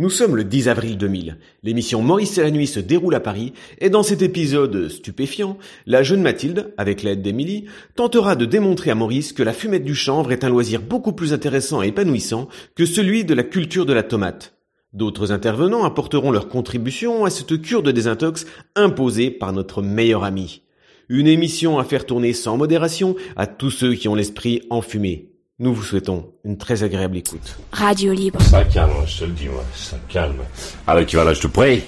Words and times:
Nous 0.00 0.08
sommes 0.08 0.34
le 0.34 0.44
10 0.44 0.70
avril 0.70 0.96
2000. 0.96 1.36
L'émission 1.62 2.00
Maurice 2.00 2.38
et 2.38 2.42
la 2.42 2.50
nuit 2.50 2.66
se 2.66 2.80
déroule 2.80 3.14
à 3.14 3.20
Paris 3.20 3.52
et 3.82 3.90
dans 3.90 4.02
cet 4.02 4.22
épisode 4.22 4.88
stupéfiant, 4.88 5.58
la 5.84 6.02
jeune 6.02 6.22
Mathilde, 6.22 6.72
avec 6.78 7.02
l'aide 7.02 7.20
d'Émilie, 7.20 7.66
tentera 7.96 8.34
de 8.34 8.46
démontrer 8.46 8.90
à 8.90 8.94
Maurice 8.94 9.34
que 9.34 9.42
la 9.42 9.52
fumette 9.52 9.84
du 9.84 9.94
chanvre 9.94 10.32
est 10.32 10.42
un 10.42 10.48
loisir 10.48 10.80
beaucoup 10.80 11.12
plus 11.12 11.34
intéressant 11.34 11.82
et 11.82 11.88
épanouissant 11.88 12.48
que 12.74 12.86
celui 12.86 13.26
de 13.26 13.34
la 13.34 13.42
culture 13.42 13.84
de 13.84 13.92
la 13.92 14.02
tomate. 14.02 14.54
D'autres 14.94 15.32
intervenants 15.32 15.84
apporteront 15.84 16.30
leur 16.30 16.48
contribution 16.48 17.26
à 17.26 17.30
cette 17.30 17.60
cure 17.60 17.82
de 17.82 17.92
désintox 17.92 18.46
imposée 18.76 19.30
par 19.30 19.52
notre 19.52 19.82
meilleur 19.82 20.24
ami. 20.24 20.62
Une 21.10 21.26
émission 21.26 21.78
à 21.78 21.84
faire 21.84 22.06
tourner 22.06 22.32
sans 22.32 22.56
modération 22.56 23.16
à 23.36 23.46
tous 23.46 23.70
ceux 23.70 23.92
qui 23.92 24.08
ont 24.08 24.14
l'esprit 24.14 24.62
enfumé. 24.70 25.30
Nous 25.62 25.74
vous 25.74 25.82
souhaitons 25.82 26.26
une 26.44 26.56
très 26.56 26.82
agréable 26.84 27.18
écoute. 27.18 27.58
Radio 27.72 28.14
libre. 28.14 28.40
Ça 28.40 28.64
calme, 28.64 28.92
je 29.06 29.18
te 29.18 29.24
le 29.26 29.32
dis, 29.32 29.46
moi, 29.46 29.62
ça 29.74 29.96
calme. 30.08 30.40
Allez, 30.86 31.04
tu 31.04 31.16
vas 31.16 31.24
là, 31.24 31.34
je 31.34 31.42
te 31.42 31.46
prie. 31.48 31.82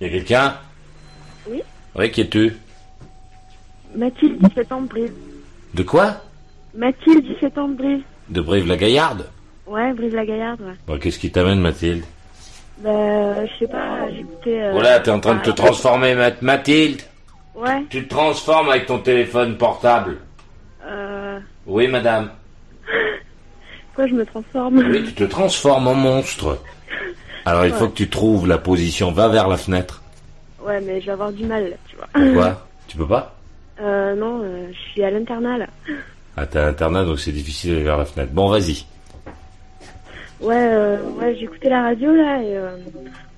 Y 0.00 0.06
a 0.06 0.08
quelqu'un? 0.08 0.54
Oui. 1.50 1.60
Oui, 1.94 2.10
qui 2.10 2.22
es-tu? 2.22 2.56
Mathilde, 3.94 4.38
17 4.48 4.72
ans 4.72 4.80
de 4.80 4.88
Brive. 4.88 5.12
De 5.74 5.82
quoi? 5.82 6.22
Mathilde, 6.74 7.26
17 7.34 7.58
ans 7.58 7.68
de 7.68 7.74
Brive. 7.76 8.02
De 8.30 8.40
Brive-la-Gaillarde? 8.40 9.26
Ouais, 9.66 9.92
Brive-la-Gaillarde, 9.92 10.60
ouais. 10.62 10.74
Bon, 10.86 10.98
qu'est-ce 10.98 11.18
qui 11.18 11.30
t'amène, 11.30 11.60
Mathilde? 11.60 12.04
Bah, 12.78 13.44
je 13.44 13.50
sais 13.58 13.70
pas, 13.70 14.10
j'écoutais... 14.16 14.62
Euh, 14.62 14.72
Voilà, 14.72 15.00
t'es 15.00 15.10
en 15.10 15.20
train 15.20 15.34
de 15.34 15.42
te 15.42 15.50
bah, 15.50 15.56
transformer, 15.56 16.14
Mat- 16.14 16.40
Mathilde 16.40 17.02
Ouais, 17.54 17.84
Tu 17.90 18.04
te 18.04 18.08
transformes 18.08 18.70
avec 18.70 18.86
ton 18.86 18.98
téléphone 19.00 19.58
portable. 19.58 20.18
Euh... 20.88 21.38
Oui, 21.66 21.88
madame. 21.88 22.30
Pourquoi 23.88 24.06
je 24.06 24.14
me 24.14 24.24
transforme 24.24 24.78
Oui, 24.78 25.04
tu 25.04 25.12
te 25.12 25.24
transformes 25.24 25.88
en 25.88 25.94
monstre. 25.94 26.58
Alors, 27.44 27.66
il 27.66 27.72
faut 27.72 27.88
que 27.88 27.96
tu 27.96 28.08
trouves 28.08 28.46
la 28.46 28.58
position. 28.58 29.10
Va 29.10 29.28
vers 29.28 29.48
la 29.48 29.56
fenêtre. 29.56 30.02
Ouais, 30.60 30.80
mais 30.80 31.00
je 31.00 31.06
vais 31.06 31.12
avoir 31.12 31.32
du 31.32 31.44
mal, 31.44 31.70
là, 31.70 31.76
tu 31.88 31.96
vois. 31.96 32.08
Pourquoi? 32.12 32.64
Tu 32.88 32.96
peux 32.96 33.06
pas? 33.06 33.34
Euh, 33.82 34.14
non, 34.14 34.40
euh, 34.42 34.68
je 34.72 34.78
suis 34.92 35.04
à 35.04 35.10
l'internat, 35.10 35.58
là. 35.58 35.66
Ah, 36.38 36.46
t'as 36.46 36.68
internat, 36.68 37.04
donc 37.04 37.20
c'est 37.20 37.32
difficile 37.32 37.72
d'aller 37.72 37.84
vers 37.84 37.98
la 37.98 38.06
fenêtre. 38.06 38.32
Bon, 38.32 38.48
vas-y. 38.48 38.86
Ouais, 40.40 40.54
euh, 40.56 40.96
ouais, 41.20 41.34
j'ai 41.34 41.44
écouté 41.44 41.68
la 41.68 41.82
radio, 41.82 42.14
là, 42.14 42.42
et... 42.42 42.56
Euh, 42.56 42.76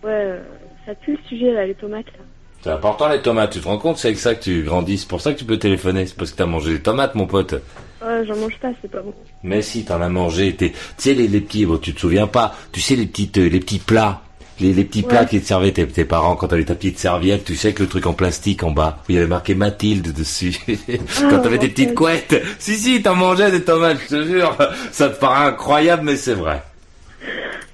ouais, 0.05 0.11
euh, 0.11 0.41
ça 0.87 0.95
pue 0.95 1.13
le 1.13 1.29
sujet, 1.29 1.53
là, 1.53 1.67
les 1.67 1.75
tomates, 1.75 2.07
là. 2.07 2.25
C'est 2.63 2.71
important 2.71 3.09
les 3.09 3.23
tomates, 3.23 3.53
tu 3.53 3.61
te 3.61 3.67
rends 3.67 3.79
compte 3.79 3.97
C'est 3.99 4.09
avec 4.09 4.19
ça 4.21 4.35
que 4.35 4.43
tu 4.43 4.63
grandis, 4.63 4.99
c'est 4.99 5.09
pour 5.09 5.21
ça 5.21 5.33
que 5.33 5.39
tu 5.39 5.45
peux 5.47 5.59
téléphoner, 5.59 6.07
c'est 6.07 6.17
parce 6.17 6.31
que 6.31 6.37
t'as 6.37 6.47
mangé 6.47 6.73
des 6.75 6.81
tomates 6.81 7.15
mon 7.15 7.27
pote. 7.27 7.55
Ouais, 8.03 8.25
j'en 8.27 8.37
mange 8.37 8.59
pas, 8.61 8.69
c'est 8.83 8.91
pas 8.91 9.01
bon. 9.01 9.15
Mais 9.43 9.63
si 9.63 9.85
t'en 9.85 10.01
as 10.03 10.09
mangé, 10.09 10.55
t'es- 10.55 10.71
tu 10.71 10.77
sais 10.99 11.15
les, 11.15 11.29
les 11.29 11.41
petits, 11.41 11.65
bon, 11.67 11.79
tu 11.79 11.95
te 11.95 12.01
souviens 12.01 12.27
pas, 12.27 12.55
tu 12.73 12.81
sais 12.81 12.97
les 12.97 13.07
petites, 13.07 13.39
euh, 13.39 13.49
les 13.49 13.61
petits 13.61 13.79
plats, 13.79 14.23
les, 14.59 14.73
les 14.75 14.85
petits 14.85 15.03
plats 15.03 15.25
qui 15.25 15.41
te 15.41 15.47
servaient 15.47 15.73
tes, 15.73 15.87
tes 15.87 16.05
parents 16.05 16.37
quand 16.37 16.49
t'avais 16.49 16.65
ta 16.65 16.75
petite 16.75 16.99
serviette, 16.99 17.45
tu 17.47 17.57
sais 17.57 17.69
avec 17.69 17.79
le 17.79 17.87
truc 17.87 18.05
en 18.07 18.13
plastique 18.13 18.63
en 18.63 18.71
bas, 18.73 18.99
où 19.01 19.05
il 19.13 19.15
y 19.15 19.19
avait 19.19 19.27
marqué 19.27 19.55
Mathilde 19.55 20.13
dessus, 20.13 20.55
quand 21.31 21.41
t'avais 21.41 21.57
ok. 21.57 21.63
petites 21.69 21.95
couettes. 21.95 22.43
Si 22.59 22.77
si, 22.77 23.03
t'en 23.03 23.15
mangeais 23.17 23.51
des 23.51 23.63
tomates, 23.65 23.99
je 24.11 24.17
te 24.17 24.25
jure, 24.25 24.57
ça 24.93 25.09
te 25.09 25.19
paraît 25.19 25.49
incroyable 25.49 26.03
mais 26.05 26.17
c'est 26.17 26.35
vrai. 26.35 26.63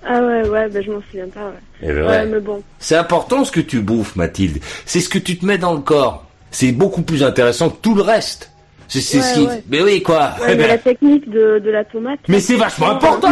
Ah 0.09 0.21
ouais, 0.23 0.49
ouais, 0.49 0.69
bah 0.69 0.81
je 0.83 0.91
m'en 0.91 1.01
souviens 1.11 1.29
pas, 1.29 1.47
ouais. 1.47 1.89
Et 1.89 1.93
ben 1.93 2.03
Ouais, 2.03 2.09
ouais. 2.09 2.27
mais 2.27 2.41
bon. 2.41 2.63
C'est 2.79 2.97
important 2.97 3.45
ce 3.45 3.51
que 3.53 3.61
tu 3.61 3.81
bouffes, 3.81 4.15
Mathilde. 4.17 4.59
C'est 4.85 5.01
ce 5.01 5.09
que 5.09 5.19
tu 5.19 5.37
te 5.39 5.45
mets 5.45 5.59
dans 5.59 5.75
le 5.75 5.81
corps. 5.81 6.25
C'est 6.51 6.73
beaucoup 6.73 7.03
plus 7.03 7.23
intéressant 7.25 7.71
que 7.71 7.77
tout 7.83 7.95
le 7.95 8.03
reste. 8.03 8.51
C'est 8.89 9.01
ce 9.01 9.35
qui. 9.35 9.49
Mais 9.69 9.83
oui, 9.83 10.01
quoi. 10.03 10.35
Ouais, 10.41 10.45
Eh 10.45 10.51
mais 10.51 10.57
ben, 10.57 10.69
la 10.69 10.79
technique 10.79 11.29
de, 11.29 11.59
de 11.59 11.71
la 11.71 11.85
tomate... 11.85 12.21
Mais 12.29 12.39
c'est 12.39 12.55
vachement 12.55 12.91
important. 12.91 13.31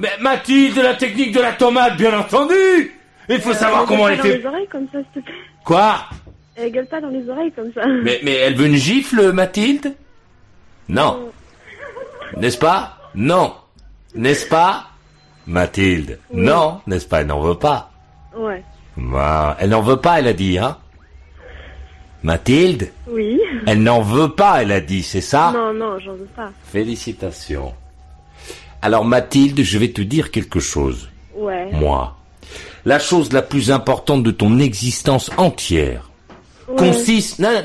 Mais 0.00 0.08
Mathilde, 0.20 0.78
la 0.78 0.94
technique 0.94 1.32
de 1.32 1.40
la 1.40 1.52
tomate, 1.52 1.96
bien 1.98 2.18
entendu. 2.18 2.94
Il 3.28 3.40
faut 3.40 3.52
savoir 3.52 3.82
Euh, 3.82 3.86
comment 3.86 4.08
elle 4.08 4.18
pas 4.18 4.28
est 4.28 4.30
dans 4.30 4.38
les 4.38 4.46
oreilles 4.46 4.68
comme 4.70 4.86
ça, 4.92 4.98
s'il 5.12 5.22
te 5.22 5.26
plaît. 5.26 5.34
Quoi? 5.64 5.96
Elle 6.56 6.72
gueule 6.72 6.86
pas 6.86 7.00
dans 7.02 7.08
les 7.08 7.28
oreilles 7.28 7.52
comme 7.52 7.72
ça. 7.74 7.82
Mais 8.02 8.20
mais 8.22 8.32
elle 8.36 8.54
veut 8.54 8.66
une 8.66 8.76
gifle, 8.76 9.32
Mathilde? 9.32 9.94
Non. 10.88 11.28
N'est-ce 12.38 12.56
pas? 12.58 12.96
Non. 13.14 13.52
N'est-ce 14.16 14.46
pas 14.46 14.86
Mathilde? 15.46 16.18
Non, 16.32 16.80
n'est-ce 16.86 17.06
pas 17.06 17.20
Elle 17.20 17.28
n'en 17.28 17.40
veut 17.40 17.54
pas. 17.58 17.90
Ouais. 18.36 18.62
Bah, 18.96 19.56
elle 19.60 19.70
n'en 19.70 19.82
veut 19.82 19.98
pas, 19.98 20.18
elle 20.18 20.26
a 20.28 20.32
dit, 20.32 20.58
hein? 20.58 20.76
Mathilde? 22.22 22.90
Oui. 23.08 23.38
Elle 23.66 23.82
n'en 23.82 24.00
veut 24.02 24.30
pas, 24.30 24.62
elle 24.62 24.72
a 24.72 24.80
dit, 24.80 25.02
c'est 25.02 25.20
ça? 25.20 25.52
Non, 25.54 25.72
non, 25.72 25.98
j'en 25.98 26.14
veux 26.14 26.28
pas. 26.34 26.50
Félicitations. 26.64 27.72
Alors 28.82 29.04
Mathilde, 29.04 29.62
je 29.62 29.78
vais 29.78 29.90
te 29.92 30.02
dire 30.02 30.30
quelque 30.30 30.60
chose, 30.60 31.08
Ouais. 31.34 31.70
moi. 31.72 32.16
La 32.84 32.98
chose 32.98 33.32
la 33.32 33.42
plus 33.42 33.70
importante 33.70 34.22
de 34.22 34.30
ton 34.30 34.58
existence 34.58 35.30
entière 35.36 36.10
Ouais. 36.68 36.76
consiste... 36.76 37.38
Non. 37.38 37.62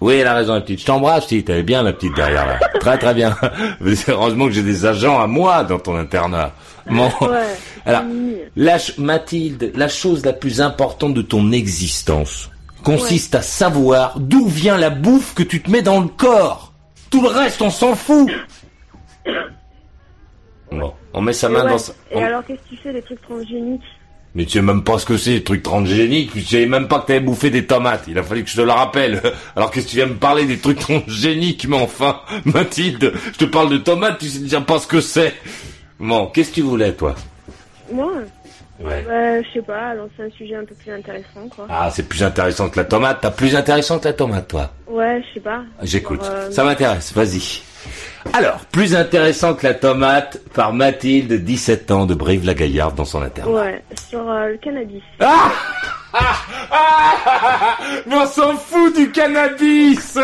Oui, 0.00 0.14
elle 0.14 0.26
a 0.26 0.34
raison, 0.34 0.54
la 0.54 0.60
petite. 0.62 0.80
Je 0.80 0.86
t'embrasse, 0.86 1.26
si, 1.28 1.44
t'avais 1.44 1.62
bien 1.62 1.82
la 1.82 1.92
petite 1.92 2.14
derrière 2.16 2.46
là. 2.46 2.58
très 2.80 2.96
très 2.96 3.12
bien. 3.14 3.36
Mais 3.80 3.94
c'est 3.94 4.12
heureusement 4.12 4.46
que 4.46 4.52
j'ai 4.52 4.62
des 4.62 4.86
agents 4.86 5.20
à 5.20 5.26
moi 5.26 5.62
dans 5.64 5.78
ton 5.78 5.96
internat. 5.96 6.52
Bon. 6.90 7.10
Ouais. 7.20 7.54
Alors, 7.86 8.02
la 8.56 8.78
Mathilde, 8.98 9.72
la 9.74 9.88
chose 9.88 10.24
la 10.24 10.32
plus 10.32 10.60
importante 10.60 11.14
de 11.14 11.22
ton 11.22 11.52
existence 11.52 12.50
consiste 12.82 13.34
à 13.34 13.42
savoir 13.42 14.18
d'où 14.18 14.46
vient 14.46 14.78
la 14.78 14.90
bouffe 14.90 15.34
que 15.34 15.42
tu 15.42 15.60
te 15.60 15.70
mets 15.70 15.82
dans 15.82 16.00
le 16.00 16.08
corps. 16.08 16.72
Tout 17.10 17.22
le 17.22 17.28
reste, 17.28 17.60
on 17.62 17.70
s'en 17.70 17.94
fout. 17.94 18.30
Bon, 20.72 20.92
on 21.12 21.20
met 21.20 21.32
sa 21.32 21.48
main 21.48 21.64
ouais. 21.64 21.70
dans 21.72 21.78
sa... 21.78 21.92
Et 22.12 22.16
on- 22.16 22.24
alors, 22.24 22.44
qu'est-ce 22.46 22.60
que 22.62 22.68
tu 22.68 22.76
fais 22.76 22.92
des 22.92 23.02
trucs 23.02 23.20
transgéniques? 23.22 23.82
Mais 24.34 24.44
tu 24.44 24.52
sais 24.52 24.62
même 24.62 24.84
pas 24.84 24.98
ce 24.98 25.06
que 25.06 25.16
c'est, 25.16 25.30
les 25.30 25.42
trucs 25.42 25.62
transgéniques. 25.62 26.32
Tu 26.32 26.40
savais 26.42 26.66
même 26.66 26.86
pas 26.86 27.00
que 27.00 27.06
t'avais 27.08 27.20
bouffé 27.20 27.50
des 27.50 27.66
tomates. 27.66 28.04
Il 28.06 28.16
a 28.18 28.22
fallu 28.22 28.44
que 28.44 28.50
je 28.50 28.56
te 28.56 28.60
le 28.62 28.70
rappelle. 28.70 29.20
Alors 29.56 29.70
qu'est-ce 29.70 29.86
que 29.86 29.90
tu 29.90 29.96
viens 29.96 30.06
me 30.06 30.14
parler 30.14 30.44
des 30.44 30.58
trucs 30.58 30.78
transgéniques 30.78 31.66
Mais 31.68 31.76
enfin, 31.80 32.20
Mathilde, 32.44 33.12
je 33.32 33.38
te 33.38 33.44
parle 33.44 33.70
de 33.70 33.78
tomates, 33.78 34.18
tu 34.18 34.28
sais 34.28 34.38
déjà 34.40 34.60
pas 34.60 34.78
ce 34.78 34.86
que 34.86 35.00
c'est. 35.00 35.34
Bon, 35.98 36.26
qu'est-ce 36.26 36.50
que 36.50 36.54
tu 36.56 36.62
voulais, 36.62 36.92
toi? 36.92 37.14
Moi 37.92 38.12
Ouais. 38.82 39.04
Bah, 39.06 39.42
je 39.42 39.46
sais 39.52 39.62
pas, 39.62 39.94
lancer 39.94 40.22
un 40.22 40.30
sujet 40.30 40.54
un 40.56 40.64
peu 40.64 40.74
plus 40.74 40.90
intéressant, 40.90 41.46
quoi. 41.54 41.66
Ah, 41.68 41.90
c'est 41.92 42.08
plus 42.08 42.22
intéressant 42.22 42.70
que 42.70 42.78
la 42.78 42.84
tomate. 42.84 43.18
T'as 43.20 43.30
plus 43.30 43.54
intéressant 43.54 43.98
que 43.98 44.06
la 44.06 44.14
tomate, 44.14 44.48
toi? 44.48 44.72
Ouais, 44.86 45.22
je 45.28 45.34
sais 45.34 45.40
pas. 45.40 45.62
J'écoute. 45.82 46.22
Euh, 46.24 46.50
Ça 46.50 46.64
m'intéresse. 46.64 47.12
Vas-y. 47.12 47.60
Alors, 48.32 48.60
plus 48.66 48.94
intéressant 48.94 49.54
que 49.54 49.66
la 49.66 49.74
tomate 49.74 50.40
par 50.54 50.72
Mathilde, 50.72 51.32
17 51.32 51.90
ans, 51.90 52.06
de 52.06 52.14
Brive-la-Gaillarde 52.14 52.94
dans 52.94 53.04
son 53.04 53.22
internat. 53.22 53.50
Ouais, 53.50 53.82
sur 54.08 54.30
euh, 54.30 54.48
le 54.50 54.56
cannabis. 54.58 55.02
Ah 55.20 55.50
ah, 56.12 56.36
ah 56.72 57.78
Mais 58.06 58.14
on 58.16 58.26
s'en 58.26 58.56
fout 58.56 58.94
du 58.96 59.10
cannabis 59.10 60.18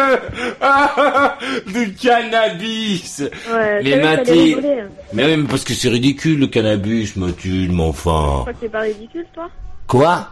Ah, 0.60 1.38
Du 1.66 1.94
cannabis 1.94 3.20
Ouais, 3.20 3.82
t'allais 3.82 4.02
Mathilde 4.02 4.56
rigoler, 4.56 4.80
hein. 4.80 4.88
Mais 5.12 5.24
oui, 5.26 5.36
mais 5.36 5.48
parce 5.48 5.64
que 5.64 5.74
c'est 5.74 5.88
ridicule 5.88 6.40
le 6.40 6.48
cannabis, 6.48 7.16
Mathilde, 7.16 7.70
mais 7.70 7.76
Tu 7.76 7.88
enfin... 7.88 8.38
crois 8.40 8.52
que 8.52 8.60
t'es 8.60 8.68
pas 8.68 8.80
ridicule, 8.80 9.26
toi? 9.32 9.48
Quoi? 9.86 10.28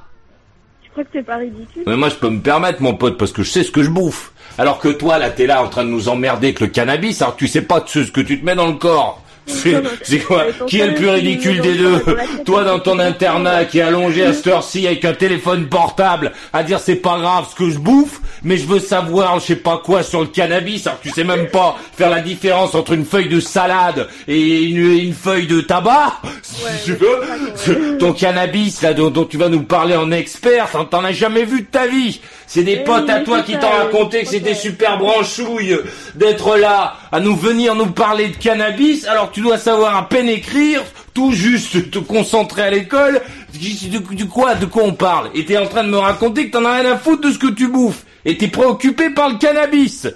Tu 0.82 0.91
crois 0.91 1.05
que 1.05 1.12
t'es 1.12 1.23
pas 1.23 1.37
ridicule? 1.37 1.85
Mais 1.87 1.97
moi 1.97 2.09
je 2.09 2.17
peux 2.17 2.31
me 2.31 2.41
permettre 2.41 2.82
mon 2.82 2.94
pote 2.94 3.17
parce 3.17 3.32
que 3.32 3.43
je 3.43 3.50
sais 3.50 3.62
ce 3.62 3.70
que 3.70 3.82
je 3.82 3.91
bouffe. 3.91 4.32
Alors 4.56 4.79
que 4.79 4.89
toi 4.89 5.19
là 5.19 5.31
t'es 5.31 5.47
là 5.47 5.62
en 5.62 5.69
train 5.69 5.85
de 5.85 5.91
nous 5.91 6.09
emmerder 6.09 6.49
avec 6.49 6.61
le 6.61 6.69
cannabis 6.69 7.23
alors 7.23 7.37
tu 7.37 7.49
sais 7.49 7.62
pas 7.62 7.83
ce 7.87 8.01
que 8.01 8.21
tu 8.21 8.41
te 8.41 8.45
mets 8.45 8.55
dans 8.55 8.69
le 8.69 8.75
corps. 8.75 9.24
C'est 9.46 10.19
quoi 10.20 10.46
Qui 10.67 10.81
est 10.81 10.87
le 10.88 10.94
plus 10.94 11.08
ridicule 11.08 11.61
des 11.61 11.75
deux 11.75 12.02
Toi 12.44 12.64
dans 12.64 12.79
ton 12.79 12.99
internat 12.99 13.64
qui 13.64 13.79
est 13.79 13.82
allongé 13.82 14.25
à 14.25 14.32
cette 14.32 14.46
heure-ci 14.49 14.87
avec 14.87 15.05
un 15.05 15.12
téléphone 15.14 15.67
portable 15.69 16.32
à 16.52 16.62
dire 16.62 16.81
c'est 16.81 16.96
pas 16.96 17.19
grave 17.19 17.46
ce 17.50 17.55
que 17.55 17.70
je 17.70 17.79
bouffe 17.79 18.20
mais 18.43 18.56
je 18.56 18.67
veux 18.67 18.79
savoir 18.79 19.41
je 19.41 19.46
sais 19.46 19.56
pas 19.56 19.81
quoi 19.82 20.02
sur 20.02 20.20
le 20.20 20.26
cannabis. 20.26 20.87
Alors 20.87 21.00
que 21.00 21.08
tu 21.08 21.14
sais 21.14 21.25
même 21.25 21.49
pas 21.49 21.76
faire 21.96 22.11
la 22.11 22.20
différence 22.20 22.75
entre 22.75 22.93
une 22.93 23.05
feuille 23.05 23.29
de 23.29 23.41
salade 23.41 24.08
et 24.29 24.62
une, 24.64 24.93
une 24.99 25.14
feuille 25.14 25.46
de 25.46 25.61
tabac 25.61 26.12
si 26.43 26.62
tu 26.85 26.94
veux. 26.94 27.99
ton 27.99 28.12
cannabis 28.12 28.82
là 28.82 28.93
dont, 28.94 29.11
dont 29.11 29.25
tu 29.25 29.37
vas 29.38 29.49
nous 29.49 29.62
parler 29.62 29.96
en 29.96 30.11
expert 30.11 30.70
t'en- 30.70 30.85
t'en 30.85 31.05
as 31.05 31.12
jamais 31.12 31.44
vu 31.44 31.62
de 31.62 31.67
ta 31.67 31.87
vie. 31.87 32.20
C'est 32.46 32.62
des 32.62 32.79
Eh 32.81 32.85
potes 32.85 33.08
à 33.08 33.20
toi 33.20 33.41
qui 33.43 33.52
t'ont 33.58 33.69
raconté 33.70 34.23
que 34.23 34.29
c'était 34.29 34.55
super 34.55 34.99
branchouille 34.99 35.76
d'être 36.14 36.56
là 36.56 36.94
à 37.11 37.19
nous 37.20 37.35
venir 37.35 37.75
nous 37.75 37.87
parler 37.87 38.29
de 38.29 38.37
cannabis. 38.37 39.06
Alors 39.06 39.32
que 39.32 39.33
tu 39.34 39.40
dois 39.40 39.58
savoir 39.58 39.96
à 39.96 40.08
peine 40.08 40.28
écrire 40.28 40.82
tout 41.12 41.32
juste 41.32 41.90
te 41.90 41.98
concentrer 41.98 42.62
à 42.62 42.70
l'école. 42.70 43.20
De, 43.52 44.25
quoi, 44.25 44.54
de 44.54 44.64
quoi 44.64 44.84
on 44.84 44.94
parle? 44.94 45.31
Et 45.34 45.44
t'es 45.44 45.58
en 45.58 45.66
train 45.66 45.82
de 45.82 45.90
me 45.90 45.98
raconter 45.98 46.46
que 46.46 46.52
t'en 46.52 46.64
as 46.64 46.81
rien 46.81 46.92
à 46.92 46.96
foutre 46.96 47.28
de 47.28 47.32
ce 47.32 47.38
que 47.38 47.50
tu 47.50 47.69
bouffes. 47.69 48.04
Et 48.25 48.38
t'es 48.38 48.46
préoccupé 48.46 49.10
par 49.10 49.28
le 49.28 49.36
cannabis. 49.36 50.06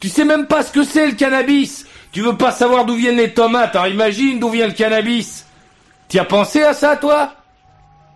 Tu 0.00 0.08
sais 0.08 0.24
même 0.24 0.46
pas 0.46 0.64
ce 0.64 0.72
que 0.72 0.82
c'est 0.82 1.06
le 1.06 1.12
cannabis. 1.12 1.86
Tu 2.10 2.20
veux 2.20 2.36
pas 2.36 2.50
savoir 2.50 2.84
d'où 2.84 2.96
viennent 2.96 3.16
les 3.16 3.32
tomates, 3.32 3.74
alors 3.76 3.88
imagine 3.88 4.40
d'où 4.40 4.50
vient 4.50 4.66
le 4.66 4.72
cannabis. 4.72 5.46
Tu 6.08 6.18
as 6.18 6.24
pensé 6.24 6.62
à 6.62 6.74
ça, 6.74 6.96
toi? 6.96 7.32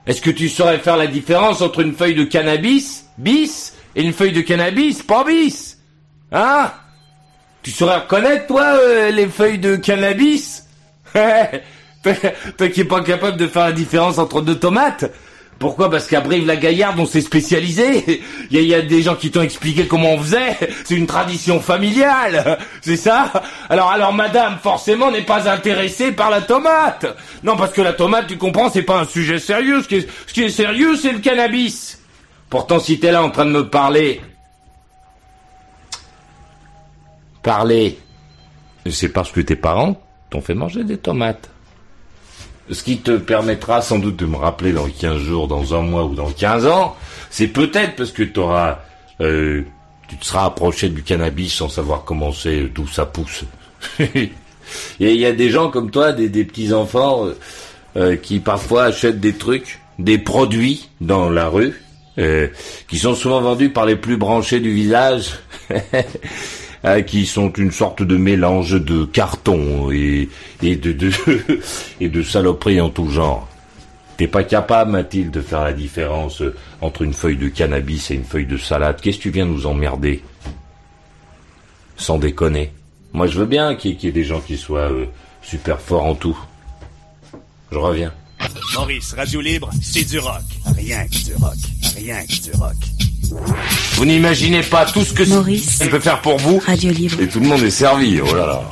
Est-ce 0.06 0.20
que 0.20 0.31
tu 0.31 0.49
saurais 0.49 0.78
faire 0.78 0.96
la 0.96 1.06
différence 1.06 1.62
entre 1.62 1.81
une 1.81 1.94
feuille 1.94 2.14
de 2.14 2.25
cannabis, 2.25 3.06
bis, 3.16 3.75
et 3.94 4.02
une 4.02 4.12
feuille 4.12 4.32
de 4.32 4.40
cannabis, 4.40 5.02
pas 5.02 5.22
bis? 5.25 5.78
Hein? 6.32 6.72
Tu 7.62 7.70
saurais 7.70 7.96
reconnaître, 7.96 8.46
toi, 8.46 8.62
euh, 8.62 9.10
les 9.10 9.26
feuilles 9.26 9.58
de 9.58 9.76
cannabis 9.76 10.64
Toi 11.14 12.69
qui 12.69 12.81
es 12.81 12.84
pas 12.84 13.02
capable 13.02 13.37
de 13.37 13.46
faire 13.46 13.64
la 13.64 13.72
différence 13.72 14.19
entre 14.19 14.40
deux 14.40 14.58
tomates 14.58 15.10
pourquoi? 15.58 15.90
Parce 15.90 16.06
qu'à 16.06 16.20
Brive-la-Gaillarde, 16.20 17.00
on 17.00 17.06
s'est 17.06 17.20
spécialisé. 17.20 18.22
Il 18.50 18.62
y, 18.62 18.75
a 18.75 18.82
des 18.82 19.02
gens 19.02 19.16
qui 19.16 19.31
t'ont 19.31 19.43
expliqué 19.43 19.87
comment 19.87 20.12
on 20.12 20.19
faisait. 20.19 20.56
C'est 20.84 20.94
une 20.94 21.06
tradition 21.06 21.60
familiale. 21.60 22.58
C'est 22.81 22.96
ça? 22.96 23.32
Alors, 23.69 23.90
alors, 23.90 24.12
madame, 24.12 24.58
forcément, 24.62 25.10
n'est 25.10 25.22
pas 25.22 25.50
intéressée 25.50 26.12
par 26.12 26.31
la 26.31 26.43
tomate. 26.43 27.06
Non, 27.43 27.56
parce 27.56 27.72
que 27.72 27.82
la 27.82 27.93
tomate, 27.93 28.28
tu 28.28 28.37
comprends, 28.37 28.70
c'est 28.70 28.82
pas 28.82 29.00
un 29.00 29.05
sujet 29.05 29.38
sérieux. 29.38 29.82
Ce 29.82 29.88
qui 29.88 29.96
est, 29.96 30.08
ce 30.26 30.32
qui 30.32 30.44
est 30.44 30.50
sérieux, 30.50 30.94
c'est 30.96 31.12
le 31.12 31.19
cannabis. 31.19 31.99
Pourtant, 32.50 32.78
si 32.78 33.00
t'es 33.00 33.10
là 33.10 33.22
en 33.22 33.31
train 33.31 33.44
de 33.44 33.50
me 33.50 33.69
parler... 33.69 34.20
Parler... 37.49 37.99
C'est 38.91 39.09
parce 39.09 39.33
que 39.33 39.41
tes 39.41 39.56
parents 39.56 40.00
t'ont 40.31 40.43
fait 40.43 40.55
manger 40.55 40.85
des 40.85 40.99
tomates. 40.99 41.49
Ce 42.71 42.83
qui 42.83 42.99
te 42.99 43.17
permettra 43.17 43.81
sans 43.81 43.99
doute 43.99 44.17
de 44.17 44.27
me 44.27 44.37
rappeler 44.37 44.73
dans 44.73 44.87
15 44.87 45.19
jours, 45.19 45.49
dans 45.49 45.75
un 45.75 45.81
mois 45.81 46.05
ou 46.05 46.15
dans 46.15 46.31
15 46.31 46.67
ans, 46.67 46.95
c'est 47.31 47.49
peut-être 47.49 47.97
parce 47.97 48.12
que 48.12 48.23
t'auras, 48.23 48.81
euh, 49.23 49.62
tu 50.09 50.17
te 50.17 50.27
seras 50.27 50.45
approché 50.45 50.91
du 50.91 51.03
cannabis 51.03 51.55
sans 51.55 51.71
savoir 51.71 52.05
comment 52.05 52.33
c'est, 52.33 52.65
d'où 52.65 52.87
ça 52.87 53.06
pousse. 53.06 53.45
Et 54.01 54.31
il 55.01 55.21
y 55.21 55.27
a 55.27 55.33
des 55.33 55.49
gens 55.49 55.71
comme 55.71 55.91
toi, 55.91 56.12
des, 56.12 56.44
petits 56.44 56.75
enfants, 56.75 57.27
euh, 57.27 57.39
euh, 57.97 58.17
qui 58.17 58.41
parfois 58.41 58.85
achètent 58.85 59.21
des 59.21 59.35
trucs, 59.35 59.81
des 59.99 60.19
produits 60.19 60.89
dans 61.01 61.31
la 61.31 61.49
rue, 61.49 61.83
euh, 62.19 62.49
qui 62.89 62.99
sont 62.99 63.15
souvent 63.15 63.41
vendus 63.41 63.71
par 63.71 63.87
les 63.87 63.97
plus 63.97 64.17
branchés 64.17 64.61
du 64.61 64.73
village. 64.73 65.39
Hein, 66.85 67.03
qui 67.03 67.27
sont 67.27 67.53
une 67.55 67.73
sorte 67.73 68.05
de 68.05 68.17
mélange 68.17 68.81
de 68.81 69.05
carton 69.05 69.91
et, 69.91 70.29
et 70.63 70.77
de, 70.77 70.93
de 70.93 71.11
et 72.01 72.09
de 72.09 72.23
saloperies 72.23 72.81
en 72.81 72.89
tout 72.89 73.11
genre. 73.11 73.49
T'es 74.17 74.29
pas 74.29 74.45
capable, 74.45 74.93
Mathilde, 74.93 75.33
de 75.33 75.41
faire 75.41 75.65
la 75.65 75.73
différence 75.73 76.43
entre 76.81 77.03
une 77.03 77.13
feuille 77.13 77.37
de 77.37 77.49
cannabis 77.49 78.11
et 78.11 78.15
une 78.15 78.25
feuille 78.25 78.47
de 78.47 78.57
salade. 78.57 79.01
Qu'est-ce 79.01 79.19
que 79.19 79.23
tu 79.23 79.31
viens 79.31 79.45
nous 79.45 79.67
emmerder 79.67 80.23
Sans 81.97 82.19
déconner. 82.19 82.73
Moi, 83.13 83.27
je 83.27 83.39
veux 83.39 83.47
bien 83.47 83.75
qu'il 83.75 83.93
y, 84.03 84.07
ait 84.07 84.13
des 84.13 84.25
gens 84.25 84.41
qui 84.41 84.57
soient 84.57 84.91
euh, 84.91 85.07
super 85.43 85.81
forts 85.81 86.05
en 86.05 86.15
tout. 86.15 86.39
Je 87.73 87.79
reviens. 87.79 88.13
Maurice, 88.75 89.15
Radio 89.15 89.41
Libre, 89.41 89.71
c'est 89.83 90.05
du 90.05 90.19
rock. 90.19 90.43
Rien 90.77 91.07
que 91.07 91.25
du 91.25 91.35
rock. 91.35 91.57
Rien 91.97 92.25
que 92.25 92.43
du 92.43 92.51
rock. 92.57 92.77
Vous 93.95 94.05
n'imaginez 94.05 94.63
pas 94.63 94.85
tout 94.87 95.05
ce 95.05 95.13
que 95.13 95.25
Maurice 95.25 95.79
peut 95.91 96.01
faire 96.01 96.21
pour 96.21 96.39
vous. 96.39 96.61
Radio 96.65 96.93
Libre. 96.93 97.21
Et 97.21 97.27
tout 97.27 97.41
le 97.41 97.47
monde 97.47 97.63
est 97.63 97.71
servi. 97.71 98.21
Oh 98.21 98.35
là 98.35 98.47
là. 98.47 98.69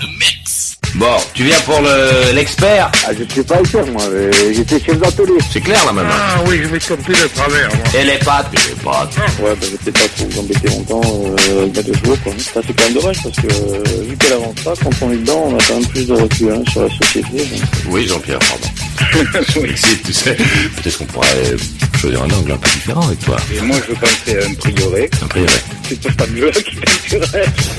Bon, 0.94 1.17
tu 1.35 1.44
viens 1.44 1.61
pour 1.61 1.81
le 1.82 2.32
l'expert? 2.35 2.91
Ah, 3.06 3.11
je 3.12 3.31
suis 3.31 3.43
pas 3.43 3.61
expert, 3.61 3.87
moi. 3.88 4.03
J'étais 4.50 4.81
chef 4.81 4.99
d'atelier. 4.99 5.38
C'est 5.50 5.61
clair, 5.61 5.85
là, 5.85 5.93
maintenant 5.93 6.14
Ah 6.17 6.41
oui, 6.47 6.61
je 6.62 6.69
vais 6.69 6.79
te 6.79 6.88
compter 6.88 7.12
de 7.12 7.29
travers, 7.35 7.69
moi. 7.69 7.85
Et 8.00 8.05
les 8.05 8.19
pâtes? 8.19 8.47
Et 8.55 8.70
les 8.70 8.82
pâtes 8.82 9.14
Ouais, 9.43 9.55
bah, 9.61 9.67
je 9.85 9.91
pas 9.91 10.00
trop 10.17 10.26
vous 10.31 10.41
embêter 10.41 10.69
longtemps, 10.69 11.03
euh, 11.05 11.67
il 11.69 11.76
y 11.76 11.79
a 11.79 11.82
deux 11.82 11.93
jours, 12.03 12.17
quoi. 12.23 12.32
Ça, 12.38 12.61
c'est 12.67 12.73
quand 12.75 12.85
même 12.85 12.94
dommage, 12.94 13.23
parce 13.23 13.37
que, 13.37 13.47
euh, 13.47 13.82
vu 14.08 14.17
qu'elle 14.17 14.32
avance 14.32 14.55
pas, 14.64 14.73
quand 14.82 14.91
on 15.03 15.12
est 15.12 15.17
dedans, 15.17 15.49
on 15.50 15.58
a 15.58 15.62
quand 15.69 15.75
même 15.75 15.87
plus 15.87 16.06
de 16.06 16.14
recul, 16.14 16.50
hein, 16.53 16.62
sur 16.70 16.82
la 16.82 16.88
société. 16.88 17.37
Donc... 17.37 17.61
Oui, 17.91 18.06
Jean-Pierre, 18.06 18.38
pardon. 18.38 19.29
oui, 19.61 19.73
si, 19.76 19.99
tu 19.99 20.12
sais, 20.14 20.35
peut-être 20.35 20.97
qu'on 20.99 21.05
pourrait 21.05 21.56
choisir 21.96 22.22
un 22.22 22.31
angle 22.31 22.52
un 22.52 22.56
peu 22.56 22.70
différent 22.70 23.06
avec 23.06 23.19
toi. 23.20 23.37
Et 23.54 23.60
moi, 23.60 23.76
je 23.84 23.93
veux 23.93 23.98
pas 23.98 24.06
me 24.06 24.32
faire 24.32 24.48
un 24.48 24.54
prioré. 24.54 25.10
Un 25.22 25.26
prioré 25.26 25.52
C'est 25.88 26.16
pas 26.16 26.26
mieux 26.26 26.50
qui. 26.50 26.76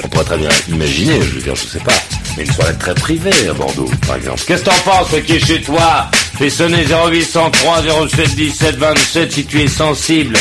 On 0.04 0.08
pourrait 0.08 0.24
très 0.26 0.38
bien 0.38 0.50
imaginer, 0.70 1.22
je 1.22 1.36
veux 1.36 1.42
dire, 1.42 1.56
je 1.56 1.66
sais 1.66 1.80
pas, 1.80 1.94
mais 2.38 2.44
une 2.44 2.52
soirée 2.54 2.76
très 2.80 2.96
privée 2.96 3.50
à 3.50 3.54
Bordeaux, 3.54 3.90
par 4.06 4.16
exemple. 4.16 4.42
Qu'est-ce 4.48 4.64
que 4.64 4.70
t'en 4.70 4.92
penses, 4.92 5.10
qui 5.26 5.34
est 5.34 5.46
chez 5.46 5.62
toi? 5.62 6.10
Fais 6.38 6.50
sonner 6.50 6.86
0803 6.86 7.84
07 8.10 8.36
17 8.36 8.76
27 8.76 9.32
si 9.32 9.46
tu 9.46 9.62
es 9.62 9.68
sensible 9.68 10.38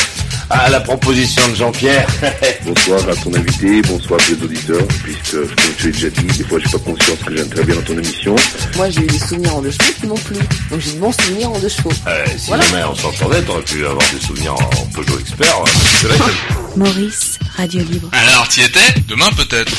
à 0.49 0.69
la 0.69 0.79
proposition 0.79 1.41
de 1.49 1.55
Jean-Pierre. 1.55 2.07
bonsoir 2.65 2.99
à 3.09 3.15
ton 3.15 3.33
invité, 3.33 3.81
bonsoir 3.81 4.19
à 4.19 4.23
tes 4.23 4.43
auditeurs, 4.43 4.87
puisque, 5.03 5.31
comme 5.31 5.75
tu 5.77 5.87
l'as 5.87 5.91
déjà 5.91 6.09
dit, 6.09 6.37
des 6.37 6.43
fois 6.43 6.59
j'ai 6.63 6.71
pas 6.71 6.79
conscience 6.79 7.19
que 7.25 7.35
j'aime 7.35 7.49
très 7.49 7.63
bien 7.63 7.75
dans 7.75 7.81
ton 7.81 7.93
émission. 7.93 8.35
Moi 8.75 8.89
j'ai 8.89 9.01
eu 9.01 9.07
des 9.07 9.19
souvenirs 9.19 9.55
en 9.55 9.61
deux 9.61 9.71
chevaux 9.71 9.93
qui 9.99 10.07
m'ont 10.07 10.15
plu, 10.15 10.37
donc 10.71 10.79
j'ai 10.79 10.91
de 10.93 10.99
bons 10.99 11.11
souvenirs 11.11 11.51
en 11.51 11.59
deux 11.59 11.69
chevaux. 11.69 11.91
Euh, 12.07 12.25
si 12.37 12.51
jamais 12.51 12.83
on 12.89 12.95
s'entendait, 12.95 13.41
t'aurais 13.41 13.63
pu 13.67 13.85
avoir 13.85 14.09
des 14.11 14.19
souvenirs 14.19 14.53
en 14.53 14.85
Peugeot 14.93 15.19
Expert. 15.19 15.63
C'est 15.99 16.07
vrai 16.07 16.17
que... 16.17 16.79
Maurice, 16.79 17.37
Radio 17.55 17.81
Libre. 17.83 18.09
Alors, 18.11 18.47
t'y 18.47 18.61
étais? 18.61 19.01
Demain 19.07 19.29
peut-être 19.35 19.71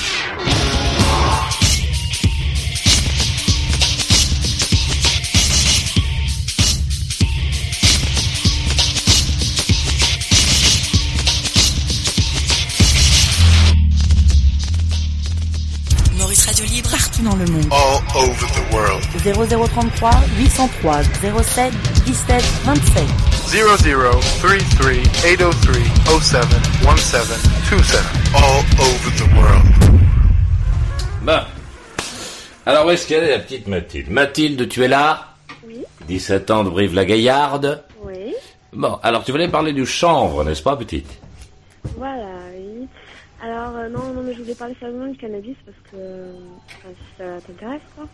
dans 17.22 17.36
le 17.36 17.44
monde. 17.46 17.66
All 17.70 18.00
over 18.16 18.46
the 18.52 18.72
world. 18.74 19.02
0033 19.22 20.10
803 20.38 21.02
07 21.42 21.72
17 22.06 22.42
27. 22.64 23.04
0033 23.50 24.92
803 25.24 26.20
07 26.20 26.46
17 26.82 27.22
27. 27.70 28.00
All 28.34 28.64
over 28.80 29.10
the 29.16 29.26
world. 29.36 29.66
Bah. 31.22 31.46
Alors 32.66 32.86
où 32.86 32.90
est-ce 32.90 33.06
qu'elle 33.06 33.24
est 33.24 33.30
la 33.30 33.38
petite 33.38 33.66
Mathilde? 33.66 34.10
Mathilde, 34.10 34.68
tu 34.68 34.84
es 34.84 34.88
là? 34.88 35.34
Oui. 35.66 35.84
17 36.06 36.50
ans 36.50 36.64
de 36.64 36.70
Brive-la-Gaillarde 36.70 37.82
Oui. 38.02 38.34
Bon, 38.72 38.98
alors 39.02 39.24
tu 39.24 39.32
voulais 39.32 39.48
parler 39.48 39.72
du 39.72 39.86
chanvre, 39.86 40.44
n'est-ce 40.44 40.62
pas, 40.62 40.76
petite? 40.76 41.08
Voilà. 41.96 42.47
Alors, 43.40 43.76
euh, 43.76 43.88
non, 43.88 44.12
non, 44.12 44.22
mais 44.22 44.34
je 44.34 44.42
voulais 44.42 44.54
parler 44.54 44.74
sérieusement 44.80 45.06
du 45.06 45.16
cannabis 45.16 45.56
parce 45.64 45.76
que 45.90 46.32
enfin, 46.66 46.88
si 46.88 47.18
ça 47.18 47.40
t'intéresse, 47.46 47.82
quoi. 47.94 48.06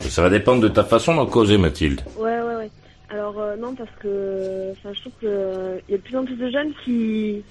Ça 0.00 0.22
va 0.22 0.30
dépendre 0.30 0.60
de 0.60 0.68
ta 0.68 0.82
façon 0.82 1.14
d'en 1.14 1.26
causer, 1.26 1.56
Mathilde. 1.56 2.00
Ouais, 2.16 2.40
ouais, 2.40 2.56
ouais. 2.56 2.70
Alors, 3.08 3.38
euh, 3.38 3.56
non, 3.56 3.74
parce 3.74 3.90
que 4.00 4.72
enfin, 4.72 4.92
je 4.92 5.00
trouve 5.00 5.12
qu'il 5.20 5.28
euh, 5.28 5.78
y 5.88 5.94
a 5.94 5.98
de 5.98 6.02
plus 6.02 6.16
en 6.16 6.24
plus 6.24 6.36
de 6.36 6.50
jeunes 6.50 6.72
qui, 6.84 7.44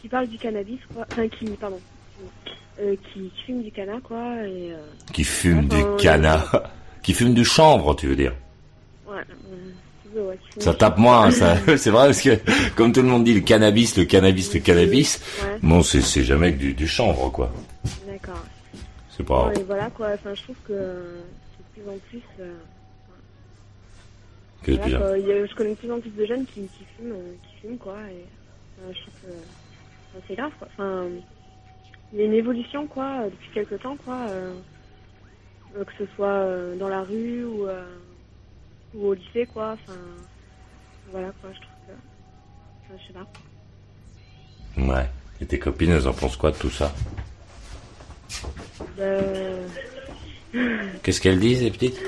qui 0.00 0.08
parlent 0.08 0.26
du 0.26 0.38
cannabis, 0.38 0.80
quoi. 0.92 1.06
Enfin, 1.12 1.28
qui, 1.28 1.44
pardon, 1.50 1.78
qui, 2.78 3.20
qui 3.20 3.42
fument 3.46 3.62
du 3.62 3.70
canna, 3.70 4.00
quoi. 4.02 4.36
Et, 4.46 4.72
euh, 4.72 4.76
qui 5.12 5.22
fument 5.22 5.68
du 5.68 5.82
canna 5.98 6.44
Qui 7.02 7.14
fument 7.14 7.34
du 7.34 7.44
chanvre, 7.44 7.94
tu 7.94 8.06
veux 8.06 8.16
dire 8.16 8.32
Ouais. 9.06 9.22
Ça 10.58 10.74
tape 10.74 10.98
moins, 10.98 11.30
ça. 11.30 11.56
c'est 11.76 11.90
vrai 11.90 12.06
parce 12.06 12.20
que 12.22 12.38
comme 12.74 12.92
tout 12.92 13.02
le 13.02 13.08
monde 13.08 13.24
dit 13.24 13.34
le 13.34 13.40
cannabis, 13.40 13.96
le 13.96 14.04
cannabis, 14.04 14.52
le 14.54 14.60
cannabis. 14.60 15.20
Ouais. 15.42 15.58
Bon, 15.62 15.82
c'est 15.82 16.00
c'est 16.00 16.24
jamais 16.24 16.52
que 16.52 16.58
du, 16.58 16.74
du 16.74 16.86
chanvre 16.88 17.30
quoi. 17.30 17.52
D'accord. 18.06 18.42
C'est 19.16 19.24
pas. 19.24 19.48
Ouais, 19.48 19.62
voilà 19.66 19.90
quoi. 19.90 20.08
Enfin, 20.14 20.34
je 20.34 20.42
trouve 20.42 20.56
que 20.66 20.74
c'est 20.74 21.80
de 21.80 21.84
plus 21.84 21.90
en 21.92 21.98
plus. 22.08 22.22
Euh, 22.40 22.52
voilà, 24.66 24.98
quoi. 24.98 25.06
A- 25.08 25.46
je 25.46 25.54
connais 25.54 25.70
de 25.70 25.74
plus 25.76 25.90
en 25.92 26.00
plus 26.00 26.10
de 26.10 26.24
jeunes 26.26 26.44
qui, 26.46 26.62
qui 26.62 26.84
fument, 26.96 27.12
euh, 27.12 27.32
qui 27.42 27.60
fument 27.66 27.78
quoi. 27.78 27.96
Et 28.10 28.24
euh, 28.84 28.92
je 28.92 29.00
trouve 29.00 29.14
que 29.22 29.32
enfin, 30.14 30.24
c'est 30.28 30.34
grave 30.36 30.52
quoi. 30.58 30.68
Enfin, 30.76 31.04
il 32.12 32.18
y 32.20 32.22
a 32.22 32.26
une 32.26 32.34
évolution 32.34 32.86
quoi 32.86 33.24
depuis 33.24 33.48
quelques 33.54 33.80
temps 33.82 33.96
quoi. 34.04 34.18
euh, 34.28 34.52
que 35.74 35.92
ce 35.98 36.04
soit 36.16 36.46
dans 36.78 36.88
la 36.88 37.00
rue 37.02 37.44
ou, 37.44 37.66
ou 38.94 39.06
au 39.08 39.14
lycée 39.14 39.46
quoi. 39.52 39.72
Enfin, 39.72 39.98
voilà 41.10 41.28
quoi. 41.40 41.50
Je 41.52 41.60
trouve 41.60 41.70
que. 41.86 41.92
Enfin, 42.84 43.00
je 43.00 43.06
sais 43.06 43.12
pas. 43.12 43.26
Ouais. 44.98 45.06
Et 45.40 45.46
tes 45.46 45.58
copines, 45.58 45.90
elles 45.90 46.06
en 46.08 46.12
pensent 46.12 46.36
quoi 46.36 46.50
de 46.52 46.56
tout 46.56 46.70
ça? 46.70 46.92
Euh, 48.98 49.66
Qu'est-ce 51.02 51.20
qu'elles 51.20 51.40
disent, 51.40 51.62
les 51.62 51.70
petites? 51.70 51.98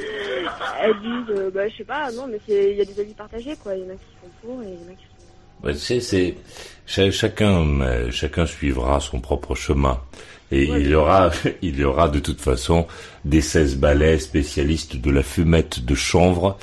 Elles 0.80 1.00
disent, 1.00 1.30
euh, 1.36 1.50
bah, 1.50 1.68
je 1.68 1.76
sais 1.78 1.84
pas, 1.84 2.10
non, 2.12 2.26
mais 2.26 2.38
c'est- 2.46 2.72
il 2.72 2.76
y 2.76 2.80
a 2.80 2.84
des 2.84 3.00
avis 3.00 3.14
partagés, 3.14 3.56
quoi. 3.56 3.74
Il 3.74 3.84
y 3.84 3.86
en 3.86 3.94
a 3.94 3.96
qui 3.96 4.04
sont 4.20 4.28
pour 4.42 4.62
et 4.62 4.66
il 4.66 4.74
y 4.74 4.88
en 4.88 4.92
a 4.92 4.94
qui 4.94 5.04
sont. 5.04 5.66
Ouais, 5.66 5.74
c'est, 5.74 6.00
c'est, 6.00 6.36
cha- 6.86 7.10
chacun, 7.10 7.80
euh, 7.80 8.10
chacun 8.10 8.44
suivra 8.46 9.00
son 9.00 9.20
propre 9.20 9.54
chemin. 9.54 9.98
Et 10.54 10.66
il 10.66 10.86
y 10.86 10.94
aura, 10.94 11.32
il 11.62 11.76
y 11.78 11.84
aura 11.84 12.08
de 12.08 12.20
toute 12.20 12.40
façon 12.40 12.86
des 13.24 13.40
16 13.40 13.76
balais 13.78 14.18
spécialistes 14.20 14.96
de 14.96 15.10
la 15.10 15.24
fumette 15.24 15.84
de 15.84 15.94
chanvre 15.96 16.56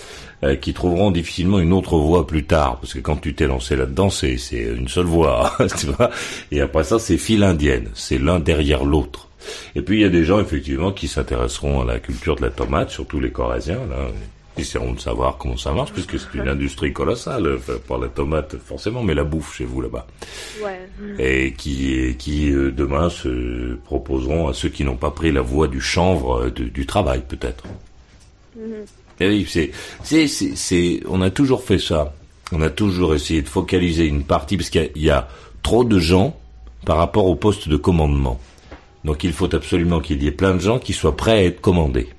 euh, 0.44 0.56
qui 0.56 0.74
trouveront 0.74 1.12
difficilement 1.12 1.60
une 1.60 1.74
autre 1.74 1.98
voie 1.98 2.26
plus 2.26 2.46
tard, 2.46 2.78
parce 2.80 2.94
que 2.94 3.00
quand 3.00 3.18
tu 3.18 3.36
t'es 3.36 3.48
lancé 3.48 3.76
là-dedans, 3.76 4.10
c'est, 4.10 4.38
c'est 4.38 4.62
une 4.64 4.88
seule 4.88 5.06
voie, 5.06 5.58
tu 5.78 5.88
vois. 5.88 6.10
Et 6.52 6.62
après 6.62 6.86
ça, 6.86 7.00
c'est 7.00 7.18
file 7.18 7.44
indienne, 7.44 7.90
c'est 7.94 8.18
l'un 8.18 8.40
derrière 8.40 8.86
l'autre. 8.86 9.28
Et 9.76 9.82
puis 9.82 9.98
il 9.98 10.02
y 10.02 10.06
a 10.06 10.10
des 10.10 10.24
gens 10.24 10.40
effectivement 10.40 10.94
qui 10.94 11.10
s'intéresseront 11.10 11.82
à 11.82 11.86
la 11.86 12.00
culture 12.00 12.38
de 12.38 12.44
la 12.44 12.50
tomate, 12.50 12.92
surtout 12.92 13.20
les 13.20 13.32
Corésiens, 13.32 13.82
là. 13.90 14.08
Essaieront 14.58 14.92
de 14.94 15.00
savoir 15.00 15.38
comment 15.38 15.56
ça 15.58 15.72
marche, 15.72 15.94
puisque 15.94 16.20
c'est 16.20 16.34
une 16.38 16.50
industrie 16.50 16.92
colossale, 16.92 17.58
pas 17.88 17.98
la 17.98 18.10
tomate 18.10 18.58
forcément, 18.58 19.02
mais 19.02 19.14
la 19.14 19.24
bouffe 19.24 19.56
chez 19.56 19.64
vous 19.64 19.82
là-bas. 19.82 20.06
Ouais. 20.62 20.80
Et 21.20 21.54
qui, 21.54 22.16
qui 22.20 22.52
euh, 22.52 22.70
demain 22.72 23.10
se 23.10 23.76
proposeront 23.86 24.50
à 24.50 24.54
ceux 24.54 24.68
qui 24.70 24.84
n'ont 24.84 24.98
pas 24.98 25.12
pris 25.12 25.32
la 25.32 25.42
voie 25.42 25.68
du 25.70 25.80
chanvre, 25.80 26.44
euh, 26.46 26.50
de- 26.52 26.66
du 26.66 26.86
travail 26.86 27.24
peut-être. 27.28 27.64
Mhm. 28.58 28.86
Et 29.22 29.28
oui, 29.28 29.48
c'est, 29.50 29.72
c'est, 30.04 30.28
c'est, 30.28 31.00
on 31.08 31.22
a 31.22 31.30
toujours 31.30 31.64
fait 31.64 31.80
ça. 31.80 32.14
On 32.52 32.62
a 32.62 32.70
toujours 32.70 33.16
essayé 33.16 33.42
de 33.42 33.48
focaliser 33.48 34.06
une 34.06 34.24
partie, 34.24 34.58
parce 34.58 34.70
qu'il 34.70 34.92
y 34.96 35.04
y 35.06 35.10
a 35.10 35.30
trop 35.64 35.84
de 35.86 35.98
gens 36.00 36.36
par 36.86 36.98
rapport 36.98 37.26
au 37.28 37.36
poste 37.36 37.70
de 37.70 37.78
commandement. 37.78 38.40
Donc 39.06 39.24
il 39.24 39.32
faut 39.32 39.54
absolument 39.56 40.00
qu'il 40.02 40.22
y 40.22 40.28
ait 40.28 40.32
plein 40.32 40.54
de 40.56 40.60
gens 40.60 40.78
qui 40.78 40.92
soient 40.94 41.16
prêts 41.16 41.32
à 41.32 41.44
être 41.46 41.62
commandés. 41.62 42.10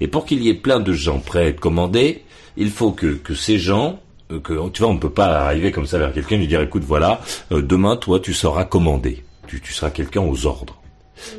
Et 0.00 0.08
pour 0.08 0.24
qu'il 0.24 0.42
y 0.42 0.48
ait 0.48 0.54
plein 0.54 0.80
de 0.80 0.92
gens 0.92 1.18
prêts 1.18 1.40
à 1.40 1.46
être 1.48 1.60
commandés, 1.60 2.22
il 2.56 2.70
faut 2.70 2.92
que, 2.92 3.06
que 3.14 3.34
ces 3.34 3.58
gens, 3.58 4.00
euh, 4.30 4.40
que, 4.40 4.68
tu 4.70 4.82
vois, 4.82 4.90
on 4.90 4.94
ne 4.94 4.98
peut 4.98 5.10
pas 5.10 5.40
arriver 5.40 5.72
comme 5.72 5.86
ça 5.86 5.98
vers 5.98 6.12
quelqu'un 6.12 6.36
et 6.36 6.40
lui 6.40 6.48
dire, 6.48 6.60
écoute, 6.60 6.84
voilà, 6.84 7.20
euh, 7.52 7.62
demain, 7.62 7.96
toi, 7.96 8.20
tu 8.20 8.34
seras 8.34 8.64
commandé. 8.64 9.22
Tu, 9.46 9.60
tu 9.60 9.72
seras 9.72 9.90
quelqu'un 9.90 10.20
aux 10.20 10.46
ordres. 10.46 10.77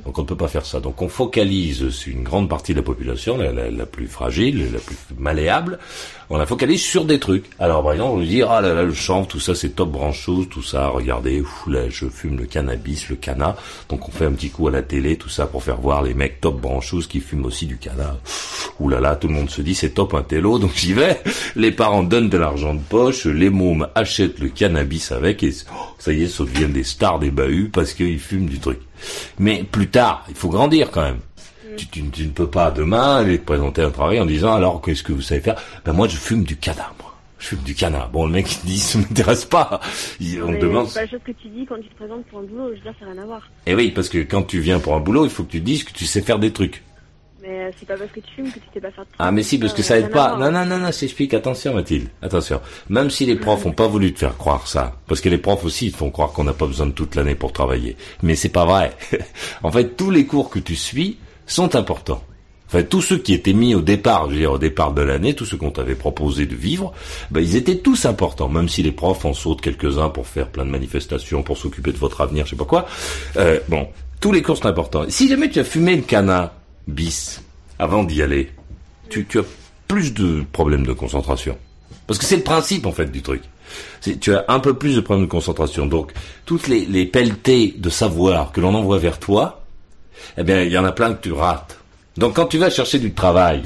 Donc 0.05 0.17
on 0.17 0.21
ne 0.23 0.27
peut 0.27 0.35
pas 0.35 0.47
faire 0.47 0.65
ça. 0.65 0.79
Donc 0.79 1.01
on 1.01 1.09
focalise 1.09 1.89
sur 1.89 2.13
une 2.13 2.23
grande 2.23 2.49
partie 2.49 2.73
de 2.73 2.79
la 2.79 2.83
population, 2.83 3.37
la, 3.37 3.51
la- 3.51 3.85
plus 3.85 4.07
fragile, 4.07 4.71
la 4.73 4.79
plus 4.79 4.95
malléable, 5.17 5.79
on 6.29 6.37
la 6.37 6.45
focalise 6.45 6.81
sur 6.81 7.05
des 7.05 7.19
trucs. 7.19 7.45
Alors 7.59 7.81
par 7.83 7.93
exemple, 7.93 8.11
on 8.15 8.19
lui 8.19 8.27
dit, 8.27 8.41
ah 8.43 8.61
là 8.61 8.73
là, 8.73 8.83
le 8.83 8.93
chanvre, 8.93 9.27
tout 9.27 9.39
ça 9.39 9.55
c'est 9.55 9.69
top 9.69 9.91
branchose, 9.91 10.47
tout 10.49 10.61
ça, 10.63 10.87
regardez, 10.89 11.41
ouf, 11.41 11.63
là, 11.67 11.89
je 11.89 12.07
fume 12.07 12.37
le 12.37 12.45
cannabis, 12.45 13.09
le 13.09 13.15
cana. 13.15 13.55
Donc 13.89 14.07
on 14.07 14.11
fait 14.11 14.25
un 14.25 14.31
petit 14.33 14.49
coup 14.49 14.67
à 14.67 14.71
la 14.71 14.81
télé, 14.81 15.17
tout 15.17 15.29
ça, 15.29 15.47
pour 15.47 15.63
faire 15.63 15.79
voir 15.81 16.03
les 16.03 16.13
mecs 16.13 16.39
top 16.41 16.59
branchose 16.61 17.07
qui 17.07 17.19
fument 17.19 17.45
aussi 17.45 17.65
du 17.65 17.77
cana. 17.77 18.17
Ouh 18.79 18.89
là 18.89 18.99
là, 18.99 19.15
tout 19.15 19.27
le 19.27 19.33
monde 19.33 19.49
se 19.49 19.61
dit, 19.61 19.75
c'est 19.75 19.89
top 19.89 20.13
un 20.13 20.21
télo, 20.23 20.57
donc 20.57 20.71
j'y 20.75 20.93
vais. 20.93 21.21
Les 21.55 21.71
parents 21.71 22.03
donnent 22.03 22.29
de 22.29 22.37
l'argent 22.37 22.73
de 22.73 22.79
poche, 22.79 23.25
les 23.25 23.49
mômes 23.49 23.87
achètent 23.95 24.39
le 24.39 24.47
cannabis 24.49 25.11
avec, 25.11 25.43
et 25.43 25.51
oh, 25.73 25.75
ça 25.97 26.13
y 26.13 26.23
est, 26.23 26.27
ça 26.27 26.43
devient 26.45 26.71
des 26.71 26.83
stars 26.83 27.19
des 27.19 27.31
bahuts 27.31 27.69
parce 27.73 27.93
qu'ils 27.93 28.19
fument 28.19 28.47
du 28.47 28.59
truc. 28.59 28.79
Mais 29.37 29.63
plus 29.69 29.87
tard, 29.89 30.25
il 30.29 30.35
faut 30.35 30.49
grandir 30.49 30.91
quand 30.91 31.01
même. 31.03 31.19
Tu, 31.77 31.87
tu- 31.87 32.09
tu 32.09 32.23
ne 32.25 32.31
peux 32.31 32.47
pas 32.47 32.71
demain 32.71 33.17
aller 33.17 33.37
te 33.37 33.45
présenter 33.45 33.81
un 33.81 33.91
travail 33.91 34.19
en 34.19 34.25
disant 34.25 34.53
alors 34.53 34.81
qu'est-ce 34.81 35.03
que 35.03 35.13
vous 35.13 35.21
savez 35.21 35.39
faire? 35.41 35.55
Ben 35.85 35.93
moi 35.93 36.07
je 36.09 36.17
fume 36.17 36.43
du 36.43 36.57
moi. 36.57 37.13
Je 37.37 37.47
fume 37.47 37.59
du 37.59 37.73
cana. 37.73 38.09
Bon 38.11 38.25
le 38.25 38.33
mec 38.33 38.47
il 38.63 38.67
dit 38.67 38.79
ça 38.79 38.97
m'intéresse 38.99 39.45
pas. 39.45 39.79
Il- 40.19 40.43
on 40.43 40.51
Mais 40.51 40.57
demande. 40.59 40.87
C'est 40.89 40.95
pas 40.95 41.01
la 41.05 41.07
chose 41.11 41.19
que 41.25 41.31
tu 41.31 41.47
dis 41.47 41.65
quand 41.65 41.77
tu 41.77 41.87
te 41.87 41.95
présentes 41.95 42.25
pour 42.25 42.39
un 42.39 42.43
boulot, 42.43 42.69
je 42.71 42.75
veux 42.75 42.81
dire, 42.81 42.93
ça 42.99 43.05
n'a 43.05 43.11
rien 43.13 43.21
à 43.21 43.25
voir. 43.25 43.41
Et 43.65 43.75
oui 43.75 43.91
parce 43.91 44.09
que 44.09 44.17
quand 44.17 44.41
tu 44.43 44.59
viens 44.59 44.79
pour 44.79 44.93
un 44.95 44.99
boulot, 44.99 45.23
il 45.25 45.31
faut 45.31 45.43
que 45.43 45.51
tu 45.51 45.61
dises 45.61 45.85
que 45.85 45.93
tu 45.93 46.05
sais 46.05 46.21
faire 46.21 46.39
des 46.39 46.51
trucs. 46.51 46.83
Mais 47.41 47.61
euh, 47.61 47.71
c'est 47.79 47.87
pas 47.87 47.95
parce 47.95 48.11
que 48.11 48.19
tu 48.19 48.33
fumes 48.35 48.51
que 48.51 48.59
tu 48.59 48.65
sais 48.73 48.81
pas 48.81 48.89
de 48.89 48.93
Ah 49.17 49.31
mais 49.31 49.43
si 49.43 49.57
parce 49.57 49.73
que 49.73 49.81
ça 49.81 49.93
rien 49.93 50.05
aide 50.05 50.11
pas. 50.11 50.37
Non 50.37 50.51
non 50.51 50.65
non 50.65 50.77
non, 50.77 50.91
s'explique. 50.91 51.33
Attention 51.33 51.73
Mathilde, 51.73 52.09
attention. 52.21 52.59
Même 52.89 53.09
si 53.09 53.25
les 53.25 53.35
profs 53.35 53.65
ont 53.65 53.71
pas 53.71 53.87
voulu 53.87 54.13
te 54.13 54.19
faire 54.19 54.37
croire 54.37 54.67
ça, 54.67 54.97
parce 55.07 55.21
que 55.21 55.29
les 55.29 55.37
profs 55.37 55.63
aussi 55.63 55.87
ils 55.87 55.91
te 55.91 55.97
font 55.97 56.11
croire 56.11 56.33
qu'on 56.33 56.43
n'a 56.43 56.53
pas 56.53 56.67
besoin 56.67 56.87
de 56.87 56.91
toute 56.91 57.15
l'année 57.15 57.35
pour 57.35 57.53
travailler. 57.53 57.95
Mais 58.23 58.35
c'est 58.35 58.49
pas 58.49 58.65
vrai. 58.65 58.91
en 59.63 59.71
fait, 59.71 59.95
tous 59.95 60.11
les 60.11 60.25
cours 60.25 60.49
que 60.49 60.59
tu 60.59 60.75
suis 60.75 61.17
sont 61.45 61.75
importants. 61.75 62.23
Enfin, 62.67 62.83
tous 62.83 63.01
ceux 63.01 63.17
qui 63.17 63.33
étaient 63.33 63.53
mis 63.53 63.73
au 63.73 63.81
départ, 63.81 64.27
je 64.27 64.33
veux 64.33 64.39
dire 64.41 64.51
au 64.51 64.59
départ 64.59 64.93
de 64.93 65.01
l'année, 65.01 65.33
tous 65.33 65.45
ceux 65.45 65.57
qu'on 65.57 65.71
t'avait 65.71 65.95
proposé 65.95 66.45
de 66.45 66.55
vivre, 66.55 66.93
ben, 67.31 67.41
ils 67.41 67.55
étaient 67.55 67.77
tous 67.77 68.05
importants, 68.05 68.47
même 68.47 68.69
si 68.69 68.83
les 68.83 68.91
profs 68.91 69.25
en 69.25 69.33
sautent 69.33 69.61
quelques-uns 69.61 70.09
pour 70.09 70.27
faire 70.27 70.49
plein 70.49 70.65
de 70.65 70.69
manifestations, 70.69 71.41
pour 71.41 71.57
s'occuper 71.57 71.91
de 71.91 71.97
votre 71.97 72.21
avenir, 72.21 72.45
je 72.45 72.51
sais 72.51 72.55
pas 72.55 72.65
quoi. 72.65 72.85
Euh, 73.37 73.59
bon, 73.69 73.87
tous 74.19 74.31
les 74.31 74.43
cours 74.43 74.57
sont 74.57 74.67
importants. 74.67 75.05
Si 75.09 75.27
jamais 75.27 75.49
tu 75.49 75.59
as 75.59 75.63
fumé 75.63 75.95
le 75.95 76.03
cana 76.03 76.58
bis 76.89 77.41
avant 77.77 78.03
d'y 78.03 78.21
aller, 78.21 78.51
tu, 79.09 79.25
as 79.39 79.43
plus 79.87 80.13
de 80.13 80.43
problèmes 80.51 80.85
de 80.85 80.93
concentration. 80.93 81.57
Parce 82.07 82.19
que 82.19 82.25
c'est 82.25 82.37
le 82.37 82.43
principe 82.43 82.85
en 82.85 82.91
fait 82.91 83.11
du 83.11 83.21
truc. 83.21 83.43
Tu 84.01 84.33
as 84.33 84.45
un 84.47 84.59
peu 84.59 84.73
plus 84.73 84.95
de 84.95 85.01
problèmes 85.01 85.25
de 85.25 85.31
concentration. 85.31 85.85
Donc 85.85 86.11
toutes 86.45 86.67
les, 86.67 86.85
les 86.85 87.05
pelletées 87.05 87.73
de 87.77 87.89
savoir 87.89 88.51
que 88.51 88.61
l'on 88.61 88.73
envoie 88.73 88.97
vers 88.97 89.19
toi, 89.19 89.65
eh 90.37 90.43
bien 90.43 90.61
il 90.61 90.71
y 90.71 90.77
en 90.77 90.85
a 90.85 90.91
plein 90.91 91.13
que 91.13 91.21
tu 91.21 91.31
rates. 91.31 91.77
Donc 92.17 92.35
quand 92.35 92.47
tu 92.47 92.57
vas 92.57 92.69
chercher 92.69 92.99
du 92.99 93.13
travail, 93.13 93.63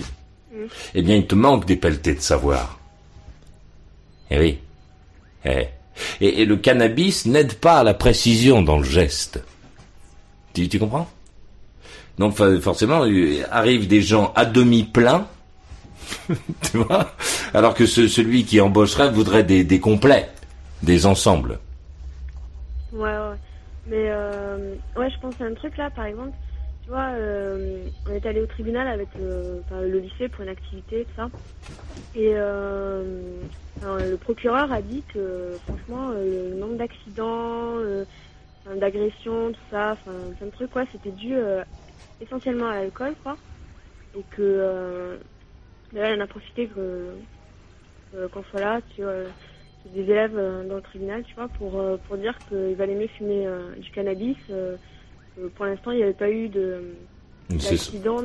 eh 0.93 1.01
bien 1.01 1.15
il 1.15 1.27
te 1.27 1.35
manque 1.35 1.65
des 1.65 1.75
pelletées 1.75 2.15
de 2.15 2.21
savoir. 2.21 2.79
Eh 4.29 4.39
oui. 4.39 4.59
Eh. 5.45 5.67
Et, 6.21 6.45
le 6.45 6.57
cannabis 6.57 7.25
n'aide 7.25 7.53
pas 7.55 7.79
à 7.79 7.83
la 7.83 7.93
précision 7.93 8.61
dans 8.61 8.77
le 8.77 8.83
geste. 8.83 9.39
Tu 10.53 10.79
comprends? 10.79 11.09
Donc 12.17 12.35
forcément, 12.61 13.05
arrivent 13.51 13.87
des 13.87 14.01
gens 14.01 14.31
à 14.35 14.45
demi 14.45 14.83
pleins, 14.83 15.27
tu 16.71 16.77
vois, 16.77 17.11
alors 17.53 17.73
que 17.73 17.85
ce- 17.85 18.07
celui 18.07 18.45
qui 18.45 18.61
embaucherait 18.61 19.11
voudrait 19.11 19.43
des, 19.43 19.63
des 19.63 19.79
complets, 19.79 20.29
des 20.81 21.05
ensembles. 21.05 21.59
Ouais, 22.91 22.99
ouais. 23.17 23.37
Mais 23.85 24.09
euh, 24.11 24.75
ouais, 24.95 25.09
je 25.09 25.17
pense 25.19 25.39
à 25.41 25.45
un 25.45 25.53
truc 25.55 25.77
là, 25.77 25.89
par 25.91 26.05
exemple. 26.05 26.37
Tu 26.81 26.89
vois, 26.89 27.11
euh, 27.13 27.89
on 28.05 28.11
est 28.11 28.25
allé 28.25 28.41
au 28.41 28.47
tribunal 28.47 28.87
avec 28.87 29.15
le, 29.17 29.63
le 29.71 29.99
lycée 29.99 30.29
pour 30.29 30.41
une 30.43 30.49
activité, 30.49 31.05
tout 31.05 31.13
ça. 31.15 31.29
Et 32.13 32.33
euh, 32.35 33.47
le 33.81 34.17
procureur 34.17 34.71
a 34.71 34.81
dit 34.81 35.05
que, 35.05 35.59
franchement, 35.65 36.11
euh, 36.11 36.51
le 36.51 36.55
nombre 36.57 36.77
d'accidents, 36.77 37.77
euh, 37.79 38.05
d'agressions, 38.75 39.51
tout 39.53 39.61
ça, 39.71 39.93
enfin, 39.93 40.33
plein 40.37 40.47
de 40.47 40.51
trucs, 40.51 40.71
quoi, 40.71 40.85
c'était 40.91 41.11
dû 41.11 41.35
essentiellement 42.23 42.67
à 42.69 42.75
l'alcool, 42.75 43.15
quoi. 43.23 43.37
Et 44.15 44.23
que, 44.31 44.41
euh, 44.41 45.17
d'ailleurs, 45.91 46.15
il 46.15 46.21
en 46.21 46.23
a 46.23 46.27
profité 46.27 46.67
que, 46.67 47.11
que- 48.11 48.27
qu'on 48.27 48.43
soit 48.45 48.59
là, 48.59 48.81
tu 48.95 49.03
vois, 49.03 49.13
des 49.85 50.01
élèves 50.01 50.37
euh, 50.37 50.63
dans 50.63 50.75
le 50.75 50.81
tribunal, 50.81 51.23
tu 51.23 51.35
vois, 51.35 51.47
pour, 51.49 51.79
euh, 51.79 51.97
pour 52.07 52.17
dire 52.17 52.39
qu'il 52.47 52.75
valait 52.75 52.95
mieux 52.95 53.07
fumer 53.17 53.47
euh, 53.47 53.71
du 53.77 53.89
cannabis. 53.91 54.37
euh, 54.49 54.77
pour 55.55 55.65
l'instant, 55.65 55.91
il 55.91 55.97
n'y 55.97 56.03
avait 56.03 56.13
pas 56.13 56.29
eu 56.29 56.49
de 56.49 56.95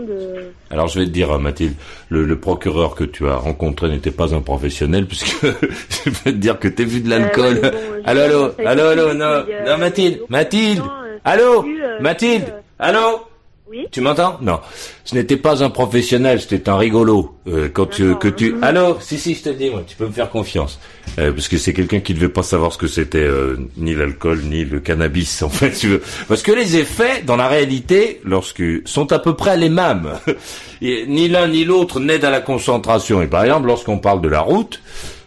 de... 0.07 0.53
Alors 0.71 0.89
je 0.89 1.01
vais 1.01 1.07
te 1.07 1.11
dire, 1.11 1.33
hein, 1.33 1.39
Mathilde, 1.39 1.75
le, 2.11 2.25
le 2.25 2.39
procureur 2.39 2.95
que 2.95 3.05
tu 3.05 3.27
as 3.27 3.37
rencontré 3.37 3.89
n'était 3.89 4.11
pas 4.11 4.35
un 4.35 4.41
professionnel, 4.41 5.07
puisque 5.07 5.27
je 5.47 6.11
vais 6.11 6.33
te 6.33 6.37
dire 6.37 6.59
que 6.59 6.69
t'es 6.69 6.85
vu 6.85 7.01
de 7.01 7.09
l'alcool. 7.11 7.59
Euh, 7.65 7.71
bon, 7.71 7.79
allô, 8.05 8.21
allô, 8.23 8.53
allô, 8.65 8.83
allô, 8.87 9.15
non, 9.15 9.25
euh, 9.25 9.65
non, 9.65 9.79
Mathilde, 9.79 10.21
Mathilde, 10.29 10.81
euh, 10.81 11.19
allô, 11.25 11.63
euh, 11.65 12.03
Mathilde, 12.03 12.45
euh, 12.49 12.61
allô? 12.79 13.28
Oui. 13.71 13.87
Tu 13.93 14.01
m'entends? 14.01 14.39
Non. 14.41 14.61
Ce 15.05 15.15
n'était 15.15 15.37
pas 15.37 15.63
un 15.63 15.69
professionnel, 15.69 16.41
c'était 16.41 16.71
un 16.71 16.79
rigolo. 16.79 17.37
Euh, 17.47 17.69
quand 17.71 17.85
tu, 17.85 18.15
que 18.15 18.29
tu... 18.29 18.55
Allô? 18.63 18.97
Si, 18.99 19.19
si, 19.19 19.35
je 19.35 19.43
te 19.43 19.49
le 19.51 19.57
dis, 19.57 19.69
moi, 19.69 19.85
tu 19.87 19.95
peux 19.95 20.07
me 20.07 20.13
faire 20.13 20.31
confiance. 20.31 20.79
Euh, 21.19 21.33
parce 21.33 21.49
que 21.49 21.59
c'est 21.59 21.75
quelqu'un 21.75 22.01
qui 22.01 22.15
ne 22.15 22.19
devait 22.19 22.33
pas 22.33 22.43
savoir 22.43 22.73
ce 22.73 22.79
que 22.79 22.87
c'était 22.87 23.19
euh, 23.19 23.59
ni 23.77 23.95
l'alcool, 23.95 24.41
ni 24.45 24.65
le 24.65 24.81
cannabis, 24.81 25.43
en 25.43 25.51
fait. 25.51 25.73
Tu 25.73 25.89
veux. 25.89 26.03
Parce 26.29 26.43
que 26.43 26.51
les 26.51 26.79
effets, 26.79 27.23
dans 27.27 27.37
la 27.37 27.47
réalité, 27.47 28.23
lorsque 28.25 28.63
sont 28.87 29.13
à 29.13 29.19
peu 29.19 29.35
près 29.35 29.59
les 29.59 29.69
mêmes. 29.69 30.13
Et 30.81 31.05
ni 31.07 31.29
l'un 31.29 31.49
ni 31.49 31.65
l'autre 31.65 32.01
n'aident 32.01 32.25
à 32.25 32.31
la 32.31 32.41
concentration. 32.41 33.21
Et 33.21 33.27
par 33.27 33.45
exemple, 33.45 33.67
lorsqu'on 33.67 33.99
parle 33.99 34.23
de 34.23 34.29
la 34.29 34.41
route, 34.41 34.81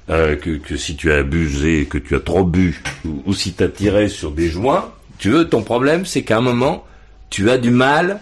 que, 0.07 0.57
que 0.57 0.77
si 0.77 0.95
tu 0.95 1.11
as 1.11 1.17
abusé, 1.17 1.85
que 1.85 1.97
tu 1.97 2.15
as 2.15 2.19
trop 2.19 2.43
bu, 2.43 2.81
ou, 3.05 3.21
ou 3.27 3.33
si 3.33 3.53
tu 3.53 3.63
as 3.63 3.69
tiré 3.69 4.09
sur 4.09 4.31
des 4.31 4.49
joints, 4.49 4.91
tu 5.19 5.29
veux, 5.29 5.47
ton 5.47 5.61
problème, 5.61 6.05
c'est 6.05 6.23
qu'à 6.23 6.37
un 6.37 6.41
moment, 6.41 6.85
tu 7.29 7.49
as 7.49 7.57
du 7.57 7.69
mal 7.69 8.19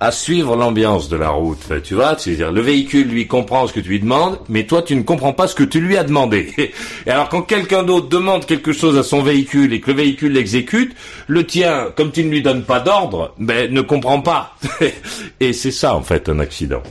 à 0.00 0.10
suivre 0.10 0.56
l'ambiance 0.56 1.08
de 1.08 1.16
la 1.16 1.30
route. 1.30 1.72
Tu 1.82 1.94
vois, 1.94 2.16
c'est-à-dire 2.18 2.52
le 2.52 2.60
véhicule 2.60 3.08
lui 3.08 3.26
comprend 3.26 3.66
ce 3.66 3.72
que 3.72 3.80
tu 3.80 3.88
lui 3.88 4.00
demandes, 4.00 4.38
mais 4.48 4.66
toi 4.66 4.82
tu 4.82 4.96
ne 4.96 5.02
comprends 5.02 5.32
pas 5.32 5.46
ce 5.46 5.54
que 5.54 5.64
tu 5.64 5.80
lui 5.80 5.96
as 5.96 6.04
demandé. 6.04 6.52
Et 7.06 7.10
alors 7.10 7.28
quand 7.28 7.42
quelqu'un 7.42 7.82
d'autre 7.82 8.08
demande 8.08 8.44
quelque 8.44 8.72
chose 8.72 8.98
à 8.98 9.02
son 9.02 9.22
véhicule 9.22 9.72
et 9.72 9.80
que 9.80 9.90
le 9.90 9.96
véhicule 9.96 10.32
l'exécute, 10.32 10.94
le 11.26 11.46
tien, 11.46 11.92
comme 11.96 12.10
tu 12.10 12.24
ne 12.24 12.30
lui 12.30 12.42
donnes 12.42 12.64
pas 12.64 12.80
d'ordre, 12.80 13.34
ben 13.38 13.72
ne 13.72 13.80
comprend 13.80 14.20
pas. 14.20 14.56
et 15.40 15.52
c'est 15.52 15.70
ça 15.70 15.94
en 15.94 16.02
fait 16.02 16.28
un 16.28 16.38
accident. 16.38 16.82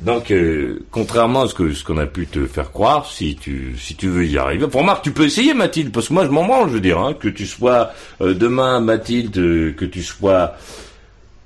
Donc, 0.00 0.30
euh, 0.32 0.84
contrairement 0.90 1.42
à 1.42 1.48
ce 1.48 1.54
que 1.54 1.72
ce 1.72 1.84
qu'on 1.84 1.98
a 1.98 2.06
pu 2.06 2.26
te 2.26 2.46
faire 2.46 2.72
croire, 2.72 3.06
si 3.10 3.36
tu 3.36 3.76
si 3.78 3.94
tu 3.94 4.08
veux 4.08 4.26
y 4.26 4.36
arriver, 4.36 4.66
pour 4.66 4.80
remarque, 4.80 5.04
tu 5.04 5.12
peux 5.12 5.24
essayer 5.24 5.54
Mathilde, 5.54 5.92
parce 5.92 6.08
que 6.08 6.12
moi 6.12 6.24
je 6.24 6.30
m'en 6.30 6.44
branle, 6.44 6.68
je 6.68 6.74
veux 6.74 6.80
dire, 6.80 6.98
hein, 6.98 7.14
que 7.14 7.28
tu 7.28 7.46
sois 7.46 7.92
euh, 8.20 8.34
demain 8.34 8.80
Mathilde, 8.80 9.38
euh, 9.38 9.72
que 9.72 9.84
tu 9.84 10.02
sois 10.02 10.56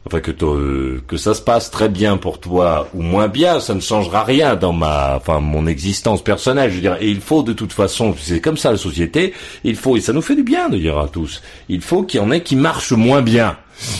enfin 0.08 0.20
que 0.20 0.32
euh, 0.42 1.02
que 1.06 1.18
ça 1.18 1.34
se 1.34 1.42
passe 1.42 1.70
très 1.70 1.90
bien 1.90 2.16
pour 2.16 2.40
toi 2.40 2.88
ou 2.94 3.02
moins 3.02 3.28
bien, 3.28 3.60
ça 3.60 3.74
ne 3.74 3.80
changera 3.80 4.24
rien 4.24 4.56
dans 4.56 4.72
ma, 4.72 5.16
enfin 5.16 5.40
mon 5.40 5.66
existence 5.66 6.24
personnelle. 6.24 6.70
Je 6.70 6.76
veux 6.76 6.80
dire, 6.80 6.96
et 7.00 7.08
il 7.10 7.20
faut 7.20 7.42
de 7.42 7.52
toute 7.52 7.74
façon, 7.74 8.14
c'est 8.18 8.40
comme 8.40 8.56
ça 8.56 8.72
la 8.72 8.78
société. 8.78 9.34
Il 9.64 9.76
faut 9.76 9.96
et 9.98 10.00
ça 10.00 10.14
nous 10.14 10.22
fait 10.22 10.34
du 10.34 10.42
bien 10.42 10.70
de 10.70 10.78
dire 10.78 10.98
à 10.98 11.08
tous. 11.08 11.42
Il 11.68 11.82
faut 11.82 12.04
qu'il 12.04 12.20
y 12.20 12.22
en 12.22 12.30
ait 12.30 12.42
qui 12.42 12.56
marchent 12.56 12.92
moins 12.92 13.20
bien. 13.20 13.58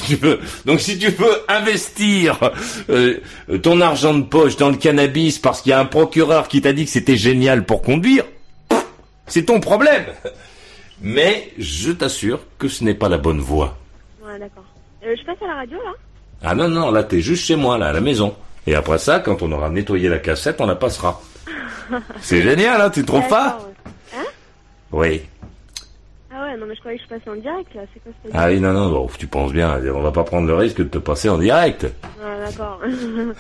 Donc 0.65 0.81
si 0.81 0.99
tu 0.99 1.11
veux 1.11 1.43
investir 1.47 2.39
euh, 2.89 3.19
ton 3.63 3.81
argent 3.83 4.15
de 4.15 4.23
poche 4.23 4.57
dans 4.57 4.71
le 4.71 4.77
cannabis 4.77 5.39
parce 5.39 5.61
qu'il 5.61 5.71
y 5.71 5.75
a 5.75 5.79
un 5.79 5.85
procureur 5.85 6.49
qui 6.49 6.63
t'a 6.63 6.73
dit 6.73 6.87
que 6.87 6.91
c'était 6.91 7.19
génial 7.19 7.67
pour 7.67 7.83
conduire, 7.83 8.25
c'est 9.27 9.45
ton 9.45 9.61
problème. 9.61 10.07
Mais 11.03 11.53
je 11.59 11.93
t'assure 11.93 12.41
que 12.59 12.67
ce 12.67 12.83
n'est 12.83 12.95
pas 12.95 13.11
la 13.11 13.19
bonne 13.19 13.41
voie. 13.41 13.77
Euh, 15.09 15.17
je 15.19 15.25
passe 15.25 15.37
à 15.43 15.47
la 15.47 15.55
radio, 15.55 15.79
là 15.79 15.93
Ah 16.43 16.55
non, 16.55 16.69
non, 16.69 16.91
là 16.91 17.03
t'es 17.03 17.21
juste 17.21 17.45
chez 17.45 17.57
moi, 17.57 17.79
là, 17.79 17.89
à 17.89 17.93
la 17.93 18.01
maison. 18.01 18.35
Et 18.67 18.75
après 18.75 18.99
ça, 18.99 19.21
quand 19.21 19.43
on 19.43 19.51
aura 19.53 19.71
nettoyé 19.71 20.09
la 20.09 20.19
cassette, 20.19 20.61
on 20.61 20.67
la 20.67 20.77
passera. 20.77 21.21
C'est 22.21 22.43
génial, 22.43 22.81
hein, 22.81 22.91
tu 22.91 23.05
trouves 23.05 23.27
pas. 23.29 23.59
Hein? 24.15 24.25
Oui. 24.93 25.23
Ah 26.31 26.43
ouais, 26.43 26.57
non, 26.59 26.67
mais 26.67 26.75
je 26.75 26.81
croyais 26.81 26.99
que 26.99 27.05
je 27.05 27.09
passais 27.09 27.31
en 27.31 27.37
direct, 27.37 27.75
là. 27.75 27.83
C'est 27.95 28.01
quoi 28.01 28.13
cette 28.23 28.33
Ah 28.35 28.49
oui, 28.49 28.61
non, 28.61 28.73
non, 28.75 28.91
bon, 28.91 29.09
tu 29.19 29.27
penses 29.27 29.53
bien, 29.53 29.81
on 29.95 30.03
va 30.03 30.13
pas 30.13 30.25
prendre 30.25 30.47
le 30.47 30.55
risque 30.55 30.79
de 30.79 30.85
te 30.85 30.99
passer 30.99 31.31
en 31.31 31.39
direct. 31.39 31.87
Ah, 32.23 32.45
d'accord. 32.45 32.81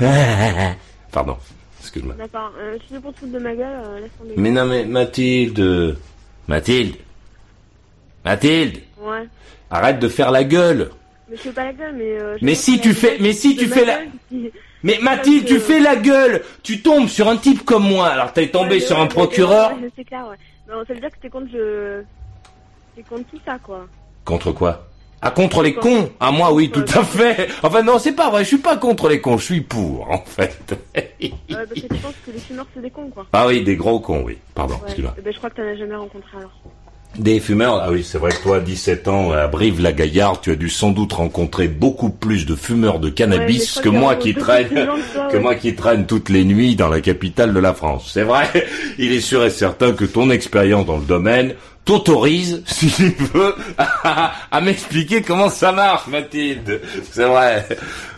Pardon, 1.12 1.36
excuse-moi. 1.80 2.14
d'accord. 2.16 2.50
Euh, 2.58 2.78
tu 2.86 2.94
te 2.94 3.00
foutre 3.00 3.26
de 3.26 3.38
ma 3.38 3.54
gueule, 3.54 3.66
euh, 3.84 4.00
laisse 4.00 4.10
tomber. 4.18 4.34
Mais 4.36 4.50
non, 4.50 4.64
mais 4.64 4.84
Mathilde... 4.86 5.96
Mathilde 6.48 6.96
Mathilde 8.24 8.78
Ouais. 9.00 9.28
Arrête 9.70 9.98
de 9.98 10.08
faire 10.08 10.30
la 10.30 10.44
gueule 10.44 10.90
Mais 11.30 11.36
je 11.36 11.42
fais 11.42 11.52
pas 11.52 11.64
la 11.64 11.72
gueule, 11.72 11.94
mais... 11.96 12.18
euh, 12.18 12.38
je 12.38 12.44
Mais 12.44 12.54
si 12.54 12.80
tu 12.80 12.94
fais- 12.94 13.18
mais 13.20 13.32
si 13.32 13.54
tu 13.56 13.66
fais 13.66 13.84
la- 13.84 14.00
qui- 14.28 14.50
Mais 14.82 14.98
Mathilde, 15.02 15.44
tu 15.46 15.58
fais 15.58 15.80
la 15.80 15.96
gueule 15.96 16.42
Tu 16.62 16.80
tombes 16.82 17.08
sur 17.08 17.28
un 17.28 17.36
type 17.36 17.64
comme 17.64 17.82
moi, 17.88 18.06
alors 18.08 18.32
t'es 18.32 18.48
tombé 18.48 18.76
Ouais, 18.76 18.80
sur 18.80 18.96
ouais, 18.96 19.02
un 19.02 19.06
procureur 19.06 19.72
ouais, 19.72 19.90
c'est 19.96 20.04
clair, 20.04 20.26
ouais. 20.28 20.36
Non, 20.72 20.84
ça 20.86 20.94
veut 20.94 21.00
dire 21.00 21.10
que 21.10 21.16
t'es 21.20 21.28
contre 21.30 21.52
le... 21.52 22.04
T'es 22.94 23.02
contre 23.02 23.24
tout 23.30 23.40
ça, 23.44 23.58
quoi. 23.62 23.86
Contre 24.24 24.52
quoi? 24.52 24.84
Ah, 25.20 25.32
contre 25.32 25.62
les 25.64 25.74
cons 25.74 26.10
Ah, 26.20 26.30
moi, 26.30 26.52
oui, 26.52 26.70
tout 26.70 26.84
à 26.94 27.02
fait 27.02 27.48
Enfin, 27.64 27.82
non, 27.82 27.98
c'est 27.98 28.12
pas 28.12 28.30
vrai, 28.30 28.44
je 28.44 28.48
suis 28.48 28.58
pas 28.58 28.76
contre 28.76 29.08
les 29.08 29.20
cons, 29.20 29.36
je 29.36 29.44
suis 29.46 29.60
pour, 29.62 30.08
en 30.10 30.18
fait. 30.24 30.78
Ouais, 30.94 31.30
parce 31.48 31.68
que 31.68 31.80
tu 31.80 31.86
penses 32.00 32.14
que 32.24 32.30
les 32.30 32.38
fumeurs, 32.38 32.66
c'est 32.72 32.80
des 32.82 32.90
cons, 32.90 33.10
quoi. 33.10 33.26
ah 33.32 33.46
oui, 33.48 33.62
des 33.64 33.74
gros 33.76 33.98
cons, 33.98 34.22
oui. 34.24 34.38
Pardon, 34.54 34.76
excuse-moi. 34.86 35.14
Eh 35.18 35.22
ben, 35.22 35.32
je 35.32 35.38
crois 35.38 35.50
que 35.50 35.56
t'en 35.56 35.62
as 35.66 35.74
jamais 35.76 35.96
rencontré, 35.96 36.36
alors. 36.38 36.52
Des 37.16 37.40
fumeurs 37.40 37.82
Ah 37.82 37.90
oui, 37.90 38.04
c'est 38.04 38.18
vrai 38.18 38.30
que 38.30 38.42
toi, 38.42 38.56
à 38.58 38.60
17 38.60 39.08
ans, 39.08 39.32
à 39.32 39.48
Brive-la-Gaillarde, 39.48 40.40
tu 40.40 40.52
as 40.52 40.56
dû 40.56 40.68
sans 40.68 40.90
doute 40.90 41.14
rencontrer 41.14 41.66
beaucoup 41.66 42.10
plus 42.10 42.46
de 42.46 42.54
fumeurs 42.54 43.00
de 43.00 43.08
cannabis 43.08 43.80
que 43.80 43.88
moi 43.88 44.14
qui 44.14 44.34
traîne, 44.34 44.68
que 45.30 45.36
ouais. 45.36 45.40
moi 45.40 45.54
qui 45.56 45.74
traîne 45.74 46.06
toutes 46.06 46.28
les 46.28 46.44
nuits 46.44 46.76
dans 46.76 46.88
la 46.88 47.00
capitale 47.00 47.52
de 47.52 47.58
la 47.58 47.74
France. 47.74 48.10
C'est 48.12 48.22
vrai, 48.22 48.46
il 48.98 49.12
est 49.12 49.20
sûr 49.20 49.44
et 49.44 49.50
certain 49.50 49.92
que 49.92 50.04
ton 50.04 50.30
expérience 50.30 50.86
dans 50.86 50.98
le 50.98 51.04
domaine 51.04 51.54
t'autorise, 51.84 52.62
si 52.66 52.88
tu 52.88 53.14
veux, 53.34 53.54
à, 53.78 54.34
à 54.50 54.60
m'expliquer 54.60 55.22
comment 55.22 55.48
ça 55.48 55.72
marche, 55.72 56.06
Mathilde. 56.06 56.82
C'est 57.10 57.24
vrai. 57.24 57.66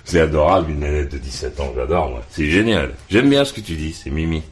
C'est 0.05 0.21
adorable, 0.21 0.73
une 0.73 0.81
nénette 0.81 1.13
de 1.13 1.19
17 1.19 1.61
ans, 1.61 1.73
j'adore, 1.77 2.11
moi. 2.11 2.23
C'est 2.31 2.51
génial. 2.51 2.91
J'aime 3.09 3.31
bien 3.31 3.45
ce 3.45 3.53
que 3.53 3.61
tu 3.61 3.75
dis, 3.75 3.93
c'est 3.93 4.11
Mimi. 4.11 4.43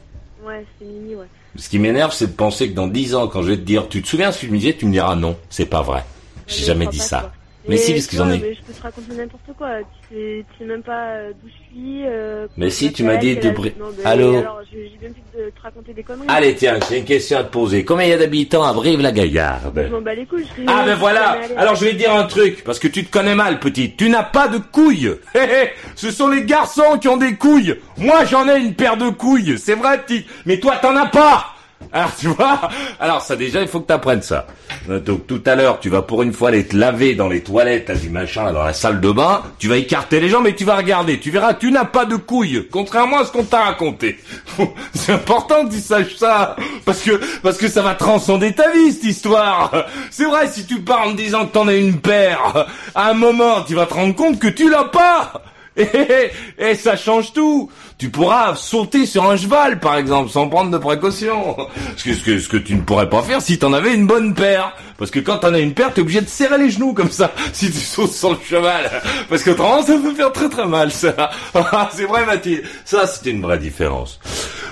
Ouais, 0.43 0.65
c'est 0.79 0.85
Mimi, 0.85 1.15
ouais. 1.15 1.25
Ce 1.59 1.67
qui 1.67 1.77
m'énerve, 1.77 2.13
c'est 2.13 2.27
de 2.27 2.31
penser 2.31 2.69
que 2.69 2.73
dans 2.73 2.87
10 2.87 3.15
ans, 3.15 3.27
quand 3.27 3.41
je 3.41 3.49
vais 3.49 3.57
te 3.57 3.61
dire, 3.61 3.89
tu 3.89 4.01
te 4.01 4.07
souviens 4.07 4.31
ce 4.31 4.39
que 4.41 4.47
je 4.47 4.51
me 4.51 4.57
disais, 4.57 4.73
tu 4.73 4.85
me 4.85 4.93
diras 4.93 5.15
non, 5.15 5.35
c'est 5.49 5.65
pas 5.65 5.81
vrai. 5.81 6.05
J'ai 6.47 6.61
mais 6.61 6.65
jamais 6.67 6.87
dit 6.87 6.99
ça. 6.99 7.33
Mais 7.69 7.77
si, 7.77 7.93
parce 7.93 8.07
qu'ils 8.07 8.21
en 8.21 8.29
ai. 8.31 8.39
Mais 8.39 8.53
je 8.55 8.61
peux 8.63 8.73
te 8.73 8.81
raconter 8.81 9.13
n'importe 9.15 9.43
quoi. 9.57 9.67
Tu 10.09 10.15
sais, 10.15 10.45
tu 10.51 10.57
sais 10.59 10.65
même 10.65 10.83
pas 10.83 11.07
euh, 11.13 11.31
d'où 11.41 11.47
je 11.49 11.53
suis. 11.73 12.03
euh, 12.05 12.47
Mais 12.57 12.69
si, 12.69 12.87
je 12.87 12.93
tu 12.93 13.03
m'as 13.03 13.17
dit 13.17 13.35
de 13.37 13.49
Bri- 13.51 13.73
Non, 13.79 13.85
Allô 14.03 14.37
Alors, 14.37 14.61
je- 14.71 14.77
j'ai 14.77 14.97
bien 14.99 15.09
plus 15.11 15.39
de 15.39 15.49
te 15.51 15.61
raconter 15.61 15.93
des 15.93 16.03
conneries. 16.03 16.25
Allez, 16.27 16.55
tiens, 16.55 16.77
j'ai 16.89 16.97
une 16.99 17.05
question 17.05 17.37
à 17.37 17.43
te 17.43 17.51
poser. 17.51 17.85
Combien 17.85 18.05
il 18.05 18.09
y 18.09 18.13
a 18.13 18.17
d'habitants 18.17 18.63
à 18.63 18.69
Je 18.71 18.75
Brive-la-Gaillarde 18.75 19.89
m'en 19.91 20.01
bats 20.01 20.13
les 20.15 20.25
couilles. 20.25 20.45
je 20.57 20.63
Ah 20.67 20.81
je 20.83 20.89
ben 20.89 20.95
voilà. 20.95 21.37
Alors 21.57 21.75
je 21.75 21.85
vais 21.85 21.91
te 21.91 21.97
dire 21.97 22.13
un 22.13 22.23
truc, 22.25 22.63
parce 22.63 22.79
que 22.79 22.87
tu 22.87 23.05
te 23.05 23.11
connais 23.11 23.35
mal, 23.35 23.59
petite. 23.59 23.97
Tu 23.97 24.09
n'as 24.09 24.23
pas 24.23 24.47
de 24.47 24.57
couilles 24.57 25.15
Hé, 25.35 25.39
hé, 25.39 25.69
Ce 25.95 26.11
sont 26.11 26.27
les 26.29 26.43
garçons 26.43 26.97
qui 26.99 27.07
ont 27.07 27.17
des 27.17 27.35
couilles 27.35 27.75
Moi, 27.97 28.25
j'en 28.25 28.47
ai 28.49 28.59
une 28.59 28.73
paire 28.73 28.97
de 28.97 29.09
couilles, 29.09 29.57
c'est 29.57 29.75
vrai, 29.75 29.99
petite. 30.01 30.27
Mais 30.45 30.59
toi, 30.59 30.77
t'en 30.81 30.95
as 30.95 31.07
pas 31.07 31.53
alors 31.91 32.15
tu 32.19 32.27
vois, 32.27 32.69
alors 32.99 33.21
ça 33.21 33.35
déjà 33.35 33.61
il 33.61 33.67
faut 33.67 33.79
que 33.79 33.87
tu 33.87 33.93
apprennes 33.93 34.21
ça. 34.21 34.45
Donc 34.87 35.25
tout 35.25 35.41
à 35.45 35.55
l'heure 35.55 35.79
tu 35.79 35.89
vas 35.89 36.01
pour 36.01 36.21
une 36.21 36.33
fois 36.33 36.49
aller 36.49 36.65
te 36.65 36.75
laver 36.75 37.15
dans 37.15 37.27
les 37.27 37.41
toilettes 37.41 37.89
là, 37.89 37.95
du 37.95 38.09
machin 38.09 38.51
dans 38.53 38.63
la 38.63 38.73
salle 38.73 39.01
de 39.01 39.11
bain, 39.11 39.41
tu 39.57 39.67
vas 39.67 39.77
écarter 39.77 40.19
les 40.19 40.29
jambes 40.29 40.47
et 40.47 40.55
tu 40.55 40.65
vas 40.65 40.75
regarder, 40.75 41.19
tu 41.19 41.31
verras 41.31 41.55
tu 41.55 41.71
n'as 41.71 41.85
pas 41.85 42.05
de 42.05 42.15
couilles, 42.15 42.67
contrairement 42.71 43.19
à 43.19 43.25
ce 43.25 43.31
qu'on 43.31 43.43
t'a 43.43 43.61
raconté. 43.61 44.19
C'est 44.93 45.13
important 45.13 45.65
que 45.67 45.73
tu 45.73 45.79
saches 45.79 46.15
ça 46.15 46.55
parce 46.85 47.01
que 47.01 47.19
parce 47.41 47.57
que 47.57 47.67
ça 47.67 47.81
va 47.81 47.95
transcender 47.95 48.53
ta 48.53 48.71
vie 48.71 48.91
cette 48.91 49.05
histoire. 49.05 49.85
C'est 50.11 50.25
vrai 50.25 50.47
si 50.47 50.65
tu 50.65 50.81
pars 50.81 51.07
en 51.07 51.13
disant 51.13 51.47
que 51.47 51.53
t'en 51.53 51.67
as 51.67 51.75
une 51.75 51.99
paire, 51.99 52.67
à 52.93 53.09
un 53.09 53.13
moment 53.13 53.63
tu 53.63 53.73
vas 53.73 53.87
te 53.87 53.95
rendre 53.95 54.15
compte 54.15 54.39
que 54.39 54.47
tu 54.47 54.69
l'as 54.69 54.85
pas. 54.85 55.41
Et, 55.79 56.31
et, 56.59 56.71
et 56.71 56.75
ça 56.75 56.97
change 56.97 57.33
tout. 57.33 57.71
Tu 57.97 58.09
pourras 58.09 58.55
sauter 58.55 59.05
sur 59.05 59.29
un 59.29 59.35
cheval, 59.35 59.79
par 59.79 59.95
exemple, 59.97 60.29
sans 60.29 60.47
prendre 60.47 60.71
de 60.71 60.77
précautions. 60.77 61.55
Ce 61.97 62.47
que, 62.47 62.57
tu 62.57 62.75
ne 62.75 62.81
pourrais 62.81 63.09
pas 63.09 63.21
faire 63.21 63.41
si 63.41 63.57
t'en 63.59 63.73
avais 63.73 63.93
une 63.93 64.07
bonne 64.07 64.33
paire. 64.33 64.73
Parce 64.97 65.11
que 65.11 65.19
quand 65.19 65.39
t'en 65.39 65.53
as 65.53 65.59
une 65.59 65.73
paire, 65.73 65.93
t'es 65.93 66.01
obligé 66.01 66.21
de 66.21 66.27
serrer 66.27 66.57
les 66.57 66.69
genoux 66.69 66.93
comme 66.93 67.11
ça, 67.11 67.31
si 67.53 67.71
tu 67.71 67.77
sautes 67.77 68.11
sur 68.11 68.31
le 68.31 68.37
cheval. 68.43 68.89
Parce 69.29 69.43
qu'autrement, 69.43 69.81
ça 69.81 69.97
peut 69.97 70.13
faire 70.13 70.31
très 70.31 70.49
très 70.49 70.65
mal, 70.65 70.91
ça. 70.91 71.13
C'est 71.91 72.05
vrai, 72.05 72.25
Mathilde. 72.25 72.63
Ça, 72.85 73.07
c'était 73.07 73.31
une 73.31 73.41
vraie 73.41 73.59
différence. 73.59 74.19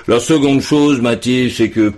La 0.07 0.19
seconde 0.19 0.61
chose, 0.61 1.01
Mathilde, 1.01 1.53
c'est 1.53 1.69
que... 1.69 1.93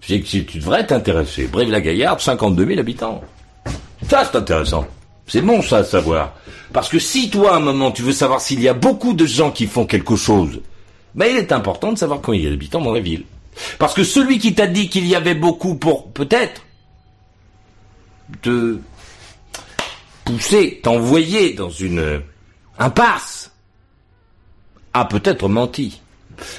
c'est 0.00 0.20
que 0.20 0.26
tu 0.26 0.58
devrais 0.58 0.86
t'intéresser. 0.86 1.48
Brive-la-Gaillarde, 1.48 2.20
52 2.20 2.64
000 2.66 2.78
habitants. 2.78 3.22
Ça, 4.08 4.24
c'est 4.24 4.38
intéressant. 4.38 4.86
C'est 5.26 5.42
bon, 5.42 5.60
ça, 5.62 5.78
à 5.78 5.84
savoir. 5.84 6.34
Parce 6.72 6.88
que 6.88 6.98
si 6.98 7.30
toi, 7.30 7.54
à 7.54 7.56
un 7.56 7.60
moment, 7.60 7.90
tu 7.90 8.02
veux 8.02 8.12
savoir 8.12 8.40
s'il 8.40 8.60
y 8.60 8.68
a 8.68 8.74
beaucoup 8.74 9.12
de 9.12 9.26
gens 9.26 9.50
qui 9.50 9.66
font 9.66 9.86
quelque 9.86 10.16
chose, 10.16 10.60
ben, 11.14 11.26
il 11.26 11.36
est 11.36 11.52
important 11.52 11.92
de 11.92 11.98
savoir 11.98 12.20
combien 12.20 12.40
il 12.40 12.44
y 12.44 12.46
a 12.46 12.50
d'habitants 12.50 12.80
dans 12.80 12.92
la 12.92 13.00
ville. 13.00 13.24
Parce 13.78 13.94
que 13.94 14.04
celui 14.04 14.38
qui 14.38 14.54
t'a 14.54 14.66
dit 14.66 14.88
qu'il 14.88 15.06
y 15.06 15.16
avait 15.16 15.34
beaucoup 15.34 15.74
pour, 15.76 16.12
peut-être, 16.12 16.62
te 18.42 18.78
pousser, 20.24 20.80
t'envoyer 20.82 21.54
dans 21.54 21.70
une 21.70 22.22
impasse, 22.78 23.52
a 24.92 25.04
peut-être 25.04 25.48
menti. 25.48 26.00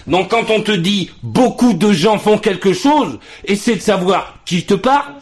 Donc 0.07 0.31
quand 0.31 0.49
on 0.49 0.61
te 0.61 0.71
dit 0.71 1.11
beaucoup 1.21 1.73
de 1.73 1.91
gens 1.91 2.17
font 2.17 2.37
quelque 2.37 2.73
chose, 2.73 3.19
essaie 3.45 3.75
de 3.75 3.81
savoir 3.81 4.39
qui 4.45 4.65
te 4.65 4.73
parle 4.73 5.13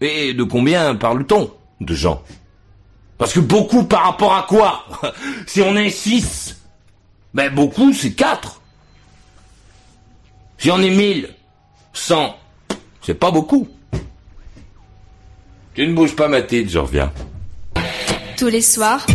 et 0.00 0.34
de 0.34 0.44
combien 0.44 0.94
parle-t-on 0.94 1.50
de 1.80 1.94
gens. 1.94 2.22
Parce 3.18 3.32
que 3.32 3.40
beaucoup 3.40 3.84
par 3.84 4.04
rapport 4.04 4.34
à 4.34 4.42
quoi? 4.48 4.84
Si 5.46 5.62
on 5.62 5.76
est 5.76 5.90
6, 5.90 6.56
ben 7.32 7.52
beaucoup 7.54 7.92
c'est 7.92 8.12
4. 8.12 8.60
Si 10.58 10.70
on 10.70 10.78
est 10.80 10.90
1000, 10.90 11.30
100, 11.92 12.36
c'est 13.02 13.14
pas 13.14 13.30
beaucoup. 13.30 13.68
Tu 15.74 15.86
ne 15.86 15.94
bouges 15.94 16.16
pas 16.16 16.28
ma 16.28 16.42
tête, 16.42 16.70
je 16.70 16.78
reviens. 16.78 17.12
Tous 18.36 18.48
les 18.48 18.62
soirs, 18.62 19.06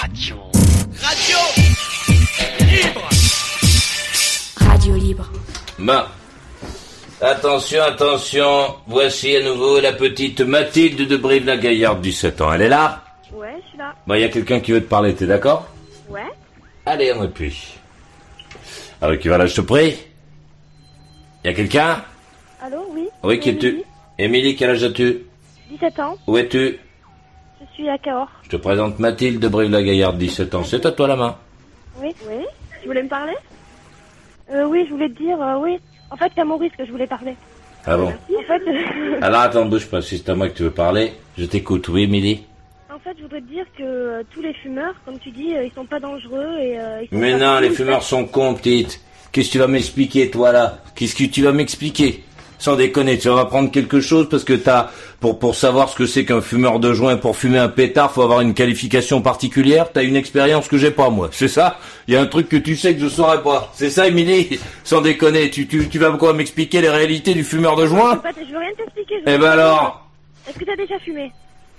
Radio. 0.00 0.36
Radio 4.56 4.94
Libre. 4.96 5.30
Ma. 5.78 6.08
Attention, 7.20 7.82
attention, 7.82 8.74
voici 8.86 9.34
à 9.36 9.42
nouveau 9.42 9.80
la 9.80 9.92
petite 9.94 10.42
Mathilde 10.42 11.08
de 11.08 11.16
Brive-la-Gaillarde, 11.16 12.02
17 12.02 12.42
ans. 12.42 12.52
Elle 12.52 12.62
est 12.62 12.68
là 12.68 13.02
Ouais, 13.32 13.54
je 13.64 13.68
suis 13.70 13.78
là. 13.78 13.94
Bon, 14.06 14.14
il 14.14 14.20
y 14.20 14.24
a 14.24 14.28
quelqu'un 14.28 14.60
qui 14.60 14.72
veut 14.72 14.82
te 14.82 14.88
parler, 14.88 15.14
t'es 15.14 15.26
d'accord 15.26 15.66
Ouais. 16.10 16.20
Allez, 16.84 17.12
on 17.14 17.22
appuie. 17.22 17.78
Alors, 19.00 19.18
qui 19.18 19.28
va 19.28 19.38
là, 19.38 19.46
je 19.46 19.54
te 19.54 19.60
prie 19.62 19.96
Il 21.42 21.46
y 21.46 21.50
a 21.50 21.54
quelqu'un 21.54 22.04
Allô, 22.62 22.86
oui 22.90 23.08
Oui, 23.22 23.40
qui 23.40 23.50
es-tu 23.50 23.82
Émilie, 24.18 24.54
quel 24.54 24.70
âge 24.70 24.84
as-tu 24.84 25.22
17 25.70 25.98
ans. 26.00 26.16
Où 26.26 26.36
es-tu 26.36 26.78
Je 27.60 27.74
suis 27.74 27.88
à 27.88 27.96
Cahors. 27.96 28.30
Je 28.42 28.50
te 28.50 28.56
présente 28.56 28.98
Mathilde 28.98 29.40
de 29.40 29.48
Brive-la-Gaillarde, 29.48 30.18
17 30.18 30.54
ans. 30.54 30.64
C'est 30.64 30.84
à 30.84 30.92
toi 30.92 31.08
la 31.08 31.16
main. 31.16 31.36
Oui. 31.98 32.14
Oui. 32.28 32.44
Tu 32.82 32.88
voulais 32.88 33.02
me 33.02 33.08
parler 33.08 33.34
euh, 34.52 34.64
Oui, 34.64 34.84
je 34.86 34.92
voulais 34.92 35.08
te 35.08 35.18
dire, 35.18 35.40
euh, 35.40 35.56
oui. 35.58 35.78
En 36.10 36.16
fait, 36.16 36.30
c'est 36.34 36.40
à 36.40 36.44
Maurice 36.44 36.72
que 36.76 36.84
je 36.84 36.90
voulais 36.90 37.06
parler. 37.06 37.34
Ah 37.84 37.96
bon 37.96 38.08
En 38.08 38.42
fait, 38.42 38.62
Alors, 39.22 39.40
attends, 39.40 39.64
bouge 39.66 39.86
pas, 39.86 40.02
si 40.02 40.18
c'est 40.18 40.28
à 40.28 40.34
moi 40.34 40.48
que 40.48 40.56
tu 40.56 40.62
veux 40.64 40.70
parler. 40.70 41.12
Je 41.38 41.44
t'écoute, 41.44 41.88
oui, 41.88 42.04
Émilie 42.04 42.42
en 42.96 42.98
fait, 43.00 43.14
je 43.18 43.24
voudrais 43.24 43.42
te 43.42 43.46
dire 43.48 43.66
que 43.76 43.82
euh, 43.82 44.22
tous 44.32 44.40
les 44.40 44.54
fumeurs, 44.54 44.94
comme 45.04 45.18
tu 45.18 45.30
dis, 45.30 45.54
euh, 45.54 45.64
ils 45.64 45.72
sont 45.72 45.84
pas 45.84 46.00
dangereux 46.00 46.56
et 46.58 46.80
euh, 46.80 47.02
ils 47.02 47.08
sont 47.10 47.16
Mais 47.16 47.32
pas 47.32 47.38
non, 47.38 47.56
fous, 47.56 47.62
les 47.62 47.70
fumeurs 47.70 48.02
sont 48.02 48.24
cons, 48.24 48.54
petite. 48.54 49.00
Qu'est-ce 49.32 49.48
que 49.48 49.52
tu 49.52 49.58
vas 49.58 49.66
m'expliquer, 49.66 50.30
toi, 50.30 50.50
là? 50.50 50.78
Qu'est-ce 50.94 51.14
que 51.14 51.24
tu 51.24 51.42
vas 51.42 51.52
m'expliquer? 51.52 52.24
Sans 52.58 52.74
déconner, 52.76 53.18
tu 53.18 53.28
vas 53.28 53.34
m'apprendre 53.36 53.70
quelque 53.70 54.00
chose 54.00 54.28
parce 54.30 54.44
que 54.44 54.54
t'as 54.54 54.90
pour 55.20 55.38
pour 55.38 55.54
savoir 55.54 55.88
ce 55.88 55.96
que 55.96 56.06
c'est 56.06 56.24
qu'un 56.24 56.40
fumeur 56.40 56.80
de 56.80 56.92
joint. 56.92 57.16
Pour 57.16 57.36
fumer 57.36 57.58
un 57.58 57.68
pétard, 57.68 58.12
faut 58.12 58.22
avoir 58.22 58.40
une 58.40 58.54
qualification 58.54 59.20
particulière. 59.20 59.92
T'as 59.92 60.02
une 60.04 60.16
expérience 60.16 60.68
que 60.68 60.78
j'ai 60.78 60.90
pas 60.90 61.10
moi. 61.10 61.28
C'est 61.32 61.48
ça? 61.48 61.78
Il 62.08 62.14
y 62.14 62.16
a 62.16 62.20
un 62.20 62.26
truc 62.26 62.48
que 62.48 62.56
tu 62.56 62.74
sais 62.76 62.94
que 62.94 63.00
je 63.00 63.08
saurais 63.08 63.42
pas. 63.42 63.70
C'est 63.74 63.90
ça, 63.90 64.08
Émilie? 64.08 64.58
Sans 64.84 65.00
déconner, 65.00 65.50
tu 65.50 65.66
tu 65.66 65.88
tu 65.88 65.98
vas 65.98 66.10
quoi 66.12 66.32
m'expliquer 66.32 66.80
les 66.80 66.88
réalités 66.90 67.34
du 67.34 67.44
fumeur 67.44 67.76
de 67.76 67.86
joint? 67.86 68.10
Je 68.12 68.16
veux 68.16 68.22
pas- 68.22 68.30
je 68.48 68.52
veux 68.52 68.58
rien 68.58 68.72
t'expliquer. 68.76 69.14
Eh 69.26 69.38
ben 69.38 69.50
alors. 69.50 70.08
Est-ce 70.48 70.58
que 70.58 70.64
t'as 70.64 70.76
déjà 70.76 70.98
fumé? 71.00 71.30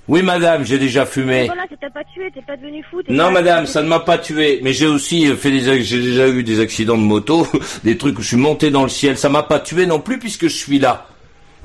Oui, 0.08 0.22
madame, 0.24 0.64
j'ai 0.66 0.80
déjà 0.80 1.06
fumé. 1.06 1.48
Voilà, 1.48 1.64
t'es 1.68 1.90
pas 1.90 2.04
tué, 2.06 2.32
t'es 2.34 2.42
pas 2.42 2.56
devenu 2.56 2.82
fou. 2.90 3.02
Non 3.10 3.26
pas- 3.26 3.32
madame, 3.32 3.66
ça 3.66 3.82
ne 3.84 3.88
m'a 3.90 4.00
pas 4.00 4.18
tué, 4.18 4.60
mais 4.64 4.72
j'ai 4.72 4.88
aussi 4.88 5.28
euh, 5.30 5.36
fait 5.36 5.52
des 5.52 5.84
j'ai 5.84 6.02
déjà 6.02 6.30
eu 6.30 6.44
des 6.44 6.60
accidents 6.62 6.98
de 6.98 7.02
moto, 7.04 7.46
des 7.84 7.98
trucs 7.98 8.18
où 8.18 8.22
je 8.22 8.28
suis 8.30 8.38
monté 8.38 8.70
dans 8.72 8.84
le 8.84 8.90
ciel, 8.90 9.18
ça 9.18 9.28
m'a 9.30 9.44
pas 9.44 9.60
tué 9.60 9.86
non 9.86 10.00
plus 10.00 10.18
puisque 10.18 10.44
je 10.44 10.56
suis 10.56 10.80
là. 10.80 11.08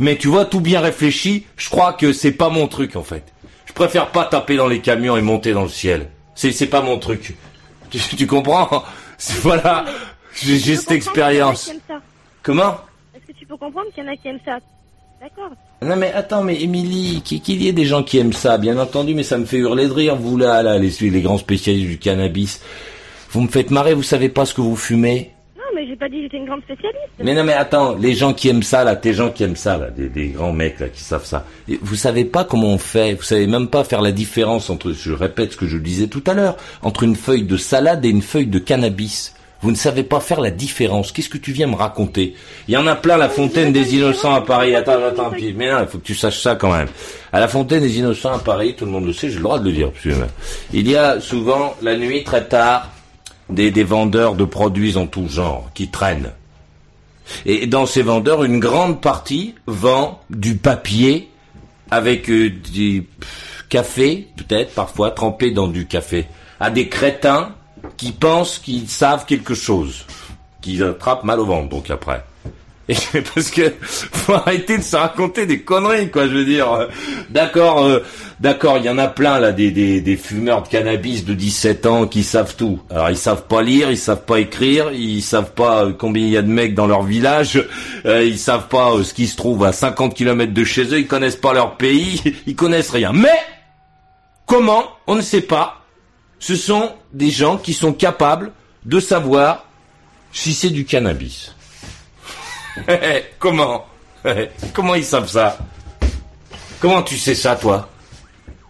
Mais 0.00 0.16
tu 0.16 0.26
vois, 0.28 0.44
tout 0.44 0.60
bien 0.60 0.80
réfléchi, 0.80 1.46
je 1.56 1.70
crois 1.70 1.92
que 1.92 2.12
c'est 2.12 2.32
pas 2.32 2.48
mon 2.48 2.66
truc 2.66 2.96
en 2.96 3.04
fait. 3.04 3.24
Je 3.66 3.72
préfère 3.72 4.08
pas 4.08 4.24
taper 4.24 4.56
dans 4.56 4.66
les 4.66 4.80
camions 4.80 5.16
et 5.16 5.22
monter 5.22 5.52
dans 5.52 5.62
le 5.62 5.68
ciel. 5.68 6.08
C'est 6.34 6.50
c'est 6.50 6.66
pas 6.66 6.82
mon 6.82 6.98
truc. 6.98 7.34
Tu, 7.90 7.98
tu 8.16 8.26
comprends? 8.26 8.82
C'est- 9.18 9.38
Voilà, 9.42 9.84
j'ai 10.34 10.58
cette 10.76 10.90
expérience. 10.92 11.70
Ça? 11.86 12.00
Comment? 12.42 12.78
Est-ce 13.14 13.26
que 13.32 13.38
tu 13.38 13.44
peux 13.46 13.56
comprendre 13.58 13.88
qu'il 13.94 14.02
y 14.02 14.08
en 14.08 14.10
a 14.10 14.16
qui 14.16 14.28
aiment 14.28 14.38
ça? 14.44 14.58
D'accord. 15.20 15.50
Non 15.82 15.96
mais 15.96 16.12
attends, 16.12 16.42
mais 16.44 16.60
Émilie, 16.62 17.22
qu'il 17.22 17.62
y 17.62 17.68
ait 17.68 17.72
des 17.72 17.84
gens 17.86 18.02
qui 18.02 18.18
aiment 18.18 18.32
ça, 18.32 18.56
bien 18.58 18.78
entendu, 18.78 19.14
mais 19.14 19.22
ça 19.24 19.36
me 19.38 19.44
fait 19.44 19.56
hurler 19.58 19.88
de 19.88 19.92
rire, 19.92 20.16
vous 20.16 20.36
là, 20.36 20.62
là, 20.62 20.78
les, 20.78 20.90
les 21.10 21.20
grands 21.20 21.38
spécialistes 21.38 21.88
du 21.88 21.98
cannabis. 21.98 22.60
Vous 23.30 23.40
me 23.40 23.48
faites 23.48 23.70
marrer, 23.70 23.94
vous 23.94 24.02
savez 24.02 24.28
pas 24.28 24.44
ce 24.44 24.54
que 24.54 24.60
vous 24.60 24.76
fumez 24.76 25.30
Non, 25.56 25.62
mais 25.74 25.86
j'ai 25.86 25.96
pas 25.96 26.08
dit 26.08 26.16
que 26.18 26.22
j'étais 26.24 26.36
une 26.36 26.46
grande 26.46 26.62
spécialiste. 26.62 26.98
Mais 27.18 27.34
non 27.34 27.44
mais 27.44 27.54
attends, 27.54 27.96
les 27.96 28.14
gens 28.14 28.32
qui 28.34 28.48
aiment 28.48 28.62
ça 28.62 28.84
là, 28.84 28.94
tes 28.94 29.12
gens 29.14 29.30
qui 29.30 29.42
aiment 29.42 29.56
ça 29.56 29.76
là, 29.78 29.90
des, 29.90 30.08
des 30.08 30.28
grands 30.28 30.52
mecs 30.52 30.78
là 30.78 30.88
qui 30.88 31.00
savent 31.02 31.24
ça. 31.24 31.46
Et 31.68 31.78
Vous 31.82 31.96
savez 31.96 32.24
pas 32.24 32.44
comment 32.44 32.68
on 32.68 32.78
fait, 32.78 33.14
vous 33.14 33.22
savez 33.22 33.46
même 33.46 33.68
pas 33.68 33.82
faire 33.84 34.02
la 34.02 34.12
différence 34.12 34.70
entre, 34.70 34.92
je 34.92 35.12
répète 35.12 35.52
ce 35.52 35.56
que 35.56 35.66
je 35.66 35.78
disais 35.78 36.06
tout 36.06 36.22
à 36.26 36.34
l'heure, 36.34 36.56
entre 36.82 37.02
une 37.02 37.16
feuille 37.16 37.44
de 37.44 37.56
salade 37.56 38.04
et 38.04 38.10
une 38.10 38.22
feuille 38.22 38.46
de 38.46 38.58
cannabis. 38.58 39.34
Vous 39.62 39.70
ne 39.70 39.76
savez 39.76 40.02
pas 40.02 40.18
faire 40.18 40.40
la 40.40 40.50
différence. 40.50 41.12
Qu'est-ce 41.12 41.28
que 41.28 41.38
tu 41.38 41.52
viens 41.52 41.68
me 41.68 41.76
raconter? 41.76 42.34
Il 42.66 42.74
y 42.74 42.76
en 42.76 42.86
a 42.88 42.96
plein, 42.96 43.16
la 43.16 43.28
Fontaine 43.28 43.72
des 43.72 43.94
Innocents 43.94 44.34
à 44.34 44.40
Paris. 44.40 44.74
Attends, 44.74 45.04
attends, 45.04 45.30
mais 45.56 45.70
non, 45.70 45.78
il 45.80 45.86
faut 45.86 45.98
que 45.98 46.04
tu 46.04 46.16
saches 46.16 46.40
ça 46.40 46.56
quand 46.56 46.72
même. 46.72 46.88
À 47.32 47.38
la 47.38 47.46
Fontaine 47.46 47.80
des 47.80 47.98
Innocents 47.98 48.32
à 48.32 48.40
Paris, 48.40 48.74
tout 48.76 48.84
le 48.84 48.90
monde 48.90 49.06
le 49.06 49.12
sait, 49.12 49.30
j'ai 49.30 49.36
le 49.36 49.42
droit 49.42 49.60
de 49.60 49.66
le 49.66 49.72
dire. 49.72 49.92
que, 50.02 50.10
Il 50.72 50.90
y 50.90 50.96
a 50.96 51.20
souvent, 51.20 51.76
la 51.80 51.96
nuit, 51.96 52.24
très 52.24 52.44
tard, 52.44 52.90
des, 53.48 53.70
vendeurs 53.84 54.34
de 54.34 54.44
produits 54.44 54.96
en 54.96 55.06
tout 55.06 55.28
genre 55.28 55.70
qui 55.74 55.88
traînent. 55.88 56.32
Et 57.46 57.68
dans 57.68 57.86
ces 57.86 58.02
vendeurs, 58.02 58.42
une 58.42 58.58
grande 58.58 59.00
partie 59.00 59.54
vend 59.66 60.20
du 60.28 60.56
papier 60.56 61.30
avec 61.90 62.28
euh, 62.30 62.50
du 62.50 63.06
café, 63.68 64.28
peut-être 64.36 64.74
parfois 64.74 65.12
trempé 65.12 65.52
dans 65.52 65.68
du 65.68 65.86
café, 65.86 66.26
à 66.58 66.70
des 66.70 66.88
crétins 66.88 67.54
qui 67.96 68.12
pensent 68.12 68.58
qu'ils 68.58 68.88
savent 68.88 69.26
quelque 69.26 69.54
chose, 69.54 70.04
qui 70.60 70.82
attrapent 70.82 71.24
mal 71.24 71.40
au 71.40 71.46
ventre 71.46 71.68
donc 71.68 71.90
après. 71.90 72.24
Et 72.88 72.94
parce 73.34 73.50
que 73.50 73.72
faut 73.80 74.34
arrêter 74.34 74.78
de 74.78 74.82
se 74.82 74.96
raconter 74.96 75.46
des 75.46 75.62
conneries, 75.62 76.10
quoi. 76.10 76.26
Je 76.26 76.32
veux 76.32 76.44
dire, 76.44 76.88
d'accord, 77.30 77.84
euh, 77.84 78.00
d'accord, 78.40 78.78
il 78.78 78.84
y 78.84 78.90
en 78.90 78.98
a 78.98 79.06
plein 79.06 79.38
là, 79.38 79.52
des, 79.52 79.70
des, 79.70 80.00
des 80.00 80.16
fumeurs 80.16 80.64
de 80.64 80.68
cannabis 80.68 81.24
de 81.24 81.32
17 81.32 81.86
ans 81.86 82.06
qui 82.06 82.24
savent 82.24 82.56
tout. 82.56 82.80
Alors 82.90 83.08
ils 83.10 83.16
savent 83.16 83.46
pas 83.46 83.62
lire, 83.62 83.90
ils 83.90 83.96
savent 83.96 84.24
pas 84.24 84.40
écrire, 84.40 84.90
ils 84.92 85.22
savent 85.22 85.52
pas 85.52 85.84
euh, 85.84 85.92
combien 85.96 86.24
il 86.24 86.32
y 86.32 86.36
a 86.36 86.42
de 86.42 86.48
mecs 86.48 86.74
dans 86.74 86.88
leur 86.88 87.04
village, 87.04 87.64
euh, 88.04 88.24
ils 88.24 88.38
savent 88.38 88.68
pas 88.68 88.92
euh, 88.92 89.04
ce 89.04 89.14
qui 89.14 89.28
se 89.28 89.36
trouve 89.36 89.64
à 89.64 89.72
50 89.72 90.14
km 90.14 90.52
de 90.52 90.64
chez 90.64 90.84
eux, 90.86 90.98
ils 90.98 91.06
connaissent 91.06 91.36
pas 91.36 91.54
leur 91.54 91.76
pays, 91.76 92.20
ils 92.46 92.56
connaissent 92.56 92.90
rien. 92.90 93.12
Mais 93.12 93.28
comment 94.46 94.84
On 95.06 95.14
ne 95.14 95.22
sait 95.22 95.42
pas. 95.42 95.81
Ce 96.42 96.56
sont 96.56 96.90
des 97.12 97.30
gens 97.30 97.56
qui 97.56 97.72
sont 97.72 97.92
capables 97.92 98.50
de 98.84 98.98
savoir 98.98 99.64
si 100.32 100.52
c'est 100.52 100.70
du 100.70 100.84
cannabis. 100.84 101.54
Comment 103.38 103.86
Comment 104.72 104.96
ils 104.96 105.04
savent 105.04 105.28
ça 105.28 105.56
Comment 106.80 107.04
tu 107.04 107.16
sais 107.16 107.36
ça, 107.36 107.54
toi 107.54 107.88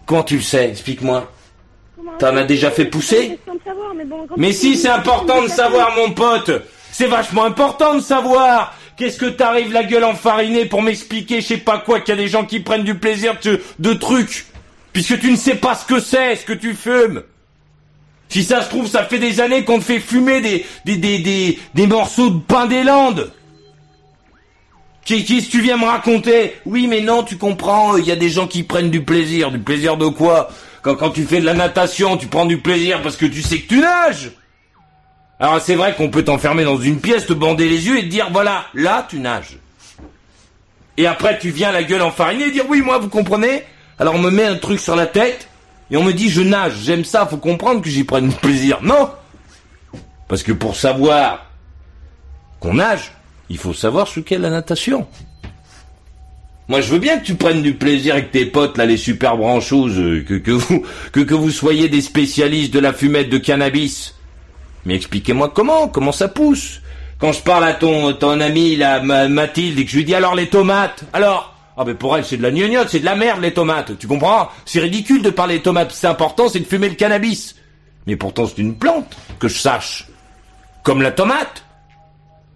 Comment 0.04 0.22
tu 0.22 0.36
le 0.36 0.42
sais 0.42 0.68
Explique-moi. 0.68 1.32
T'en 2.18 2.36
as 2.36 2.44
déjà 2.44 2.70
fait 2.70 2.84
pousser 2.84 3.38
mais 4.36 4.52
si, 4.52 4.76
c'est 4.76 4.88
important 4.88 5.42
de 5.42 5.48
savoir, 5.48 5.96
mon 5.96 6.10
pote 6.10 6.50
C'est 6.90 7.06
vachement 7.06 7.44
important 7.44 7.94
de 7.94 8.00
savoir 8.00 8.74
Qu'est-ce 8.98 9.16
que 9.16 9.26
t'arrives 9.26 9.72
la 9.72 9.84
gueule 9.84 10.04
enfarinée 10.04 10.66
pour 10.66 10.82
m'expliquer, 10.82 11.40
je 11.40 11.46
sais 11.46 11.56
pas 11.56 11.78
quoi, 11.78 12.00
qu'il 12.00 12.14
y 12.14 12.18
a 12.18 12.22
des 12.22 12.28
gens 12.28 12.44
qui 12.44 12.60
prennent 12.60 12.84
du 12.84 12.96
plaisir 12.96 13.38
de, 13.42 13.62
de 13.78 13.92
trucs 13.94 14.44
Puisque 14.92 15.18
tu 15.20 15.30
ne 15.30 15.36
sais 15.36 15.54
pas 15.54 15.74
ce 15.74 15.86
que 15.86 16.00
c'est, 16.00 16.36
ce 16.36 16.44
que 16.44 16.52
tu 16.52 16.74
fumes 16.74 17.22
Si 18.32 18.44
ça 18.44 18.62
se 18.62 18.70
trouve, 18.70 18.86
ça 18.88 19.04
fait 19.04 19.18
des 19.18 19.42
années 19.42 19.62
qu'on 19.62 19.78
te 19.78 19.84
fait 19.84 20.00
fumer 20.00 20.40
des, 20.40 20.64
des, 20.86 21.58
des, 21.74 21.86
morceaux 21.86 22.30
de 22.30 22.38
pain 22.40 22.64
des 22.64 22.82
Landes 22.82 23.30
Qu'est- 25.04 25.22
Qu'est-ce 25.24 25.46
que 25.46 25.50
tu 25.50 25.60
viens 25.60 25.76
me 25.76 25.84
raconter 25.84 26.54
Oui, 26.64 26.86
mais 26.86 27.02
non, 27.02 27.24
tu 27.24 27.36
comprends, 27.36 27.98
il 27.98 28.06
y 28.06 28.10
a 28.10 28.16
des 28.16 28.30
gens 28.30 28.46
qui 28.46 28.62
prennent 28.62 28.88
du 28.90 29.02
plaisir. 29.02 29.50
Du 29.50 29.58
plaisir 29.58 29.98
de 29.98 30.06
quoi? 30.06 30.48
Quand, 30.80 30.94
quand 30.94 31.10
tu 31.10 31.24
fais 31.24 31.40
de 31.40 31.44
la 31.44 31.52
natation, 31.52 32.16
tu 32.16 32.26
prends 32.26 32.46
du 32.46 32.56
plaisir 32.56 33.02
parce 33.02 33.16
que 33.16 33.26
tu 33.26 33.42
sais 33.42 33.58
que 33.58 33.68
tu 33.68 33.80
nages 33.80 34.30
Alors 35.38 35.60
c'est 35.60 35.74
vrai 35.74 35.94
qu'on 35.94 36.08
peut 36.08 36.24
t'enfermer 36.24 36.64
dans 36.64 36.78
une 36.80 37.00
pièce, 37.00 37.26
te 37.26 37.34
bander 37.34 37.68
les 37.68 37.86
yeux 37.86 37.98
et 37.98 38.02
te 38.04 38.06
dire, 38.08 38.28
voilà, 38.32 38.64
là, 38.72 39.06
tu 39.10 39.18
nages. 39.18 39.58
Et 40.96 41.06
après, 41.06 41.38
tu 41.38 41.50
viens 41.50 41.70
la 41.70 41.82
gueule 41.82 42.00
enfarinée 42.02 42.44
et 42.44 42.50
dire, 42.50 42.64
oui, 42.68 42.80
moi, 42.80 42.96
vous 42.98 43.08
comprenez? 43.10 43.64
Alors 43.98 44.14
on 44.14 44.18
me 44.18 44.30
met 44.30 44.44
un 44.44 44.56
truc 44.56 44.80
sur 44.80 44.96
la 44.96 45.06
tête 45.06 45.48
et 45.92 45.96
on 45.96 46.02
me 46.02 46.12
dit, 46.12 46.28
je 46.30 46.40
nage, 46.40 46.72
j'aime 46.82 47.04
ça, 47.04 47.26
faut 47.26 47.36
comprendre 47.36 47.80
que 47.82 47.88
j'y 47.88 48.02
prenne 48.02 48.32
plaisir. 48.32 48.78
Non 48.82 49.10
Parce 50.26 50.42
que 50.42 50.50
pour 50.52 50.74
savoir 50.74 51.46
qu'on 52.58 52.74
nage, 52.74 53.12
il 53.50 53.58
faut 53.58 53.74
savoir 53.74 54.08
ce 54.08 54.18
qu'est 54.20 54.38
la 54.38 54.50
natation. 54.50 55.06
Moi, 56.68 56.80
je 56.80 56.90
veux 56.92 56.98
bien 56.98 57.18
que 57.18 57.24
tu 57.26 57.34
prennes 57.34 57.60
du 57.60 57.74
plaisir 57.74 58.14
avec 58.14 58.30
tes 58.30 58.46
potes, 58.46 58.78
là, 58.78 58.86
les 58.86 58.96
super 58.96 59.36
branchoses, 59.36 59.98
euh, 59.98 60.24
que, 60.26 60.34
que 60.34 60.52
vous, 60.52 60.82
que, 61.12 61.20
que 61.20 61.34
vous 61.34 61.50
soyez 61.50 61.88
des 61.88 62.00
spécialistes 62.00 62.72
de 62.72 62.78
la 62.78 62.92
fumette 62.92 63.28
de 63.28 63.36
cannabis. 63.38 64.14
Mais 64.86 64.94
expliquez-moi 64.94 65.50
comment, 65.54 65.88
comment 65.88 66.12
ça 66.12 66.28
pousse. 66.28 66.80
Quand 67.18 67.32
je 67.32 67.40
parle 67.42 67.64
à 67.64 67.74
ton, 67.74 68.12
ton 68.14 68.40
ami, 68.40 68.76
là, 68.76 69.00
Ma- 69.02 69.28
Mathilde, 69.28 69.78
et 69.78 69.84
que 69.84 69.90
je 69.90 69.96
lui 69.96 70.04
dis 70.04 70.14
alors 70.14 70.34
les 70.34 70.48
tomates, 70.48 71.04
alors, 71.12 71.51
ah 71.76 71.84
ben 71.84 71.94
pour 71.94 72.16
elle 72.16 72.24
c'est 72.24 72.36
de 72.36 72.42
la 72.42 72.50
gnognotte, 72.50 72.88
c'est 72.90 73.00
de 73.00 73.04
la 73.04 73.16
merde 73.16 73.40
les 73.40 73.54
tomates, 73.54 73.98
tu 73.98 74.06
comprends? 74.06 74.48
C'est 74.64 74.80
ridicule 74.80 75.22
de 75.22 75.30
parler 75.30 75.56
des 75.56 75.62
tomates, 75.62 75.92
c'est 75.92 76.06
important, 76.06 76.48
c'est 76.48 76.60
de 76.60 76.66
fumer 76.66 76.88
le 76.88 76.94
cannabis. 76.94 77.56
Mais 78.06 78.16
pourtant 78.16 78.46
c'est 78.46 78.58
une 78.58 78.76
plante, 78.76 79.16
que 79.38 79.48
je 79.48 79.58
sache. 79.58 80.08
Comme 80.82 81.02
la 81.02 81.12
tomate 81.12 81.64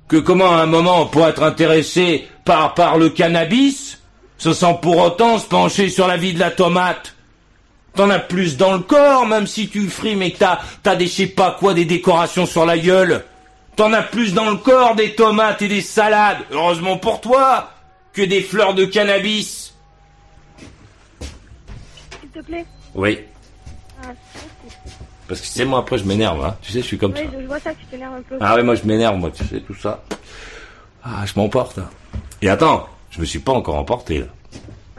que 0.08 0.16
comment 0.16 0.52
à 0.52 0.62
un 0.62 0.66
moment 0.66 1.06
pourrait 1.06 1.30
être 1.30 1.42
intéressé 1.42 2.28
par, 2.44 2.74
par 2.74 2.96
le 2.96 3.10
cannabis, 3.10 4.00
sans 4.38 4.54
sans 4.54 4.74
pour 4.74 4.98
autant 4.98 5.38
se 5.38 5.46
pencher 5.46 5.88
sur 5.88 6.06
la 6.06 6.16
vie 6.16 6.32
de 6.32 6.38
la 6.38 6.50
tomate. 6.50 7.14
T'en 7.94 8.10
as 8.10 8.18
plus 8.18 8.56
dans 8.56 8.72
le 8.72 8.80
corps, 8.80 9.26
même 9.26 9.46
si 9.46 9.68
tu 9.68 9.88
frimes 9.88 10.22
et 10.22 10.32
que 10.32 10.38
t'as, 10.38 10.60
t'as 10.82 10.96
des 10.96 11.06
je 11.06 11.12
sais 11.12 11.26
pas 11.26 11.56
quoi, 11.58 11.72
des 11.72 11.86
décorations 11.86 12.46
sur 12.46 12.66
la 12.66 12.78
gueule. 12.78 13.24
T'en 13.74 13.92
as 13.92 14.02
plus 14.02 14.34
dans 14.34 14.50
le 14.50 14.56
corps 14.56 14.94
des 14.94 15.14
tomates 15.14 15.62
et 15.62 15.68
des 15.68 15.80
salades, 15.80 16.38
heureusement 16.50 16.98
pour 16.98 17.20
toi, 17.20 17.70
que 18.16 18.22
des 18.22 18.40
fleurs 18.40 18.72
de 18.74 18.86
cannabis. 18.86 19.74
S'il 22.20 22.30
te 22.30 22.40
plaît. 22.40 22.64
Oui, 22.94 23.20
Ah, 24.02 24.06
parce 25.28 25.40
que 25.42 25.46
c'est 25.46 25.66
moi 25.66 25.80
après 25.80 25.98
je 25.98 26.04
m'énerve, 26.04 26.42
hein. 26.42 26.56
Tu 26.62 26.72
sais, 26.72 26.80
je 26.80 26.86
suis 26.86 26.96
comme 26.98 27.12
Oui, 27.12 27.18
ça. 27.24 27.30
je, 27.40 27.46
vois 27.46 27.60
ça 27.60 27.74
tu 27.74 27.84
t'énerves 27.86 28.14
un 28.14 28.22
peu. 28.22 28.38
Ah 28.40 28.54
ouais, 28.54 28.62
moi 28.62 28.74
je 28.74 28.84
m'énerve, 28.84 29.16
moi, 29.18 29.30
tu 29.30 29.44
sais, 29.44 29.60
tout 29.60 29.74
ça. 29.74 30.02
Ah, 31.04 31.24
je 31.26 31.32
m'emporte. 31.36 31.78
hein. 31.78 31.90
Et 32.40 32.48
attends, 32.48 32.88
je 33.10 33.20
me 33.20 33.26
suis 33.26 33.38
pas 33.38 33.52
encore 33.52 33.74
emporté, 33.76 34.20
là. 34.20 34.26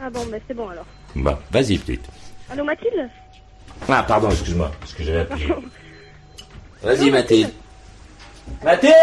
Ah 0.00 0.10
bon, 0.10 0.24
bah 0.30 0.36
c'est 0.46 0.54
bon 0.54 0.68
alors. 0.68 0.86
Bah, 1.16 1.40
vas-y, 1.50 1.76
petite. 1.78 2.04
Allô 2.50 2.62
Mathilde? 2.62 3.10
Ah, 3.88 4.04
pardon, 4.06 4.30
excuse-moi, 4.30 4.70
parce 4.78 4.94
que 4.94 5.02
j'avais 5.02 5.20
appuyé. 5.20 5.48
Vas-y, 6.82 7.10
Mathilde? 7.10 7.50
Mathilde 8.62 8.94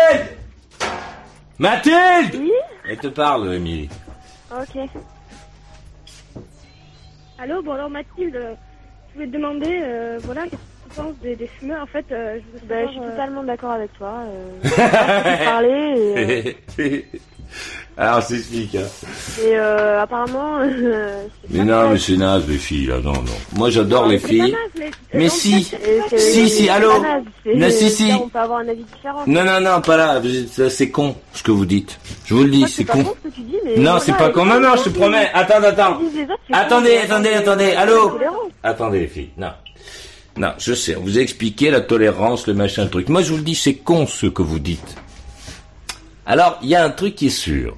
Mathilde 1.60 2.36
Oui? 2.40 2.52
Elle 2.88 2.98
te 2.98 3.08
parle, 3.08 3.54
Émilie. 3.56 3.90
Ok. 4.52 4.90
Allô, 7.38 7.62
bon 7.62 7.74
alors 7.74 7.90
Mathilde, 7.90 8.40
je 9.10 9.14
voulais 9.14 9.28
te 9.28 9.32
demander, 9.32 9.82
euh, 9.84 10.20
voilà, 10.24 10.44
qu'est-ce 10.44 10.62
que 10.86 10.90
tu 10.90 10.96
penses 10.96 11.16
des, 11.22 11.36
des 11.36 11.48
fumeurs 11.48 11.84
En 11.84 11.88
fait, 11.88 12.06
euh, 12.12 12.40
je, 12.40 12.52
veux 12.54 12.60
Bah, 12.68 12.76
savoir, 12.76 12.88
je 12.88 12.92
suis 12.94 13.02
euh, 13.02 13.12
totalement 13.12 13.44
d'accord 13.44 13.72
avec 13.72 13.92
toi. 13.94 14.24
Euh, 14.28 14.62
parlé 15.46 15.70
et, 15.70 16.56
euh, 16.80 17.02
Alors, 17.98 18.22
c'est 18.28 18.36
explique, 18.36 18.76
hein. 18.76 18.88
Et 19.42 19.56
euh, 19.58 20.02
apparemment. 20.02 20.58
euh, 20.62 21.24
Mais 21.50 21.64
non, 21.64 21.90
mais 21.92 21.98
c'est 21.98 22.18
naze, 22.18 22.44
les 22.48 22.58
filles, 22.58 22.88
là, 22.88 23.00
non, 23.00 23.14
non. 23.14 23.24
Moi, 23.56 23.70
j'adore 23.70 24.08
les 24.08 24.20
filles. 24.20 24.52
naze, 24.52 24.52
mais- 24.78 24.92
Mais 25.14 25.30
si. 25.30 25.64
fait, 25.64 26.18
Si, 26.18 26.50
si, 26.50 26.68
allô 26.70 26.92
Non, 27.56 27.70
si, 27.70 27.90
si. 27.90 28.12
On 28.14 28.28
peut 28.28 28.40
avoir 28.40 28.60
un 28.60 28.68
avis 28.68 28.84
différent. 28.84 29.24
Non, 29.28 29.44
non, 29.46 29.62
non, 29.62 29.82
pas 29.82 29.96
là. 29.98 30.22
C'est 30.70 30.90
con, 30.90 31.16
ce 31.34 31.42
que 31.44 31.52
vous 31.52 31.66
dites. 31.66 31.98
Je 32.26 32.34
vous 32.34 32.44
le 32.44 32.50
dis, 32.50 32.66
c'est 32.68 32.84
pas 32.84 32.94
con. 32.94 33.04
con 33.04 33.16
ce 33.24 33.30
que 33.30 33.34
tu 33.36 33.42
dis, 33.42 33.56
mais 33.64 33.78
Non, 33.78 33.98
c'est 34.00 34.18
pas 34.18 34.30
con. 34.30 34.46
Non, 34.46 34.60
non, 34.60 34.76
je 34.76 34.84
te 34.84 34.90
promets. 34.90 35.30
Attends, 35.34 35.64
attends. 35.64 36.00
Attendez, 36.52 36.98
attendez, 36.98 37.30
attendez. 37.30 37.72
Allô. 37.72 38.20
Attendez, 38.64 39.00
les 39.02 39.08
filles. 39.08 39.30
Non. 39.38 39.52
Non, 40.38 40.52
je 40.58 40.74
sais. 40.74 40.98
On 40.98 41.02
vous 41.02 41.18
a 41.18 41.22
expliqué 41.22 41.72
la 41.72 41.80
tolérance, 41.80 42.46
le 42.48 42.54
machin, 42.54 42.84
le 42.84 42.90
truc. 42.90 43.08
Moi, 43.08 43.22
je 43.22 43.30
vous 43.32 43.38
le 43.38 43.44
dis, 43.44 43.56
c'est 43.56 43.76
con 43.76 44.06
ce 44.06 44.26
que 44.26 44.42
vous 44.42 44.60
dites. 44.60 44.96
Alors, 46.26 46.58
il 46.62 46.70
y 46.70 46.76
a 46.76 46.84
un 46.84 46.90
truc 46.90 47.16
qui 47.16 47.28
est 47.28 47.30
sûr. 47.30 47.76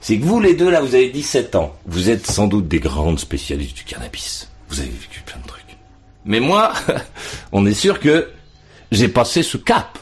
C'est 0.00 0.18
que 0.18 0.24
vous, 0.24 0.40
les 0.40 0.54
deux, 0.54 0.70
là, 0.70 0.80
vous 0.80 0.94
avez 0.94 1.08
17 1.08 1.54
ans. 1.54 1.76
Vous 1.86 2.10
êtes 2.10 2.26
sans 2.26 2.46
doute 2.46 2.68
des 2.68 2.80
grandes 2.80 3.18
spécialistes 3.18 3.76
du 3.76 3.84
cannabis. 3.84 4.50
Vous 4.68 4.80
avez 4.80 4.88
vécu 4.88 5.22
plein 5.24 5.40
de 5.40 5.46
trucs. 5.46 5.76
Mais 6.24 6.40
moi, 6.40 6.72
on 7.52 7.64
est 7.66 7.74
sûr 7.74 8.00
que 8.00 8.30
j'ai 8.92 9.08
passé 9.08 9.42
ce 9.42 9.56
cap. 9.56 9.98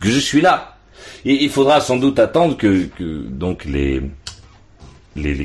Que 0.00 0.08
je 0.08 0.18
suis 0.18 0.40
là. 0.40 0.76
Il 1.24 1.50
faudra 1.50 1.80
sans 1.80 1.96
doute 1.96 2.18
attendre 2.18 2.56
que, 2.56 2.88
donc 3.00 3.64
les, 3.64 4.00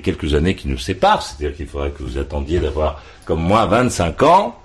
quelques 0.02 0.36
années 0.36 0.56
qui 0.56 0.68
nous 0.68 0.78
séparent, 0.78 1.24
c'est-à-dire 1.24 1.58
qu'il 1.58 1.68
faudra 1.68 1.90
que 1.90 2.04
vous 2.04 2.20
attendiez 2.20 2.60
d'avoir, 2.60 3.02
comme 3.26 3.42
moi, 3.42 3.66
25 3.66 4.22
ans, 4.24 4.60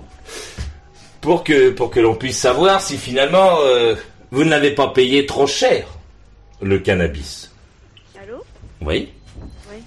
pour 1.23 1.43
que, 1.43 1.71
pour 1.71 1.91
que 1.91 2.01
l'on 2.01 2.17
puisse 2.17 2.39
savoir 2.39 2.83
si 2.83 2.99
finalement 2.99 3.61
euh, 3.61 3.95
vous 4.31 4.45
n'avez 4.45 4.73
pas 4.73 4.89
payé 4.89 5.25
trop 5.25 5.47
cher 5.47 5.87
le 6.63 6.79
cannabis. 6.79 7.51
Allô 8.23 8.39
Oui 8.83 9.11
Oui, 9.71 9.83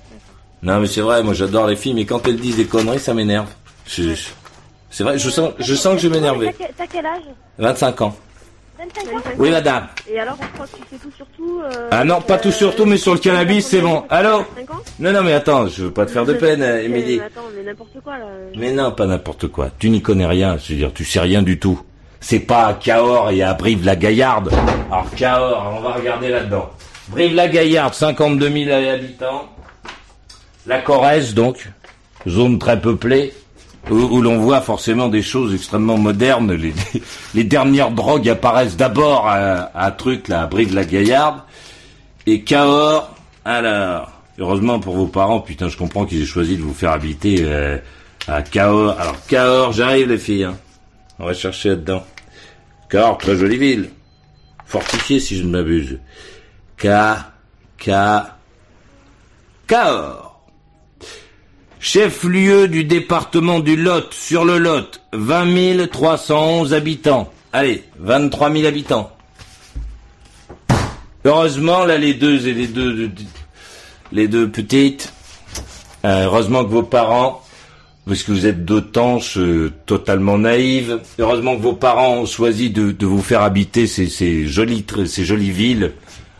Non, 0.61 0.79
mais 0.79 0.87
c'est 0.87 1.01
vrai, 1.01 1.23
moi 1.23 1.33
j'adore 1.33 1.67
les 1.67 1.75
filles, 1.75 1.93
mais 1.93 2.05
quand 2.05 2.27
elles 2.27 2.37
disent 2.37 2.57
des 2.57 2.65
conneries, 2.65 2.99
ça 2.99 3.13
m'énerve. 3.13 3.47
Je- 3.87 4.13
je- 4.13 4.29
C'est 4.91 5.03
vrai, 5.03 5.19
je 5.19 5.29
sens, 5.29 5.51
je 5.59 5.75
sens 5.75 5.95
que 5.95 6.01
je 6.01 6.07
vais 6.07 6.15
m'énerver. 6.15 6.47
T'as 6.47 6.65
quel- 6.65 6.73
T'as 6.75 6.87
quel 6.87 7.05
âge 7.05 7.21
25 7.59 8.01
ans. 8.01 8.15
25 8.79 9.13
ans 9.13 9.21
Oui, 9.37 9.51
madame. 9.51 9.87
Et 10.09 10.19
alors, 10.19 10.35
je 10.41 10.47
crois 10.53 10.65
que 10.65 10.71
tu 10.77 10.81
sais 10.89 10.95
tout 11.01 11.11
sur 11.15 11.25
tout. 11.27 11.61
euh, 11.63 11.89
Ah 11.91 12.03
non, 12.03 12.21
pas 12.21 12.37
tout 12.39 12.51
sur 12.51 12.75
tout, 12.75 12.85
mais 12.85 12.97
sur 12.97 13.13
le 13.13 13.19
cannabis, 13.19 13.67
c'est 13.67 13.81
bon. 13.81 14.03
Allô 14.09 14.39
25 14.57 14.71
ans 14.73 14.81
Non, 14.99 15.11
non, 15.11 15.21
mais 15.23 15.33
attends, 15.33 15.67
je 15.67 15.83
veux 15.83 15.91
pas 15.91 16.05
te 16.07 16.11
faire 16.11 16.25
de 16.25 16.33
peine, 16.33 16.61
euh, 16.63 16.81
Émilie. 16.83 17.17
Mais 17.19 17.25
attends, 17.25 17.41
mais 17.55 17.63
n'importe 17.63 17.99
quoi 18.03 18.17
là. 18.17 18.25
Mais 18.55 18.71
non, 18.71 18.91
pas 18.91 19.05
n'importe 19.05 19.47
quoi. 19.49 19.69
Tu 19.77 19.89
n'y 19.91 20.01
connais 20.01 20.25
rien. 20.25 20.57
Je 20.57 20.71
veux 20.73 20.79
dire, 20.79 20.91
tu 20.93 21.05
sais 21.05 21.19
rien 21.19 21.41
du 21.43 21.59
tout. 21.59 21.79
C'est 22.21 22.39
pas 22.39 22.67
à 22.67 22.73
Cahors 22.73 23.31
et 23.31 23.41
à 23.41 23.53
Brive-la-Gaillarde. 23.53 24.51
Alors 24.91 25.09
Cahors, 25.15 25.73
on 25.77 25.81
va 25.81 25.93
regarder 25.93 26.29
là-dedans. 26.29 26.69
Brive-la-Gaillarde, 27.09 27.93
52 27.93 28.65
000 28.65 28.71
habitants. 28.71 29.49
La 30.67 30.79
Corrèze, 30.79 31.33
donc, 31.33 31.69
zone 32.27 32.59
très 32.59 32.79
peuplée, 32.79 33.33
où, 33.89 34.21
l'on 34.21 34.37
voit 34.37 34.61
forcément 34.61 35.07
des 35.07 35.21
choses 35.23 35.53
extrêmement 35.53 35.97
modernes. 35.97 36.51
Les, 37.33 37.43
dernières 37.43 37.91
drogues 37.91 38.29
apparaissent 38.29 38.77
d'abord 38.77 39.27
à, 39.27 39.71
à 39.73 39.91
truc 39.91 40.27
là, 40.27 40.41
à 40.43 40.45
Brive-la-Gaillarde. 40.47 41.39
Et 42.27 42.41
Cahors, 42.41 43.15
alors, 43.45 44.11
heureusement 44.37 44.79
pour 44.79 44.95
vos 44.95 45.07
parents, 45.07 45.39
putain, 45.39 45.69
je 45.69 45.77
comprends 45.77 46.05
qu'ils 46.05 46.21
aient 46.21 46.25
choisi 46.25 46.57
de 46.57 46.61
vous 46.61 46.73
faire 46.73 46.91
habiter 46.91 47.37
euh, 47.41 47.77
à 48.27 48.43
Cahors. 48.43 48.99
Alors, 48.99 49.15
Cahors, 49.27 49.71
j'arrive 49.71 50.09
les 50.09 50.17
filles. 50.19 50.43
hein. 50.43 50.57
On 51.19 51.25
va 51.25 51.33
chercher 51.33 51.69
là-dedans. 51.69 52.03
Cahors, 52.89 53.17
très 53.17 53.35
jolie 53.35 53.57
ville. 53.57 53.89
Fortifiée 54.65 55.19
si 55.19 55.37
je 55.37 55.43
ne 55.43 55.49
m'abuse. 55.49 55.99
K, 56.77 56.87
K, 57.77 57.91
Cahors. 59.67 60.29
Chef-lieu 61.81 62.67
du 62.67 62.83
département 62.83 63.59
du 63.59 63.75
Lot, 63.75 64.13
sur 64.13 64.43
le 64.43 64.57
Lot, 64.57 65.01
20 65.13 65.87
311 65.87 66.73
habitants. 66.73 67.31
Allez, 67.53 67.83
23 67.99 68.51
000 68.51 68.65
habitants. 68.65 69.11
Heureusement, 71.25 71.85
là, 71.85 71.97
les 71.97 72.13
deux 72.13 72.47
et 72.47 72.53
les 72.53 72.67
deux, 72.67 73.11
les 74.11 74.27
deux 74.27 74.49
petites, 74.49 75.13
euh, 76.05 76.25
heureusement 76.25 76.63
que 76.63 76.69
vos 76.69 76.83
parents, 76.83 77.43
parce 78.09 78.23
que 78.23 78.31
vous 78.31 78.47
êtes 78.47 78.65
tanches 78.91 79.37
euh, 79.37 79.71
totalement 79.85 80.39
naïves, 80.39 80.99
heureusement 81.19 81.55
que 81.55 81.61
vos 81.61 81.73
parents 81.73 82.17
ont 82.17 82.25
choisi 82.25 82.71
de, 82.71 82.91
de 82.91 83.05
vous 83.05 83.21
faire 83.21 83.43
habiter 83.43 83.85
ces, 83.85 84.07
ces 84.07 84.47
jolies, 84.47 84.83
ces 85.05 85.23
jolies 85.23 85.51
villes 85.51 85.91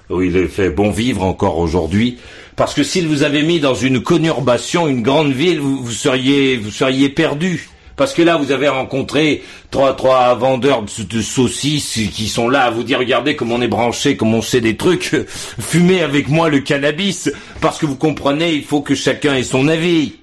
où 0.10 0.24
il 0.24 0.48
fait 0.48 0.72
bon 0.72 0.90
vivre 0.90 1.24
encore 1.24 1.60
aujourd'hui. 1.60 2.18
Parce 2.56 2.74
que 2.74 2.82
s'ils 2.82 3.08
vous 3.08 3.22
avaient 3.22 3.44
mis 3.44 3.60
dans 3.60 3.76
une 3.76 4.02
conurbation, 4.02 4.88
une 4.88 5.04
grande 5.04 5.32
ville, 5.32 5.60
vous, 5.60 5.84
vous 5.84 5.92
seriez, 5.92 6.58
vous 6.58 6.72
seriez 6.72 7.08
perdu. 7.08 7.70
Parce 7.96 8.16
que 8.16 8.24
là, 8.24 8.38
vous 8.38 8.52
avez 8.52 8.68
rencontré 8.68 9.44
trois, 9.70 9.94
trois 9.94 10.34
vendeurs 10.34 10.82
de, 10.82 11.04
de 11.04 11.22
saucisses 11.22 12.00
qui 12.12 12.28
sont 12.28 12.50
là 12.50 12.64
à 12.64 12.72
vous 12.72 12.84
dire, 12.84 12.98
regardez 12.98 13.36
comme 13.36 13.52
on 13.52 13.62
est 13.62 13.68
branché, 13.68 14.18
comme 14.18 14.34
on 14.34 14.42
sait 14.42 14.62
des 14.62 14.76
trucs, 14.76 15.16
fumez 15.60 16.02
avec 16.02 16.30
moi 16.30 16.50
le 16.50 16.62
cannabis. 16.62 17.32
Parce 17.62 17.78
que 17.78 17.86
vous 17.86 17.98
comprenez, 17.98 18.54
il 18.54 18.64
faut 18.64 18.82
que 18.82 18.96
chacun 18.96 19.36
ait 19.36 19.44
son 19.44 19.68
avis. 19.68 20.14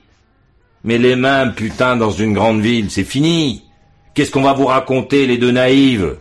Mais 0.87 0.99
les 0.99 1.17
mains, 1.17 1.49
putain, 1.49 1.97
dans 1.97 2.13
une 2.13 2.33
grande 2.33 2.61
ville, 2.61 2.93
c'est 2.93 3.05
fini. 3.05 3.65
Qu'est-ce 4.15 4.31
qu'on 4.31 4.43
va 4.43 4.53
vous 4.53 4.67
raconter, 4.67 5.27
les 5.27 5.37
deux 5.37 5.51
naïves 5.51 6.17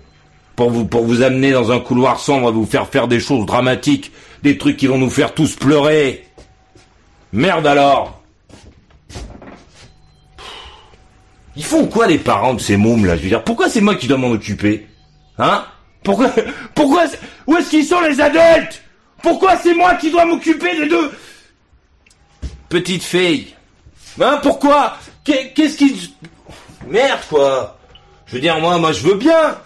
pour 0.55 0.71
vous, 0.71 0.85
pour 0.85 1.05
vous 1.05 1.21
amener 1.21 1.51
dans 1.51 1.71
un 1.71 1.79
couloir 1.79 2.19
sombre, 2.19 2.51
vous 2.51 2.65
faire 2.65 2.87
faire 2.87 3.07
des 3.07 3.19
choses 3.19 3.45
dramatiques, 3.45 4.11
des 4.41 4.57
trucs 4.57 4.75
qui 4.75 4.87
vont 4.87 4.97
nous 4.97 5.11
faire 5.11 5.35
tous 5.35 5.55
pleurer? 5.55 6.25
Merde 7.31 7.67
alors 7.67 8.23
Ils 11.55 11.63
font 11.63 11.85
quoi 11.85 12.07
les 12.07 12.17
parents 12.17 12.55
de 12.55 12.59
ces 12.59 12.75
mômes 12.75 13.05
là? 13.05 13.15
Je 13.17 13.21
veux 13.21 13.29
dire, 13.29 13.43
pourquoi 13.43 13.69
c'est 13.69 13.81
moi 13.81 13.93
qui 13.93 14.07
dois 14.07 14.17
m'en 14.17 14.31
occuper? 14.31 14.87
Hein? 15.37 15.63
Pourquoi 16.03 16.31
Pourquoi 16.73 17.05
Où 17.45 17.55
est-ce 17.55 17.69
qu'ils 17.69 17.85
sont 17.85 18.01
les 18.01 18.19
adultes? 18.19 18.81
Pourquoi 19.21 19.57
c'est 19.57 19.75
moi 19.75 19.93
qui 19.95 20.09
dois 20.09 20.25
m'occuper 20.25 20.75
des 20.75 20.87
deux? 20.87 21.11
Petite 22.67 23.03
fille. 23.03 23.55
Hein 24.21 24.39
Pourquoi? 24.41 24.97
Qu'est- 25.23 25.53
Qu'est-ce 25.53 25.77
qui... 25.77 26.13
Merde 26.87 27.19
quoi 27.29 27.77
Je 28.27 28.35
veux 28.35 28.41
dire, 28.41 28.59
moi, 28.59 28.77
moi 28.77 28.91
je 28.91 29.05
veux 29.07 29.15
bien 29.15 29.57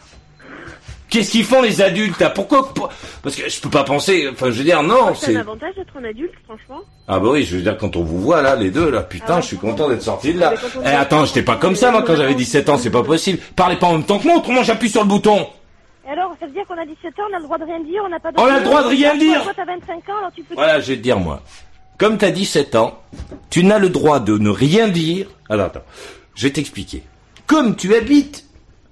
Qu'est-ce 1.09 1.31
qu'ils 1.31 1.43
font 1.43 1.63
les 1.63 1.81
adultes 1.81 2.19
là? 2.19 2.29
Pourquoi 2.29 2.71
pour- 2.71 2.89
Parce 3.23 3.35
que 3.35 3.49
je 3.49 3.59
peux 3.59 3.69
pas 3.69 3.83
penser. 3.83 4.29
Enfin, 4.31 4.51
je 4.51 4.59
veux 4.59 4.63
dire, 4.63 4.83
non, 4.83 5.15
C'est 5.15 5.35
un 5.35 5.39
avantage 5.39 5.73
d'être 5.75 5.97
un 5.99 6.03
adulte, 6.03 6.33
franchement. 6.45 6.81
Ah 7.07 7.19
bah 7.19 7.29
oui, 7.31 7.43
je 7.43 7.55
veux 7.55 7.63
dire, 7.63 7.77
quand 7.79 7.95
on 7.95 8.03
vous 8.03 8.21
voit 8.21 8.43
là, 8.43 8.55
les 8.55 8.69
deux 8.69 8.91
là, 8.91 9.01
putain, 9.01 9.37
Ah 9.37 9.41
je 9.41 9.47
suis 9.47 9.57
content 9.57 9.89
d'être 9.89 10.03
sorti 10.03 10.35
de 10.35 10.39
là. 10.39 10.53
Eh 10.83 10.87
attends, 10.87 11.25
j'étais 11.25 11.41
pas 11.41 11.55
comme 11.55 11.75
ça 11.75 11.89
moi 11.89 12.03
quand 12.03 12.15
j'avais 12.15 12.35
17 12.35 12.69
ans, 12.69 12.77
c'est 12.77 12.91
pas 12.91 13.01
possible. 13.01 13.39
Parlez 13.55 13.75
pas 13.77 13.87
en 13.87 13.93
même 13.93 14.03
temps 14.03 14.19
que 14.19 14.27
moi, 14.27 14.37
autrement 14.37 14.61
j'appuie 14.61 14.89
sur 14.89 15.01
le 15.01 15.07
bouton. 15.07 15.47
Et 16.07 16.11
alors, 16.11 16.31
ça 16.39 16.45
veut 16.45 16.51
dire 16.53 16.63
qu'on 16.67 16.77
a 16.77 16.85
17 16.85 17.19
ans, 17.19 17.23
on 17.31 17.35
a 17.35 17.37
le 17.39 17.43
droit 17.43 17.57
de 17.57 17.63
rien 17.65 17.79
dire, 17.79 18.01
on 18.05 18.09
n'a 18.09 18.19
pas 18.19 18.29
On 18.37 18.45
a 18.45 18.59
le 18.59 18.63
droit 18.65 18.83
de 18.83 18.87
rien 18.89 19.15
dire. 19.17 19.41
Toi, 19.43 19.53
t'as 19.55 19.65
25 19.65 19.95
ans, 20.09 20.17
alors 20.19 20.31
tu 20.35 20.43
peux... 20.43 20.53
Voilà, 20.53 20.79
je 20.79 20.87
vais 20.91 20.97
te 20.97 21.01
dire 21.01 21.17
moi. 21.19 21.41
Comme 21.99 22.17
t'as 22.17 22.31
17 22.31 22.75
ans, 22.75 22.97
tu 23.49 23.65
n'as 23.65 23.77
le 23.77 23.89
droit 23.89 24.21
de 24.21 24.37
ne 24.37 24.49
rien 24.49 24.87
dire. 24.87 25.27
Alors 25.49 25.65
attends, 25.65 25.83
je 26.33 26.47
vais 26.47 26.53
t'expliquer. 26.53 27.03
Comme 27.45 27.75
tu 27.75 27.93
habites 27.93 28.45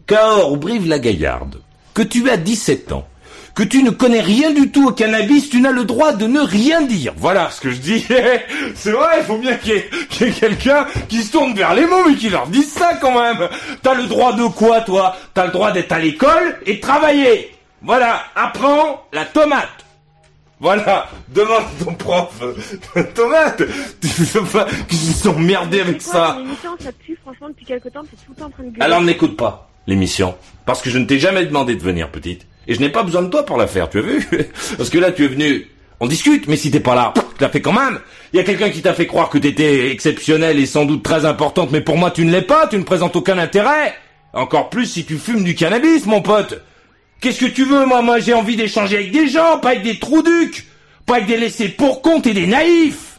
Cahors 0.08 0.52
ou 0.52 0.58
Brive-la-Gaillarde, 0.58 1.62
que 1.94 2.02
tu 2.02 2.30
as 2.30 2.36
17 2.36 2.92
ans, 2.92 3.08
que 3.56 3.64
tu 3.64 3.82
ne 3.82 3.92
connais 3.92 4.20
rien 4.20 4.52
du 4.52 4.72
tout 4.72 4.90
au 4.90 4.92
cannabis, 4.92 5.50
tu 5.50 5.62
n'as 5.62 5.72
le 5.72 5.86
droit 5.86 6.12
de 6.12 6.28
ne 6.28 6.42
rien 6.42 6.82
dire. 6.82 7.14
Voilà 7.16 7.50
ce 7.50 7.62
que 7.62 7.72
je 7.72 7.78
dis. 7.78 8.06
C'est 8.76 8.92
vrai, 8.92 9.20
il 9.20 9.24
faut 9.24 9.38
bien 9.38 9.56
qu'il 9.56 9.76
y 9.76 9.78
ait, 9.78 10.32
quelqu'un 10.32 10.86
qui 11.08 11.24
se 11.24 11.32
tourne 11.32 11.54
vers 11.54 11.74
les 11.74 11.86
mômes 11.86 12.12
et 12.12 12.16
qui 12.16 12.28
leur 12.28 12.48
dise 12.48 12.74
ça 12.74 12.96
quand 13.00 13.18
même. 13.18 13.48
T'as 13.84 13.94
le 13.94 14.08
droit 14.08 14.34
de 14.34 14.48
quoi, 14.48 14.82
toi? 14.82 15.16
T'as 15.34 15.46
le 15.46 15.54
droit 15.54 15.72
d'être 15.72 15.94
à 15.94 16.00
l'école 16.00 16.60
et 16.66 16.82
travailler. 16.82 17.56
Voilà, 17.82 18.24
apprends 18.36 19.08
la 19.14 19.24
tomate. 19.24 19.87
Voilà, 20.60 21.08
demande 21.30 21.66
ton 21.84 21.94
prof. 21.94 22.42
Tomate, 23.14 23.62
tu 24.02 24.24
veux 24.24 24.44
pas 24.44 24.66
qu'ils 24.88 24.98
sont 24.98 25.38
merdés 25.38 25.82
avec 25.82 26.04
quoi, 26.04 26.14
ça. 26.14 26.36
ton 26.38 26.46
émission, 26.46 26.72
ça 26.80 26.92
pue, 26.92 27.18
franchement, 27.22 27.50
depuis 27.50 27.66
quelque 27.66 27.90
temps, 27.90 28.02
t'es 28.04 28.18
tout 28.18 28.32
le 28.32 28.36
temps 28.36 28.48
en 28.48 28.50
train 28.50 28.64
de 28.64 28.70
gueuler. 28.70 28.82
Alors 28.82 29.02
n'écoute 29.02 29.38
pas 29.38 29.70
l'émission, 29.86 30.36
parce 30.66 30.82
que 30.82 30.90
je 30.90 30.98
ne 30.98 31.06
t'ai 31.06 31.20
jamais 31.20 31.46
demandé 31.46 31.76
de 31.76 31.84
venir, 31.84 32.10
petite. 32.10 32.48
Et 32.68 32.74
je 32.74 32.80
n'ai 32.80 32.90
pas 32.90 33.04
besoin 33.04 33.22
de 33.22 33.30
toi 33.30 33.46
pour 33.46 33.58
la 33.58 33.68
faire, 33.68 33.90
tu 33.90 34.00
as 34.00 34.02
vu 34.02 34.28
Parce 34.78 34.90
que 34.90 34.98
là, 34.98 35.12
tu 35.12 35.26
es 35.26 35.28
venu, 35.28 35.68
on 36.00 36.08
discute, 36.08 36.48
mais 36.48 36.58
si 36.58 36.72
t'es 36.72 36.80
pas 36.80 36.96
là, 36.96 37.14
tu 37.16 37.22
l'as 37.40 37.50
fait 37.50 37.62
quand 37.62 37.74
même. 37.74 38.00
Il 38.34 38.38
y 38.38 38.40
a 38.40 38.44
quelqu'un 38.44 38.72
qui 38.72 38.82
t'a 38.82 38.94
fait 38.94 39.08
croire 39.08 39.30
que 39.30 39.38
t'étais 39.38 39.92
exceptionnelle 39.92 40.60
et 40.60 40.66
sans 40.66 40.86
doute 40.86 41.04
très 41.04 41.26
importante, 41.26 41.70
mais 41.72 41.82
pour 41.82 41.98
moi, 41.98 42.10
tu 42.10 42.26
ne 42.26 42.32
l'es 42.32 42.42
pas, 42.42 42.68
tu 42.68 42.78
ne 42.78 42.84
présentes 42.84 43.16
aucun 43.16 43.38
intérêt. 43.38 43.94
Encore 44.34 44.70
plus 44.70 44.88
si 44.88 45.06
tu 45.06 45.18
fumes 45.18 45.44
du 45.44 45.56
cannabis, 45.56 46.06
mon 46.06 46.22
pote. 46.22 46.62
Qu'est-ce 47.20 47.40
que 47.40 47.46
tu 47.52 47.66
veux, 47.66 47.86
moi 47.86 48.02
Moi, 48.02 48.20
j'ai 48.20 48.34
envie 48.34 48.56
d'échanger 48.56 48.98
avec 48.98 49.12
des 49.12 49.28
gens, 49.28 49.58
pas 49.60 49.70
avec 49.70 49.84
des 49.84 49.98
trous-ducs, 50.00 50.68
pas 51.06 51.16
avec 51.16 51.28
des 51.28 51.38
laissés 51.38 51.70
pour 51.70 52.02
compte 52.02 52.28
et 52.28 52.34
des 52.34 52.48
naïfs. 52.48 53.18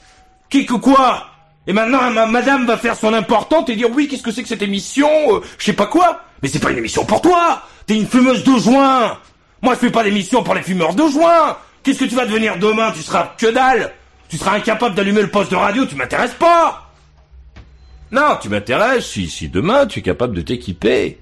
Qui 0.50 0.64
que 0.66 0.74
quoi 0.74 1.26
Et 1.66 1.72
maintenant, 1.72 2.10
ma 2.10 2.26
madame 2.26 2.64
va 2.66 2.76
faire 2.78 2.96
son 2.96 3.12
importante 3.12 3.68
et 3.70 3.76
dire 3.76 3.88
oui, 3.92 4.08
qu'est-ce 4.08 4.22
que 4.22 4.30
c'est 4.30 4.42
que 4.42 4.48
cette 4.48 4.62
émission 4.62 5.08
euh, 5.34 5.40
Je 5.58 5.64
sais 5.64 5.72
pas 5.72 5.86
quoi. 5.86 6.22
Mais 6.42 6.48
c'est 6.48 6.60
pas 6.60 6.70
une 6.70 6.78
émission 6.78 7.04
pour 7.04 7.20
toi. 7.20 7.62
T'es 7.86 7.96
une 7.96 8.06
fumeuse 8.06 8.44
de 8.44 8.56
joint. 8.58 9.18
Moi, 9.62 9.74
je 9.74 9.80
fais 9.80 9.90
pas 9.90 10.04
d'émission 10.04 10.42
pour 10.44 10.54
les 10.54 10.62
fumeurs 10.62 10.94
de 10.94 11.06
joint. 11.08 11.56
Qu'est-ce 11.82 11.98
que 11.98 12.04
tu 12.04 12.14
vas 12.14 12.24
devenir 12.26 12.58
demain? 12.58 12.92
Tu 12.92 13.02
seras 13.02 13.32
que 13.36 13.46
dalle 13.46 13.92
Tu 14.28 14.36
seras 14.38 14.54
incapable 14.56 14.94
d'allumer 14.94 15.22
le 15.22 15.30
poste 15.30 15.50
de 15.50 15.56
radio, 15.56 15.84
tu 15.84 15.96
m'intéresses 15.96 16.34
pas 16.34 16.92
Non, 18.12 18.38
tu 18.40 18.48
m'intéresses 18.48 19.06
si, 19.06 19.28
si 19.28 19.48
demain 19.48 19.86
tu 19.86 19.98
es 19.98 20.02
capable 20.02 20.34
de 20.36 20.42
t'équiper. 20.42 21.18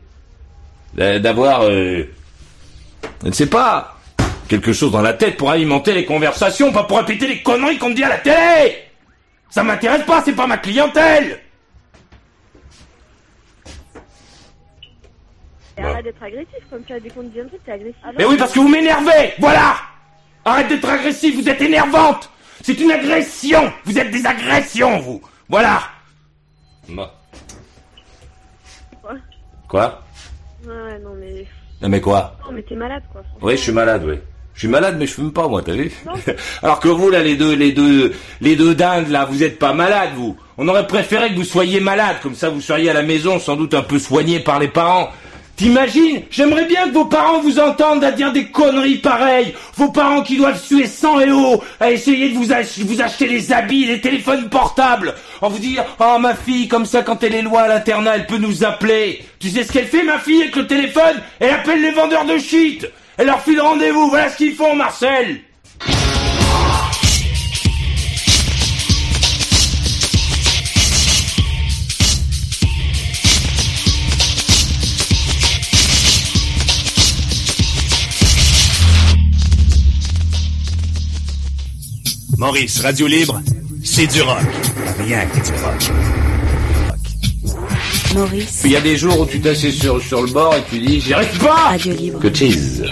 D'a- 0.95 1.19
D'avoir, 1.19 1.63
euh, 1.65 2.05
je 3.23 3.29
ne 3.29 3.33
sais 3.33 3.49
pas, 3.49 3.97
quelque 4.49 4.73
chose 4.73 4.93
dans 4.93 5.03
la 5.03 5.13
tête 5.13 5.37
pour 5.37 5.51
alimenter 5.51 5.93
les 5.93 6.05
conversations, 6.05 6.73
pas 6.73 6.85
pour 6.85 6.99
répéter 6.99 7.27
les 7.27 7.43
conneries 7.43 7.79
qu'on 7.79 7.91
te 7.91 7.95
dit 7.95 8.05
à 8.05 8.09
la 8.09 8.19
télé. 8.19 8.85
Ça 9.51 9.63
m'intéresse 9.63 10.05
pas, 10.05 10.23
c'est 10.25 10.35
pas 10.35 10.47
ma 10.47 10.59
clientèle. 10.59 11.41
Et 15.79 15.83
arrête 15.83 16.05
d'être 16.05 16.23
agressif, 16.23 16.59
comme 16.71 16.83
ça, 16.89 16.99
dès 16.99 17.11
qu'on 17.11 17.23
te 17.23 17.29
dit 17.29 17.41
un 17.41 17.49
truc, 17.49 17.61
t'es 17.65 17.73
agressif. 17.73 18.01
Mais 18.17 18.25
oui, 18.25 18.37
parce 18.37 18.53
que 18.53 18.61
vous 18.61 18.69
m'énervez 18.69 19.35
Voilà. 19.39 19.77
Arrête 20.45 20.69
d'être 20.69 20.89
agressif, 20.89 21.35
vous 21.35 21.49
êtes 21.49 21.61
énervante. 21.61 22.31
C'est 22.63 22.79
une 22.81 22.91
agression 22.91 23.73
Vous 23.85 23.99
êtes 23.99 24.11
des 24.11 24.25
agressions, 24.25 24.99
vous. 25.01 25.21
Voilà. 25.49 25.83
Bah. 26.89 27.15
Quoi? 29.03 29.15
Quoi? 29.69 30.03
Ouais, 30.65 30.73
ouais, 30.73 30.99
non, 31.01 31.15
mais. 31.19 31.47
Non 31.83 31.89
mais 31.89 32.01
quoi 32.01 32.37
Non, 32.47 32.53
mais 32.55 32.63
t'es 32.63 32.75
malade, 32.75 33.03
quoi. 33.13 33.23
Oui, 33.43 33.57
je 33.57 33.63
suis 33.63 33.73
malade, 33.73 34.03
oui. 34.07 34.15
Je 34.55 34.61
suis 34.61 34.69
malade, 34.69 34.97
mais 34.99 35.07
je 35.07 35.13
fume 35.13 35.33
pas, 35.33 35.49
moi, 35.49 35.61
t'as 35.63 35.75
vu 35.75 35.93
Alors 36.63 36.81
que 36.81 36.89
vous, 36.89 37.11
là, 37.11 37.23
les 37.23 37.37
deux, 37.37 37.55
les 37.55 37.73
deux, 37.73 38.15
les 38.41 38.57
deux 38.57 38.75
dindes, 38.75 39.09
là, 39.09 39.27
vous 39.31 39.43
êtes 39.43 39.59
pas 39.59 39.75
malades, 39.75 40.11
vous. 40.17 40.37
On 40.57 40.67
aurait 40.69 40.87
préféré 40.87 41.29
que 41.29 41.35
vous 41.35 41.45
soyez 41.45 41.79
malade, 41.81 42.17
comme 42.23 42.35
ça 42.35 42.49
vous 42.49 42.63
seriez 42.63 42.89
à 42.89 42.95
la 42.95 43.03
maison, 43.03 43.39
sans 43.39 43.57
doute 43.57 43.75
un 43.75 43.83
peu 43.83 43.99
soigné 43.99 44.41
par 44.41 44.59
les 44.59 44.69
parents. 44.69 45.11
T'imagines 45.57 46.23
J'aimerais 46.31 46.67
bien 46.67 46.87
que 46.89 46.93
vos 46.93 47.07
parents 47.07 47.41
vous 47.41 47.59
entendent 47.59 48.05
à 48.05 48.11
dire 48.13 48.31
des 48.33 48.47
conneries 48.49 48.99
pareilles. 48.99 49.55
Vos 49.77 49.91
parents 49.91 50.23
qui 50.23 50.37
doivent 50.37 50.63
suer 50.63 50.87
sang 50.87 51.19
et 51.19 51.31
eau 51.31 51.63
à 51.81 51.91
essayer 51.91 52.29
de 52.29 52.35
vous, 52.35 52.53
ach- 52.53 52.79
vous 52.81 53.01
acheter 53.01 53.27
des 53.27 53.53
habits, 53.53 53.87
des 53.87 54.01
téléphones 54.03 54.51
portables. 54.51 55.15
En 55.41 55.49
vous 55.49 55.59
dire, 55.59 55.83
oh 55.99 56.19
ma 56.21 56.35
fille, 56.35 56.69
comme 56.69 56.85
ça 56.85 57.03
quand 57.03 57.23
elle 57.25 57.35
est 57.35 57.43
loin 57.43 57.63
à 57.63 57.69
l'internat, 57.69 58.17
elle 58.17 58.27
peut 58.27 58.37
nous 58.37 58.65
appeler. 58.65 59.25
Tu 59.39 59.49
sais 59.49 59.65
ce 59.65 59.73
qu'elle 59.73 59.87
fait, 59.87 60.03
ma 60.03 60.19
fille, 60.19 60.43
avec 60.43 60.57
le 60.57 60.67
téléphone? 60.67 61.17
Elle 61.41 61.51
appelle 61.55 61.81
les 61.81 61.91
vendeurs 61.93 62.27
de 62.27 62.37
shit. 62.37 62.87
Elle 63.17 63.27
leur 63.29 63.41
file 63.41 63.61
rendez-vous. 63.63 64.11
Voilà 64.11 64.29
ce 64.29 64.37
qu'ils 64.37 64.55
font, 64.55 64.77
Marcel. 64.77 65.41
Maurice, 82.39 82.81
Radio 82.81 83.07
Libre, 83.07 83.41
c'est 83.83 84.07
du 84.07 84.21
rock. 84.23 84.37
Rien 84.99 85.25
que 85.27 85.37
du 85.37 85.53
rock. 85.63 85.91
Maurice, 88.15 88.61
Il 88.65 88.71
y 88.73 88.77
a 88.77 88.81
des 88.81 88.97
jours 88.97 89.21
où 89.21 89.27
tu 89.27 89.41
t'assieds 89.41 89.73
sur, 89.73 90.01
sur 90.03 90.23
le 90.23 90.31
bord 90.31 90.55
et 90.55 90.63
tu 90.71 90.79
dis, 90.79 91.01
j'y 91.01 91.15
arrive 91.15 91.39
pas 91.39 91.55
Radio 91.55 91.93
Libre. 91.95 92.21
Que 92.21 92.35
cheese. 92.35 92.83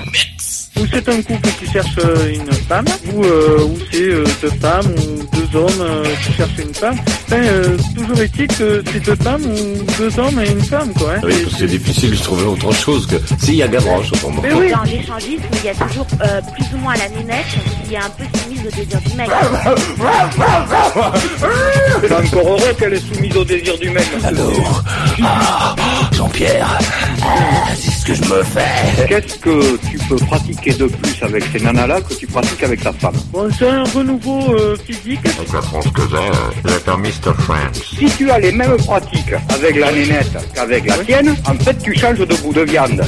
Ou 0.77 0.87
c'est 0.91 1.09
un 1.09 1.23
couple 1.23 1.49
qui 1.61 1.71
cherche 1.73 1.97
euh, 1.99 2.35
une 2.35 2.53
femme, 2.53 2.85
ou, 3.13 3.23
euh, 3.25 3.65
ou 3.65 3.79
c'est 3.93 4.03
euh, 4.03 4.25
deux 4.43 4.51
femmes 4.61 4.87
ou 4.99 5.37
deux 5.37 5.57
hommes 5.59 5.81
euh, 5.81 6.05
qui 6.27 6.33
cherchent 6.33 6.59
une 6.59 6.75
femme. 6.75 6.97
Enfin, 7.35 7.43
euh, 7.47 7.77
toujours 7.97 8.21
est-il 8.21 8.47
que 8.47 8.83
c'est 8.93 9.01
deux 9.05 9.17
femmes 9.17 9.43
ou 9.45 9.85
deux 9.99 10.19
hommes 10.21 10.41
et 10.41 10.49
une 10.51 10.61
femme, 10.63 10.93
quoi. 10.95 11.15
hein. 11.17 11.21
Oui, 11.25 11.33
Et- 11.33 11.43
parce 11.43 11.55
que 11.55 11.59
c'est 11.61 11.67
difficile 11.67 12.11
de 12.13 12.17
trouver 12.17 12.45
autre 12.45 12.73
chose 12.73 13.07
que... 13.09 13.17
Si, 13.39 13.53
il 13.53 13.57
y 13.57 13.63
a 13.65 13.69
Gavroche, 13.69 14.13
autrement. 14.13 14.41
Mais 14.43 14.53
oui. 14.53 14.71
Dans 14.71 14.83
l'échangisme, 14.85 15.43
il 15.53 15.65
y 15.65 15.69
a 15.69 15.75
toujours 15.75 16.07
euh, 16.23 16.41
plus 16.55 16.65
ou 16.75 16.79
moins 16.79 16.95
la 16.95 17.09
nénette 17.09 17.45
qui 17.89 17.95
est 17.95 17.99
un 17.99 18.11
peu 18.11 18.25
soumise 18.39 18.61
au 18.67 18.71
désir 18.71 19.01
du 19.01 19.17
mec. 19.17 19.29
C'est 22.01 22.13
encore 22.15 22.49
heureux 22.53 22.75
qu'elle 22.79 22.95
est 22.95 23.15
soumise 23.15 23.37
au 23.37 23.45
désir 23.45 23.79
du 23.79 23.91
mec. 23.91 24.07
Alors, 24.23 24.83
ah, 25.25 25.75
Jean-Pierre, 26.13 26.79
ah, 27.23 27.27
c'est 27.77 27.91
ce 27.91 28.05
que 28.07 28.15
je 28.15 28.23
me 28.33 28.43
fais. 28.45 29.07
Qu'est-ce 29.09 29.39
que 29.39 29.77
tu 29.91 29.99
peux 30.09 30.17
pratiquer 30.17 30.73
de 30.75 30.87
plus 30.87 31.23
avec 31.23 31.45
ces 31.53 31.61
nanas-là 31.61 32.01
que 32.01 32.15
tu 32.15 32.27
pratiques 32.27 32.63
avec 32.63 32.83
ta 32.83 32.93
femme? 32.93 33.15
Bon, 33.33 33.49
c'est 33.59 33.69
un 33.69 33.85
renouveau 33.85 34.55
euh, 34.55 34.77
physique. 34.87 35.21
Avec 35.25 35.53
la 35.53 35.63
France 35.63 35.87
que 35.95 36.03
j'ai, 36.11 36.63
vous 36.63 36.75
êtes 36.75 36.89
un 36.89 36.97
Mr. 37.25 37.35
Si 37.99 38.07
tu 38.17 38.31
as 38.31 38.39
les 38.39 38.53
mêmes 38.53 38.77
pratiques 38.77 39.33
avec 39.49 39.77
la 39.77 39.93
nénette 39.93 40.53
qu'avec 40.55 40.87
la 40.87 40.99
tienne, 40.99 41.35
en 41.47 41.55
fait 41.55 41.77
tu 41.83 41.97
changes 41.97 42.19
de 42.19 42.35
bout 42.37 42.53
de 42.53 42.63
viande. 42.63 43.03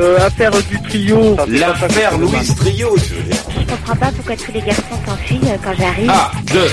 Euh, 0.00 0.18
affaire 0.26 0.50
du 0.50 0.80
trio. 0.82 1.36
L'affaire 1.48 2.16
Louise 2.18 2.54
Trio, 2.56 2.96
tu 2.98 3.14
veux 3.14 3.22
dire. 3.22 3.36
Je 3.50 3.70
comprends 3.70 3.96
pas 3.96 4.12
pourquoi 4.12 4.36
tous 4.36 4.52
les 4.52 4.60
garçons 4.60 4.82
s'enfuient 5.06 5.40
euh, 5.44 5.56
quand 5.62 5.74
j'arrive. 5.78 6.10
1, 6.10 6.14
2, 6.52 6.70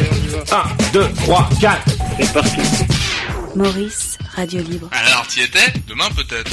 1, 0.51 0.91
2, 0.93 1.09
3, 1.23 1.49
4. 1.59 1.77
C'est 2.19 2.33
parti. 2.33 2.61
Maurice, 3.55 4.17
Radio 4.35 4.61
Libre. 4.61 4.89
Alors, 4.91 5.27
t'y 5.27 5.41
étais? 5.41 5.73
Demain 5.87 6.09
peut-être. 6.15 6.51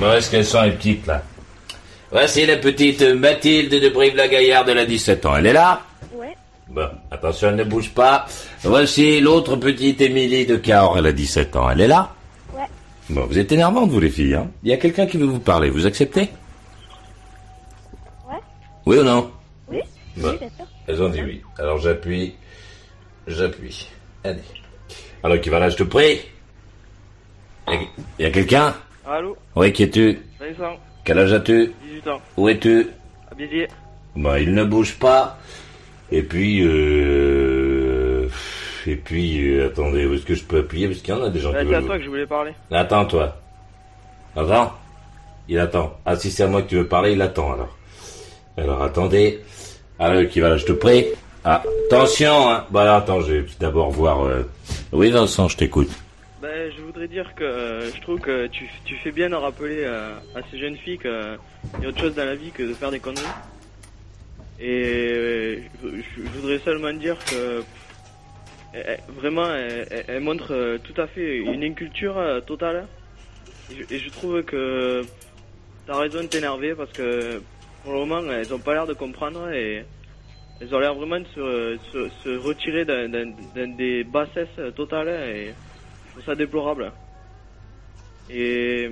Bon, 0.00 0.12
est-ce 0.12 0.30
qu'elles 0.30 0.44
sont 0.44 0.62
les 0.62 0.72
petites, 0.72 1.06
là? 1.06 1.22
Voici 2.10 2.44
la 2.46 2.56
petite 2.58 3.02
Mathilde 3.02 3.72
de 3.80 3.88
Brive-la-Gaillarde, 3.88 4.68
elle 4.68 4.78
a 4.78 4.86
17 4.86 5.26
ans. 5.26 5.36
Elle 5.36 5.46
est 5.46 5.52
là? 5.52 5.80
Ouais. 6.14 6.36
Bon, 6.68 6.88
attention, 7.10 7.48
elle 7.48 7.56
ne 7.56 7.64
bouge 7.64 7.90
pas. 7.90 8.26
Voici 8.62 9.20
l'autre 9.20 9.56
petite 9.56 10.00
Émilie 10.00 10.46
de 10.46 10.56
Cahors, 10.56 10.98
elle 10.98 11.06
a 11.06 11.12
17 11.12 11.56
ans. 11.56 11.68
Elle 11.70 11.80
est 11.82 11.88
là? 11.88 12.12
Ouais. 12.54 12.62
Bon, 13.10 13.26
vous 13.26 13.38
êtes 13.38 13.50
énervantes, 13.52 13.90
vous, 13.90 14.00
les 14.00 14.10
filles, 14.10 14.34
hein? 14.34 14.48
Il 14.62 14.70
y 14.70 14.72
a 14.72 14.76
quelqu'un 14.76 15.06
qui 15.06 15.16
veut 15.16 15.26
vous 15.26 15.40
parler, 15.40 15.70
vous 15.70 15.86
acceptez? 15.86 16.30
Ouais. 18.28 18.38
Oui 18.86 18.98
ou 18.98 19.02
non? 19.04 19.30
Oui. 20.16 20.30
Elles 20.86 21.02
ont 21.02 21.08
dit 21.08 21.22
oui. 21.22 21.42
Alors 21.58 21.78
j'appuie. 21.78 22.34
J'appuie. 23.26 23.88
Allez. 24.22 24.38
Alors 25.22 25.40
qui 25.40 25.48
va 25.48 25.58
là, 25.58 25.68
je 25.70 25.76
te 25.76 25.82
prie? 25.82 26.20
Il 27.68 27.88
y 28.18 28.24
a 28.26 28.30
quelqu'un? 28.30 28.74
Allô? 29.06 29.36
Oui, 29.56 29.72
qui 29.72 29.84
es-tu? 29.84 30.18
Vincent, 30.38 30.76
Quel 31.04 31.18
âge 31.18 31.32
as-tu? 31.32 31.72
18 31.84 32.08
ans. 32.08 32.20
Où 32.36 32.48
es-tu? 32.48 32.88
À 33.30 33.34
Béziers. 33.34 33.68
Bah, 34.16 34.38
il 34.38 34.52
ne 34.54 34.64
bouge 34.64 34.94
pas. 34.98 35.38
Et 36.12 36.22
puis, 36.22 36.60
euh... 36.62 38.28
Et 38.86 38.96
puis, 38.96 39.50
euh, 39.56 39.68
attendez, 39.68 40.04
où 40.06 40.12
est-ce 40.14 40.26
que 40.26 40.34
je 40.34 40.44
peux 40.44 40.58
appuyer? 40.58 40.88
Parce 40.88 41.00
qu'il 41.00 41.14
y 41.14 41.16
en 41.16 41.22
a 41.24 41.30
des 41.30 41.40
gens 41.40 41.52
Bah, 41.52 41.62
qui 41.62 41.68
c'est 41.70 41.74
à 41.74 41.78
veulent... 41.78 41.86
toi 41.88 41.96
que 41.98 42.04
je 42.04 42.08
voulais 42.10 42.26
parler. 42.26 42.52
Attends, 42.70 43.06
toi. 43.06 43.36
Attends. 44.36 44.74
Il 45.48 45.58
attend. 45.58 45.98
Ah, 46.04 46.16
si 46.16 46.30
c'est 46.30 46.42
à 46.42 46.46
moi 46.48 46.60
que 46.62 46.68
tu 46.68 46.76
veux 46.76 46.86
parler, 46.86 47.12
il 47.12 47.22
attend, 47.22 47.52
alors. 47.54 47.76
Alors, 48.58 48.82
attendez. 48.82 49.40
Alors, 49.98 50.28
qui 50.28 50.40
va 50.40 50.48
là, 50.48 50.56
je 50.56 50.64
te 50.66 50.72
prie 50.72 51.06
Ah, 51.44 51.62
attention, 51.86 52.50
hein 52.50 52.66
Bah, 52.70 52.82
alors, 52.82 52.96
attends, 52.96 53.20
je 53.20 53.32
vais 53.34 53.46
d'abord 53.60 53.90
voir... 53.90 54.22
euh, 54.24 54.42
Oui, 54.92 55.10
Vincent, 55.10 55.48
je 55.48 55.56
t'écoute. 55.56 55.90
Ben, 56.42 56.70
je 56.76 56.82
voudrais 56.82 57.06
dire 57.06 57.32
que 57.36 57.44
euh, 57.44 57.92
je 57.92 58.00
trouve 58.00 58.20
que 58.20 58.48
tu, 58.48 58.68
fais 59.02 59.12
bien 59.12 59.30
de 59.30 59.34
rappeler 59.36 59.84
euh, 59.84 60.14
à 60.34 60.40
ces 60.50 60.58
jeunes 60.58 60.76
filles 60.76 60.98
qu'il 60.98 61.38
y 61.82 61.84
a 61.86 61.88
autre 61.88 62.00
chose 62.00 62.14
dans 62.14 62.24
la 62.24 62.34
vie 62.34 62.50
que 62.50 62.64
de 62.64 62.74
faire 62.74 62.90
des 62.90 62.98
conneries. 62.98 63.22
Et 64.60 64.82
euh, 65.12 65.56
je, 65.82 66.22
voudrais 66.40 66.58
seulement 66.58 66.92
dire 66.92 67.16
que 67.30 67.62
eh, 68.74 68.78
eh, 68.78 69.12
vraiment, 69.20 69.46
elle, 69.54 69.86
elle- 69.90 70.04
elle 70.08 70.28
euh, 70.50 70.78
tout 70.78 71.00
à 71.00 71.06
fait 71.06 71.36
une 71.38 71.62
inculture 71.62 72.18
euh, 72.18 72.40
totale. 72.40 72.86
Et 73.70 73.76
je, 73.76 73.94
et 73.94 73.98
je 73.98 74.10
trouve 74.10 74.42
que 74.42 75.02
t'as 75.86 75.96
raison 75.98 76.20
de 76.22 76.26
t'énerver 76.26 76.74
parce 76.74 76.90
que 76.92 77.40
pour 77.84 77.92
le 77.92 77.98
moment, 78.00 78.22
elles 78.32 78.52
ont 78.52 78.58
pas 78.58 78.72
l'air 78.74 78.86
de 78.86 78.94
comprendre 78.94 79.48
et 79.50 79.84
elles 80.60 80.74
ont 80.74 80.78
l'air 80.78 80.94
vraiment 80.94 81.20
de 81.20 81.26
se, 81.34 81.78
se, 81.92 82.08
se 82.24 82.38
retirer 82.38 82.84
d'un- 82.84 83.08
des 83.66 84.02
bassesses 84.04 84.74
totales 84.74 85.08
et 85.08 85.46
je 85.48 86.10
trouve 86.12 86.24
ça 86.24 86.34
déplorable. 86.34 86.90
Et 88.30 88.90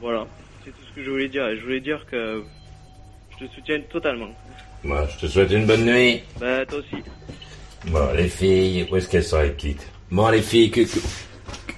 voilà, 0.00 0.26
c'est 0.64 0.70
tout 0.70 0.82
ce 0.90 0.94
que 0.94 1.02
je 1.02 1.10
voulais 1.10 1.28
dire. 1.28 1.44
Je 1.56 1.62
voulais 1.62 1.80
dire 1.80 2.04
que 2.10 2.44
je 3.38 3.46
te 3.46 3.52
soutiens 3.54 3.80
totalement. 3.90 4.28
Moi, 4.84 5.06
je 5.14 5.18
te 5.20 5.26
souhaite 5.26 5.50
une 5.52 5.66
bonne 5.66 5.84
nuit. 5.86 6.22
Bah, 6.38 6.64
toi 6.66 6.78
aussi. 6.78 7.02
Bon, 7.86 8.12
les 8.14 8.28
filles, 8.28 8.86
où 8.90 8.96
est-ce 8.96 9.08
qu'elles 9.08 9.24
sont, 9.24 9.40
les 9.40 9.50
petites 9.50 9.88
Bon, 10.10 10.28
les 10.28 10.42
filles, 10.42 10.70
que, 10.70 10.82
que- 10.82 11.00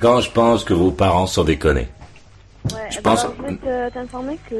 quand 0.00 0.20
je 0.20 0.30
pense 0.30 0.64
que 0.64 0.74
vos 0.74 0.90
parents 0.90 1.26
sont 1.26 1.44
déconnés. 1.44 1.86
Ouais, 2.74 2.80
Je 2.90 2.96
bah, 2.96 3.00
pense- 3.02 3.26
Je 3.36 3.42
voulais 3.42 3.90
t'informer 3.92 4.38
que. 4.48 4.54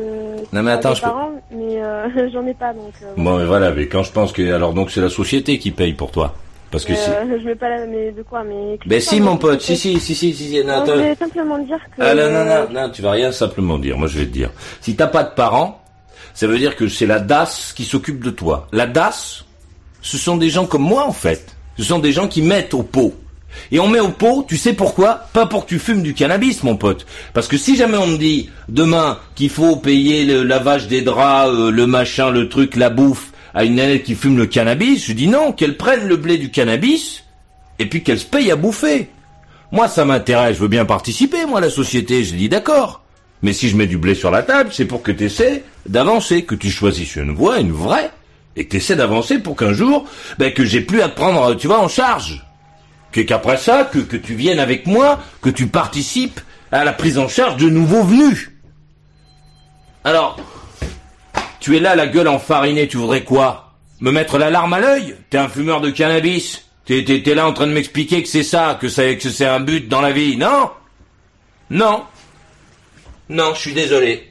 Non, 0.55 0.63
mais 0.63 0.73
attends, 0.73 0.95
je 0.95 1.01
peux- 1.03 1.09
parents, 1.09 1.31
mais 1.51 1.83
euh, 1.83 2.31
j'en 2.33 2.47
ai 2.47 2.55
pas 2.55 2.73
donc. 2.73 2.93
euh, 3.03 3.13
Bon, 3.17 3.39
mais 3.39 3.45
voilà, 3.45 3.71
mais 3.73 3.87
quand 3.89 4.03
je 4.03 4.13
pense 4.13 4.33
que... 4.33 4.53
Alors, 4.53 4.73
donc, 4.75 4.91
c'est 4.91 5.01
la 5.01 5.09
société 5.11 5.59
qui 5.59 5.71
paye 5.71 5.93
pour 5.95 6.11
toi. 6.11 6.35
Parce 6.71 6.85
que 6.85 6.93
Euh, 6.93 6.97
si... 6.97 7.11
Je 7.41 7.45
vais 7.45 7.55
pas 7.55 7.69
la... 7.71 7.87
Mais 7.87 8.13
de 8.13 8.23
quoi 8.23 8.45
Mais... 8.45 8.79
Ben 8.87 9.01
si, 9.01 9.21
mon 9.21 9.37
pote, 9.39 9.61
si, 9.63 9.77
si. 9.77 9.99
si, 10.01 10.15
si, 10.15 10.35
si, 10.35 10.63
non, 10.65 10.85
je 10.87 10.93
vais 10.93 11.15
simplement 11.15 11.59
dire 11.59 11.79
que... 11.97 12.03
Ah 12.03 12.15
non, 12.15 12.31
non, 12.31 12.45
non, 12.45 12.67
non, 12.83 12.91
tu 12.91 13.01
vas 13.03 13.13
rien 13.13 13.33
simplement 13.33 13.79
dire. 13.79 13.97
Moi, 13.97 14.07
je 14.09 14.19
vais 14.19 14.27
te 14.27 14.33
dire. 14.33 14.51
Si 14.83 14.95
t'as 14.95 15.07
pas 15.07 15.23
de 15.25 15.31
parents, 15.35 15.81
ça 16.35 16.47
veut 16.47 16.59
dire 16.59 16.77
que 16.77 16.87
c'est 16.89 17.07
la 17.07 17.21
DAS 17.21 17.73
qui 17.75 17.85
s'occupe 17.85 18.23
de 18.23 18.31
toi. 18.31 18.69
La 18.73 18.87
DAS, 18.87 19.45
ce 20.03 20.19
sont 20.19 20.37
des 20.37 20.51
gens 20.51 20.67
comme 20.67 20.83
moi, 20.83 21.05
en 21.07 21.13
fait. 21.13 21.55
Ce 21.79 21.85
sont 21.85 22.01
des 22.01 22.13
gens 22.13 22.29
qui 22.29 22.43
mettent 22.43 22.75
au 22.75 22.83
pot. 22.83 23.15
Et 23.71 23.81
on 23.81 23.89
met 23.89 24.01
au 24.01 24.09
pot, 24.09 24.45
tu 24.49 24.57
sais 24.57 24.73
pourquoi? 24.73 25.27
Pas 25.33 25.47
pour 25.47 25.65
que 25.65 25.71
tu 25.71 25.79
fumes 25.79 26.03
du 26.03 26.15
cannabis, 26.15 26.63
mon 26.63 26.77
pote. 26.77 27.07
Parce 27.35 27.49
que 27.49 27.57
si 27.57 27.77
jamais 27.77 27.97
on 27.97 28.07
me 28.07 28.19
dit 28.19 28.51
demain 28.69 29.19
qu'il 29.35 29.51
faut 29.51 29.77
payer 29.77 30.25
le 30.25 30.43
lavage 30.43 30.89
des 30.89 31.03
draps, 31.03 31.53
euh, 31.53 31.71
le 31.71 31.87
machin, 31.87 32.31
le 32.31 32.49
truc, 32.49 32.77
la 32.77 32.91
bouffe 32.91 33.33
à 33.55 33.65
une 33.65 33.77
nanette 33.77 34.05
qui 34.05 34.15
fume 34.15 34.37
le 34.37 34.47
cannabis, 34.47 35.07
je 35.07 35.13
dis 35.13 35.27
non, 35.27 35.53
qu'elle 35.53 35.77
prenne 35.77 36.07
le 36.07 36.17
blé 36.17 36.39
du 36.39 36.51
cannabis 36.51 37.25
et 37.79 37.87
puis 37.87 38.03
qu'elle 38.03 38.19
se 38.19 38.27
paye 38.27 38.51
à 38.51 38.57
bouffer. 38.57 39.09
Moi, 39.73 39.89
ça 39.89 40.05
m'intéresse, 40.05 40.57
je 40.57 40.63
veux 40.63 40.69
bien 40.69 40.85
participer, 40.85 41.45
moi, 41.45 41.61
la 41.61 41.71
société, 41.71 42.25
je 42.25 42.35
dis 42.35 42.49
d'accord. 42.49 43.03
Mais 43.43 43.53
si 43.53 43.69
je 43.69 43.77
mets 43.77 43.87
du 43.87 43.99
blé 43.99 44.15
sur 44.15 44.31
la 44.31 44.43
table, 44.43 44.71
c'est 44.73 44.87
pour 44.87 45.03
que 45.03 45.13
tu 45.13 45.25
essaies 45.25 45.63
d'avancer, 45.87 46.43
que 46.45 46.55
tu 46.55 46.71
choisisses 46.71 47.17
une 47.17 47.35
voie, 47.35 47.61
une 47.61 47.73
vraie, 47.73 48.11
et 48.57 48.65
que 48.65 48.71
tu 48.71 48.77
essaies 48.79 48.97
d'avancer 48.97 49.39
pour 49.39 49.57
qu'un 49.57 49.73
jour, 49.73 50.07
ben, 50.39 50.53
que 50.53 50.65
j'ai 50.65 50.81
plus 50.81 51.03
à 51.03 51.09
te 51.09 51.17
prendre, 51.17 51.55
tu 51.55 51.67
vois, 51.67 51.81
en 51.81 51.89
charge. 51.89 52.45
Qu'après 53.13 53.57
ça, 53.57 53.85
que, 53.85 53.99
tu 53.99 54.35
viennes 54.35 54.61
avec 54.61 54.87
moi, 54.87 55.19
que 55.41 55.51
tu 55.51 55.67
participes 55.67 56.41
à 56.71 56.85
la 56.85 56.93
prise 56.93 57.19
en 57.19 57.27
charge 57.29 57.57
de 57.57 57.69
nouveaux 57.69 58.03
venus. 58.03 58.51
Alors, 60.05 60.39
tu 61.59 61.77
es 61.77 61.81
là, 61.81 61.97
la 61.97 62.07
gueule 62.07 62.29
enfarinée, 62.29 62.87
tu 62.87 62.99
voudrais 62.99 63.25
quoi? 63.25 63.75
Me 64.01 64.13
mettre 64.13 64.39
la 64.39 64.51
larme 64.51 64.75
à 64.75 64.81
l'œil? 64.81 65.17
T'es 65.31 65.39
un 65.39 65.49
fumeur 65.49 65.81
de 65.81 65.91
cannabis 65.91 66.69
t'es 66.89 67.35
là 67.35 67.47
en 67.47 67.53
train 67.53 67.67
de 67.67 67.73
m'expliquer 67.73 68.23
que 68.23 68.29
c'est 68.29 68.43
ça, 68.43 68.79
que 68.81 68.89
c'est, 68.89 69.19
que 69.19 69.29
c'est 69.29 69.47
un 69.47 69.61
but 69.61 69.89
dans 69.89 70.01
la 70.01 70.13
vie, 70.13 70.37
non 70.37 70.71
Non. 71.71 72.05
Non, 73.29 73.55
je 73.55 73.61
suis 73.61 73.75
désolé. 73.75 74.31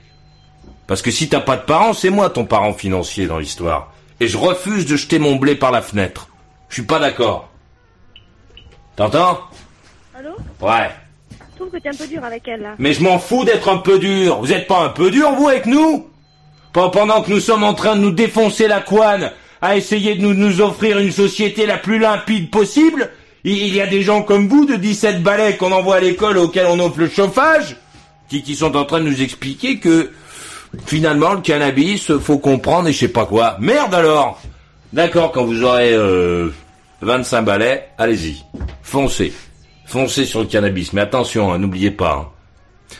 Parce 0.87 1.03
que 1.03 1.11
si 1.11 1.29
t'as 1.29 1.39
pas 1.39 1.57
de 1.57 1.63
parents, 1.63 1.93
c'est 1.93 2.09
moi 2.09 2.29
ton 2.29 2.45
parent 2.45 2.73
financier 2.73 3.27
dans 3.27 3.37
l'histoire. 3.37 3.93
Et 4.19 4.27
je 4.27 4.37
refuse 4.37 4.87
de 4.87 4.95
jeter 4.95 5.19
mon 5.19 5.35
blé 5.35 5.53
par 5.53 5.71
la 5.71 5.83
fenêtre. 5.83 6.29
Je 6.69 6.75
suis 6.75 6.83
pas 6.83 6.97
d'accord. 6.97 7.49
T'entends? 8.97 9.39
Allô? 10.17 10.31
Ouais. 10.59 10.89
Je 11.29 11.55
trouve 11.55 11.69
que 11.69 11.77
t'es 11.77 11.89
un 11.89 11.93
peu 11.93 12.07
dur 12.07 12.23
avec 12.23 12.47
elle, 12.47 12.61
là. 12.61 12.73
Mais 12.79 12.93
je 12.93 13.03
m'en 13.03 13.19
fous 13.19 13.45
d'être 13.45 13.69
un 13.69 13.77
peu 13.77 13.99
dur. 13.99 14.39
Vous 14.39 14.51
êtes 14.51 14.65
pas 14.65 14.83
un 14.83 14.89
peu 14.89 15.11
dur, 15.11 15.31
vous, 15.33 15.47
avec 15.47 15.67
nous? 15.67 16.07
Pas 16.73 16.89
pendant 16.89 17.21
que 17.21 17.29
nous 17.29 17.39
sommes 17.39 17.63
en 17.63 17.75
train 17.75 17.95
de 17.95 18.01
nous 18.01 18.11
défoncer 18.11 18.67
la 18.67 18.81
couenne 18.81 19.31
à 19.61 19.77
essayer 19.77 20.15
de 20.15 20.21
nous, 20.21 20.33
nous 20.33 20.61
offrir 20.61 20.97
une 20.97 21.11
société 21.11 21.67
la 21.67 21.77
plus 21.77 21.99
limpide 21.99 22.49
possible, 22.49 23.11
il 23.43 23.57
il 23.67 23.75
y 23.75 23.81
a 23.81 23.87
des 23.87 24.01
gens 24.01 24.23
comme 24.23 24.47
vous 24.47 24.65
de 24.65 24.75
17 24.75 25.21
balais 25.21 25.57
qu'on 25.57 25.71
envoie 25.71 25.97
à 25.97 25.99
l'école 25.99 26.39
auxquels 26.39 26.67
on 26.67 26.79
offre 26.79 26.99
le 26.99 27.09
chauffage, 27.09 27.77
qui, 28.29 28.41
qui 28.41 28.55
sont 28.55 28.75
en 28.75 28.85
train 28.85 28.99
de 28.99 29.05
nous 29.09 29.21
expliquer 29.21 29.77
que 29.77 30.11
finalement 30.85 31.33
le 31.33 31.41
cannabis, 31.41 32.11
faut 32.17 32.39
comprendre 32.39 32.89
et 32.89 32.93
je 32.93 32.99
sais 32.99 33.07
pas 33.07 33.25
quoi. 33.25 33.57
Merde 33.59 33.93
alors 33.93 34.41
D'accord, 34.93 35.31
quand 35.31 35.43
vous 35.43 35.63
aurez 35.63 35.93
euh, 35.93 36.49
25 37.01 37.41
balais, 37.43 37.89
allez-y. 37.97 38.43
Foncez. 38.81 39.33
Foncez 39.85 40.25
sur 40.25 40.39
le 40.41 40.45
cannabis. 40.47 40.93
Mais 40.93 41.01
attention, 41.01 41.51
hein, 41.53 41.57
n'oubliez 41.57 41.91
pas. 41.91 42.13
hein. 42.15 42.29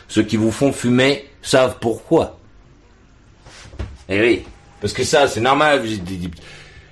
Ceux 0.06 0.22
qui 0.22 0.36
vous 0.36 0.52
font 0.52 0.72
fumer 0.72 1.28
savent 1.42 1.76
pourquoi. 1.80 2.38
Eh 4.08 4.20
oui. 4.20 4.44
Parce 4.80 4.92
que 4.92 5.02
ça, 5.04 5.26
c'est 5.26 5.40
normal. 5.40 5.82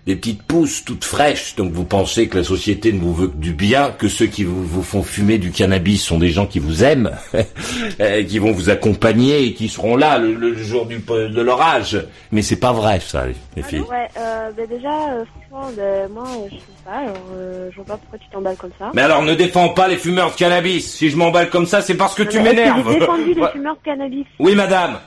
Des, 0.07 0.17
petites 0.17 0.43
pousses 0.43 0.85
toutes 0.85 1.05
fraîches. 1.05 1.57
Donc 1.57 1.73
vous 1.73 1.85
pensez 1.85 2.29
que 2.29 2.39
la 2.39 2.45
société 2.45 2.93
ne 2.93 3.01
vous 3.01 3.15
veut 3.15 3.29
que 3.29 3.37
du 3.37 3.53
bien, 3.53 3.91
que 3.91 4.09
ceux 4.09 4.27
qui 4.27 4.45
vous, 4.45 4.65
vous 4.65 4.83
font 4.83 5.03
fumer 5.03 5.39
du 5.39 5.51
cannabis 5.51 6.03
sont 6.03 6.19
des 6.19 6.31
gens 6.31 6.47
qui 6.47 6.59
vous 6.59 6.85
aiment, 6.85 7.11
euh, 8.01 8.23
qui 8.25 8.39
vont 8.39 8.53
vous 8.53 8.71
accompagner 8.71 9.45
et 9.45 9.55
qui 9.55 9.69
seront 9.69 9.97
là 9.97 10.19
le, 10.19 10.35
le 10.35 10.57
jour 10.57 10.87
du, 10.87 10.99
de 10.99 11.41
leur 11.41 11.61
âge. 11.61 11.99
Mais 12.33 12.43
c'est 12.43 12.61
pas 12.61 12.73
vrai, 12.73 13.01
ça, 13.01 13.27
les, 13.27 13.35
les 13.57 13.63
filles. 13.63 13.81
Ouais, 13.81 14.09
euh, 14.19 14.51
bah 14.57 14.67
déjà, 14.69 15.13
euh, 15.13 15.25
franchement, 15.49 15.71
bah, 15.77 16.09
moi, 16.09 16.27
je 16.51 16.57
sais 16.57 16.63
pas, 16.85 16.99
alors, 16.99 17.17
euh, 17.35 17.71
je 17.71 17.77
vois 17.77 17.85
pas 17.85 17.97
pourquoi 17.97 18.19
tu 18.19 18.29
t'emballes 18.31 18.57
comme 18.57 18.71
ça. 18.79 18.91
Mais 18.95 19.03
alors 19.03 19.23
ne 19.23 19.35
défends 19.35 19.71
pas 19.71 19.89
les 19.89 19.97
fumeurs 19.97 20.31
de 20.31 20.37
cannabis. 20.37 20.95
Si 20.95 21.11
je 21.11 21.17
m'emballe 21.17 21.51
comme 21.51 21.67
ça, 21.67 21.81
c'est 21.81 21.97
parce 21.97 22.15
que 22.15 22.23
Non, 22.23 22.31
tu 22.31 22.41
m'énerves. 22.41 22.89
J'ai 22.93 22.99
défendu 23.01 23.35
les 23.35 23.49
fumeurs 23.49 23.77
de 23.77 23.83
cannabis. 23.85 24.27
Oui, 24.39 24.55
madame. 24.55 24.99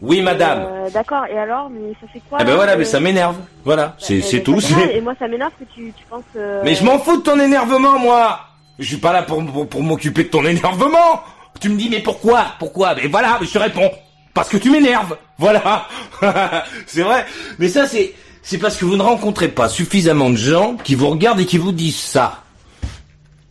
Oui, 0.00 0.20
madame. 0.20 0.66
Euh, 0.66 0.90
D'accord, 0.90 1.24
et 1.26 1.38
alors, 1.38 1.70
mais 1.70 1.92
ça 2.00 2.06
fait 2.12 2.20
quoi 2.28 2.38
Ah 2.40 2.44
ben 2.44 2.50
là, 2.50 2.56
voilà, 2.56 2.76
mais 2.76 2.84
ça 2.84 3.00
m'énerve. 3.00 3.36
Voilà, 3.64 3.94
c'est 3.98 4.18
Euh, 4.18 4.22
c'est 4.22 4.40
tout. 4.42 4.60
c'est- 4.60 4.96
Et 4.96 5.00
moi, 5.00 5.14
ça 5.18 5.26
m'énerve 5.28 5.52
que 5.58 5.64
tu, 5.74 5.92
tu 5.96 6.04
penses. 6.10 6.22
euh, 6.36 6.60
Mais 6.64 6.74
je 6.74 6.84
m'en 6.84 6.98
fous 6.98 7.16
de 7.18 7.22
ton 7.22 7.38
énervement, 7.40 7.98
moi. 7.98 8.40
Je 8.78 8.86
suis 8.88 8.96
pas 8.98 9.12
là 9.12 9.22
pour, 9.22 9.44
pour, 9.46 9.68
pour 9.68 9.82
m'occuper 9.82 10.24
de 10.24 10.28
ton 10.28 10.44
énervement. 10.44 11.22
Tu 11.60 11.68
me 11.68 11.76
dis, 11.76 11.88
mais 11.88 12.00
pourquoi 12.00 12.46
Pourquoi? 12.58 12.94
Mais 12.96 13.06
voilà, 13.06 13.38
mais 13.40 13.46
je 13.46 13.52
te 13.52 13.58
réponds. 13.58 13.90
Parce 14.34 14.48
que 14.48 14.56
tu 14.56 14.70
m'énerves. 14.70 15.16
Voilà. 15.38 15.86
c'est 16.86 17.02
vrai. 17.02 17.24
Mais 17.58 17.68
ça, 17.68 17.86
c'est 17.86 18.12
c'est 18.42 18.58
parce 18.58 18.76
que 18.76 18.84
vous 18.84 18.96
ne 18.96 19.02
rencontrez 19.02 19.48
pas 19.48 19.68
suffisamment 19.68 20.28
de 20.28 20.36
gens 20.36 20.76
qui 20.76 20.96
vous 20.96 21.08
regardent 21.08 21.40
et 21.40 21.46
qui 21.46 21.56
vous 21.56 21.72
disent 21.72 21.96
ça. 22.00 22.42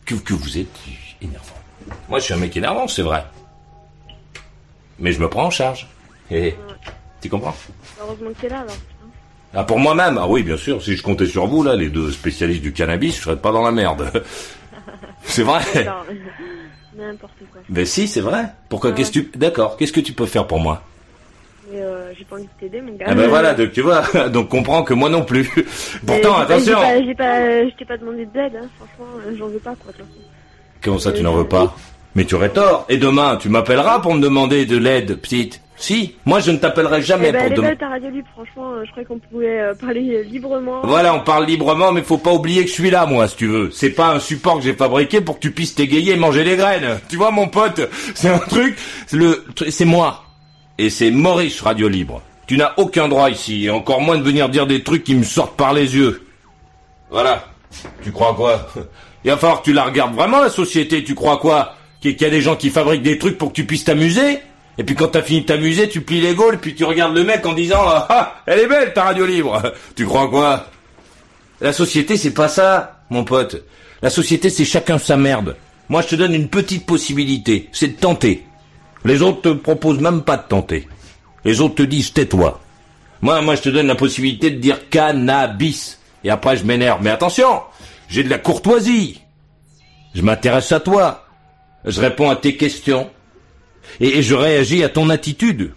Que, 0.04 0.14
que 0.14 0.34
vous 0.34 0.58
êtes 0.58 0.68
énervant. 1.22 1.40
Moi, 2.10 2.18
je 2.20 2.24
suis 2.26 2.34
un 2.34 2.36
mec 2.36 2.54
énervant, 2.56 2.86
c'est 2.86 3.02
vrai. 3.02 3.24
Mais 4.98 5.10
je 5.12 5.20
me 5.20 5.28
prends 5.28 5.46
en 5.46 5.50
charge. 5.50 5.88
Et, 6.30 6.54
tu 7.20 7.28
comprends 7.28 7.54
Heureusement 8.00 8.30
que 8.30 8.40
t'es 8.40 8.48
là, 8.48 8.60
alors. 8.60 8.76
ah, 9.54 9.64
pour 9.64 9.78
moi-même 9.78 10.18
Ah 10.18 10.26
oui, 10.28 10.42
bien 10.42 10.56
sûr. 10.56 10.82
Si 10.82 10.96
je 10.96 11.02
comptais 11.02 11.26
sur 11.26 11.46
vous, 11.46 11.62
là, 11.62 11.76
les 11.76 11.90
deux 11.90 12.10
spécialistes 12.10 12.62
du 12.62 12.72
cannabis, 12.72 13.16
je 13.16 13.22
serais 13.22 13.36
pas 13.36 13.52
dans 13.52 13.62
la 13.62 13.72
merde. 13.72 14.10
c'est 15.24 15.42
vrai. 15.42 15.62
N'importe 16.96 17.32
quoi. 17.52 17.60
Ben 17.68 17.84
si, 17.84 18.06
c'est 18.06 18.20
vrai. 18.20 18.44
Pourquoi 18.68 18.90
Ah 18.90 18.92
Qu'est-ce 18.94 19.10
que 19.10 19.18
tu... 19.20 19.38
D'accord. 19.38 19.76
Qu'est-ce 19.76 19.92
que 19.92 20.00
tu 20.00 20.12
peux 20.12 20.26
faire 20.26 20.46
pour 20.46 20.60
moi? 20.60 20.82
Mais 21.72 21.80
euh, 21.80 22.12
j'ai 22.16 22.24
pas 22.24 22.36
envie 22.36 22.44
de 22.44 22.48
t'aider, 22.60 22.80
mon 22.80 22.92
gars. 22.94 23.06
Ah 23.08 23.14
ben 23.14 23.28
voilà, 23.28 23.54
donc 23.54 23.72
tu 23.72 23.80
vois. 23.80 24.02
Donc 24.28 24.50
comprends 24.50 24.82
que 24.84 24.92
moi 24.94 25.08
non 25.08 25.24
plus. 25.24 25.50
Mais 25.56 25.62
Pourtant, 26.06 26.38
attention. 26.38 26.78
J'ai 27.04 27.14
pas, 27.14 27.24
pas, 27.24 27.64
je 27.64 27.74
t'ai 27.76 27.84
pas 27.86 27.96
demandé 27.96 28.26
d'aide, 28.26 28.52
hein. 28.62 28.68
franchement, 28.76 29.12
euh, 29.26 29.34
j'en 29.38 29.46
veux 29.46 29.58
pas, 29.58 29.74
quoi. 29.74 29.92
Comment 30.82 30.98
ça, 30.98 31.12
tu 31.12 31.22
n'en 31.22 31.32
veux 31.32 31.48
pas? 31.48 31.74
Mais 32.14 32.26
tu 32.26 32.34
aurais 32.34 32.50
tort. 32.50 32.84
Et 32.90 32.98
demain, 32.98 33.36
tu 33.36 33.48
m'appelleras 33.48 34.00
pour 34.00 34.14
me 34.14 34.20
demander 34.20 34.66
de 34.66 34.76
l'aide, 34.76 35.16
petite. 35.16 35.62
Si. 35.76 36.14
Moi, 36.24 36.40
je 36.40 36.50
ne 36.52 36.56
t'appellerai 36.56 37.02
jamais 37.02 37.28
Eh 37.28 37.32
ben, 37.32 37.52
pour 37.52 37.64
elle 37.64 37.76
ta 37.76 37.88
radio 37.88 38.08
libre, 38.08 38.28
franchement, 38.32 38.72
euh, 38.72 38.84
je 38.84 38.90
croyais 38.90 39.06
qu'on 39.06 39.18
pouvait 39.18 39.60
euh, 39.60 39.74
parler 39.74 40.14
euh, 40.14 40.22
librement. 40.22 40.80
Voilà, 40.84 41.14
on 41.14 41.20
parle 41.20 41.46
librement, 41.46 41.92
mais 41.92 42.02
faut 42.02 42.18
pas 42.18 42.32
oublier 42.32 42.62
que 42.62 42.68
je 42.68 42.74
suis 42.74 42.90
là, 42.90 43.06
moi, 43.06 43.26
si 43.28 43.36
tu 43.36 43.46
veux. 43.46 43.70
C'est 43.72 43.90
pas 43.90 44.14
un 44.14 44.20
support 44.20 44.58
que 44.58 44.64
j'ai 44.64 44.74
fabriqué 44.74 45.20
pour 45.20 45.36
que 45.36 45.40
tu 45.40 45.50
puisses 45.50 45.74
t'égayer 45.74 46.12
et 46.12 46.16
manger 46.16 46.44
des 46.44 46.56
graines. 46.56 47.00
Tu 47.08 47.16
vois, 47.16 47.32
mon 47.32 47.48
pote, 47.48 47.80
c'est 48.14 48.28
un 48.28 48.38
truc, 48.38 48.78
c'est 49.06 49.16
le, 49.16 49.44
c'est 49.68 49.84
moi. 49.84 50.24
Et 50.78 50.90
c'est 50.90 51.10
Maurice 51.10 51.60
Radio 51.60 51.88
Libre. 51.88 52.22
Tu 52.46 52.56
n'as 52.56 52.72
aucun 52.76 53.08
droit 53.08 53.30
ici, 53.30 53.64
et 53.64 53.70
encore 53.70 54.00
moins 54.00 54.16
de 54.16 54.22
venir 54.22 54.48
dire 54.48 54.66
des 54.66 54.82
trucs 54.82 55.02
qui 55.02 55.14
me 55.14 55.24
sortent 55.24 55.56
par 55.56 55.72
les 55.72 55.96
yeux. 55.96 56.26
Voilà. 57.10 57.44
Tu 58.02 58.12
crois 58.12 58.34
quoi? 58.34 58.68
Il 59.24 59.30
va 59.30 59.36
falloir 59.38 59.60
que 59.60 59.64
tu 59.64 59.72
la 59.72 59.84
regardes 59.84 60.14
vraiment, 60.14 60.40
la 60.40 60.50
société. 60.50 61.02
Tu 61.02 61.14
crois 61.14 61.38
quoi? 61.38 61.74
Qu'il 62.00 62.20
y 62.20 62.24
a 62.24 62.30
des 62.30 62.42
gens 62.42 62.56
qui 62.56 62.68
fabriquent 62.68 63.02
des 63.02 63.18
trucs 63.18 63.38
pour 63.38 63.48
que 63.48 63.54
tu 63.54 63.64
puisses 63.64 63.84
t'amuser? 63.84 64.40
Et 64.76 64.84
puis 64.84 64.94
quand 64.94 65.08
t'as 65.08 65.22
fini 65.22 65.42
de 65.42 65.46
t'amuser, 65.46 65.88
tu 65.88 66.00
plies 66.00 66.20
les 66.20 66.34
gaules, 66.34 66.58
puis 66.58 66.74
tu 66.74 66.84
regardes 66.84 67.14
le 67.14 67.24
mec 67.24 67.46
en 67.46 67.52
disant 67.52 67.82
ah, 67.86 68.42
elle 68.46 68.60
est 68.60 68.66
belle 68.66 68.92
ta 68.92 69.04
radio 69.04 69.24
libre. 69.24 69.62
Tu 69.94 70.04
crois 70.04 70.28
quoi? 70.28 70.66
La 71.60 71.72
société 71.72 72.16
c'est 72.16 72.32
pas 72.32 72.48
ça, 72.48 73.04
mon 73.10 73.24
pote. 73.24 73.62
La 74.02 74.10
société 74.10 74.50
c'est 74.50 74.64
chacun 74.64 74.98
sa 74.98 75.16
merde. 75.16 75.56
Moi 75.88 76.02
je 76.02 76.08
te 76.08 76.16
donne 76.16 76.34
une 76.34 76.48
petite 76.48 76.86
possibilité, 76.86 77.68
c'est 77.72 77.88
de 77.88 78.00
tenter. 78.00 78.44
Les 79.04 79.22
autres 79.22 79.42
te 79.42 79.48
proposent 79.50 80.00
même 80.00 80.22
pas 80.22 80.36
de 80.36 80.48
tenter. 80.48 80.88
Les 81.44 81.60
autres 81.60 81.76
te 81.76 81.82
disent 81.82 82.12
tais-toi. 82.12 82.60
Moi 83.22 83.40
moi 83.42 83.54
je 83.54 83.62
te 83.62 83.68
donne 83.68 83.86
la 83.86 83.94
possibilité 83.94 84.50
de 84.50 84.58
dire 84.58 84.88
cannabis. 84.88 86.00
Et 86.24 86.30
après 86.30 86.56
je 86.56 86.64
m'énerve. 86.64 87.00
Mais 87.02 87.10
attention, 87.10 87.60
j'ai 88.08 88.24
de 88.24 88.30
la 88.30 88.38
courtoisie. 88.38 89.20
Je 90.14 90.22
m'intéresse 90.22 90.72
à 90.72 90.80
toi. 90.80 91.26
Je 91.84 92.00
réponds 92.00 92.30
à 92.30 92.36
tes 92.36 92.56
questions 92.56 93.10
et, 94.00 94.18
et 94.18 94.22
je 94.22 94.34
réagis 94.34 94.82
à 94.84 94.88
ton 94.88 95.10
attitude. 95.10 95.72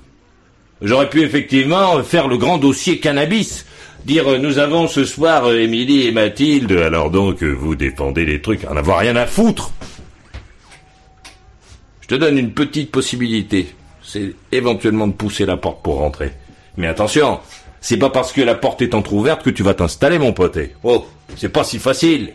J'aurais 0.82 1.10
pu 1.10 1.22
effectivement 1.22 2.04
faire 2.04 2.28
le 2.28 2.38
grand 2.38 2.60
dossier 2.60 3.00
cannabis, 3.00 3.66
dire 4.06 4.28
euh, 4.32 4.38
nous 4.38 4.60
avons 4.60 4.88
ce 4.88 5.06
soir 5.06 5.46
euh, 5.46 5.60
Émilie 5.60 6.06
et 6.06 6.12
Mathilde, 6.12 6.72
alors 6.72 7.10
donc 7.10 7.42
euh, 7.42 7.52
vous 7.52 7.76
défendez 7.76 8.26
des 8.26 8.42
trucs, 8.42 8.64
en 8.66 8.78
avoir 8.78 9.00
rien 9.00 9.16
à 9.16 9.26
foutre. 9.26 9.72
Je 12.02 12.08
te 12.08 12.16
donne 12.16 12.38
une 12.38 12.54
petite 12.54 12.92
possibilité, 12.92 13.74
c'est 14.04 14.36
éventuellement 14.52 15.08
de 15.08 15.14
pousser 15.14 15.46
la 15.46 15.58
porte 15.58 15.82
pour 15.82 15.98
rentrer. 15.98 16.32
Mais 16.78 16.88
attention, 16.88 17.40
c'est 17.82 17.98
pas 17.98 18.12
parce 18.12 18.32
que 18.32 18.42
la 18.42 18.56
porte 18.56 18.84
est 18.84 18.94
entr'ouverte 18.94 19.44
que 19.44 19.50
tu 19.50 19.64
vas 19.64 19.74
t'installer 19.74 20.20
mon 20.20 20.32
poté. 20.32 20.74
Oh, 20.84 21.08
c'est 21.36 21.50
pas 21.50 21.64
si 21.64 21.80
facile. 21.80 22.34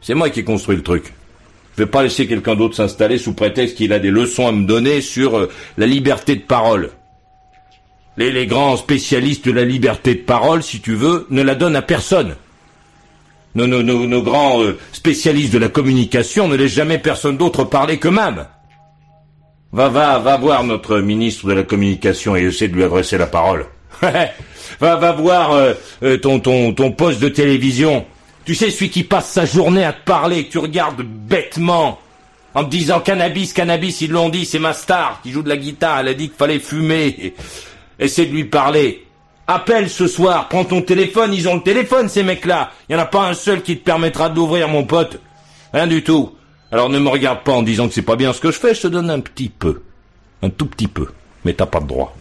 C'est 0.00 0.14
moi 0.14 0.30
qui 0.30 0.40
ai 0.40 0.44
construit 0.44 0.74
le 0.74 0.82
truc. 0.82 1.12
Je 1.76 1.82
vais 1.82 1.90
pas 1.90 2.02
laisser 2.02 2.26
quelqu'un 2.26 2.54
d'autre 2.54 2.76
s'installer 2.76 3.18
sous 3.18 3.32
prétexte 3.32 3.76
qu'il 3.76 3.92
a 3.92 3.98
des 3.98 4.10
leçons 4.10 4.46
à 4.46 4.52
me 4.52 4.66
donner 4.66 5.00
sur 5.00 5.38
euh, 5.38 5.50
la 5.78 5.86
liberté 5.86 6.36
de 6.36 6.42
parole. 6.42 6.90
Les, 8.18 8.30
les 8.30 8.46
grands 8.46 8.76
spécialistes 8.76 9.46
de 9.46 9.52
la 9.52 9.64
liberté 9.64 10.14
de 10.14 10.20
parole, 10.20 10.62
si 10.62 10.80
tu 10.80 10.94
veux, 10.94 11.26
ne 11.30 11.42
la 11.42 11.54
donnent 11.54 11.76
à 11.76 11.82
personne. 11.82 12.36
Nos, 13.54 14.22
grands 14.22 14.62
euh, 14.62 14.78
spécialistes 14.92 15.52
de 15.52 15.58
la 15.58 15.68
communication 15.68 16.48
ne 16.48 16.56
laissent 16.56 16.72
jamais 16.72 16.98
personne 16.98 17.36
d'autre 17.38 17.64
parler 17.64 17.98
qu'eux-mêmes. 17.98 18.46
Va, 19.72 19.88
va, 19.88 20.18
va 20.18 20.36
voir 20.36 20.64
notre 20.64 20.98
ministre 20.98 21.46
de 21.46 21.54
la 21.54 21.62
communication 21.62 22.36
et 22.36 22.42
essaie 22.42 22.68
de 22.68 22.74
lui 22.74 22.84
adresser 22.84 23.16
la 23.16 23.26
parole. 23.26 23.64
va, 24.80 24.96
va 24.96 25.12
voir 25.12 25.52
euh, 25.52 26.16
ton 26.18 26.92
poste 26.92 27.20
de 27.20 27.28
télévision. 27.28 28.04
Tu 28.44 28.54
sais, 28.54 28.70
celui 28.70 28.90
qui 28.90 29.04
passe 29.04 29.30
sa 29.30 29.44
journée 29.44 29.84
à 29.84 29.92
te 29.92 30.04
parler, 30.04 30.46
que 30.46 30.52
tu 30.52 30.58
regardes 30.58 31.02
bêtement, 31.02 32.00
en 32.54 32.64
te 32.64 32.70
disant 32.70 33.00
cannabis, 33.00 33.52
cannabis, 33.52 34.00
ils 34.00 34.10
l'ont 34.10 34.28
dit, 34.28 34.44
c'est 34.44 34.58
ma 34.58 34.72
star 34.72 35.20
qui 35.22 35.30
joue 35.30 35.42
de 35.42 35.48
la 35.48 35.56
guitare, 35.56 36.00
elle 36.00 36.08
a 36.08 36.14
dit 36.14 36.28
qu'il 36.28 36.36
fallait 36.36 36.58
fumer. 36.58 37.34
Essaie 37.98 38.26
de 38.26 38.32
lui 38.32 38.44
parler. 38.44 39.06
Appelle 39.46 39.88
ce 39.88 40.06
soir, 40.06 40.48
prends 40.48 40.64
ton 40.64 40.82
téléphone, 40.82 41.34
ils 41.34 41.48
ont 41.48 41.56
le 41.56 41.62
téléphone 41.62 42.08
ces 42.08 42.22
mecs-là. 42.22 42.70
Il 42.88 42.92
y 42.92 42.96
en 42.96 43.00
a 43.00 43.06
pas 43.06 43.28
un 43.28 43.34
seul 43.34 43.62
qui 43.62 43.78
te 43.78 43.84
permettra 43.84 44.28
d'ouvrir 44.28 44.68
mon 44.68 44.84
pote. 44.84 45.20
Rien 45.72 45.86
du 45.86 46.02
tout. 46.02 46.34
Alors 46.70 46.88
ne 46.88 46.98
me 46.98 47.08
regarde 47.08 47.42
pas 47.42 47.52
en 47.52 47.62
disant 47.62 47.88
que 47.88 47.94
c'est 47.94 48.02
pas 48.02 48.16
bien 48.16 48.32
ce 48.32 48.40
que 48.40 48.50
je 48.50 48.58
fais, 48.58 48.74
je 48.74 48.82
te 48.82 48.86
donne 48.88 49.10
un 49.10 49.20
petit 49.20 49.48
peu. 49.48 49.82
Un 50.42 50.50
tout 50.50 50.66
petit 50.66 50.88
peu. 50.88 51.08
Mais 51.44 51.54
t'as 51.54 51.66
pas 51.66 51.80
de 51.80 51.86
droit. 51.86 52.16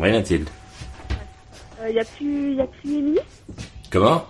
Oui 0.00 0.10
Mathilde. 0.12 0.48
euh, 1.82 1.90
y 1.90 1.98
a 2.00 2.04
plus, 2.04 2.54
y 2.54 2.60
a 2.60 2.66
plus 2.66 2.96
Amy 2.98 3.18
Comment? 3.90 4.24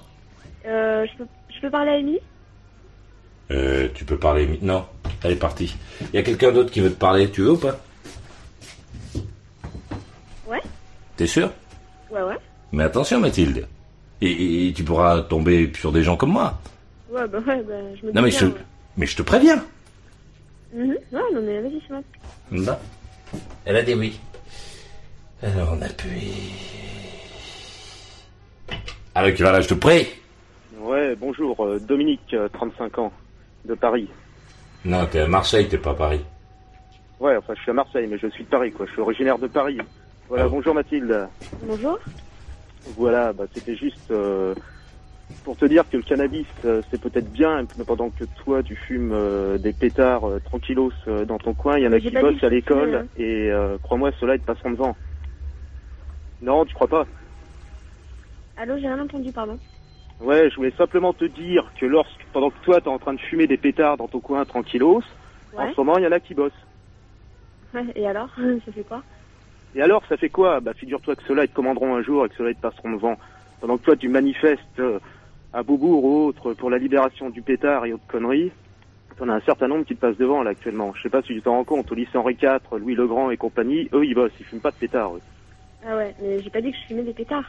Euh, 0.66 1.06
je, 1.10 1.18
peux, 1.18 1.26
je 1.54 1.60
peux 1.60 1.70
parler 1.70 1.90
à 1.90 1.94
Amy 1.94 2.18
Euh, 3.50 3.88
tu 3.94 4.04
peux 4.04 4.18
parler. 4.18 4.46
mi- 4.46 4.58
Non, 4.62 4.86
elle 5.22 5.32
est 5.32 5.36
partie. 5.36 5.76
Il 6.00 6.14
y 6.16 6.18
a 6.18 6.22
quelqu'un 6.22 6.52
d'autre 6.52 6.70
qui 6.70 6.80
veut 6.80 6.90
te 6.90 6.98
parler? 6.98 7.30
Tu 7.30 7.42
veux 7.42 7.52
ou 7.52 7.56
pas? 7.56 7.78
Ouais 10.48 10.60
T'es 11.16 11.26
sûr? 11.26 11.50
Ouais, 12.10 12.22
ouais. 12.22 12.36
Mais 12.72 12.84
attention, 12.84 13.20
Mathilde. 13.20 13.66
Et, 14.20 14.66
et 14.68 14.72
tu 14.72 14.82
pourras 14.84 15.22
tomber 15.22 15.72
sur 15.78 15.92
des 15.92 16.02
gens 16.02 16.16
comme 16.16 16.32
moi. 16.32 16.60
Ouais, 17.10 17.26
bah 17.28 17.38
ouais, 17.46 17.62
bah 17.62 17.74
je 18.00 18.06
me 18.06 18.12
Non, 18.12 18.22
mais 18.22 18.30
je, 18.30 18.46
mais 18.96 19.06
je 19.06 19.16
te 19.16 19.22
préviens. 19.22 19.64
Mhm. 20.74 20.90
Ouais, 21.12 21.20
non, 21.34 21.42
mais 21.42 21.60
vas-y, 21.60 21.80
c'est 21.86 21.94
bon. 21.94 22.04
Non. 22.50 22.76
Elle 23.64 23.76
a 23.76 23.82
dit 23.82 23.94
oui. 23.94 24.18
Alors 25.42 25.74
on 25.78 25.82
appuie. 25.82 26.32
Avec 29.14 29.40
voilà, 29.40 29.60
je 29.60 29.68
te 29.68 29.74
prie. 29.74 30.06
Ouais, 30.78 31.14
bonjour, 31.16 31.64
euh, 31.64 31.78
Dominique, 31.78 32.34
euh, 32.34 32.48
35 32.52 32.98
ans, 32.98 33.12
de 33.64 33.74
Paris. 33.74 34.08
Non, 34.84 35.06
t'es 35.06 35.20
à 35.20 35.26
Marseille, 35.28 35.68
t'es 35.68 35.78
pas 35.78 35.90
à 35.90 35.94
Paris. 35.94 36.20
Ouais, 37.18 37.36
enfin, 37.36 37.54
je 37.56 37.60
suis 37.62 37.70
à 37.70 37.74
Marseille, 37.74 38.06
mais 38.10 38.18
je 38.18 38.28
suis 38.28 38.44
de 38.44 38.48
Paris, 38.48 38.72
quoi. 38.72 38.86
Je 38.86 38.92
suis 38.92 39.00
originaire 39.00 39.38
de 39.38 39.46
Paris. 39.46 39.78
Voilà, 40.28 40.44
Ah. 40.44 40.48
bonjour 40.48 40.74
Mathilde. 40.74 41.28
Bonjour. 41.64 41.98
Voilà, 42.96 43.32
bah, 43.32 43.44
c'était 43.52 43.76
juste 43.76 44.10
euh, 44.10 44.54
pour 45.44 45.56
te 45.56 45.66
dire 45.66 45.84
que 45.90 45.98
le 45.98 46.02
cannabis, 46.02 46.46
euh, 46.64 46.80
c'est 46.90 47.00
peut-être 47.00 47.30
bien, 47.30 47.66
mais 47.76 47.84
pendant 47.84 48.08
que 48.10 48.24
toi, 48.42 48.62
tu 48.62 48.74
fumes 48.74 49.12
euh, 49.12 49.58
des 49.58 49.72
pétards 49.74 50.26
euh, 50.28 50.40
tranquillos 50.42 50.92
euh, 51.08 51.24
dans 51.26 51.36
ton 51.38 51.52
coin, 51.52 51.76
il 51.78 51.84
y 51.84 51.86
en 51.88 51.92
a 51.92 51.98
j'ai 51.98 52.08
qui 52.08 52.14
pas 52.14 52.22
dit 52.22 52.34
bossent 52.34 52.44
à 52.44 52.48
l'école, 52.48 52.94
hein. 52.94 53.06
et 53.18 53.50
euh, 53.50 53.76
crois-moi, 53.82 54.12
ceux-là, 54.18 54.36
ils 54.36 54.40
te 54.40 54.46
passeront 54.46 54.70
devant. 54.70 54.96
Non, 56.40 56.64
tu 56.64 56.74
crois 56.74 56.88
pas 56.88 57.06
Allô, 58.56 58.76
j'ai 58.78 58.88
rien 58.88 59.02
entendu, 59.02 59.32
pardon. 59.32 59.58
Ouais, 60.20 60.50
je 60.50 60.56
voulais 60.56 60.74
simplement 60.76 61.14
te 61.14 61.24
dire 61.24 61.72
que 61.78 61.86
lorsque, 61.86 62.26
pendant 62.32 62.50
que 62.50 62.58
toi, 62.60 62.80
t'es 62.80 62.88
en 62.88 62.98
train 62.98 63.14
de 63.14 63.20
fumer 63.20 63.46
des 63.46 63.56
pétards 63.56 63.96
dans 63.96 64.08
ton 64.08 64.20
coin 64.20 64.44
tranquillos, 64.44 65.02
en 65.56 65.72
ce 65.72 65.80
moment, 65.80 65.96
il 65.96 66.04
y 66.04 66.06
en 66.06 66.12
a 66.12 66.20
qui 66.20 66.34
bossent. 66.34 66.52
Ouais, 67.72 67.86
et 67.94 68.04
alors 68.06 68.30
Ça 68.64 68.72
fait 68.72 68.82
quoi? 68.82 69.04
Et 69.74 69.82
alors, 69.82 70.04
ça 70.08 70.16
fait 70.16 70.28
quoi? 70.28 70.58
Bah, 70.60 70.74
figure-toi 70.74 71.14
que 71.14 71.22
ceux-là, 71.28 71.44
ils 71.44 71.48
te 71.48 71.54
commanderont 71.54 71.94
un 71.94 72.02
jour 72.02 72.26
et 72.26 72.28
que 72.28 72.34
ceux-là, 72.34 72.50
ils 72.50 72.56
te 72.56 72.60
passeront 72.60 72.90
devant. 72.90 73.16
Pendant 73.60 73.78
que 73.78 73.84
toi, 73.84 73.96
tu 73.96 74.08
manifestes 74.08 74.80
euh, 74.80 74.98
à 75.52 75.62
Beaubourg 75.62 76.04
ou 76.04 76.26
autre 76.26 76.54
pour 76.54 76.68
la 76.68 76.78
libération 76.78 77.30
du 77.30 77.42
pétard 77.42 77.86
et 77.86 77.92
autres 77.92 78.06
conneries, 78.08 78.52
t'en 79.16 79.28
as 79.28 79.34
un 79.34 79.40
certain 79.42 79.68
nombre 79.68 79.84
qui 79.84 79.94
te 79.94 80.00
passent 80.00 80.16
devant, 80.16 80.42
là, 80.42 80.50
actuellement. 80.50 80.92
Je 80.94 81.02
sais 81.02 81.10
pas 81.10 81.22
si 81.22 81.28
tu 81.28 81.42
t'en 81.42 81.52
rends 81.52 81.64
compte, 81.64 81.92
au 81.92 81.94
lycée 81.94 82.18
Henri 82.18 82.36
IV, 82.42 82.58
Louis 82.78 82.96
Legrand 82.96 83.30
et 83.30 83.36
compagnie, 83.36 83.88
eux, 83.92 84.04
ils 84.04 84.14
bossent, 84.14 84.32
ils 84.40 84.46
fument 84.46 84.60
pas 84.60 84.72
de 84.72 84.76
pétard, 84.76 85.16
eux. 85.16 85.22
Ah 85.86 85.96
ouais, 85.96 86.14
mais 86.22 86.40
j'ai 86.42 86.50
pas 86.50 86.60
dit 86.60 86.70
que 86.72 86.76
je 86.76 86.86
fumais 86.88 87.02
des 87.02 87.12
pétards. 87.14 87.44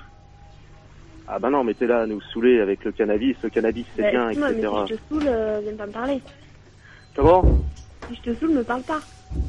Ah 1.28 1.40
bah 1.40 1.50
non, 1.50 1.64
mais 1.64 1.74
t'es 1.74 1.88
là 1.88 2.02
à 2.02 2.06
nous 2.08 2.20
saouler 2.22 2.60
avec 2.60 2.84
le 2.84 2.92
cannabis, 2.92 3.36
le 3.44 3.50
cannabis, 3.50 3.86
c'est 3.96 4.02
Bah, 4.04 4.12
bien, 4.12 4.30
etc. 4.32 4.46
mais 4.52 4.88
si 4.88 4.94
je 4.94 4.96
te 4.96 5.00
saoule, 5.10 5.24
euh, 5.28 5.60
viens 5.64 5.76
pas 5.76 5.86
me 5.88 5.92
parler. 5.92 6.22
Comment? 7.16 7.44
Si 8.10 8.16
je 8.16 8.32
te 8.32 8.36
saoule, 8.40 8.52
me 8.52 8.64
parle 8.64 8.82
pas. 8.84 9.00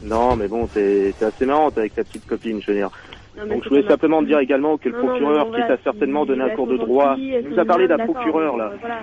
Non, 0.03 0.37
mais 0.37 0.47
bon, 0.49 0.66
t'es 0.66 1.12
t'es 1.18 1.24
assez 1.24 1.47
marrante 1.47 1.78
avec 1.78 1.95
ta 1.95 2.05
petite 2.05 2.26
copine, 2.26 2.61
je 2.61 2.66
veux 2.70 2.76
dire. 2.76 2.91
Non, 3.37 3.47
Donc 3.47 3.64
je 3.64 3.68
voulais 3.70 3.89
simplement 3.89 4.20
te 4.20 4.26
dire 4.26 4.39
également 4.41 4.76
que 4.76 4.91
le 4.91 4.97
Non, 4.97 5.07
non, 5.07 5.12
mais 5.14 5.18
procureur, 5.20 5.47
qui 5.53 5.61
t'a 5.66 5.78
certainement 5.83 6.26
donné 6.26 6.43
un 6.45 6.51
cours 6.51 6.66
de 6.66 6.76
droit, 6.76 7.16
nous 7.16 7.59
a 7.59 7.64
parlé 7.64 7.89
d'un 7.89 7.99
procureur, 7.99 8.57
là. 8.57 8.72
euh, 8.72 8.76
voilà. 8.78 8.99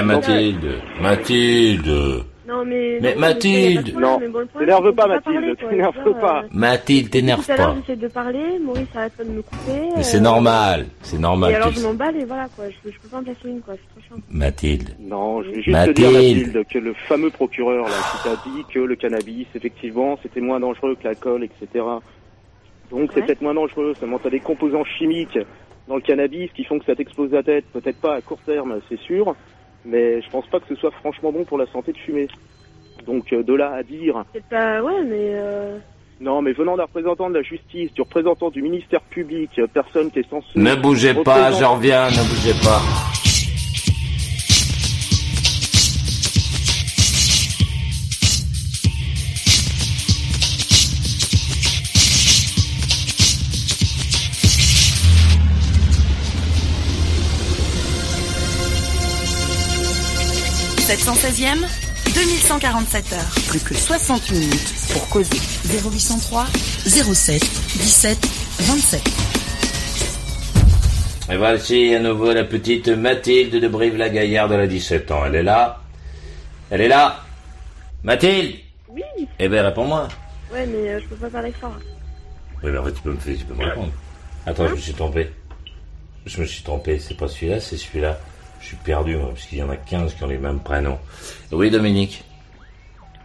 Eh 0.00 0.02
Mathilde, 0.02 0.80
Mathilde. 1.02 2.24
Non, 2.46 2.64
mais. 2.64 2.98
Mais 3.00 3.14
non, 3.14 3.20
Mathilde. 3.20 3.94
Non, 3.98 4.20
t'énerve 4.58 4.92
pas, 4.92 5.06
Mathilde, 5.06 5.56
t'énerve 5.58 6.20
pas. 6.20 6.44
Mathilde, 6.52 7.10
t'énerve 7.10 7.44
Tout 7.44 7.52
à 7.52 7.56
l'heure, 7.56 7.74
pas. 7.74 7.80
j'essaie 7.80 7.96
de 7.96 8.08
parler, 8.08 8.58
Maurice 8.62 8.86
arrête 8.94 9.12
pas 9.14 9.24
de 9.24 9.30
me 9.30 9.42
couper. 9.42 9.58
Mais 9.68 9.98
euh, 9.98 10.02
c'est 10.02 10.20
normal, 10.20 10.86
c'est 11.02 11.16
Et 11.16 11.20
normal. 11.20 11.54
alors, 11.54 11.68
tu 11.72 11.80
je 11.80 11.86
m'emballe 11.86 12.16
et 12.16 12.24
voilà, 12.24 12.46
quoi. 12.54 12.66
Je 12.70 12.76
peux, 12.82 12.92
je 12.94 13.00
peux 13.00 13.08
pas 13.08 13.18
en 13.18 13.22
placer 13.24 13.48
une, 13.48 13.60
quoi. 13.60 13.74
C'est 13.74 14.00
trop 14.00 14.08
chiant. 14.16 14.22
Mathilde. 14.30 14.90
Non, 15.00 15.42
je 15.42 15.48
vais 15.50 15.62
juste 15.62 15.84
te 15.86 15.90
dire, 15.90 16.10
Mathilde. 16.12 16.46
Mathilde, 16.46 16.66
que 16.70 16.78
le 16.78 16.94
fameux 17.08 17.30
procureur, 17.30 17.84
là, 17.86 17.94
qui 18.12 18.28
t'a 18.28 18.36
dit 18.50 18.64
que 18.72 18.78
le 18.80 18.94
cannabis, 18.96 19.46
effectivement, 19.54 20.18
c'était 20.22 20.40
moins 20.40 20.60
dangereux 20.60 20.94
que 21.00 21.04
l'alcool, 21.04 21.42
etc. 21.44 21.84
Donc, 22.90 23.10
c'est 23.14 23.22
peut-être 23.22 23.42
moins 23.42 23.54
dangereux, 23.54 23.94
seulement 23.98 24.18
t'as 24.22 24.30
des 24.30 24.38
composants 24.40 24.84
chimiques 24.84 25.38
dans 25.88 25.96
le 25.96 26.00
cannabis 26.00 26.50
qui 26.52 26.64
font 26.64 26.78
que 26.78 26.84
ça 26.84 26.94
t'explose 26.94 27.32
la 27.32 27.42
tête, 27.42 27.64
peut-être 27.72 28.00
pas 28.00 28.14
à 28.14 28.20
court 28.20 28.38
terme, 28.46 28.78
c'est 28.88 28.98
sûr, 29.00 29.34
mais 29.86 30.20
je 30.20 30.30
pense 30.30 30.46
pas 30.46 30.60
que 30.60 30.66
ce 30.68 30.74
soit 30.74 30.90
franchement 30.90 31.32
bon 31.32 31.44
pour 31.44 31.58
la 31.58 31.66
santé 31.66 31.92
de 31.92 31.98
fumer. 31.98 32.28
Donc, 33.06 33.32
euh, 33.32 33.42
de 33.42 33.54
là 33.54 33.72
à 33.72 33.82
dire, 33.82 34.24
C'est 34.34 34.44
pas. 34.44 34.82
Ouais, 34.82 35.04
mais. 35.04 35.30
Euh... 35.34 35.78
non, 36.20 36.42
mais 36.42 36.52
venant 36.52 36.76
d'un 36.76 36.84
représentant 36.84 37.30
de 37.30 37.34
la 37.34 37.42
justice, 37.42 37.92
du 37.92 38.02
représentant 38.02 38.50
du 38.50 38.62
ministère 38.62 39.00
public, 39.02 39.50
euh, 39.58 39.66
personne 39.72 40.10
qui 40.10 40.20
est 40.20 40.30
censé... 40.30 40.48
Ne 40.56 40.74
bougez 40.74 41.14
pas, 41.14 41.52
je 41.52 41.64
reviens, 41.64 42.06
ne 42.06 42.28
bougez 42.28 42.54
pas.– 42.64 42.80
716e, 60.86 61.66
2147 62.14 63.12
heures. 63.12 63.18
Plus 63.48 63.60
que 63.60 63.74
60 63.74 64.30
minutes 64.30 64.74
pour 64.92 65.08
causer. 65.08 65.36
0803 65.68 66.46
07 66.86 67.40
17 67.42 68.18
27. 68.60 69.02
Et 71.32 71.36
voici 71.36 71.92
à 71.94 71.98
nouveau 71.98 72.32
la 72.32 72.44
petite 72.44 72.86
Mathilde 72.88 73.56
de 73.60 73.66
Brive-la-Gaillarde, 73.66 74.52
elle 74.52 74.60
a 74.60 74.66
17 74.68 75.10
ans. 75.10 75.24
Elle 75.26 75.34
est 75.34 75.42
là 75.42 75.80
Elle 76.70 76.82
est 76.82 76.88
là 76.88 77.20
Mathilde 78.04 78.54
Oui 78.88 79.02
Eh 79.40 79.48
ben 79.48 79.64
réponds-moi. 79.66 80.06
Ouais, 80.52 80.66
mais 80.66 80.88
euh, 80.90 81.00
je 81.00 81.06
peux 81.08 81.16
pas 81.16 81.28
parler 81.30 81.52
fort. 81.60 81.74
Oui, 82.62 82.70
mais 82.70 82.78
en 82.78 82.84
fait, 82.84 82.92
tu 82.92 83.00
peux 83.02 83.10
me, 83.12 83.18
faire- 83.18 83.36
tu 83.36 83.44
peux 83.44 83.54
me 83.54 83.64
répondre. 83.64 83.90
Attends, 84.46 84.68
je 84.68 84.74
me 84.74 84.78
suis 84.78 84.94
trompé. 84.94 85.32
Je 86.26 86.40
me 86.40 86.46
suis 86.46 86.62
trompé, 86.62 87.00
c'est 87.00 87.16
pas 87.16 87.26
celui-là, 87.26 87.58
c'est 87.60 87.76
celui-là. 87.76 88.18
Je 88.66 88.70
suis 88.74 88.78
perdu, 88.78 89.14
moi, 89.14 89.28
parce 89.28 89.46
qu'il 89.46 89.58
y 89.58 89.62
en 89.62 89.70
a 89.70 89.76
15 89.76 90.14
qui 90.14 90.24
ont 90.24 90.26
les 90.26 90.38
mêmes 90.38 90.58
prénoms. 90.58 90.98
Oui, 91.52 91.70
Dominique 91.70 92.24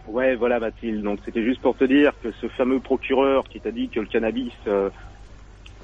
Ouais, 0.06 0.36
voilà 0.36 0.60
Mathilde. 0.60 1.02
Donc 1.02 1.18
c'était 1.24 1.42
juste 1.42 1.60
pour 1.60 1.76
te 1.76 1.82
dire 1.82 2.12
que 2.22 2.30
ce 2.40 2.46
fameux 2.46 2.78
procureur 2.78 3.42
qui 3.48 3.58
t'a 3.58 3.72
dit 3.72 3.88
que 3.88 3.98
le 3.98 4.06
cannabis 4.06 4.52
euh, 4.68 4.88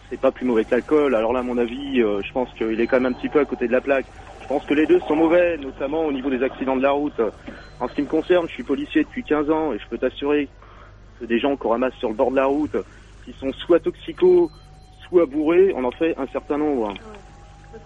c'est 0.09 0.21
pas 0.21 0.31
plus 0.31 0.47
mauvais 0.47 0.65
que 0.65 0.71
l'alcool. 0.71 1.17
Alors 1.17 1.33
là, 1.33 1.41
à 1.41 1.43
mon 1.43 1.59
avis, 1.59 2.01
euh, 2.01 2.23
je 2.23 2.31
pense 2.33 2.49
qu'il 2.55 2.81
est 2.81 2.87
quand 2.87 3.01
même 3.01 3.13
un 3.13 3.19
petit 3.19 3.29
peu 3.29 3.41
à 3.41 3.45
côté 3.45 3.67
de 3.67 3.73
la 3.73 3.81
plaque. 3.81 4.07
Je 4.43 4.47
pense 4.47 4.65
que 4.65 4.75
les 4.75 4.87
deux 4.87 5.01
sont 5.01 5.17
mauvais, 5.17 5.57
notamment 5.57 6.07
au 6.07 6.13
niveau 6.13 6.31
des 6.31 6.45
accidents 6.45 6.77
de 6.77 6.83
la 6.83 6.93
route. 6.93 7.21
En 7.81 7.89
ce 7.89 7.95
qui 7.95 8.03
me 8.03 8.07
concerne, 8.07 8.47
je 8.47 8.53
suis 8.53 8.63
policier 8.63 9.03
depuis 9.03 9.25
15 9.25 9.51
ans 9.51 9.73
et 9.73 9.81
je 9.81 9.89
peux 9.89 9.99
t'assurer 9.99 10.49
que 11.19 11.25
des 11.25 11.41
gens 11.41 11.57
qu'on 11.57 11.71
ramasse 11.71 11.95
sur 11.95 12.11
le 12.11 12.15
bord 12.15 12.31
de 12.31 12.37
la 12.37 12.47
route, 12.47 12.77
qui 13.25 13.33
sont 13.41 13.53
soit 13.55 13.81
toxicos, 13.81 14.53
soit 15.09 15.27
bourrés, 15.27 15.73
on 15.75 15.83
en 15.83 15.91
fait 15.91 16.17
un 16.17 16.29
certain 16.29 16.59
nombre. 16.59 16.95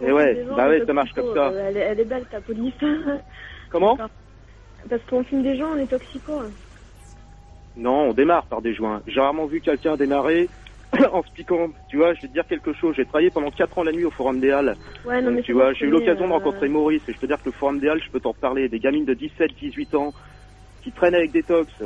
Et 0.01 0.05
qu'on 0.07 0.15
ouais, 0.15 0.45
gens, 0.45 0.57
bah 0.57 0.69
ouais, 0.69 0.85
ça 0.85 0.93
marche 0.93 1.13
comme 1.13 1.35
ça. 1.35 1.49
euh, 1.49 1.69
Elle, 1.69 1.77
est- 1.77 1.81
elle 1.81 2.01
est 2.01 2.05
belle, 2.05 2.27
ta 2.27 2.41
police. 2.41 2.75
Comment 3.71 3.97
Parce 4.89 5.03
qu'on 5.09 5.25
filme 5.25 5.43
des 5.43 5.57
gens, 5.57 5.73
on 5.73 5.77
est 5.79 5.87
toxico. 5.87 6.39
hein. 6.39 6.53
Non, 7.77 8.11
on 8.11 8.13
démarre 8.13 8.47
par 8.47 8.61
des 8.63 8.75
joints. 8.75 9.03
J'ai 9.07 9.21
rarement 9.21 9.47
vu 9.47 9.61
quelqu'un 9.61 9.97
démarrer 9.97 10.51
en 11.13 11.23
se 11.23 11.31
piquant. 11.33 11.71
Tu 11.89 11.97
vois, 11.97 12.13
je 12.15 12.23
vais 12.23 12.29
te 12.29 12.33
dire 12.33 12.47
quelque 12.47 12.73
chose. 12.75 12.95
J'ai 12.97 13.07
travaillé 13.07 13.31
pendant 13.31 13.51
4 13.51 13.79
ans 13.79 13.83
la 13.83 13.93
nuit 13.93 14.05
au 14.05 14.11
Forum 14.11 14.41
des 14.41 14.51
Halles. 14.51 14.77
Ouais, 15.05 15.21
non, 15.23 15.29
Donc, 15.29 15.37
mais 15.37 15.43
tu 15.43 15.53
vois, 15.53 15.73
j'ai 15.73 15.87
eu 15.87 15.91
l'occasion 15.91 16.27
de 16.27 16.31
euh, 16.33 16.35
rencontrer 16.35 16.69
Maurice 16.69 17.03
et 17.09 17.13
je 17.13 17.19
peux 17.19 17.27
dire 17.27 17.39
que 17.39 17.47
le 17.49 17.53
Forum 17.53 17.81
des 17.81 17.89
Halles, 17.89 18.03
je 18.05 18.11
peux 18.11 18.21
t'en 18.21 18.35
parler. 18.35 18.69
Des 18.69 18.79
gamines 18.81 19.07
de 19.07 19.15
17, 19.15 19.53
18 19.59 19.95
ans 19.95 20.13
qui 20.83 20.93
traînent 20.93 21.15
avec 21.15 21.33
des 21.33 21.45
tox, 21.45 21.73
qui 21.79 21.85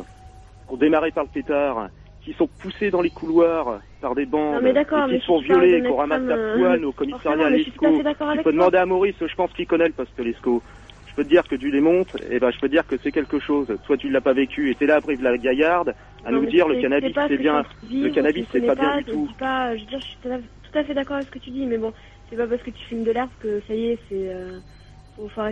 ont 0.69 0.77
démarré 0.77 1.13
par 1.13 1.23
le 1.23 1.31
pétard, 1.31 1.89
qui 2.27 2.33
sont 2.33 2.49
poussées 2.59 2.91
dans 2.91 3.03
les 3.03 3.11
couloirs 3.11 3.81
par 4.01 4.17
des 4.17 4.27
bandes, 4.27 4.61
Non, 4.61 4.69
et 4.69 4.85
qui 4.85 5.21
tu 5.21 5.29
parles 5.29 5.41
violées, 5.41 5.81
de 5.81 5.89
qu'on 5.89 5.95
ramasse 5.95 6.23
la 6.25 6.37
poêle 6.57 6.85
euh, 6.85 6.89
au 6.89 6.93
commissariat 6.93 7.47
avec 7.47 7.65
peux 7.73 8.43
toi. 8.43 8.53
demander 8.53 8.79
à 8.79 8.85
Maurice, 8.87 9.15
je 9.21 9.35
pense 9.37 9.53
qu'il 9.53 9.67
connaît 9.69 9.87
le 9.87 9.93
poste 9.93 10.19
Lescaut. 10.19 10.61
Je 11.07 11.15
peux 11.15 11.23
te 11.23 11.29
dire 11.29 11.45
que 11.45 11.55
tu 11.55 11.71
les 11.71 11.81
montes, 11.81 12.11
et 12.29 12.41
ben 12.41 12.51
je 12.51 12.59
peux 12.59 12.67
te 12.67 12.73
dire 12.73 12.85
que 12.85 12.97
c'est 13.05 13.13
quelque 13.13 13.39
chose. 13.39 13.69
Toi 13.87 13.97
tu 13.97 14.11
l'as 14.11 14.21
pas 14.21 14.33
vécu, 14.33 14.73
et 14.73 14.75
t'es 14.75 14.87
là 14.87 14.97
à 14.97 15.01
Brive 15.01 15.23
la 15.23 15.39
Gaillarde 15.39 15.95
à 16.25 16.33
Non, 16.33 16.41
nous 16.41 16.47
dire 16.47 16.67
le 16.67 16.81
cannabis 16.83 17.15
c'est 17.29 17.37
bien, 17.39 17.65
le 17.89 18.11
cannabis 18.11 18.45
c'est 18.51 18.67
pas 18.67 18.75
bien 18.75 18.99
du 18.99 19.05
tout. 19.05 19.29
je 19.39 19.81
veux 19.81 19.87
dire, 19.87 20.01
je 20.01 20.05
suis 20.05 20.19
tout 20.21 20.29
à- 20.29 20.39
tout 20.39 20.79
à 20.79 20.85
fait 20.85 20.95
d'accord 20.95 21.17
avec 21.17 21.29
ce 21.29 21.33
que 21.33 21.39
tu 21.39 21.51
dis, 21.51 21.65
mais 21.65 21.79
bon, 21.79 21.93
c'est 22.29 22.37
pas 22.37 22.49
parce 22.49 22.63
que 22.63 22.71
tu 22.73 22.83
fumes 22.87 23.05
de 23.05 23.13
l'herbe 23.13 23.31
que 23.39 23.61
ça 23.69 23.75
y 23.75 23.91
est, 23.93 23.99
c'est. 24.09 24.29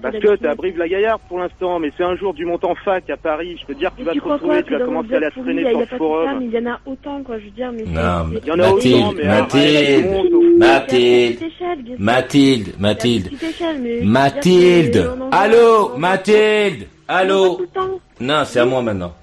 Parce 0.02 0.16
que 0.18 0.36
t'es 0.36 0.46
à 0.46 0.54
Brive-la-Gaillarde 0.54 1.22
pour 1.28 1.38
l'instant, 1.38 1.78
mais 1.78 1.90
c'est 1.96 2.04
un 2.04 2.16
jour 2.16 2.34
du 2.34 2.44
montant 2.44 2.74
fac 2.84 3.08
à 3.08 3.16
Paris, 3.16 3.56
je 3.60 3.66
peux 3.66 3.74
te 3.74 3.78
dire 3.78 3.90
que 3.92 3.98
tu 4.00 4.04
vas 4.04 4.12
tu 4.12 4.20
te 4.20 4.28
retrouver, 4.28 4.62
tu 4.62 4.72
vas 4.76 4.84
commencer 4.84 5.14
à 5.14 5.20
la 5.20 5.30
traîner 5.30 5.62
sur 5.62 5.70
il 5.70 5.76
y 5.76 5.80
le 5.80 5.86
forum. 5.96 6.42
il 6.42 6.50
y 6.50 6.58
en 6.58 6.66
a 6.72 6.80
autant, 6.84 7.22
quoi, 7.22 7.38
je 7.38 7.44
veux 7.46 7.50
dire, 7.50 7.72
mais. 7.72 7.84
Non, 7.84 8.30
Il 8.42 8.46
y 8.46 8.50
en 8.52 8.58
a 8.58 8.68
autant, 8.68 8.74
Mathilde, 8.74 9.16
mais 9.16 9.26
Mathilde, 9.26 10.06
Mathilde. 10.58 11.40
Mathilde, 11.98 12.74
Mathilde, 12.78 13.30
Mathilde, 14.02 15.10
allô, 15.32 15.96
Mathilde, 15.96 16.86
allô. 17.08 17.60
Non, 18.20 18.42
c'est 18.44 18.60
à 18.60 18.64
moi 18.66 18.82
maintenant. 18.82 19.14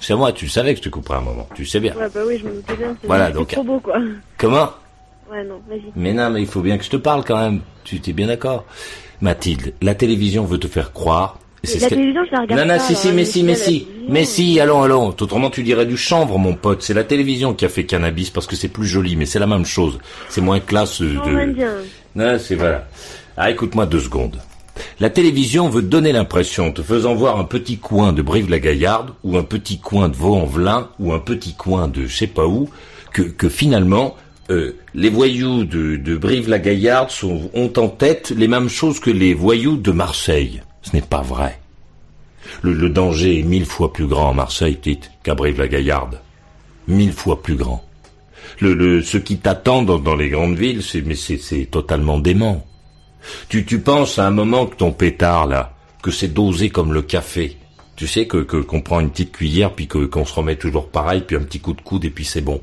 C'est 0.00 0.12
à 0.12 0.16
moi, 0.16 0.30
tu 0.32 0.48
savais 0.48 0.74
que 0.74 0.78
je 0.78 0.84
te 0.84 0.88
couperais 0.90 1.18
un 1.18 1.22
moment, 1.22 1.48
tu 1.56 1.64
sais 1.66 1.80
bien. 1.80 1.92
Ouais, 1.96 2.06
bah 2.14 2.20
oui, 2.26 2.38
je 2.38 2.44
me 2.46 2.54
doutais 2.54 2.76
bien. 2.76 2.96
c'est- 3.00 3.06
Voilà, 3.08 3.30
donc- 3.32 3.48
trop 3.48 3.64
beau, 3.64 3.80
quoi. 3.80 3.98
Comment? 4.38 4.68
Ouais, 5.30 5.42
non, 5.44 5.60
vas-y. 5.68 5.82
Mais 5.96 6.12
non, 6.12 6.30
mais 6.30 6.40
il 6.40 6.46
faut 6.46 6.60
bien 6.60 6.78
que 6.78 6.84
je 6.84 6.90
te 6.90 6.96
parle 6.96 7.24
quand 7.24 7.38
même. 7.40 7.60
Tu 7.84 8.00
t'es 8.00 8.12
bien 8.12 8.28
d'accord 8.28 8.64
Mathilde, 9.20 9.74
la 9.82 9.94
télévision 9.94 10.44
veut 10.44 10.58
te 10.58 10.68
faire 10.68 10.92
croire. 10.92 11.38
c'est 11.64 11.80
La 11.80 11.88
ce 11.88 11.94
télévision, 11.94 12.22
je 12.26 12.32
la 12.32 12.40
regarde 12.42 12.60
Non, 12.60 12.66
non, 12.66 12.78
pas, 12.78 12.84
si, 12.84 12.94
si, 12.94 13.08
alors, 13.08 13.16
mais 13.16 13.24
si, 13.24 13.42
mais 13.42 13.54
si. 13.54 13.88
Mais 14.08 14.24
si, 14.24 14.60
allons, 14.60 14.82
allons. 14.82 15.08
Autrement, 15.08 15.50
tu 15.50 15.62
dirais 15.62 15.86
du 15.86 15.96
chanvre, 15.96 16.38
mon 16.38 16.54
pote. 16.54 16.82
C'est 16.82 16.94
la 16.94 17.04
télévision 17.04 17.54
qui 17.54 17.64
a 17.64 17.68
fait 17.68 17.84
cannabis 17.84 18.30
parce 18.30 18.46
que 18.46 18.56
c'est 18.56 18.68
plus 18.68 18.86
joli, 18.86 19.16
mais 19.16 19.26
c'est 19.26 19.38
la 19.38 19.46
même 19.46 19.66
chose. 19.66 19.98
C'est 20.28 20.40
moins 20.40 20.60
classe 20.60 21.00
de... 21.00 21.14
Non, 22.14 22.38
c'est 22.38 22.54
voilà. 22.54 22.88
Ah, 23.36 23.50
écoute-moi 23.50 23.86
deux 23.86 24.00
secondes. 24.00 24.38
La 25.00 25.10
télévision 25.10 25.68
veut 25.68 25.82
donner 25.82 26.12
l'impression, 26.12 26.72
te 26.72 26.82
faisant 26.82 27.14
voir 27.14 27.38
un 27.38 27.44
petit 27.44 27.78
coin 27.78 28.12
de 28.12 28.22
Brive-la-Gaillarde, 28.22 29.10
ou 29.24 29.36
un 29.36 29.42
petit 29.42 29.78
coin 29.78 30.08
de 30.08 30.16
Vaux-en-Velin, 30.16 30.88
ou 30.98 31.12
un 31.12 31.18
petit 31.18 31.54
coin 31.54 31.88
de 31.88 32.06
je 32.06 32.16
sais 32.16 32.26
pas 32.26 32.46
où, 32.46 32.68
que, 33.12 33.22
que 33.22 33.48
finalement, 33.48 34.16
euh, 34.50 34.76
les 34.94 35.10
voyous 35.10 35.64
de, 35.64 35.96
de 35.96 36.16
Brive-la-Gaillarde 36.16 37.10
ont 37.22 37.72
en 37.76 37.88
tête 37.88 38.30
les 38.30 38.48
mêmes 38.48 38.70
choses 38.70 38.98
que 38.98 39.10
les 39.10 39.34
voyous 39.34 39.76
de 39.76 39.92
Marseille. 39.92 40.62
Ce 40.82 40.94
n'est 40.94 41.02
pas 41.02 41.20
vrai. 41.20 41.58
Le, 42.62 42.88
danger 42.88 43.40
est 43.40 43.42
mille 43.42 43.66
fois 43.66 43.92
plus 43.92 44.06
grand 44.06 44.30
à 44.30 44.32
Marseille, 44.32 44.78
Tite, 44.80 45.10
qu'à 45.22 45.34
Brive-la-Gaillarde. 45.34 46.20
Mille 46.86 47.12
fois 47.12 47.42
plus 47.42 47.56
grand. 47.56 47.84
Le, 48.60 49.02
ce 49.02 49.18
qui 49.18 49.36
t'attend 49.36 49.82
dans, 49.82 50.16
les 50.16 50.30
grandes 50.30 50.56
villes, 50.56 50.82
c'est, 50.82 51.02
mais 51.02 51.14
c'est, 51.14 51.66
totalement 51.70 52.18
dément. 52.18 52.64
Tu, 53.50 53.66
tu 53.66 53.80
penses 53.80 54.18
à 54.18 54.26
un 54.26 54.30
moment 54.30 54.66
que 54.66 54.76
ton 54.76 54.92
pétard, 54.92 55.46
là, 55.46 55.74
que 56.02 56.10
c'est 56.10 56.32
dosé 56.32 56.70
comme 56.70 56.94
le 56.94 57.02
café. 57.02 57.58
Tu 57.96 58.06
sais 58.06 58.26
que, 58.26 58.38
que, 58.38 58.56
qu'on 58.56 58.80
prend 58.80 59.00
une 59.00 59.10
petite 59.10 59.32
cuillère, 59.32 59.74
puis 59.74 59.88
que, 59.88 60.06
qu'on 60.06 60.24
se 60.24 60.32
remet 60.32 60.56
toujours 60.56 60.88
pareil, 60.88 61.22
puis 61.26 61.36
un 61.36 61.42
petit 61.42 61.60
coup 61.60 61.74
de 61.74 61.82
coude, 61.82 62.06
et 62.06 62.10
puis 62.10 62.24
c'est 62.24 62.40
bon. 62.40 62.62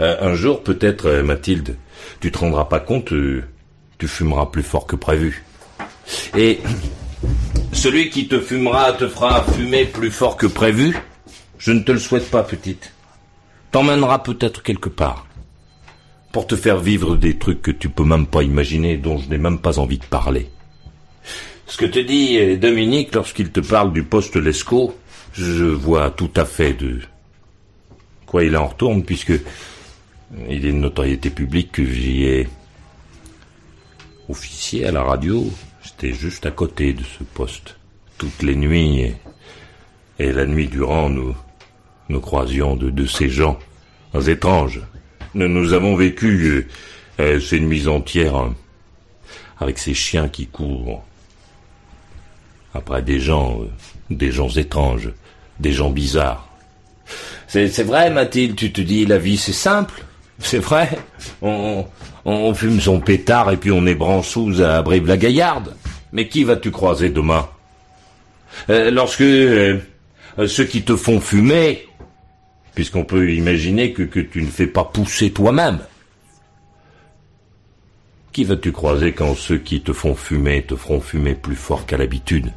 Euh, 0.00 0.16
un 0.20 0.34
jour, 0.34 0.62
peut-être, 0.62 1.06
euh, 1.06 1.22
Mathilde, 1.22 1.76
tu 2.20 2.30
te 2.30 2.38
rendras 2.38 2.64
pas 2.64 2.80
compte, 2.80 3.12
euh, 3.12 3.44
tu 3.98 4.08
fumeras 4.08 4.46
plus 4.46 4.62
fort 4.62 4.86
que 4.86 4.96
prévu. 4.96 5.44
Et 6.36 6.60
celui 7.72 8.10
qui 8.10 8.28
te 8.28 8.40
fumera 8.40 8.92
te 8.92 9.08
fera 9.08 9.44
fumer 9.44 9.84
plus 9.84 10.10
fort 10.10 10.36
que 10.36 10.46
prévu, 10.46 10.96
je 11.58 11.72
ne 11.72 11.80
te 11.80 11.92
le 11.92 11.98
souhaite 11.98 12.30
pas, 12.30 12.42
petite. 12.42 12.92
T'emmènera 13.70 14.22
peut-être 14.22 14.62
quelque 14.62 14.88
part. 14.88 15.26
Pour 16.32 16.46
te 16.46 16.56
faire 16.56 16.78
vivre 16.78 17.16
des 17.16 17.38
trucs 17.38 17.62
que 17.62 17.70
tu 17.70 17.88
peux 17.88 18.04
même 18.04 18.26
pas 18.26 18.42
imaginer, 18.42 18.96
dont 18.96 19.18
je 19.18 19.28
n'ai 19.28 19.38
même 19.38 19.58
pas 19.58 19.78
envie 19.78 19.98
de 19.98 20.04
parler. 20.04 20.48
Ce 21.66 21.76
que 21.76 21.86
te 21.86 21.98
dit 21.98 22.56
Dominique 22.56 23.14
lorsqu'il 23.14 23.50
te 23.50 23.60
parle 23.60 23.92
du 23.92 24.02
poste 24.02 24.36
Lescaut, 24.36 24.94
je 25.34 25.64
vois 25.64 26.10
tout 26.10 26.30
à 26.36 26.44
fait 26.44 26.72
de 26.72 27.00
quoi 28.32 28.44
il 28.44 28.56
en 28.56 28.66
retourne, 28.66 29.04
puisque 29.04 29.34
il 30.48 30.64
est 30.64 30.72
de 30.72 30.76
notoriété 30.76 31.28
publique 31.28 31.70
que 31.70 31.84
j'y 31.84 32.24
ai 32.24 32.48
officié 34.26 34.86
à 34.86 34.90
la 34.90 35.02
radio. 35.02 35.46
J'étais 35.82 36.14
juste 36.14 36.46
à 36.46 36.50
côté 36.50 36.94
de 36.94 37.02
ce 37.02 37.24
poste. 37.24 37.76
Toutes 38.16 38.42
les 38.42 38.56
nuits 38.56 39.12
et, 40.18 40.32
la 40.32 40.46
nuit 40.46 40.68
durant, 40.68 41.10
nous, 41.10 41.36
nous 42.08 42.20
croisions 42.20 42.74
de, 42.74 42.88
de 42.88 43.04
ces 43.04 43.28
gens 43.28 43.58
étranges. 44.26 44.80
Nous, 45.34 45.48
nous 45.48 45.74
avons 45.74 45.94
vécu 45.94 46.42
euh, 46.46 46.66
euh, 47.20 47.38
ces 47.38 47.60
nuits 47.60 47.86
entières 47.86 48.36
hein, 48.36 48.54
avec 49.60 49.78
ces 49.78 49.92
chiens 49.92 50.28
qui 50.30 50.46
courent 50.46 51.04
après 52.72 53.02
des 53.02 53.20
gens, 53.20 53.60
euh, 53.60 53.66
des 54.08 54.32
gens 54.32 54.48
étranges, 54.48 55.10
des 55.60 55.72
gens 55.72 55.90
bizarres. 55.90 56.51
C'est, 57.52 57.82
vrai, 57.82 58.08
Mathilde, 58.08 58.56
tu 58.56 58.72
te 58.72 58.80
dis, 58.80 59.04
la 59.04 59.18
vie 59.18 59.36
c'est 59.36 59.52
simple. 59.52 60.02
C'est 60.38 60.58
vrai. 60.58 60.88
On, 61.42 61.84
fume 62.54 62.80
son 62.80 62.98
pétard 62.98 63.50
et 63.50 63.58
puis 63.58 63.70
on 63.70 63.84
est 63.84 63.94
branchouze 63.94 64.62
à 64.62 64.80
Brive-la-Gaillarde. 64.80 65.76
Mais 66.12 66.28
qui 66.28 66.44
vas-tu 66.44 66.70
croiser 66.70 67.10
demain? 67.10 67.46
Euh, 68.70 68.90
Lorsque 68.90 69.20
euh, 69.20 69.78
euh, 70.38 70.46
ceux 70.46 70.64
qui 70.64 70.80
te 70.82 70.96
font 70.96 71.20
fumer, 71.20 71.86
puisqu'on 72.74 73.04
peut 73.04 73.30
imaginer 73.30 73.92
que, 73.92 74.02
tu 74.02 74.40
ne 74.40 74.50
fais 74.50 74.66
pas 74.66 74.84
pousser 74.84 75.30
toi-même, 75.30 75.80
qui 78.32 78.44
vas-tu 78.44 78.72
croiser 78.72 79.12
quand 79.12 79.34
ceux 79.34 79.58
qui 79.58 79.82
te 79.82 79.92
font 79.92 80.14
fumer 80.14 80.62
te 80.62 80.74
feront 80.74 81.02
fumer 81.02 81.34
plus 81.34 81.56
fort 81.56 81.84
qu'à 81.84 81.98
l'habitude? 81.98 82.50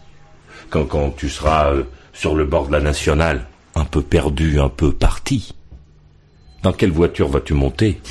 Quand, 0.69 0.85
quand 0.85 1.09
tu 1.09 1.27
seras 1.27 1.73
sur 2.13 2.33
le 2.33 2.45
bord 2.45 2.67
de 2.67 2.71
la 2.71 2.81
nationale, 2.81 3.45
un 3.75 3.85
peu 3.85 4.01
perdu, 4.01 4.59
un 4.59 4.69
peu 4.69 4.91
parti. 4.93 5.53
Dans 6.63 6.73
quelle 6.73 6.91
voiture 6.91 7.27
vas-tu 7.27 7.53
monter? 7.53 8.01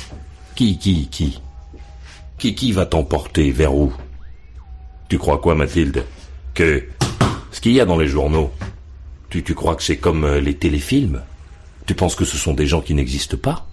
Qui, 0.55 0.77
qui, 0.77 1.07
qui? 1.07 1.41
Qui, 2.37 2.55
qui 2.55 2.71
va 2.71 2.85
t'emporter? 2.85 3.51
Vers 3.51 3.75
où? 3.75 3.91
Tu 5.09 5.17
crois 5.17 5.39
quoi, 5.39 5.55
Mathilde? 5.55 6.05
Que 6.53 6.83
ce 7.51 7.59
qu'il 7.59 7.73
y 7.73 7.81
a 7.81 7.85
dans 7.85 7.97
les 7.97 8.07
journaux, 8.07 8.51
tu, 9.29 9.43
tu 9.43 9.55
crois 9.55 9.75
que 9.75 9.83
c'est 9.83 9.97
comme 9.97 10.23
euh, 10.23 10.39
les 10.39 10.55
téléfilms? 10.55 11.21
Tu 11.85 11.95
penses 11.95 12.15
que 12.15 12.25
ce 12.25 12.37
sont 12.37 12.53
des 12.53 12.67
gens 12.67 12.81
qui 12.81 12.93
n'existent 12.93 13.37
pas? 13.37 13.67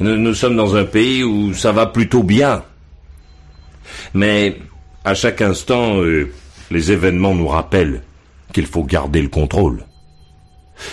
Nous, 0.00 0.34
sommes 0.34 0.56
dans 0.56 0.76
un 0.76 0.84
pays 0.84 1.24
où 1.24 1.54
ça 1.54 1.72
va 1.72 1.86
plutôt 1.86 2.22
bien. 2.22 2.64
Mais 4.14 4.58
à 5.04 5.14
chaque 5.14 5.42
instant, 5.42 6.00
euh, 6.00 6.32
les 6.70 6.92
événements 6.92 7.34
nous 7.34 7.48
rappellent 7.48 8.02
qu'il 8.52 8.66
faut 8.66 8.84
garder 8.84 9.20
le 9.20 9.28
contrôle. 9.28 9.84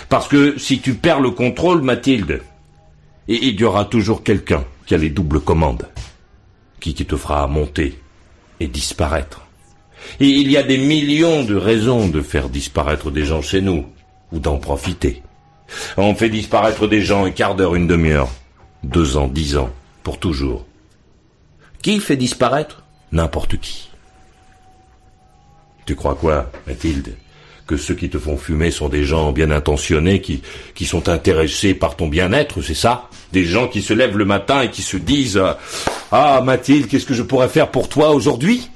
Parce 0.08 0.28
que 0.28 0.58
si 0.58 0.80
tu 0.80 0.94
perds 0.94 1.20
le 1.20 1.30
contrôle, 1.30 1.82
Mathilde, 1.82 2.42
il 3.28 3.60
y 3.60 3.64
aura 3.64 3.84
toujours 3.84 4.22
quelqu'un 4.22 4.64
qui 4.86 4.94
a 4.94 4.98
les 4.98 5.10
doubles 5.10 5.40
commandes, 5.40 5.88
qui, 6.80 6.94
qui 6.94 7.06
te 7.06 7.16
fera 7.16 7.46
monter 7.46 7.98
et 8.58 8.66
disparaître. 8.66 9.42
Et 10.18 10.28
il 10.28 10.50
y 10.50 10.56
a 10.56 10.62
des 10.62 10.78
millions 10.78 11.44
de 11.44 11.54
raisons 11.54 12.08
de 12.08 12.22
faire 12.22 12.48
disparaître 12.48 13.10
des 13.10 13.24
gens 13.24 13.42
chez 13.42 13.60
nous, 13.60 13.86
ou 14.32 14.38
d'en 14.38 14.58
profiter. 14.58 15.22
On 15.96 16.14
fait 16.14 16.28
disparaître 16.28 16.86
des 16.88 17.02
gens 17.02 17.24
un 17.24 17.30
quart 17.30 17.54
d'heure, 17.54 17.74
une 17.74 17.86
demi-heure, 17.86 18.28
deux 18.82 19.16
ans, 19.16 19.28
dix 19.28 19.56
ans, 19.56 19.70
pour 20.02 20.18
toujours. 20.18 20.66
Qui 21.82 22.00
fait 22.00 22.16
disparaître? 22.16 22.82
N'importe 23.12 23.58
qui. 23.58 23.90
Tu 25.86 25.94
crois 25.94 26.14
quoi, 26.14 26.50
Mathilde? 26.66 27.16
Que 27.70 27.76
ceux 27.76 27.94
qui 27.94 28.10
te 28.10 28.18
font 28.18 28.36
fumer 28.36 28.72
sont 28.72 28.88
des 28.88 29.04
gens 29.04 29.30
bien 29.30 29.52
intentionnés, 29.52 30.20
qui, 30.20 30.42
qui 30.74 30.86
sont 30.86 31.08
intéressés 31.08 31.72
par 31.72 31.94
ton 31.94 32.08
bien-être, 32.08 32.62
c'est 32.62 32.74
ça? 32.74 33.08
Des 33.32 33.44
gens 33.44 33.68
qui 33.68 33.80
se 33.80 33.94
lèvent 33.94 34.18
le 34.18 34.24
matin 34.24 34.62
et 34.62 34.70
qui 34.70 34.82
se 34.82 34.96
disent 34.96 35.40
Ah, 36.10 36.42
Mathilde, 36.44 36.88
qu'est-ce 36.88 37.06
que 37.06 37.14
je 37.14 37.22
pourrais 37.22 37.48
faire 37.48 37.70
pour 37.70 37.88
toi 37.88 38.10
aujourd'hui? 38.10 38.68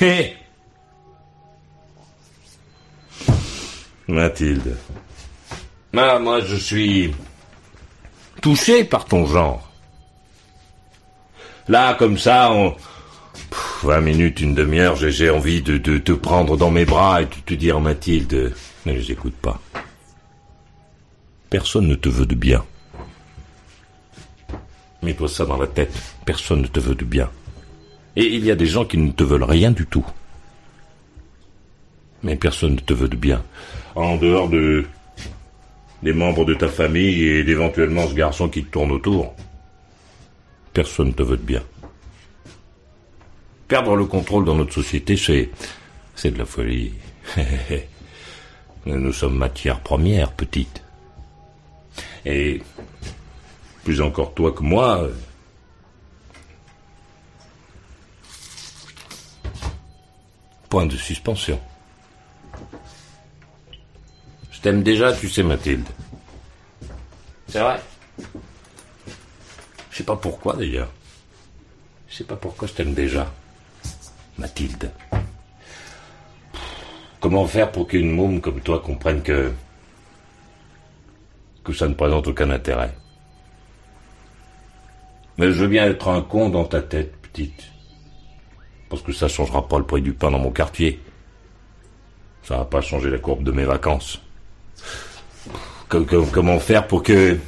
Hé 0.00 0.34
Mathilde. 4.06 4.76
Ah, 5.96 6.20
moi, 6.20 6.38
je 6.38 6.54
suis 6.54 7.12
touché 8.40 8.84
par 8.84 9.06
ton 9.06 9.26
genre. 9.26 9.68
Là, 11.66 11.94
comme 11.94 12.16
ça, 12.18 12.48
pff, 12.52 12.86
20 13.84 14.00
minutes, 14.00 14.40
une 14.40 14.54
demi-heure, 14.54 14.96
j'ai- 14.96 15.30
envie 15.30 15.60
de, 15.62 15.76
de 15.78 15.98
te 15.98 16.12
prendre 16.12 16.56
dans 16.56 16.70
mes 16.70 16.84
bras 16.86 17.20
et 17.22 17.26
de 17.26 17.34
te 17.44 17.54
dire, 17.54 17.80
Mathilde, 17.80 18.54
ne 18.86 18.92
les 18.92 19.12
écoute 19.12 19.34
pas. 19.34 19.60
Personne 21.50 21.86
ne 21.86 21.94
te 21.94 22.08
veut 22.08 22.26
de 22.26 22.34
bien. 22.34 22.64
Mets-toi 25.02 25.28
ça 25.28 25.44
dans 25.44 25.58
la 25.58 25.66
tête. 25.66 25.92
Personne 26.24 26.62
ne 26.62 26.66
te 26.66 26.80
veut 26.80 26.94
du 26.94 27.04
bien. 27.04 27.30
Et 28.16 28.24
il 28.24 28.44
y 28.44 28.50
a 28.50 28.54
des 28.56 28.66
gens 28.66 28.84
qui 28.84 28.96
ne 28.96 29.12
te 29.12 29.22
veulent 29.22 29.44
rien 29.44 29.70
du 29.70 29.86
tout. 29.86 30.04
Mais 32.22 32.36
personne 32.36 32.74
ne 32.74 32.80
te 32.80 32.94
veut 32.94 33.08
de 33.08 33.16
bien. 33.16 33.42
En 33.94 34.16
dehors 34.16 34.48
de 34.48 34.84
des 36.02 36.12
membres 36.12 36.44
de 36.44 36.54
ta 36.54 36.68
famille 36.68 37.22
et 37.24 37.44
d'éventuellement 37.44 38.06
ce 38.08 38.14
garçon 38.14 38.48
qui 38.48 38.62
te 38.64 38.70
tourne 38.70 38.92
autour. 38.92 39.34
Personne 40.74 41.08
ne 41.08 41.12
te 41.12 41.22
veut 41.22 41.36
de 41.38 41.42
bien. 41.42 41.62
Perdre 43.68 43.96
le 43.96 44.04
contrôle 44.04 44.44
dans 44.44 44.54
notre 44.54 44.74
société, 44.74 45.16
c'est 45.16 45.50
c'est 46.14 46.30
de 46.30 46.38
la 46.38 46.44
folie. 46.44 46.92
Nous 48.86 49.12
sommes 49.12 49.36
matière 49.36 49.80
première, 49.80 50.32
petite. 50.32 50.82
Et 52.26 52.62
plus 53.82 54.00
encore 54.00 54.34
toi 54.34 54.52
que 54.52 54.62
moi. 54.62 55.08
Point 60.68 60.86
de 60.86 60.96
suspension. 60.96 61.60
Je 64.50 64.60
t'aime 64.60 64.82
déjà, 64.82 65.12
tu 65.12 65.28
sais, 65.28 65.42
Mathilde. 65.42 65.86
C'est 67.48 67.60
vrai. 67.60 67.80
Je 69.90 69.98
sais 69.98 70.04
pas 70.04 70.16
pourquoi 70.16 70.56
d'ailleurs. 70.56 70.90
Je 72.08 72.16
sais 72.16 72.24
pas 72.24 72.36
pourquoi 72.36 72.68
je 72.68 72.72
t'aime 72.72 72.94
déjà. 72.94 73.32
Mathilde. 74.38 74.90
Comment 77.20 77.46
faire 77.46 77.70
pour 77.72 77.86
qu'une 77.86 78.10
môme 78.10 78.40
comme 78.40 78.60
toi 78.60 78.80
comprenne 78.80 79.22
que. 79.22 79.52
que 81.64 81.72
ça 81.72 81.88
ne 81.88 81.94
présente 81.94 82.26
aucun 82.26 82.50
intérêt? 82.50 82.92
Mais 85.38 85.50
je 85.50 85.62
veux 85.62 85.68
bien 85.68 85.86
être 85.86 86.08
un 86.08 86.22
con 86.22 86.50
dans 86.50 86.64
ta 86.64 86.82
tête, 86.82 87.16
petite. 87.16 87.64
Parce 88.88 89.02
que 89.02 89.12
ça 89.12 89.28
changera 89.28 89.66
pas 89.66 89.78
le 89.78 89.84
prix 89.84 90.02
du 90.02 90.12
pain 90.12 90.30
dans 90.30 90.38
mon 90.38 90.50
quartier. 90.50 91.00
Ça 92.42 92.58
va 92.58 92.64
pas 92.64 92.80
changer 92.80 93.10
la 93.10 93.18
courbe 93.18 93.42
de 93.42 93.52
mes 93.52 93.64
vacances. 93.64 94.20
comment 95.88 96.58
faire 96.58 96.86
pour 96.86 97.02
que 97.02 97.38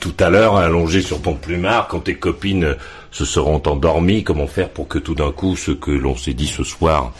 tout 0.00 0.14
à 0.18 0.30
l'heure, 0.30 0.56
allongé 0.56 1.02
sur 1.02 1.20
ton 1.20 1.34
plumard, 1.34 1.86
quand 1.86 2.00
tes 2.00 2.16
copines 2.16 2.74
se 3.10 3.24
seront 3.24 3.62
endormies, 3.66 4.24
comment 4.24 4.46
faire 4.46 4.70
pour 4.70 4.88
que 4.88 4.98
tout 4.98 5.14
d'un 5.14 5.30
coup, 5.30 5.56
ce 5.56 5.72
que 5.72 5.90
l'on 5.90 6.16
s'est 6.16 6.32
dit 6.32 6.46
ce 6.46 6.64
soir 6.64 7.12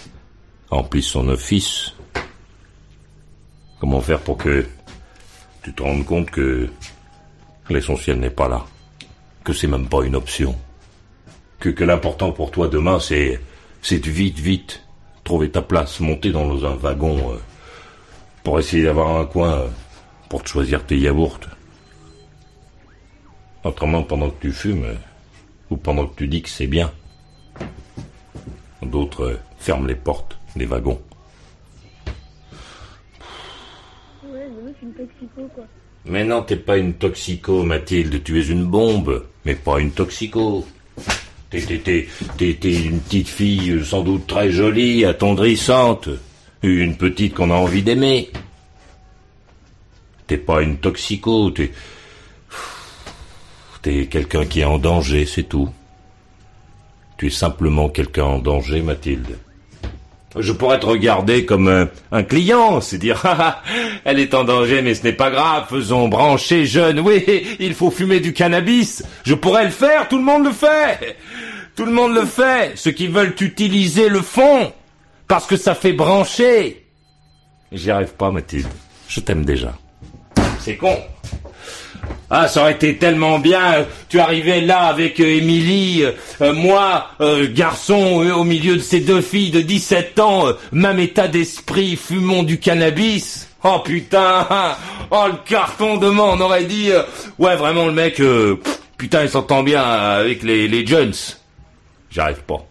remplisse 0.71 1.07
son 1.07 1.29
office? 1.29 1.95
Comment 3.79 4.01
faire 4.01 4.21
pour 4.21 4.39
que 4.39 4.67
tu 5.63 5.73
te 5.75 5.83
rendes 5.83 6.07
compte 6.07 6.31
que 6.31 6.69
l'essentiel 7.69 8.19
n'est 8.19 8.31
pas 8.31 8.49
là, 8.49 8.65
que 9.45 9.53
c'est 9.53 9.67
même 9.67 9.87
pas 9.87 10.03
une 10.03 10.17
option, 10.17 10.57
que, 11.59 11.85
l'important 11.85 12.33
pour 12.33 12.51
toi 12.51 12.69
demain, 12.69 12.99
c'est 12.99 13.41
c'est 13.83 13.99
de 13.99 14.11
vite, 14.11 14.39
vite 14.39 14.83
trouver 15.25 15.51
ta 15.51 15.63
place, 15.63 16.01
monter 16.01 16.33
dans 16.33 16.65
un 16.65 16.75
wagon 16.75 17.33
euh, 17.33 17.37
pour 18.43 18.59
essayer 18.59 18.85
d'avoir 18.85 19.19
un 19.19 19.27
coin 19.27 19.53
euh, 19.53 19.69
pour 20.29 20.43
te 20.43 20.49
choisir 20.49 20.85
tes 20.85 20.99
yaourts. 20.99 21.41
Autrement, 23.65 24.03
pendant 24.03 24.31
que 24.31 24.41
tu 24.41 24.53
fumes, 24.53 24.97
ou 25.69 25.77
pendant 25.77 26.07
que 26.07 26.17
tu 26.17 26.27
dis 26.27 26.43
que 26.43 26.49
c'est 26.49 26.67
bien, 26.67 26.91
d'autres 28.83 29.39
ferment 29.59 29.87
les 29.87 29.95
portes 29.95 30.39
des 30.57 30.67
wagons. 30.67 31.01
Ouais, 34.25 34.49
mais 34.65 34.73
c'est 34.81 34.87
une 34.87 34.95
toxico, 34.95 35.49
quoi. 35.55 35.65
Mais 36.07 36.25
non, 36.25 36.43
t'es 36.43 36.57
pas 36.57 36.79
une 36.79 36.95
toxico, 36.95 37.63
Mathilde, 37.63 38.23
tu 38.25 38.41
es 38.41 38.47
une 38.47 38.65
bombe, 38.65 39.27
mais 39.45 39.55
pas 39.55 39.81
une 39.81 39.91
toxico. 39.91 40.67
T'es, 41.51 41.61
t'es, 41.61 41.79
t'es, 41.79 42.09
t'es, 42.39 42.57
t'es 42.59 42.85
une 42.85 43.01
petite 43.01 43.29
fille 43.29 43.85
sans 43.85 44.03
doute 44.03 44.27
très 44.27 44.51
jolie, 44.51 45.05
attendrissante, 45.05 46.09
une 46.63 46.97
petite 46.97 47.35
qu'on 47.35 47.51
a 47.51 47.55
envie 47.55 47.83
d'aimer. 47.83 48.31
T'es 50.27 50.39
pas 50.39 50.63
une 50.63 50.79
toxico, 50.79 51.51
t'es, 51.51 51.73
T'es 53.83 54.07
quelqu'un 54.07 54.45
qui 54.45 54.61
est 54.61 54.65
en 54.65 54.79
danger, 54.79 55.27
c'est 55.27 55.45
tout. 55.45 55.69
Tu 57.17 57.29
es 57.29 57.31
simplement 57.31 57.89
quelqu'un 57.89 58.25
en 58.25 58.39
danger, 58.39 58.83
Mathilde. 58.83 59.39
Je 60.39 60.53
pourrais 60.53 60.79
te 60.79 60.87
regarder 60.87 61.45
comme 61.45 61.89
un, 62.13 62.23
client, 62.23 62.81
c'est 62.81 62.99
dire, 62.99 63.21
ah, 63.25 63.37
ah, 63.39 63.63
elle 64.05 64.21
est 64.21 64.35
en 64.35 64.45
danger, 64.45 64.81
mais 64.81 64.95
ce 64.95 65.03
n'est 65.03 65.13
pas 65.13 65.31
grave, 65.31 65.67
faisons 65.69 66.09
brancher 66.09 66.67
jeune, 66.67 67.01
oui, 67.01 67.57
il 67.59 67.75
faut 67.75 67.91
fumer 67.91 68.21
du 68.21 68.33
cannabis. 68.33 69.03
Je 69.25 69.35
pourrais 69.35 69.65
le 69.65 69.71
faire, 69.71 70.09
tout 70.09 70.19
le 70.19 70.25
monde 70.25 70.45
le 70.45 70.53
fait. 70.53 71.17
Tout 71.75 71.85
le 71.85 71.93
monde 71.93 72.15
le 72.15 72.27
fait. 72.27 72.73
Ceux 72.77 72.93
qui 72.93 73.09
veulent 73.09 73.35
utiliser 73.41 74.09
le 74.09 74.21
font, 74.21 74.73
parce 75.27 75.47
que 75.47 75.57
ça 75.57 75.75
fait 75.75 75.93
brancher. 75.93 76.87
J'y 77.73 77.91
arrive 77.91 78.15
pas, 78.15 78.31
Mathilde. 78.31 78.69
Je 79.09 79.21
t'aime 79.21 79.45
déjà. 79.45 79.73
C'est 80.61 80.77
con. 80.77 80.97
Ah, 82.33 82.47
ça 82.47 82.63
aurait 82.63 82.73
été 82.73 82.97
tellement 82.97 83.41
bien. 83.41 83.87
Tu 84.09 84.21
arrivais 84.21 84.61
là 84.61 84.83
avec 84.83 85.19
euh, 85.19 85.25
Émilie, 85.25 86.05
euh, 86.41 86.53
moi, 86.53 87.09
euh, 87.21 87.49
garçon, 87.53 88.25
au 88.37 88.45
milieu 88.45 88.77
de 88.77 88.81
ces 88.81 89.01
deux 89.01 89.21
filles 89.21 89.51
de 89.51 89.61
17 89.61 90.21
ans, 90.21 90.45
même 90.71 91.01
état 91.01 91.27
d'esprit, 91.27 91.97
fumons 91.97 92.45
du 92.45 92.61
cannabis. 92.61 93.49
Oh 93.65 93.81
putain, 93.85 94.47
oh 95.11 95.27
le 95.27 95.39
carton 95.45 95.97
de 95.97 96.09
moi, 96.09 96.33
on 96.33 96.41
aurait 96.41 96.65
dit, 96.65 96.91
ouais 97.39 97.57
vraiment 97.57 97.87
le 97.87 97.93
mec, 97.93 98.23
putain 98.97 99.25
il 99.25 99.29
s'entend 99.29 99.63
bien 99.63 99.83
avec 99.83 100.43
les, 100.43 100.69
les 100.69 100.87
Jones. 100.87 101.13
J'arrive 102.11 102.43
pas. 102.45 102.65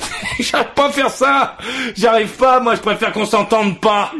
J'arrive 0.38 0.72
pas 0.74 0.86
à 0.86 0.90
faire 0.90 1.10
ça. 1.10 1.56
J'arrive 1.96 2.30
pas, 2.36 2.60
moi 2.60 2.76
je 2.76 2.80
préfère 2.80 3.12
qu'on 3.12 3.26
s'entende 3.26 3.80
pas. 3.80 4.12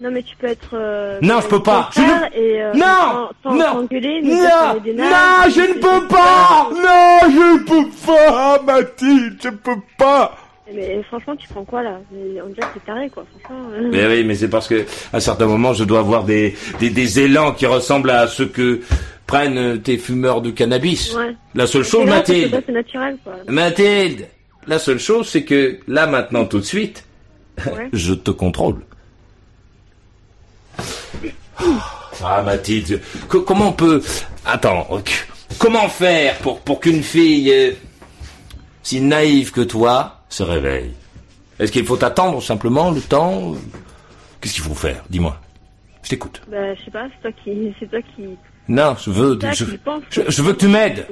Non, 0.00 0.10
mais 0.10 0.22
tu 0.22 0.34
peux 0.36 0.46
être. 0.46 0.70
Euh, 0.74 1.18
non, 1.20 1.40
je 1.42 1.48
peux 1.48 1.62
pas. 1.62 1.90
Je 1.94 2.00
ne... 2.00 2.34
Et, 2.34 2.62
euh, 2.62 2.72
non, 2.74 3.28
sans, 3.42 3.54
non, 3.54 3.64
sans 3.64 3.78
engueuler, 3.80 4.20
mais 4.22 4.30
non, 4.34 4.80
des 4.82 4.94
non, 4.94 5.04
je 5.48 5.60
ne 5.60 5.74
peux 5.74 6.06
pas. 6.08 6.70
Non, 6.70 7.30
je 7.30 7.52
ne 7.54 7.58
peux 7.64 7.90
pas, 8.06 8.62
Mathilde, 8.62 9.36
je 9.42 9.50
peux 9.50 9.76
pas. 9.98 10.36
Mais 10.72 11.02
franchement, 11.02 11.34
tu 11.36 11.48
prends 11.48 11.64
quoi 11.64 11.82
là? 11.82 11.98
On 12.12 12.48
dirait 12.48 12.60
que 12.68 12.74
c'est 12.74 12.86
taré 12.86 13.10
quoi. 13.10 13.24
Franchement. 13.42 13.66
Euh... 13.74 13.88
Mais 13.92 14.06
oui, 14.06 14.24
mais 14.24 14.36
c'est 14.36 14.48
parce 14.48 14.68
que 14.68 14.86
à 15.12 15.20
certains 15.20 15.46
moments, 15.46 15.72
je 15.74 15.84
dois 15.84 15.98
avoir 15.98 16.24
des, 16.24 16.54
des, 16.78 16.90
des 16.90 17.20
élans 17.20 17.52
qui 17.52 17.66
ressemblent 17.66 18.10
à 18.10 18.26
ceux 18.28 18.46
que 18.46 18.80
prennent 19.26 19.80
tes 19.82 19.98
fumeurs 19.98 20.40
de 20.40 20.50
cannabis. 20.50 21.14
Ouais. 21.14 21.34
La 21.54 21.66
seule 21.66 21.82
chose, 21.84 22.06
là, 22.06 22.16
Mathilde. 22.16 22.62
C'est 22.64 22.72
naturel 22.72 23.18
quoi. 23.22 23.34
Mathilde, 23.48 24.28
la 24.66 24.78
seule 24.78 24.98
chose, 24.98 25.28
c'est 25.28 25.44
que 25.44 25.78
là, 25.88 26.06
maintenant, 26.06 26.44
tout 26.46 26.58
de 26.58 26.64
suite, 26.64 27.04
Ouais. 27.66 27.88
je 27.92 28.14
te 28.14 28.30
contrôle. 28.30 28.76
Ah 32.22 32.42
Mathilde, 32.42 33.00
co- 33.28 33.42
comment 33.42 33.68
on 33.68 33.72
peut... 33.72 34.02
Attends, 34.44 34.86
comment 35.58 35.88
faire 35.88 36.36
pour, 36.38 36.60
pour 36.60 36.80
qu'une 36.80 37.02
fille 37.02 37.50
euh, 37.52 37.72
si 38.82 39.00
naïve 39.00 39.52
que 39.52 39.60
toi 39.62 40.20
se 40.28 40.42
réveille? 40.42 40.92
Est-ce 41.58 41.70
qu'il 41.72 41.84
faut 41.84 42.02
attendre 42.02 42.42
simplement 42.42 42.90
le 42.90 43.00
temps 43.00 43.54
Qu'est-ce 44.40 44.54
qu'il 44.54 44.62
faut 44.64 44.74
faire? 44.74 45.04
Dis-moi. 45.10 45.38
Je 46.02 46.08
t'écoute. 46.08 46.40
Bah, 46.50 46.74
je 46.74 46.84
sais 46.84 46.90
pas, 46.90 47.06
c'est 47.14 47.20
toi 47.30 47.32
qui, 47.44 47.74
c'est 47.78 47.90
toi 47.90 48.00
qui. 48.16 48.22
Non, 48.68 48.96
je 49.04 49.10
veux, 49.10 49.38
je, 49.52 50.42
veux 50.42 50.52
que 50.54 50.58
tu 50.58 50.68
m'aides. 50.68 51.06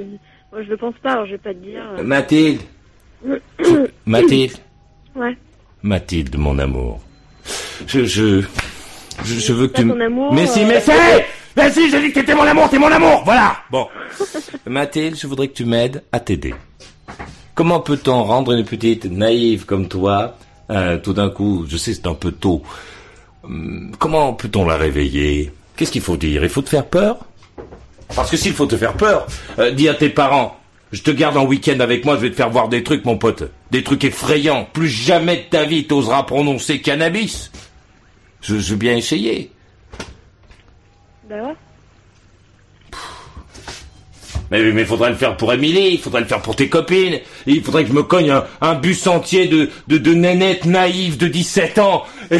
Moi, 0.50 0.62
je 0.62 0.68
le 0.70 0.76
pense 0.78 0.94
pas, 1.02 1.12
alors 1.12 1.26
je 1.26 1.32
vais 1.32 1.38
pas 1.38 1.52
te 1.52 1.58
dire. 1.58 1.82
euh. 1.98 2.02
Mathilde, 2.02 2.62
Mathilde, 4.06 4.56
ouais. 5.14 5.36
Mathilde, 5.82 6.36
mon 6.38 6.58
amour. 6.58 7.00
Je, 7.86 8.04
je, 8.04 8.42
je, 9.24 9.38
je 9.38 9.52
veux 9.52 9.68
que 9.68 9.80
tu... 9.80 9.84
mais 9.84 10.46
si, 10.46 10.62
euh, 10.62 10.66
mais 10.66 10.80
si 10.80 10.90
Mais 11.56 11.70
si, 11.72 11.90
j'ai 11.90 12.00
dit 12.00 12.08
que 12.08 12.20
t'étais 12.20 12.34
mon 12.34 12.42
amour, 12.44 12.68
t'es 12.70 12.78
mon 12.78 12.90
amour 12.90 13.22
Voilà 13.24 13.56
Bon. 13.70 13.88
Mathilde, 14.66 15.16
je 15.20 15.26
voudrais 15.26 15.48
que 15.48 15.54
tu 15.54 15.64
m'aides 15.64 16.02
à 16.12 16.20
t'aider. 16.20 16.54
Comment 17.54 17.80
peut-on 17.80 18.22
rendre 18.22 18.52
une 18.52 18.64
petite 18.64 19.06
naïve 19.06 19.64
comme 19.64 19.88
toi, 19.88 20.36
euh, 20.70 20.98
tout 20.98 21.12
d'un 21.12 21.30
coup, 21.30 21.66
je 21.68 21.76
sais 21.76 21.94
c'est 21.94 22.06
un 22.06 22.14
peu 22.14 22.30
tôt, 22.30 22.62
hum, 23.42 23.90
comment 23.98 24.32
peut-on 24.34 24.66
la 24.66 24.76
réveiller? 24.76 25.52
Qu'est-ce 25.76 25.90
qu'il 25.90 26.02
faut 26.02 26.16
dire? 26.16 26.42
Il 26.42 26.48
faut 26.48 26.62
te 26.62 26.68
faire 26.68 26.86
peur? 26.86 27.18
Parce 28.14 28.30
que 28.30 28.36
s'il 28.36 28.52
faut 28.52 28.66
te 28.66 28.76
faire 28.76 28.94
peur, 28.94 29.26
euh, 29.58 29.70
dis 29.70 29.88
à 29.88 29.94
tes 29.94 30.08
parents, 30.08 30.58
je 30.92 31.02
te 31.02 31.10
garde 31.10 31.36
en 31.36 31.44
week-end 31.44 31.80
avec 31.80 32.04
moi, 32.04 32.16
je 32.16 32.20
vais 32.22 32.30
te 32.30 32.36
faire 32.36 32.50
voir 32.50 32.68
des 32.68 32.82
trucs, 32.82 33.04
mon 33.04 33.18
pote. 33.18 33.50
Des 33.70 33.82
trucs 33.82 34.04
effrayants. 34.04 34.66
Plus 34.72 34.88
jamais 34.88 35.36
de 35.36 35.42
ta 35.50 35.64
vie 35.64 35.86
t'oseras 35.86 36.22
prononcer 36.22 36.80
cannabis. 36.80 37.50
Je, 38.40 38.54
veux 38.54 38.76
bien 38.76 38.96
essayer. 38.96 39.50
Bah 41.28 41.36
ouais. 41.42 41.54
Mais 44.50 44.62
mais 44.72 44.80
il 44.82 44.86
faudrait 44.86 45.10
le 45.10 45.16
faire 45.16 45.36
pour 45.36 45.52
Émilie, 45.52 45.90
il 45.92 45.98
faudrait 45.98 46.22
le 46.22 46.26
faire 46.26 46.40
pour 46.40 46.56
tes 46.56 46.68
copines. 46.70 47.20
Il 47.46 47.62
faudrait 47.62 47.82
que 47.82 47.90
je 47.90 47.94
me 47.94 48.02
cogne 48.02 48.30
un, 48.30 48.44
un 48.62 48.74
bus 48.74 49.06
entier 49.06 49.46
de, 49.46 49.68
de, 49.88 49.98
de 49.98 50.14
nénettes 50.14 50.64
naïves 50.64 51.18
de 51.18 51.28
17 51.28 51.78
ans. 51.78 52.04
Et, 52.30 52.36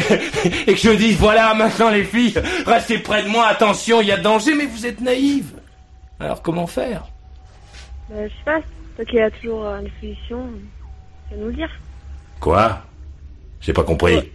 et 0.67 0.73
que 0.73 0.79
je 0.79 0.91
dise, 0.91 1.17
voilà, 1.17 1.53
maintenant 1.55 1.89
les 1.89 2.03
filles, 2.03 2.35
restez 2.67 2.99
près 2.99 3.23
de 3.23 3.27
moi, 3.27 3.47
attention, 3.47 4.01
il 4.01 4.07
y 4.07 4.11
a 4.11 4.17
danger, 4.17 4.53
mais 4.53 4.67
vous 4.67 4.85
êtes 4.85 5.01
naïves. 5.01 5.53
Alors 6.19 6.43
comment 6.43 6.67
faire? 6.67 7.07
Bah, 8.09 8.15
je 8.23 8.29
sais 8.29 8.43
pas, 8.45 8.59
toi 8.95 9.05
qui 9.05 9.19
as 9.19 9.31
toujours 9.31 9.65
euh, 9.65 9.81
des 9.81 9.91
solutions, 9.99 10.49
tu 11.27 11.35
vas 11.35 11.41
nous 11.41 11.47
le 11.47 11.53
dire. 11.53 11.69
Quoi? 12.39 12.83
J'ai 13.61 13.73
pas 13.73 13.83
compris. 13.83 14.31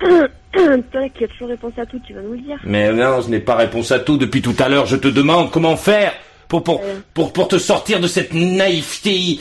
toi 0.92 1.08
qui 1.14 1.24
as 1.24 1.28
toujours 1.28 1.48
réponse 1.48 1.72
à 1.78 1.86
tout, 1.86 2.00
tu 2.06 2.14
vas 2.14 2.22
nous 2.22 2.32
le 2.32 2.38
dire. 2.40 2.58
Mais 2.64 2.92
non, 2.92 3.20
je 3.20 3.28
n'ai 3.28 3.40
pas 3.40 3.56
réponse 3.56 3.92
à 3.92 4.00
tout 4.00 4.16
depuis 4.16 4.42
tout 4.42 4.54
à 4.58 4.68
l'heure. 4.68 4.86
Je 4.86 4.96
te 4.96 5.08
demande 5.08 5.50
comment 5.50 5.76
faire 5.76 6.12
pour 6.48 6.64
pour 6.64 6.80
Euh. 6.82 7.00
pour 7.14 7.32
pour 7.32 7.48
te 7.48 7.58
sortir 7.58 8.00
de 8.00 8.06
cette 8.08 8.32
naïveté. 8.32 9.40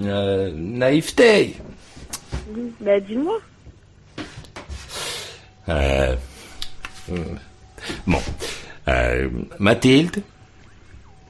Euh, 0.00 0.50
naïveté. 0.54 1.56
Bah, 2.80 3.00
dis-moi. 3.00 3.38
Euh, 5.68 6.14
bon, 8.06 8.18
Mathilde, 9.58 10.22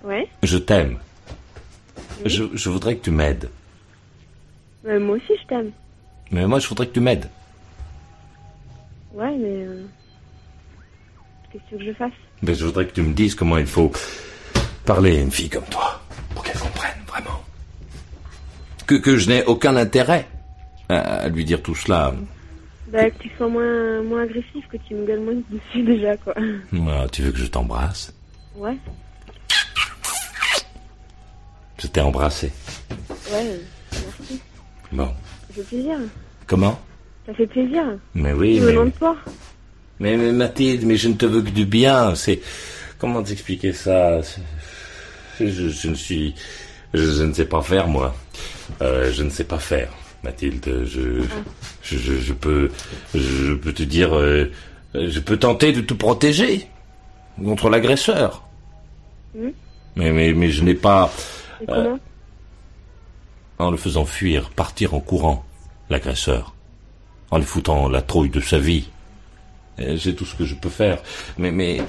Ouais. 0.04 0.28
je 0.42 0.58
t'aime. 0.58 0.98
Je, 2.24 2.44
je 2.54 2.68
voudrais 2.70 2.96
que 2.96 3.04
tu 3.04 3.10
m'aides. 3.10 3.48
Moi 4.84 5.16
aussi, 5.16 5.32
je 5.42 5.46
t'aime. 5.48 5.70
Mais 6.30 6.46
moi, 6.46 6.58
je 6.58 6.68
voudrais 6.68 6.86
que 6.86 6.92
tu 6.92 7.00
m'aides. 7.00 7.28
Ouais, 9.16 9.36
mais. 9.36 9.64
euh, 9.64 9.84
Qu'est-ce 11.50 11.62
que 11.64 11.68
tu 11.68 11.74
veux 11.74 11.78
que 11.80 11.86
je 11.86 11.92
fasse? 11.96 12.12
Mais 12.42 12.54
je 12.54 12.64
voudrais 12.66 12.86
que 12.86 12.92
tu 12.92 13.02
me 13.02 13.14
dises 13.14 13.34
comment 13.34 13.56
il 13.58 13.66
faut 13.66 13.90
parler 14.84 15.16
à 15.18 15.20
une 15.22 15.30
fille 15.30 15.48
comme 15.48 15.64
toi, 15.64 16.00
pour 16.34 16.44
qu'elle 16.44 16.58
comprenne 16.58 16.98
vraiment. 17.08 17.40
Que, 18.86 18.94
que 18.96 19.16
je 19.16 19.28
n'ai 19.28 19.42
aucun 19.44 19.74
intérêt 19.76 20.28
à, 20.88 20.98
à 20.98 21.28
lui 21.28 21.44
dire 21.44 21.62
tout 21.62 21.74
cela. 21.74 22.14
Bah, 22.92 23.10
que 23.10 23.18
tu 23.22 23.30
sois 23.36 23.48
moins, 23.48 24.02
moins 24.02 24.22
agressif, 24.22 24.64
que 24.68 24.76
tu 24.76 24.94
me 24.94 25.06
gueules 25.06 25.20
moins 25.20 25.34
dessus 25.50 25.82
déjà, 25.82 26.16
quoi. 26.18 26.34
Ah, 26.88 27.06
tu 27.10 27.22
veux 27.22 27.32
que 27.32 27.38
je 27.38 27.46
t'embrasse? 27.46 28.12
Ouais, 28.54 28.76
Je 31.78 31.86
t'ai 31.88 32.00
embrassé. 32.00 32.52
ouais, 33.32 33.58
merci. 33.92 34.40
Bon. 34.92 35.06
Ça 35.48 35.54
fait 35.54 35.62
plaisir. 35.62 35.98
Comment? 36.46 36.78
Ça 37.26 37.34
fait 37.34 37.46
plaisir. 37.46 37.82
Mais 38.14 38.32
oui, 38.32 38.54
Tu 38.56 38.60
me 38.60 38.66
mais, 38.66 38.72
demandes 38.72 38.92
pas. 38.94 39.16
mais, 40.00 40.16
mais 40.16 40.32
Mathilde, 40.32 40.84
mais 40.84 40.96
je 40.96 41.08
ne 41.08 41.14
te 41.14 41.26
veux 41.26 41.42
que 41.42 41.50
du 41.50 41.66
bien. 41.66 42.14
C'est 42.14 42.40
comment 42.98 43.22
t'expliquer 43.22 43.72
ça? 43.72 44.20
Je, 45.40 45.46
je 45.48 45.88
ne 45.88 45.94
suis, 45.94 46.34
je, 46.94 47.02
je 47.02 47.22
ne 47.24 47.32
sais 47.32 47.46
pas 47.46 47.62
faire 47.62 47.88
moi. 47.88 48.14
Euh, 48.80 49.12
je 49.12 49.22
ne 49.22 49.30
sais 49.30 49.44
pas 49.44 49.58
faire, 49.58 49.90
Mathilde. 50.22 50.84
Je, 50.86 51.22
je, 51.82 51.96
je, 51.98 52.14
je 52.18 52.32
peux, 52.32 52.70
je 53.14 53.54
peux 53.54 53.72
te 53.72 53.82
dire, 53.82 54.16
euh, 54.16 54.50
je 54.94 55.20
peux 55.20 55.36
tenter 55.36 55.72
de 55.72 55.80
te 55.80 55.94
protéger 55.94 56.66
contre 57.44 57.68
l'agresseur. 57.68 58.42
Hmm? 59.34 59.50
Mais, 59.96 60.10
mais, 60.12 60.32
mais 60.32 60.50
je 60.50 60.62
n'ai 60.62 60.74
pas. 60.74 61.12
Euh, 61.68 61.96
en 63.58 63.70
le 63.70 63.76
faisant 63.78 64.04
fuir, 64.04 64.50
partir 64.50 64.92
en 64.94 65.00
courant, 65.00 65.44
l'agresseur, 65.90 66.54
en 67.30 67.38
lui 67.38 67.44
foutant 67.44 67.88
la 67.88 68.02
trouille 68.02 68.30
de 68.30 68.40
sa 68.40 68.58
vie. 68.58 68.88
C'est 69.78 70.14
tout 70.14 70.24
ce 70.24 70.34
que 70.34 70.44
je 70.44 70.54
peux 70.54 70.70
faire. 70.70 70.98
Mais, 71.36 71.50
mais, 71.50 71.82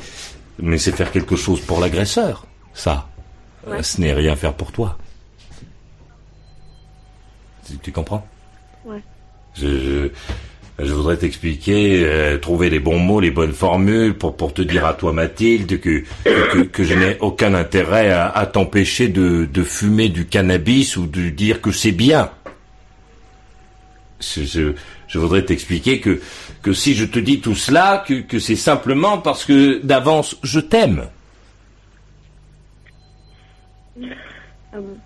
mais 0.60 0.78
c'est 0.78 0.92
faire 0.92 1.12
quelque 1.12 1.36
chose 1.36 1.62
pour 1.62 1.80
l'agresseur, 1.80 2.46
ça. 2.74 3.08
Euh, 3.68 3.82
Ce 3.82 4.02
n'est 4.02 4.14
rien 4.14 4.36
faire 4.36 4.54
pour 4.54 4.72
toi. 4.72 4.98
Tu, 7.66 7.78
tu 7.78 7.92
comprends? 7.92 8.26
Ouais. 8.86 9.02
je, 9.56 9.68
je, 9.68 10.10
je 10.86 10.94
voudrais 10.94 11.18
t'expliquer, 11.18 12.04
euh, 12.06 12.38
trouver 12.38 12.70
les 12.70 12.80
bons 12.80 13.00
mots, 13.00 13.20
les 13.20 13.32
bonnes 13.32 13.54
formules 13.54 14.14
pour, 14.18 14.36
pour 14.38 14.54
te 14.54 14.62
dire 14.62 14.86
à 14.86 14.94
toi, 14.94 15.12
Mathilde, 15.12 15.80
que, 15.80 16.04
que, 16.24 16.60
que 16.64 16.84
je 16.84 16.94
n'ai 16.94 17.18
aucun 17.20 17.54
intérêt 17.54 18.12
à, 18.12 18.28
à 18.30 18.46
t'empêcher 18.46 19.08
de, 19.10 19.46
de 19.46 19.64
fumer 19.64 20.10
du 20.10 20.26
cannabis 20.28 20.96
ou 20.98 21.08
de 21.08 21.30
dire 21.30 21.62
que 21.62 21.72
c'est 21.72 21.92
bien. 21.92 22.32
Je, 24.20 24.74
voudrais 25.16 25.44
t'expliquer 25.46 26.00
que, 26.00 26.22
que 26.62 26.74
si 26.74 26.96
je 26.96 27.06
te 27.06 27.20
dis 27.20 27.40
tout 27.40 27.56
cela, 27.56 28.04
que, 28.08 28.22
que 28.22 28.40
c'est 28.40 28.56
simplement 28.56 29.20
parce 29.20 29.46
que 29.46 29.80
d'avance 29.84 30.38
je 30.44 30.60
t'aime. 30.60 31.08
Ah 34.74 34.78
bon? 34.78 34.98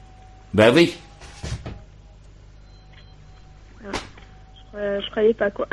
Ben 0.53 0.73
oui. 0.73 0.95
Euh, 4.75 4.99
Je 5.01 5.11
croyais 5.11 5.33
pas, 5.33 5.51
quoi. 5.51 5.67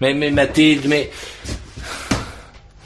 Mais, 0.00 0.14
mais 0.14 0.30
Mathilde, 0.30 0.86
mais... 0.86 1.10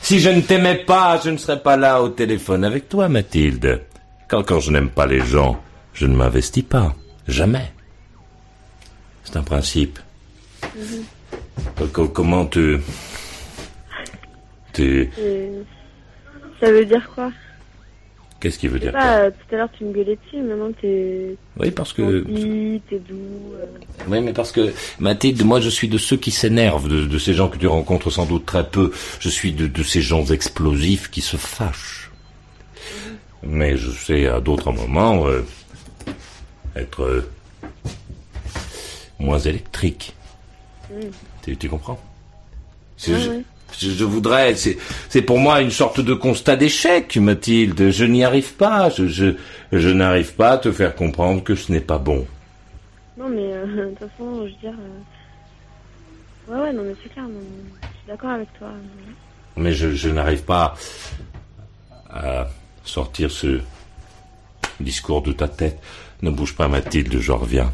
Si 0.01 0.21
je 0.21 0.29
ne 0.31 0.41
t'aimais 0.41 0.85
pas, 0.85 1.21
je 1.25 1.31
ne 1.31 1.37
serais 1.37 1.61
pas 1.61 1.77
là 1.77 2.03
au 2.03 2.09
téléphone 2.11 2.65
avec 2.65 2.89
toi, 2.89 3.09
Mathilde. 3.09 3.83
Quand, 4.29 4.43
quand 4.43 4.61
je 4.61 4.71
n'aime 4.71 4.91
pas 4.91 5.07
les 5.07 5.21
gens, 5.21 5.61
je 5.93 6.07
ne 6.07 6.15
m'investis 6.15 6.65
pas. 6.65 6.95
Jamais. 7.27 7.73
C'est 9.25 9.37
un 9.37 9.43
principe. 9.43 9.99
Co- 11.93 12.09
Comment 12.09 12.47
te... 12.47 12.81
te... 14.73 14.83
Et 14.83 15.51
Ça 16.61 16.71
veut 16.71 16.85
dire 16.85 17.09
quoi? 17.15 17.31
Qu'est-ce 18.41 18.59
qui 18.59 18.69
veut 18.69 18.79
dire 18.79 18.93
pas, 18.93 19.21
euh, 19.21 19.31
tout 19.31 19.55
à 19.55 19.59
l'heure 19.59 19.71
tu 19.79 19.85
me 19.85 19.93
gueulais 19.95 20.19
dessus, 20.27 20.43
maintenant 20.43 20.71
t'es 20.79 21.35
Oui, 21.59 21.71
parce 21.71 21.95
que... 21.95 22.21
t'es 22.91 22.99
doux. 22.99 23.15
euh. 23.59 23.65
Oui, 24.07 24.21
mais 24.21 24.35
parce 24.35 24.53
que, 24.53 24.71
Mathilde, 24.99 25.43
moi 25.47 25.61
je 25.61 25.71
suis 25.71 25.89
de 25.89 25.97
ceux 25.97 26.19
qui 26.19 26.31
s'énervent, 26.31 26.89
de, 26.89 27.07
de 27.07 27.19
ces 27.19 27.33
gens 27.33 27.49
que 27.49 27.57
tu 27.57 27.67
rencontres 27.67 28.11
sans 28.11 28.27
doute 28.27 28.45
très 28.45 28.69
peu. 28.69 28.93
Je 29.19 29.31
suis 29.31 29.53
de, 29.53 29.67
de 29.67 29.83
ces 29.83 30.03
gens 30.03 30.27
explosifs 30.27 31.11
qui 31.11 31.23
se 31.23 31.39
fâchent. 31.39 32.11
Mais 33.43 33.79
je 33.79 33.91
sais 33.91 34.27
à 34.27 34.41
d'autres 34.41 34.73
moments 34.73 35.27
euh, 35.27 35.43
être 36.77 37.03
euh, 37.03 37.31
moins 39.19 39.39
électrique. 39.39 40.15
Mm. 40.91 40.95
Tu, 41.43 41.57
tu 41.57 41.69
comprends? 41.69 41.99
Je, 42.99 44.05
voudrais, 44.05 44.55
c'est 44.55 45.23
pour 45.23 45.39
moi 45.39 45.61
une 45.61 45.71
sorte 45.73 46.01
de 46.01 46.15
constat 46.15 46.57
d'échec, 46.57 47.17
Mathilde. 47.17 47.91
Je 47.91 48.05
n'y 48.05 48.23
arrive 48.25 48.55
pas. 48.55 48.89
Je, 48.91 49.09
je, 49.09 49.35
je 49.73 49.89
n'arrive 49.89 50.35
pas 50.35 50.51
à 50.53 50.59
te 50.59 50.71
faire 50.71 50.95
comprendre 50.95 51.43
que 51.43 51.55
ce 51.57 51.73
n'est 51.73 51.81
pas 51.81 51.99
bon. 51.99 52.25
Non, 53.19 53.29
mais 53.29 53.53
euh, 53.53 53.67
de 53.91 53.91
toute 53.91 53.99
façon, 54.11 54.47
je 54.47 54.53
veux 54.53 54.61
dire. 54.61 54.75
euh, 54.79 56.53
Ouais, 56.55 56.61
ouais, 56.61 56.73
non, 56.75 56.83
mais 56.85 56.95
c'est 57.03 57.09
clair, 57.11 57.25
non, 57.25 57.41
je 57.41 57.87
suis 57.87 58.07
d'accord 58.07 58.31
avec 58.31 58.49
toi. 58.59 58.69
mais 59.57 59.73
je, 59.73 59.93
je 59.95 60.11
n'arrive 60.11 60.43
pas 60.43 60.75
à 62.11 62.49
sortir 62.85 63.31
ce 63.31 63.61
discours 64.79 65.23
de 65.23 65.33
ta 65.33 65.49
tête. 65.49 65.79
Ne 66.23 66.31
bouge 66.31 66.55
pas, 66.55 66.69
Mathilde, 66.69 67.19
je 67.19 67.33
reviens. 67.33 67.73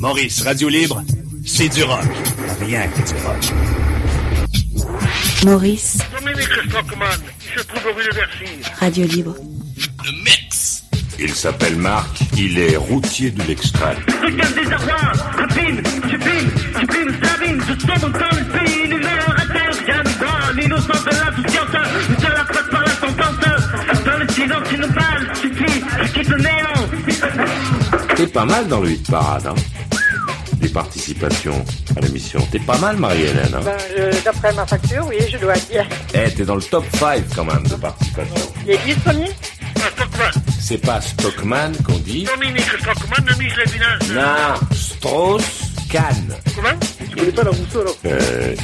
Maurice, 0.00 0.42
Radio 0.42 0.68
Libre, 0.68 1.02
c'est 1.44 1.68
du 1.68 1.82
rock. 1.82 2.04
Rien 2.60 2.86
que 2.86 2.98
du 2.98 3.14
rock. 3.24 3.52
Maurice, 5.44 5.98
Dominique 6.16 6.48
Stockman, 6.68 7.06
qui 7.40 7.58
se 7.58 7.64
trouve 7.64 7.96
rue 7.96 8.04
de 8.04 8.14
Bercy. 8.14 8.62
Radio 8.78 9.06
Libre. 9.06 9.34
Le 10.04 10.12
mix. 10.24 10.84
Il 11.18 11.34
s'appelle 11.34 11.74
Marc, 11.74 12.20
il 12.36 12.60
est 12.60 12.76
routier 12.76 13.32
de 13.32 13.42
l'extrême. 13.42 13.98
Dans 24.04 24.18
le 24.18 24.28
silence 24.28 24.68
suffit, 25.40 25.82
quitte 26.14 26.28
le 26.28 26.38
néant. 26.38 28.07
T'es 28.18 28.26
pas 28.26 28.44
mal 28.44 28.66
dans 28.68 28.80
le 28.80 28.90
hit 28.90 29.08
parade, 29.10 29.46
hein 29.46 29.54
Des 30.54 30.68
participations 30.68 31.64
à 31.96 32.00
l'émission. 32.00 32.40
T'es 32.50 32.58
pas 32.58 32.76
mal, 32.78 32.96
Marie-Hélène, 32.96 33.54
hein 33.54 33.60
Ben, 33.64 33.76
je- 33.96 34.24
d'après 34.24 34.52
ma 34.54 34.66
facture, 34.66 35.06
oui, 35.08 35.16
je 35.32 35.38
dois 35.38 35.54
dire. 35.54 35.86
Eh, 36.14 36.28
t'es 36.32 36.44
dans 36.44 36.56
le 36.56 36.62
top 36.62 36.84
5 36.96 37.22
quand 37.36 37.44
même 37.44 37.62
de 37.66 37.76
participation. 37.76 38.34
Les 38.66 38.76
10 38.78 38.94
premiers 38.96 39.30
Stockman, 39.94 40.42
C'est 40.60 40.78
pas 40.78 41.00
Stockman 41.00 41.72
qu'on 41.86 41.98
dit 41.98 42.24
Dominique 42.24 42.66
Stockman 42.80 43.24
de 43.24 43.34
Michel 43.42 43.68
Village. 43.68 44.10
Non, 44.12 44.66
Strauss-Kahn. 44.74 46.34
Comment? 46.56 46.68
Connais 47.18 47.32
pas 47.32 47.42
la 47.44 47.50
Rousseau 47.50 47.80
alors 47.80 47.96
Euh, 48.06 48.54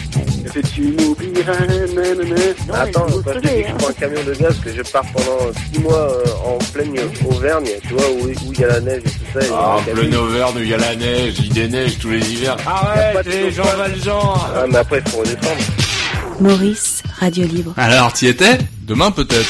Que 0.52 0.61
tu 0.61 0.82
m'oublieras, 0.82 1.59
nanana. 1.66 2.34
Attends, 2.82 3.07
quand 3.24 3.32
je 3.34 3.38
te 3.40 3.46
dis 3.46 3.62
que 3.62 3.68
je 3.68 3.74
prends 3.74 3.88
un 3.88 3.92
camion 3.92 4.20
de 4.24 4.34
gaz, 4.34 4.57
que 4.64 4.70
je 4.72 4.82
pars 4.82 5.05
pendant 5.12 5.52
6 5.72 5.80
mois 5.80 5.94
euh, 6.12 6.24
en 6.46 6.59
pleine 6.72 6.94
Auvergne, 7.28 7.68
tu 7.86 7.94
vois, 7.94 8.09
où 8.11 8.26
où 8.26 8.52
il 8.52 8.61
y 8.61 8.64
a 8.64 8.68
la 8.68 8.80
neige 8.80 9.02
et 9.07 9.11
tout 9.11 9.40
ça. 9.40 9.46
et 9.46 9.50
Ah, 9.52 9.76
il 9.80 9.88
y 9.88 9.90
a 9.90 9.94
plein 9.94 10.09
des- 10.11 10.16
Auvergne, 10.16 10.55
il 10.59 10.68
y 10.68 10.74
a 10.74 10.78
la 10.78 10.94
neige, 10.96 11.34
il 11.40 11.48
déneige 11.52 11.98
tous 11.98 12.11
les 12.11 12.20
hivers. 12.32 12.57
Arrête, 12.66 13.26
les 13.26 13.50
Jean 13.50 13.62
Valjean 13.76 14.34
Ah, 14.55 14.64
mais 14.68 14.78
après, 14.78 15.02
il 15.05 15.11
faut 15.11 15.18
redescendre. 15.18 15.64
Maurice, 16.40 17.02
Radio 17.20 17.46
Libre. 17.46 17.72
Alors, 17.76 18.12
t'y 18.12 18.26
étais? 18.26 18.59
Demain 18.82 19.11
peut-être. 19.11 19.48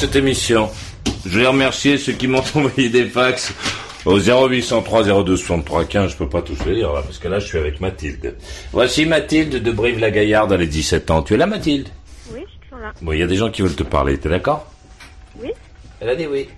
Cette 0.00 0.16
émission. 0.16 0.70
Je 1.26 1.38
vais 1.38 1.46
remercier 1.46 1.98
ceux 1.98 2.14
qui 2.14 2.26
m'ont 2.26 2.38
envoyé 2.54 2.88
des 2.88 3.04
fax 3.04 3.52
au 4.06 4.18
0803 4.18 5.24
02 5.24 5.36
63 5.36 5.84
15. 5.84 6.12
Je 6.12 6.16
peux 6.16 6.28
pas 6.28 6.40
tous 6.40 6.64
les 6.64 6.76
lire 6.76 6.94
là, 6.94 7.02
parce 7.02 7.18
que 7.18 7.28
là, 7.28 7.38
je 7.38 7.46
suis 7.46 7.58
avec 7.58 7.82
Mathilde. 7.82 8.34
Voici 8.72 9.04
Mathilde 9.04 9.62
de 9.62 9.70
Brive-la-Gaillarde, 9.70 10.52
elle 10.52 10.62
a 10.62 10.66
17 10.66 11.10
ans. 11.10 11.22
Tu 11.22 11.34
es 11.34 11.36
là, 11.36 11.46
Mathilde? 11.46 11.88
Oui, 12.32 12.40
je 12.46 12.50
suis 12.50 12.60
toujours 12.60 12.78
là. 12.78 12.92
Bon, 13.02 13.12
il 13.12 13.18
y 13.18 13.22
a 13.22 13.26
des 13.26 13.36
gens 13.36 13.50
qui 13.50 13.60
veulent 13.60 13.76
te 13.76 13.82
parler, 13.82 14.16
t'es 14.16 14.30
d'accord? 14.30 14.66
Oui. 15.38 15.50
Elle 16.00 16.08
a 16.08 16.16
dit 16.16 16.26
oui. 16.26 16.48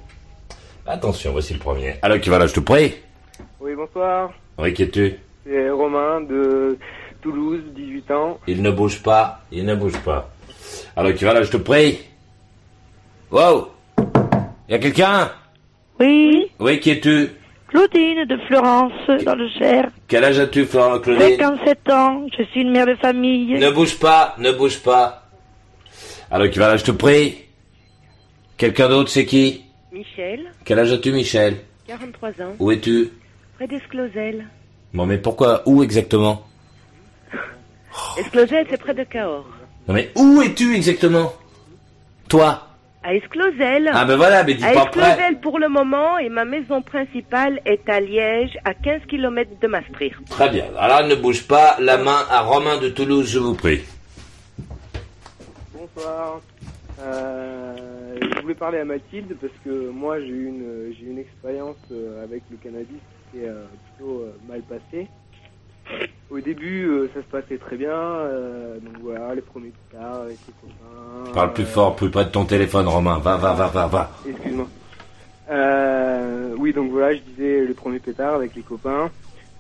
Attention, 0.87 1.33
voici 1.33 1.53
le 1.53 1.59
premier. 1.59 1.97
Alors, 2.03 2.21
qui 2.21 2.31
va 2.31 2.39
là, 2.39 2.47
je 2.47 2.55
te 2.55 2.61
prie? 2.61 2.95
Oui, 3.61 3.73
bonsoir. 3.75 4.31
Oui, 4.57 4.73
qui 4.73 4.85
es-tu? 4.85 5.15
C'est 5.45 5.69
Romain 5.71 6.21
de 6.21 6.79
Toulouse, 7.21 7.63
18 7.75 8.11
ans. 8.13 8.39
Il 8.47 8.63
ne 8.63 8.71
bouge 8.71 9.03
pas, 9.03 9.41
il 9.51 9.65
ne 9.65 9.75
bouge 9.75 9.99
pas. 10.05 10.31
Alors, 10.95 11.13
qui 11.13 11.25
va 11.25 11.35
là, 11.35 11.43
je 11.43 11.51
te 11.51 11.57
prie? 11.57 11.99
Wow. 13.33 13.69
Y 14.69 14.75
a 14.75 14.79
quelqu'un? 14.79 15.31
Oui, 15.99 16.51
Oui, 16.61 16.81
qui 16.81 16.91
es-tu? 16.91 17.31
Claudine 17.69 18.27
de 18.27 18.37
Florence, 18.47 18.93
dans 19.25 19.35
le 19.35 19.49
Cher. 19.59 19.89
Quel 20.07 20.25
âge 20.25 20.39
as-tu, 20.39 20.67
Florent 20.67 20.99
Claudine? 21.01 21.39
57 21.39 21.91
ans, 21.91 22.27
je 22.37 22.43
suis 22.45 22.61
une 22.61 22.71
mère 22.71 22.87
de 22.87 22.95
famille. 22.97 23.55
Ne 23.59 23.71
bouge 23.71 23.99
pas, 23.99 24.35
ne 24.39 24.53
bouge 24.53 24.81
pas. 24.81 25.23
Alors, 26.31 26.51
qui 26.51 26.59
va 26.59 26.69
là, 26.69 26.77
je 26.77 26.85
te 26.85 26.91
prie 26.91 27.39
Quelqu'un 28.59 28.89
d'autre, 28.91 29.09
c'est 29.11 29.25
qui? 29.25 29.65
Michel, 29.91 30.53
Quel 30.67 30.79
âge 30.79 30.93
as-tu, 30.93 31.13
Michel? 31.13 31.57
43 31.87 32.29
ans, 32.31 32.55
Où 32.59 32.71
es-tu? 32.71 33.09
Près 33.57 33.67
d'Esclosel. 33.67 34.47
Bon, 34.93 35.07
mais 35.07 35.19
pourquoi 35.19 35.63
Où 35.67 35.83
exactement? 35.83 36.43
Esclosel, 38.19 38.67
c'est 38.69 38.81
près 38.81 38.95
de 38.95 39.05
Cahors. 39.05 39.47
Non, 39.89 39.95
mais 39.95 40.11
où 40.17 40.43
es-tu 40.43 40.75
exactement? 40.75 41.33
Toi? 42.29 42.67
À 43.05 43.15
Esclosel. 43.15 43.91
Ah, 43.93 44.05
ben 44.05 44.17
voilà, 44.17 44.45
mais 44.45 44.55
dis 44.55 44.65
À 44.65 44.73
pas 44.73 44.87
près. 44.87 45.01
Esclosel 45.01 45.41
pour 45.41 45.59
le 45.59 45.69
moment 45.69 46.19
et 46.19 46.29
ma 46.29 46.45
maison 46.45 46.83
principale 46.83 47.61
est 47.65 47.89
à 47.89 48.01
Liège, 48.01 48.57
à 48.65 48.75
15 48.75 49.03
km 49.09 49.51
de 49.61 49.67
Maastricht. 49.67 50.17
Très 50.31 50.51
bien. 50.51 50.67
Alors, 50.79 51.07
ne 51.07 51.15
bouge 51.15 51.47
pas. 51.47 51.77
La 51.81 51.99
main 51.99 52.25
à 52.31 52.43
Romain 52.43 52.79
de 52.79 52.89
Toulouse, 52.89 53.29
je 53.31 53.39
vous 53.39 53.55
prie. 53.55 53.81
Bonsoir. 55.75 56.41
Euh, 57.01 57.77
je 58.21 58.41
voulais 58.41 58.55
parler 58.55 58.79
à 58.79 58.85
Mathilde 58.85 59.37
parce 59.41 59.53
que 59.65 59.91
moi 59.91 60.21
j'ai 60.21 60.27
eu 60.27 60.47
une 60.47 60.93
j'ai 60.93 61.07
eu 61.07 61.11
une 61.11 61.19
expérience 61.19 61.79
euh, 61.91 62.23
avec 62.23 62.43
le 62.51 62.57
cannabis 62.59 63.01
qui 63.31 63.41
est 63.41 63.49
euh, 63.49 63.65
plutôt 63.97 64.21
euh, 64.21 64.37
mal 64.49 64.63
passée. 64.63 65.09
Au 66.31 66.41
début, 66.41 66.87
euh, 66.87 67.11
ça 67.15 67.21
se 67.21 67.27
passait 67.27 67.59
très 67.59 67.77
bien. 67.77 67.91
euh, 67.93 68.79
donc 68.79 68.97
voilà, 69.03 69.35
les 69.35 69.43
premiers 69.43 69.71
guitares 69.91 70.23
avec 70.23 70.39
les 70.47 70.55
copains. 70.61 71.33
Parle 71.33 71.53
plus 71.53 71.67
fort, 71.67 71.95
plus 71.95 72.11
près 72.11 72.25
de 72.25 72.31
ton 72.31 72.45
téléphone, 72.47 72.89
Romain. 72.89 73.19
Va, 73.19 73.37
va, 73.37 73.53
va, 73.53 73.67
va, 73.69 73.87
va. 73.87 74.11
Excuse-moi. 74.27 74.67
Euh, 75.51 76.55
oui, 76.57 76.73
donc 76.73 76.91
voilà, 76.91 77.15
je 77.15 77.21
disais 77.21 77.67
les 77.67 77.75
premiers 77.75 77.99
pétards 77.99 78.35
avec 78.37 78.55
les 78.55 78.63
copains. 78.63 79.11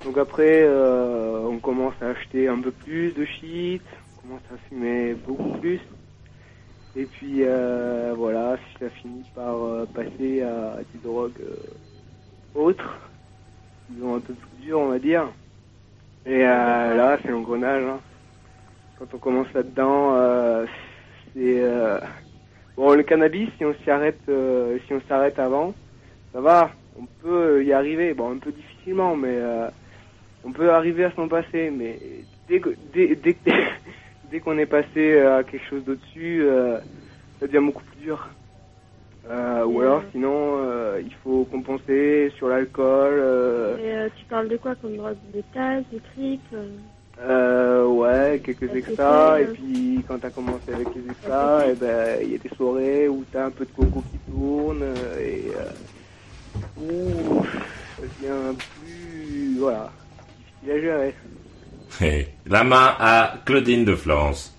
Donc 0.04 0.16
après, 0.16 0.66
on 0.68 1.58
commence 1.58 1.94
à 2.00 2.08
acheter 2.08 2.48
un 2.48 2.58
peu 2.58 2.70
plus 2.70 3.12
de 3.12 3.24
shit, 3.24 3.82
on 4.16 4.22
commence 4.22 4.42
à 4.52 4.56
fumer 4.68 5.14
beaucoup 5.14 5.58
plus. 5.58 5.80
Et 6.96 7.04
puis 7.04 7.42
voilà, 8.16 8.56
ça 8.80 8.88
finit 8.88 9.24
par 9.34 9.56
passer 9.94 10.42
à 10.42 10.78
des 10.92 11.00
drogues 11.04 11.42
autres, 12.54 12.98
ont 14.02 14.16
un 14.16 14.20
peu 14.20 14.32
plus 14.32 14.64
dur, 14.64 14.78
on 14.80 14.88
va 14.88 14.98
dire. 14.98 15.28
Et 16.24 16.44
euh, 16.46 16.94
là, 16.94 17.18
c'est 17.22 17.30
l'engrenage. 17.30 17.84
hein. 17.84 18.00
Quand 18.98 19.06
on 19.14 19.18
commence 19.18 19.52
là-dedans, 19.52 20.14
euh, 20.14 20.66
c'est 21.34 21.60
euh, 21.60 21.98
bon 22.76 22.94
le 22.94 23.02
cannabis. 23.02 23.48
Si 23.58 23.64
on 23.64 23.74
s'y 23.82 23.90
arrête, 23.90 24.20
euh, 24.28 24.78
si 24.86 24.94
on 24.94 25.00
s'arrête 25.08 25.38
avant, 25.38 25.74
ça 26.32 26.40
va. 26.40 26.70
On 26.98 27.06
peut 27.20 27.64
y 27.64 27.72
arriver. 27.72 28.14
Bon, 28.14 28.30
un 28.30 28.38
peu 28.38 28.52
difficilement, 28.52 29.16
mais 29.16 29.34
euh, 29.34 29.68
on 30.44 30.52
peut 30.52 30.70
arriver 30.70 31.04
à 31.04 31.12
s'en 31.12 31.26
passer. 31.26 31.70
Mais 31.70 31.98
dès 32.48 32.60
que 32.60 32.70
dès, 32.92 33.16
dès, 33.16 33.36
dès 34.30 34.40
qu'on 34.40 34.58
est 34.58 34.66
passé 34.66 35.18
à 35.20 35.42
quelque 35.42 35.66
chose 35.68 35.84
d'au-dessus, 35.84 36.46
ça 37.40 37.46
devient 37.48 37.64
beaucoup 37.66 37.82
plus 37.84 38.04
dur. 38.04 38.28
Euh, 39.30 39.64
ou 39.64 39.80
alors, 39.80 40.02
sinon, 40.12 40.56
euh, 40.58 41.00
il 41.04 41.12
faut 41.22 41.44
compenser 41.50 42.32
sur 42.36 42.48
l'alcool. 42.48 43.12
euh, 43.18 43.76
Et 43.78 43.92
euh, 43.94 44.08
tu 44.18 44.24
parles 44.24 44.48
de 44.48 44.56
quoi 44.56 44.74
comme 44.74 44.96
drogue 44.96 45.14
De 45.32 45.42
tasse, 45.54 45.84
de 45.92 46.00
trip 46.12 46.40
euh, 46.52 46.66
Euh, 47.20 47.86
ouais, 47.86 48.40
quelques 48.44 48.74
extras, 48.74 49.38
et 49.38 49.44
lesquels, 49.46 49.54
puis 49.54 50.04
quand 50.08 50.18
t'as 50.18 50.30
commencé 50.30 50.72
avec 50.74 50.88
les 50.96 51.08
extras, 51.10 51.66
et 51.68 51.74
ben, 51.74 52.18
il 52.22 52.32
y 52.32 52.34
a 52.34 52.38
des 52.38 52.48
soirées 52.56 53.06
où 53.08 53.24
t'as 53.32 53.46
un 53.46 53.50
peu 53.50 53.64
de 53.64 53.70
coco 53.70 54.02
qui 54.10 54.18
tourne, 54.30 54.82
et 55.20 55.44
euh, 55.56 56.80
ouh, 56.80 57.44
ça 57.44 58.02
devient 58.02 58.56
plus, 58.80 59.56
voilà, 59.60 59.90
difficile 60.64 60.72
à 60.72 60.80
gérer. 60.80 61.14
Hé, 62.00 62.26
La 62.46 62.64
main 62.64 62.94
à 62.98 63.34
Claudine 63.44 63.84
de 63.84 63.94
Florence. 63.94 64.52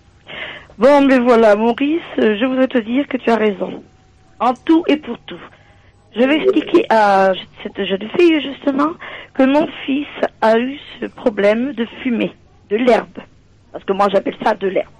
Bon, 0.78 1.06
mais 1.06 1.20
voilà, 1.20 1.56
Maurice, 1.58 2.02
je 2.18 2.46
voudrais 2.46 2.68
te 2.68 2.78
dire 2.78 3.08
que 3.10 3.18
tu 3.18 3.30
as 3.30 3.36
raison. 3.36 3.84
En 4.44 4.54
tout 4.56 4.84
et 4.88 4.98
pour 4.98 5.18
tout. 5.20 5.40
Je 6.14 6.22
vais 6.22 6.36
expliquer 6.36 6.86
à 6.90 7.32
cette 7.64 7.82
jeune 7.86 8.10
fille, 8.20 8.42
justement, 8.42 8.90
que 9.34 9.44
mon 9.44 9.68
fils 9.86 10.06
a 10.42 10.60
eu 10.60 10.78
ce 11.00 11.06
problème 11.06 11.72
de 11.72 11.86
fumer, 12.02 12.34
de 12.70 12.76
l'herbe. 12.76 13.20
Parce 13.72 13.86
que 13.86 13.94
moi, 13.94 14.10
j'appelle 14.12 14.36
ça 14.44 14.54
de 14.54 14.68
l'herbe. 14.68 14.92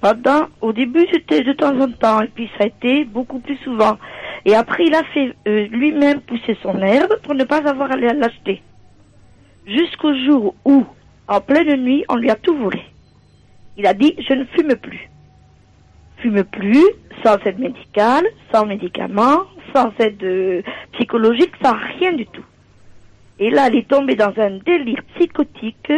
Pendant, 0.00 0.46
au 0.60 0.72
début, 0.72 1.04
c'était 1.12 1.42
de 1.42 1.52
temps 1.52 1.76
en 1.80 1.90
temps, 1.90 2.20
et 2.20 2.28
puis 2.28 2.48
ça 2.56 2.62
a 2.62 2.66
été 2.68 3.04
beaucoup 3.04 3.40
plus 3.40 3.56
souvent. 3.56 3.98
Et 4.44 4.54
après, 4.54 4.84
il 4.84 4.94
a 4.94 5.02
fait 5.02 5.34
euh, 5.48 5.66
lui-même 5.66 6.20
pousser 6.20 6.56
son 6.62 6.78
herbe 6.78 7.16
pour 7.24 7.34
ne 7.34 7.42
pas 7.42 7.68
avoir 7.68 7.90
à 7.90 7.96
l'acheter. 7.96 8.62
Jusqu'au 9.66 10.14
jour 10.14 10.54
où, 10.64 10.86
en 11.26 11.40
pleine 11.40 11.74
nuit, 11.82 12.04
on 12.08 12.14
lui 12.14 12.30
a 12.30 12.36
tout 12.36 12.56
volé. 12.56 12.82
Il 13.76 13.84
a 13.88 13.94
dit 13.94 14.14
je 14.16 14.32
ne 14.32 14.44
fume 14.44 14.76
plus. 14.76 15.10
Fume 16.20 16.44
plus, 16.44 16.86
sans 17.24 17.36
aide 17.44 17.58
médicale, 17.58 18.26
sans 18.52 18.66
médicaments, 18.66 19.42
sans 19.74 19.92
aide 19.98 20.22
euh, 20.22 20.62
psychologique, 20.92 21.52
sans 21.62 21.74
rien 21.98 22.12
du 22.12 22.26
tout. 22.26 22.44
Et 23.38 23.50
là, 23.50 23.68
il 23.68 23.78
est 23.78 23.88
tombé 23.88 24.16
dans 24.16 24.32
un 24.36 24.58
délire 24.64 25.00
psychotique. 25.14 25.92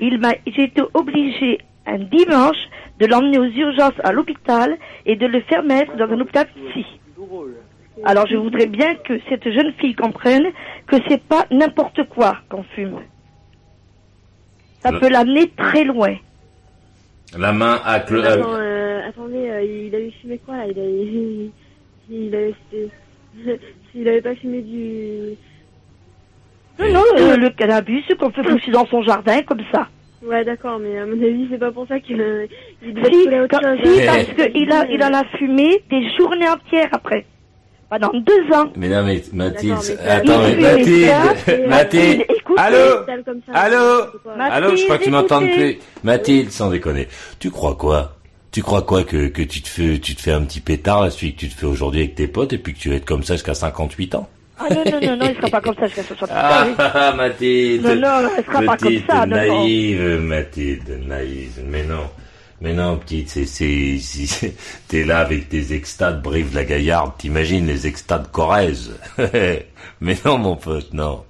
Il 0.00 0.18
m'a, 0.18 0.32
j'ai 0.46 0.64
été 0.64 0.82
obligé 0.94 1.58
un 1.86 1.98
dimanche 1.98 2.68
de 2.98 3.06
l'emmener 3.06 3.38
aux 3.38 3.44
urgences 3.44 3.98
à 4.02 4.12
l'hôpital 4.12 4.76
et 5.06 5.16
de 5.16 5.26
le 5.26 5.40
faire 5.42 5.62
mettre 5.62 5.96
dans 5.96 6.06
un 6.06 6.20
hôpital 6.20 6.46
psy. 6.70 6.86
Alors 8.04 8.26
je 8.26 8.36
voudrais 8.36 8.66
bien 8.66 8.94
que 8.96 9.20
cette 9.28 9.48
jeune 9.50 9.72
fille 9.74 9.94
comprenne 9.94 10.46
que 10.86 10.96
c'est 11.08 11.22
pas 11.22 11.46
n'importe 11.50 12.08
quoi 12.08 12.38
qu'on 12.48 12.64
fume. 12.74 12.98
Ça 14.80 14.90
peut 14.90 15.08
l'amener 15.08 15.48
très 15.56 15.84
loin. 15.84 16.16
La 17.38 17.52
main 17.52 17.80
à. 17.84 17.92
Attends, 17.92 18.12
euh, 18.16 18.81
attendez, 19.08 19.48
euh, 19.50 19.62
il 19.62 19.94
avait 19.94 20.10
fumé 20.20 20.38
quoi 20.44 20.56
là 20.56 20.66
Il 20.66 20.78
avait, 20.78 21.50
il 22.10 22.34
avait, 22.34 22.54
s'il 23.92 24.08
avait 24.08 24.20
pas 24.22 24.34
fumé 24.34 24.60
du. 24.62 25.34
Non, 26.78 26.92
non, 26.92 27.02
euh, 27.18 27.36
le 27.36 27.50
cannabis 27.50 28.04
qu'on 28.18 28.30
peut 28.30 28.42
pousser 28.42 28.70
dans 28.72 28.86
son 28.86 29.02
jardin 29.02 29.42
comme 29.42 29.62
ça. 29.72 29.88
Ouais, 30.24 30.44
d'accord, 30.44 30.78
mais 30.78 30.98
à 30.98 31.04
mon 31.06 31.12
avis, 31.20 31.48
c'est 31.50 31.58
pas 31.58 31.72
pour 31.72 31.86
ça 31.88 31.98
qu'il 32.00 32.20
euh, 32.20 32.46
il 32.82 32.94
devait 32.94 33.06
Si, 33.12 33.24
couler 33.24 33.40
autre 33.40 33.58
quand- 33.60 33.76
chose. 33.76 33.92
si, 33.98 34.06
parce 34.06 34.50
qu'il 34.52 34.72
a, 34.72 34.86
il 34.88 35.02
en 35.02 35.12
a 35.14 35.24
fumé 35.36 35.82
des 35.90 36.08
journées 36.16 36.48
entières 36.48 36.88
après. 36.92 37.26
Pendant 37.90 38.10
deux 38.14 38.54
ans. 38.54 38.72
Mais 38.76 38.88
non, 38.88 39.02
mais 39.04 39.20
Mathilde, 39.34 39.76
mais 39.86 40.08
attends, 40.10 40.38
mais 40.38 40.56
Mathilde, 40.56 41.68
Mathilde, 41.68 42.24
Écoute, 42.38 42.56
allô, 42.58 43.04
Sale 43.04 43.22
comme 43.22 43.40
ça, 43.46 43.52
allô, 43.52 44.06
allô, 44.38 44.76
je 44.76 44.84
crois 44.84 44.96
que 44.98 45.04
tu 45.04 45.10
Mathilde, 45.10 45.30
m'entends 45.30 45.40
plus. 45.46 45.78
Mathilde, 46.02 46.50
sans 46.50 46.70
déconner, 46.70 47.08
tu 47.38 47.50
crois 47.50 47.74
quoi? 47.74 48.12
Tu 48.52 48.62
crois 48.62 48.82
quoi 48.82 49.02
que, 49.04 49.28
que 49.28 49.42
tu 49.42 49.62
te 49.62 49.68
fais, 49.68 49.98
tu 49.98 50.14
te 50.14 50.20
fais 50.20 50.32
un 50.32 50.42
petit 50.42 50.60
pétard 50.60 51.02
là, 51.02 51.10
celui 51.10 51.34
que 51.34 51.40
tu 51.40 51.48
te 51.48 51.58
fais 51.58 51.66
aujourd'hui 51.66 52.00
avec 52.00 52.14
tes 52.14 52.26
potes, 52.28 52.52
et 52.52 52.58
puis 52.58 52.74
que 52.74 52.78
tu 52.78 52.90
vas 52.90 52.96
être 52.96 53.04
comme 53.06 53.22
ça 53.24 53.34
jusqu'à 53.34 53.54
58 53.54 54.14
ans? 54.14 54.28
Ah 54.58 54.66
non, 54.70 54.84
non, 54.84 55.00
non, 55.00 55.16
non, 55.16 55.26
il 55.30 55.36
sera 55.36 55.48
pas 55.48 55.60
comme 55.62 55.74
ça 55.74 55.86
jusqu'à 55.86 56.02
60 56.16 56.28
ans. 56.30 56.34
Ah, 56.36 56.64
oui. 56.68 56.74
ah, 56.78 57.12
Mathilde. 57.16 57.82
Non, 57.84 57.96
non, 58.22 58.28
elle 58.36 58.44
sera 58.44 58.62
pas 58.62 58.76
comme 58.76 58.98
ça, 59.08 59.26
naïve, 59.26 60.18
Mathilde, 60.20 61.00
naïve. 61.06 61.62
Mais 61.66 61.84
non. 61.84 62.10
Mais 62.60 62.74
non, 62.74 62.96
petite, 62.98 63.28
c'est, 63.30 63.46
c'est, 63.46 63.98
c'est- 63.98 64.54
t'es 64.88 65.02
là 65.04 65.18
avec 65.20 65.48
tes 65.48 65.72
extats 65.72 66.12
de 66.12 66.20
Brive 66.22 66.54
la 66.54 66.64
Gaillarde, 66.64 67.12
t'imagines 67.18 67.66
les 67.66 67.86
extats 67.88 68.18
de 68.20 68.28
Corrèze. 68.28 68.92
Mais 70.00 70.16
non, 70.24 70.38
mon 70.38 70.56
pote, 70.56 70.92
non. 70.92 71.24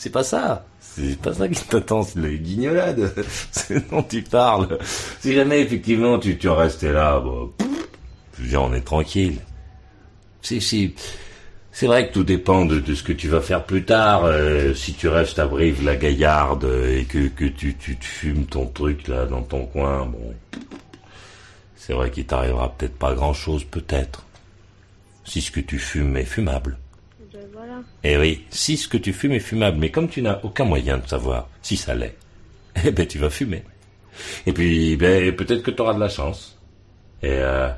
C'est 0.00 0.08
pas 0.08 0.24
ça. 0.24 0.64
C'est 0.80 1.20
pas 1.20 1.34
ça 1.34 1.46
qui 1.46 1.62
t'attend, 1.62 2.02
c'est 2.02 2.20
la 2.20 2.30
guignolade. 2.30 3.12
C'est 3.52 3.90
dont 3.90 4.02
tu 4.02 4.22
parles. 4.22 4.78
Si 5.20 5.34
jamais, 5.34 5.60
effectivement, 5.60 6.18
tu, 6.18 6.38
tu 6.38 6.48
restais 6.48 6.90
là, 6.90 7.20
bon, 7.20 7.52
je 8.42 8.56
on 8.56 8.72
est 8.72 8.80
tranquille. 8.80 9.36
C'est, 10.40 10.58
c'est, 10.60 10.94
C'est 11.70 11.86
vrai 11.86 12.08
que 12.08 12.14
tout 12.14 12.24
dépend 12.24 12.64
de, 12.64 12.82
ce 12.94 13.02
que 13.02 13.12
tu 13.12 13.28
vas 13.28 13.42
faire 13.42 13.62
plus 13.66 13.84
tard. 13.84 14.24
euh, 14.24 14.72
si 14.72 14.94
tu 14.94 15.06
restes 15.06 15.38
à 15.38 15.46
Brive-la-Gaillarde 15.46 16.64
euh, 16.64 17.00
et 17.00 17.04
que, 17.04 17.28
tu, 17.28 17.76
tu 17.76 17.96
te 17.96 18.04
fumes 18.04 18.46
ton 18.46 18.64
truc 18.64 19.06
là 19.06 19.26
dans 19.26 19.42
ton 19.42 19.66
coin, 19.66 20.06
bon, 20.06 20.34
c'est 21.76 21.92
vrai 21.92 22.10
qu'il 22.10 22.24
t'arrivera 22.24 22.72
peut-être 22.72 22.96
pas 22.96 23.12
grand-chose, 23.12 23.64
peut-être. 23.64 24.24
Si 25.26 25.42
ce 25.42 25.50
que 25.50 25.60
tu 25.60 25.78
fumes 25.78 26.16
est 26.16 26.24
fumable. 26.24 26.78
Eh 28.04 28.16
oui, 28.16 28.44
si 28.50 28.76
ce 28.76 28.88
que 28.88 28.96
tu 28.96 29.12
fumes 29.12 29.32
est 29.32 29.40
fumable, 29.40 29.78
mais 29.78 29.90
comme 29.90 30.08
tu 30.08 30.22
n'as 30.22 30.40
aucun 30.42 30.64
moyen 30.64 30.98
de 30.98 31.06
savoir 31.06 31.48
si 31.62 31.76
ça 31.76 31.94
l'est, 31.94 32.16
eh 32.84 32.90
ben 32.90 33.06
tu 33.06 33.18
vas 33.18 33.30
fumer. 33.30 33.62
Et 34.46 34.52
puis, 34.52 34.96
ben, 34.96 35.34
peut-être 35.34 35.62
que 35.62 35.70
tu 35.70 35.80
auras 35.80 35.94
de 35.94 36.00
la 36.00 36.08
chance. 36.08 36.58
Et 37.22 37.32
euh, 37.32 37.70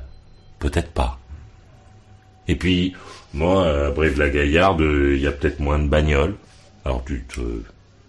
peut-être 0.59 0.91
pas. 0.91 1.19
Et 2.47 2.55
puis, 2.55 2.93
moi, 3.33 3.87
à 3.87 3.91
Brive-la-Gaillarde, 3.91 4.81
il 4.81 5.19
y 5.19 5.27
a 5.27 5.31
peut-être 5.31 5.59
moins 5.59 5.79
de 5.79 5.87
bagnoles. 5.87 6.35
Alors 6.85 7.03
tu 7.05 7.23
te, 7.23 7.39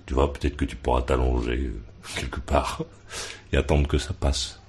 tu 0.06 0.14
vois, 0.14 0.32
peut-être 0.32 0.56
que 0.56 0.64
tu 0.64 0.76
pourras 0.76 1.02
t'allonger 1.02 1.70
euh, 1.72 1.80
quelque 2.16 2.40
part 2.40 2.82
et 3.52 3.56
attendre 3.56 3.86
que 3.88 3.98
ça 3.98 4.12
passe. 4.12 4.60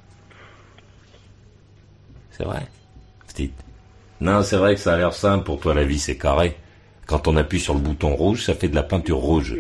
C'est 2.32 2.44
vrai. 2.44 2.68
Petite. 3.28 3.56
Non, 4.22 4.44
c'est 4.44 4.58
vrai 4.58 4.76
que 4.76 4.82
ça 4.82 4.94
a 4.94 4.98
l'air 4.98 5.14
simple 5.14 5.44
pour 5.44 5.60
toi, 5.60 5.74
la 5.74 5.84
vie 5.84 6.00
c'est 6.00 6.18
carré. 6.18 6.58
Quand 7.06 7.28
on 7.28 7.36
appuie 7.38 7.60
sur 7.60 7.74
le 7.74 7.80
bouton 7.80 8.16
rouge, 8.16 8.44
ça 8.44 8.56
fait 8.56 8.70
de 8.70 8.76
la 8.76 8.84
peinture 8.84 9.18
rouge. 9.18 9.56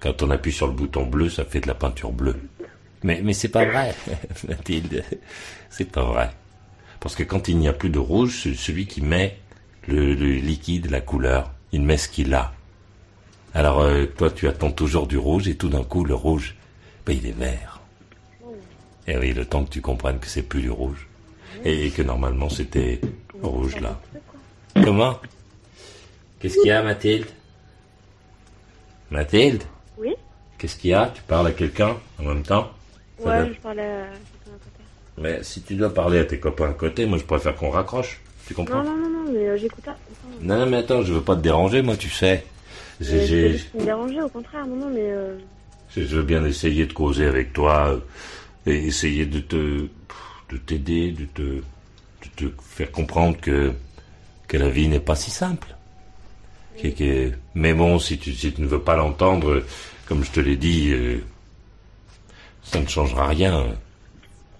Quand 0.00 0.22
on 0.22 0.30
appuie 0.30 0.52
sur 0.52 0.66
le 0.66 0.72
bouton 0.72 1.06
bleu, 1.06 1.28
ça 1.28 1.44
fait 1.44 1.60
de 1.60 1.68
la 1.68 1.74
peinture 1.74 2.10
bleue. 2.10 2.36
Mais, 3.02 3.20
mais 3.22 3.32
c'est 3.32 3.48
pas 3.48 3.64
vrai, 3.64 3.94
Mathilde. 4.48 5.04
C'est 5.70 5.90
pas 5.90 6.04
vrai. 6.04 6.30
Parce 6.98 7.14
que 7.14 7.22
quand 7.22 7.48
il 7.48 7.58
n'y 7.58 7.68
a 7.68 7.72
plus 7.72 7.90
de 7.90 7.98
rouge, 7.98 8.40
c'est 8.42 8.54
celui 8.54 8.86
qui 8.86 9.00
met 9.00 9.38
le, 9.88 10.14
le 10.14 10.32
liquide, 10.32 10.90
la 10.90 11.00
couleur, 11.00 11.52
il 11.72 11.82
met 11.82 11.96
ce 11.96 12.08
qu'il 12.08 12.34
a. 12.34 12.52
Alors, 13.54 13.80
euh, 13.80 14.06
toi, 14.06 14.30
tu 14.30 14.48
attends 14.48 14.70
toujours 14.70 15.06
du 15.06 15.16
rouge 15.16 15.48
et 15.48 15.56
tout 15.56 15.68
d'un 15.68 15.82
coup, 15.82 16.04
le 16.04 16.14
rouge, 16.14 16.56
ben, 17.06 17.16
il 17.16 17.26
est 17.26 17.36
vert. 17.36 17.80
Et 19.06 19.16
oui, 19.16 19.32
le 19.32 19.44
temps 19.44 19.64
que 19.64 19.70
tu 19.70 19.80
comprennes 19.80 20.18
que 20.18 20.28
c'est 20.28 20.42
plus 20.42 20.60
du 20.62 20.70
rouge. 20.70 21.08
Et, 21.64 21.86
et 21.86 21.90
que 21.90 22.02
normalement, 22.02 22.48
c'était 22.48 23.00
rouge 23.42 23.80
là. 23.80 24.00
Comment? 24.74 25.18
Qu'est-ce 26.40 26.54
qu'il 26.58 26.68
y 26.68 26.70
a, 26.72 26.82
Mathilde? 26.82 27.26
Mathilde? 29.10 29.62
Oui? 29.98 30.14
Qu'est-ce 30.58 30.76
qu'il 30.76 30.90
y 30.90 30.94
a? 30.94 31.10
Tu 31.14 31.22
parles 31.22 31.48
à 31.48 31.52
quelqu'un 31.52 31.96
en 32.18 32.22
même 32.24 32.42
temps? 32.42 32.70
Ça 33.18 33.28
Ouais, 33.28 33.36
va- 33.42 33.48
je 33.52 33.58
parlais 33.58 33.82
à 33.82 34.06
quelqu'un 34.06 34.50
à 34.56 34.58
côté. 34.64 34.84
Mais 35.18 35.42
si 35.42 35.62
tu 35.62 35.74
dois 35.74 35.92
parler 35.92 36.18
à 36.20 36.24
tes 36.24 36.38
copains 36.38 36.70
à 36.70 36.72
côté, 36.72 37.06
moi 37.06 37.18
je 37.18 37.24
préfère 37.24 37.54
qu'on 37.56 37.70
raccroche. 37.70 38.20
Tu 38.46 38.54
comprends? 38.54 38.82
Non, 38.82 38.96
non, 38.96 38.96
non, 38.96 39.24
non, 39.26 39.32
mais 39.32 39.46
euh, 39.48 39.56
j'écoute 39.56 39.84
pas. 39.84 39.96
Non, 40.40 40.58
non, 40.60 40.66
mais 40.66 40.78
attends, 40.78 41.02
je 41.02 41.12
veux 41.12 41.20
pas 41.22 41.36
te 41.36 41.40
déranger, 41.42 41.82
moi, 41.82 41.96
tu 41.96 42.08
sais. 42.08 42.44
J'ai- 43.00 43.58
me 43.74 43.84
déranger, 43.84 44.20
au 44.22 44.28
contraire. 44.28 44.66
Non, 44.66 44.76
non, 44.76 44.90
mais. 44.90 45.10
euh, 45.10 45.38
Je 45.94 46.02
je 46.02 46.16
veux 46.16 46.22
bien 46.22 46.44
essayer 46.44 46.86
de 46.86 46.92
causer 46.92 47.26
avec 47.26 47.52
toi 47.52 47.88
euh, 47.88 48.00
et 48.66 48.86
essayer 48.86 49.26
de 49.26 49.40
te 49.40 49.88
de 50.50 50.56
t'aider, 50.56 51.12
de 51.12 51.24
te 51.24 51.42
de 51.42 52.28
te 52.36 52.44
faire 52.62 52.90
comprendre 52.92 53.36
que 53.40 53.72
que 54.48 54.56
la 54.56 54.68
vie 54.68 54.88
n'est 54.88 55.00
pas 55.00 55.16
si 55.16 55.30
simple. 55.30 55.68
Mais 57.54 57.74
bon, 57.74 57.98
si 57.98 58.18
tu 58.18 58.32
si 58.32 58.52
tu 58.52 58.62
ne 58.62 58.66
veux 58.66 58.80
pas 58.80 58.96
l'entendre, 58.96 59.62
comme 60.06 60.24
je 60.24 60.30
te 60.30 60.40
l'ai 60.40 60.56
dit, 60.56 60.92
euh, 60.92 61.22
ça 62.62 62.80
ne 62.80 62.86
changera 62.86 63.28
rien 63.28 63.66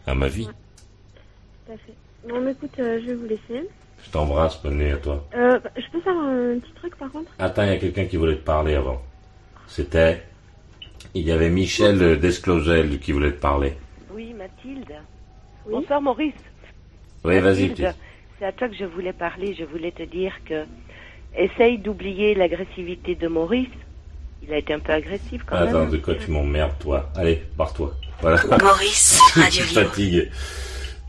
à 0.07 0.15
ma 0.15 0.29
vie. 0.29 0.47
tout 0.47 1.73
à 1.73 1.77
fait. 1.77 1.95
Non, 2.29 2.41
mais 2.41 2.53
écoute, 2.53 2.75
euh, 2.79 3.01
je 3.01 3.07
vais 3.07 3.15
vous 3.15 3.27
laisser. 3.27 3.69
Je 4.05 4.11
t'embrasse, 4.11 4.63
bonne 4.63 4.79
nuit 4.79 4.91
à 4.91 4.97
toi. 4.97 5.27
Euh, 5.35 5.59
je 5.77 5.91
peux 5.93 6.01
faire 6.01 6.17
un 6.17 6.59
petit 6.59 6.73
truc 6.73 6.97
par 6.97 7.11
contre? 7.11 7.31
Attends, 7.39 7.65
il 7.65 7.69
y 7.69 7.73
a 7.73 7.79
quelqu'un 7.79 8.07
qui 8.07 8.17
voulait 8.17 8.37
te 8.37 8.45
parler 8.45 8.75
avant. 8.75 9.01
C'était 9.67 10.23
il 11.15 11.27
y 11.27 11.33
avait 11.33 11.51
Michel 11.51 12.19
Desclosel 12.19 12.99
qui 13.01 13.13
voulait 13.13 13.33
te 13.33 13.41
parler. 13.41 13.75
Oui, 14.13 14.33
Mathilde. 14.33 14.95
Bonsoir, 15.69 16.01
Maurice. 16.01 16.35
Oui, 17.25 17.39
vas-y. 17.41 17.75
C'est 18.39 18.45
à 18.45 18.53
toi 18.53 18.69
que 18.69 18.77
je 18.77 18.85
voulais 18.85 19.13
parler. 19.13 19.55
Je 19.59 19.65
voulais 19.65 19.93
te 19.93 20.03
dire 20.03 20.33
que 20.45 20.65
essaye 21.41 21.79
d'oublier 21.79 22.35
l'agressivité 22.35 23.15
de 23.15 23.29
Maurice. 23.29 23.69
Il 24.43 24.53
a 24.53 24.59
été 24.59 24.73
un 24.73 24.79
peu 24.79 24.93
agressif 24.93 25.43
quand 25.47 25.57
Attends, 25.57 25.81
même. 25.81 25.91
de 25.91 25.97
quoi 25.99 26.15
tu 26.15 26.31
m'emmerdes, 26.31 26.73
toi 26.81 27.11
Allez, 27.15 27.43
barre-toi. 27.57 27.95
Voilà. 28.21 28.41
Maurice, 28.63 29.21
Je 29.35 29.41
Radio 29.41 29.65
fatigué. 29.65 30.29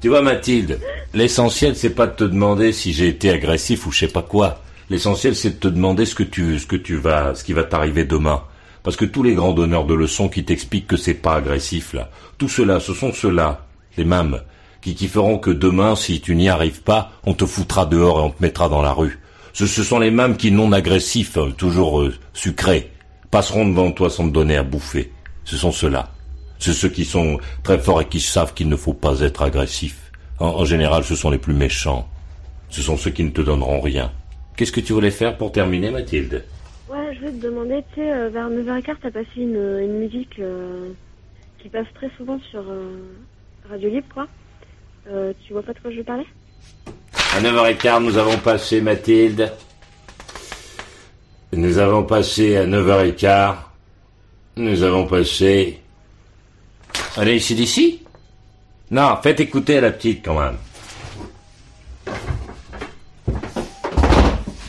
Tu 0.01 0.09
vois, 0.09 0.21
Mathilde, 0.21 0.79
l'essentiel, 1.13 1.75
c'est 1.75 1.91
pas 1.95 2.07
de 2.07 2.15
te 2.15 2.23
demander 2.23 2.71
si 2.71 2.91
j'ai 2.91 3.07
été 3.07 3.29
agressif 3.29 3.85
ou 3.85 3.91
je 3.91 3.99
sais 3.99 4.07
pas 4.07 4.23
quoi. 4.23 4.61
L'essentiel, 4.89 5.35
c'est 5.35 5.51
de 5.51 5.55
te 5.59 5.67
demander 5.67 6.05
ce 6.05 6.15
que 6.15 6.23
tu, 6.23 6.57
ce 6.59 6.65
que 6.65 6.75
tu 6.75 6.95
vas, 6.95 7.35
ce 7.35 7.43
qui 7.43 7.53
va 7.53 7.63
t'arriver 7.63 8.03
demain. 8.03 8.43
Parce 8.83 8.95
que 8.97 9.05
tous 9.05 9.21
les 9.23 9.35
grands 9.35 9.53
donneurs 9.53 9.85
de 9.85 9.93
leçons 9.93 10.27
qui 10.27 10.43
t'expliquent 10.43 10.87
que 10.87 10.97
c'est 10.97 11.13
pas 11.13 11.35
agressif, 11.35 11.93
là, 11.93 12.09
tout 12.39 12.49
cela, 12.49 12.79
ce 12.79 12.93
sont 12.93 13.13
ceux-là, 13.13 13.65
les 13.95 14.03
mêmes, 14.05 14.41
qui, 14.81 14.95
qui 14.95 15.07
feront 15.07 15.37
que 15.37 15.51
demain, 15.51 15.95
si 15.95 16.19
tu 16.19 16.35
n'y 16.35 16.49
arrives 16.49 16.81
pas, 16.81 17.11
on 17.23 17.33
te 17.35 17.45
foutra 17.45 17.85
dehors 17.85 18.19
et 18.19 18.23
on 18.23 18.29
te 18.31 18.41
mettra 18.41 18.69
dans 18.69 18.81
la 18.81 18.91
rue. 18.93 19.19
Ce, 19.53 19.65
sont 19.67 19.99
les 19.99 20.11
mêmes 20.11 20.37
qui, 20.37 20.51
non 20.51 20.71
agressifs, 20.71 21.37
euh, 21.37 21.51
toujours 21.51 22.01
euh, 22.01 22.13
sucrés, 22.33 22.91
passeront 23.29 23.67
devant 23.67 23.91
toi 23.91 24.09
sans 24.09 24.27
te 24.27 24.33
donner 24.33 24.57
à 24.57 24.63
bouffer. 24.63 25.11
Ce 25.43 25.57
sont 25.57 25.71
ceux-là. 25.71 26.11
C'est 26.59 26.73
ceux 26.73 26.89
qui 26.89 27.05
sont 27.05 27.39
très 27.63 27.79
forts 27.79 28.01
et 28.01 28.05
qui 28.05 28.19
savent 28.19 28.53
qu'il 28.53 28.69
ne 28.69 28.75
faut 28.75 28.93
pas 28.93 29.21
être 29.21 29.41
agressif. 29.41 30.11
En, 30.39 30.65
général, 30.65 31.03
ce 31.03 31.15
sont 31.15 31.29
les 31.29 31.37
plus 31.37 31.53
méchants. 31.53 32.07
Ce 32.69 32.81
sont 32.81 32.97
ceux 32.97 33.11
qui 33.11 33.23
ne 33.23 33.29
te 33.29 33.41
donneront 33.41 33.81
rien. 33.81 34.11
Qu'est-ce 34.55 34.71
que 34.71 34.79
tu 34.79 34.93
voulais 34.93 35.11
faire 35.11 35.37
pour 35.37 35.51
terminer, 35.51 35.91
Mathilde? 35.91 36.43
Ouais, 36.89 37.13
je 37.13 37.19
voulais 37.19 37.31
te 37.31 37.45
demander, 37.45 37.83
tu 37.93 38.01
sais, 38.01 38.11
euh, 38.11 38.29
vers 38.29 38.49
9h15, 38.49 38.95
t'as 39.01 39.11
passé 39.11 39.27
une, 39.37 39.55
une 39.55 39.99
musique 39.99 40.39
euh, 40.39 40.89
qui 41.59 41.69
passe 41.69 41.87
très 41.93 42.09
souvent 42.17 42.39
sur 42.49 42.63
euh, 42.67 42.97
Radio 43.69 43.89
Libre, 43.89 44.07
quoi. 44.13 44.27
Euh, 45.07 45.33
tu 45.45 45.53
vois 45.53 45.63
pas 45.63 45.73
de 45.73 45.79
quoi 45.79 45.91
je 45.91 45.97
veux 45.97 46.03
parler? 46.03 46.25
À 47.33 47.39
9h15, 47.41 48.03
nous 48.03 48.17
avons 48.17 48.37
passé, 48.37 48.81
Mathilde. 48.81 49.51
Nous 51.53 51.77
avons 51.77 52.03
passé 52.03 52.57
à 52.57 52.65
9h15. 52.65 53.55
Nous 54.57 54.83
avons 54.83 55.07
passé... 55.07 55.79
Allez, 57.15 57.35
ici 57.35 57.55
d'ici? 57.55 58.03
Non, 58.89 59.17
faites 59.23 59.39
écouter 59.39 59.77
à 59.77 59.81
la 59.81 59.91
petite 59.91 60.25
quand 60.25 60.39
même. 60.39 60.57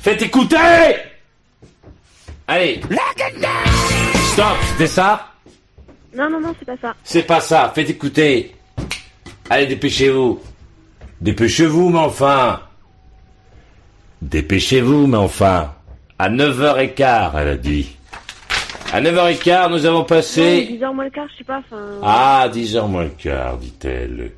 Faites 0.02 0.22
écouter 0.22 0.56
Allez 2.46 2.80
Stop, 4.32 4.56
c'était 4.70 4.86
ça? 4.86 5.32
Non, 6.14 6.30
non, 6.30 6.40
non, 6.40 6.54
c'est 6.58 6.64
pas 6.64 6.76
ça. 6.80 6.94
C'est 7.02 7.22
pas 7.22 7.40
ça, 7.40 7.72
faites 7.74 7.90
écouter. 7.90 8.54
Allez, 9.50 9.66
dépêchez-vous. 9.66 10.40
Dépêchez-vous, 11.22 11.88
mais 11.90 11.98
enfin. 12.00 12.60
Dépêchez-vous, 14.20 15.06
mais 15.06 15.16
enfin. 15.16 15.72
À 16.18 16.28
9h15, 16.28 17.30
elle 17.36 17.48
a 17.48 17.56
dit. 17.56 17.96
À 18.92 19.00
9h15, 19.00 19.70
nous 19.70 19.86
avons 19.86 20.04
passé... 20.04 20.68
10h 20.78 20.92
moins 20.94 21.04
le 21.04 21.10
quart, 21.10 21.26
je 21.32 21.38
sais 21.38 21.44
pas. 21.44 21.62
Ah, 22.02 22.48
10h 22.52 22.88
moins 22.88 23.04
le 23.04 23.08
quart, 23.10 23.56
dit-elle. 23.56 24.32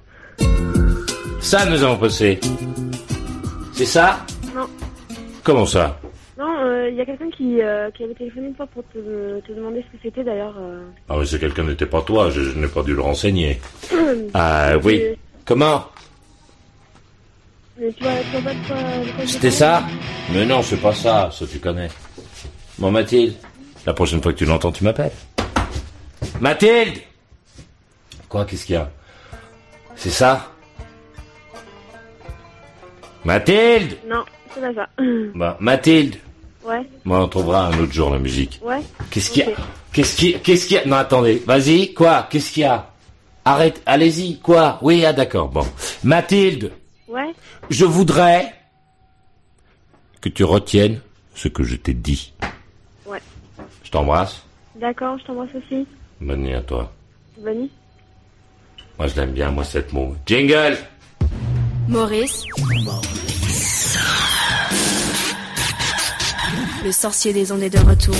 Ça, 1.41 1.67
nous 1.67 1.83
avons 1.83 1.97
passé. 1.97 2.39
C'est 3.73 3.87
ça? 3.87 4.25
Non, 4.55 4.67
Comment 5.43 5.67
ça? 5.67 5.99
Non, 6.39 6.87
il 6.89 6.95
y 6.97 7.01
a 7.01 7.05
quelqu'un 7.05 7.31
qui, 7.31 7.61
euh, 7.61 7.91
qui 7.93 8.05
avait 8.05 8.15
téléphoné 8.15 8.49
une 8.49 8.55
fois 8.55 8.67
pour 8.67 8.83
te, 8.93 9.41
te 9.41 9.53
demander 9.53 9.81
ce 9.83 9.97
que 9.97 10.03
c'était 10.03 10.23
d'ailleurs. 10.25 10.55
euh. 10.59 10.83
Ah 11.09 11.19
oui, 11.19 11.27
c'est 11.27 11.39
quelqu'un 11.41 11.65
n'était 11.65 11.87
pas 11.87 12.03
toi, 12.03 12.31
je, 12.31 12.41
je 12.43 12.59
n'ai 12.59 12.69
pas 12.69 12.83
dû 12.83 12.95
le 12.95 13.01
renseigner. 13.01 13.59
Ah 14.35 14.73
oui. 14.83 15.01
Euh, 15.03 15.15
Comment 15.45 15.85
Mais 15.85 15.85
tu 15.85 15.85
vois, 15.85 15.85
tu 15.85 15.89
vois 15.89 15.89
pas 15.89 15.91
de 15.91 15.91
quoi, 15.91 15.91
de 15.91 17.45
quoi 17.45 17.53
je 17.53 17.63
C'était 19.27 19.51
ça 19.51 19.83
Mais 20.33 20.45
non, 20.47 20.63
c'est 20.63 20.77
pas 20.77 20.95
ça, 20.95 21.31
ça 21.33 21.45
tu 21.47 21.59
connais. 21.59 21.89
Bon, 22.79 22.91
Mathilde, 22.91 23.35
la 23.87 23.93
prochaine 23.93 24.23
fois 24.23 24.33
que 24.33 24.39
tu 24.39 24.45
l'entends, 24.45 24.71
tu 24.73 24.85
m'appelles. 24.85 25.11
Mathilde 26.41 26.99
Quoi, 28.29 28.45
qu'est-ce 28.45 28.67
qu'il 28.67 28.75
y 28.75 28.79
a? 28.79 28.91
C'est 29.97 30.11
ça? 30.11 30.51
Mathilde 33.25 33.97
Non, 34.09 34.25
c'est 34.55 34.61
pas 34.61 34.75
ça. 34.75 34.89
Bah, 35.35 35.57
Mathilde 35.61 36.17
Ouais, 36.65 36.83
Moi, 37.05 37.23
on 37.23 37.29
trouvera 37.29 37.67
un 37.67 37.79
autre 37.79 37.93
jour 37.93 38.11
la 38.11 38.19
musique. 38.19 38.59
ouais. 38.65 38.81
Qu'est-ce 39.11 39.31
qu'il 39.31 39.45
y 39.47 39.53
a. 39.53 39.57
Qu'est-ce 39.93 40.17
qu'il 40.17 40.31
y 40.31 40.35
a 40.35 40.39
Qu'est-ce 40.39 40.67
qu'il 40.67 40.77
y 40.77 40.81
a? 40.81 40.87
Non, 40.87 40.97
attendez, 40.97 41.43
vas-y, 41.47 41.93
quoi? 41.93 42.27
Qu'est-ce 42.31 42.51
qu'il 42.51 42.63
y 42.63 42.67
a? 42.67 42.91
Arrête, 43.45 43.83
allez-y, 43.85 44.39
quoi? 44.41 44.79
Oui, 44.81 45.05
ah 45.05 45.13
d'accord, 45.13 45.49
bon. 45.49 45.67
Mathilde, 46.03 46.73
Ouais, 47.15 47.33
je 47.71 47.85
voudrais 47.85 48.53
que 50.21 50.29
tu 50.29 50.43
retiennes 50.43 51.01
ce 51.37 51.47
que 51.47 51.63
je 51.63 51.77
t'ai 51.77 51.95
dit. 51.95 52.33
ouais. 53.07 53.21
Je 53.85 53.91
t'embrasse. 53.93 54.43
D'accord, 54.75 55.17
je 55.21 55.25
t'embrasse 55.25 55.51
aussi. 55.55 55.87
Bonne 56.21 56.41
nuit 56.43 56.55
à 56.55 56.63
toi. 56.63 56.93
Bonne 57.39 57.61
nuit. 57.61 57.71
Moi, 58.99 59.07
je 59.07 59.15
l'aime 59.15 59.31
bien, 59.31 59.53
moi, 59.53 59.63
cette 59.63 59.93
mot. 59.93 60.17
Jingle 60.27 60.77
Maurice. 61.87 62.43
Le 66.85 66.91
sorcier 66.91 67.33
des 67.33 67.53
ondes 67.53 67.63
est 67.63 67.71
de 67.71 67.79
retour. 67.79 68.17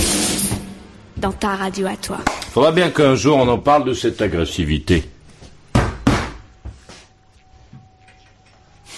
Dans 1.17 1.33
ta 1.33 1.57
radio 1.57 1.87
à 1.87 1.97
toi. 1.97 2.19
Faudra 2.51 2.71
bien 2.71 2.89
qu'un 2.91 3.15
jour 3.15 3.35
on 3.37 3.47
en 3.49 3.57
parle 3.57 3.83
de 3.83 3.93
cette 3.93 4.21
agressivité. 4.21 5.03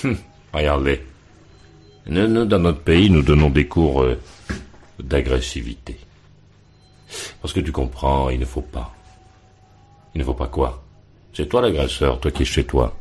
Hum, 0.04 0.18
regardez. 0.54 1.02
Nous, 2.08 2.28
nous, 2.28 2.46
dans 2.46 2.60
notre 2.60 2.82
pays, 2.82 3.10
nous 3.10 3.22
donnons 3.22 3.50
des 3.50 3.68
cours 3.68 4.04
euh, 4.04 4.20
d'agressivité. 5.00 5.98
Parce 7.42 7.54
que 7.54 7.60
tu 7.60 7.72
comprends, 7.72 8.30
il 8.30 8.40
ne 8.40 8.46
faut 8.46 8.62
pas. 8.62 8.94
Il 10.16 10.20
ne 10.20 10.24
faut 10.26 10.34
pas 10.34 10.48
quoi? 10.48 10.84
C'est 11.34 11.48
toi 11.48 11.62
l'agresseur, 11.62 12.20
toi 12.20 12.32
qui 12.32 12.44
es 12.44 12.46
chez 12.46 12.64
toi. 12.64 12.96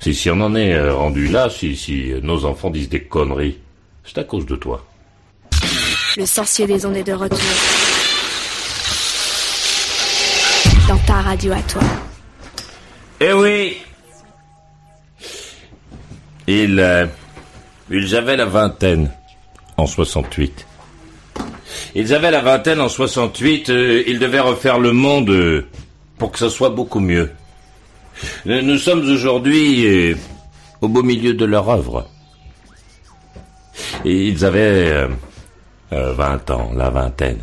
Si, 0.00 0.14
si 0.14 0.30
on 0.30 0.40
en 0.40 0.54
est 0.54 0.74
euh, 0.74 0.94
rendu 0.94 1.28
là, 1.28 1.50
si, 1.50 1.76
si 1.76 2.12
euh, 2.12 2.20
nos 2.22 2.44
enfants 2.44 2.70
disent 2.70 2.88
des 2.88 3.02
conneries, 3.02 3.58
c'est 4.04 4.18
à 4.18 4.24
cause 4.24 4.46
de 4.46 4.56
toi. 4.56 4.84
Le 6.16 6.24
sorcier 6.24 6.66
des 6.66 6.86
ondes 6.86 6.96
est 6.96 7.04
de 7.04 7.12
retour. 7.12 7.38
Dans 10.88 10.98
ta 10.98 11.20
radio 11.20 11.52
à 11.52 11.62
toi. 11.62 11.82
Eh 13.20 13.32
oui 13.32 13.76
Ils, 16.48 16.80
euh, 16.80 17.06
ils 17.90 18.16
avaient 18.16 18.36
la 18.38 18.46
vingtaine 18.46 19.10
en 19.76 19.86
68. 19.86 20.66
Ils 21.94 22.14
avaient 22.14 22.30
la 22.30 22.40
vingtaine 22.40 22.80
en 22.80 22.88
68, 22.88 23.68
euh, 23.68 24.02
ils 24.06 24.18
devaient 24.18 24.40
refaire 24.40 24.78
le 24.78 24.92
monde 24.92 25.28
euh, 25.28 25.66
pour 26.16 26.32
que 26.32 26.38
ça 26.38 26.48
soit 26.48 26.70
beaucoup 26.70 27.00
mieux. 27.00 27.30
Nous, 28.46 28.78
sommes 28.78 29.08
aujourd'hui 29.08 30.16
au 30.80 30.88
beau 30.88 31.02
milieu 31.02 31.34
de 31.34 31.44
leur 31.44 31.68
œuvre. 31.68 32.08
Ils 34.04 34.44
avaient 34.44 34.88
euh, 34.90 35.08
euh, 35.92 36.12
20 36.14 36.50
ans, 36.50 36.70
la 36.74 36.90
vingtaine, 36.90 37.40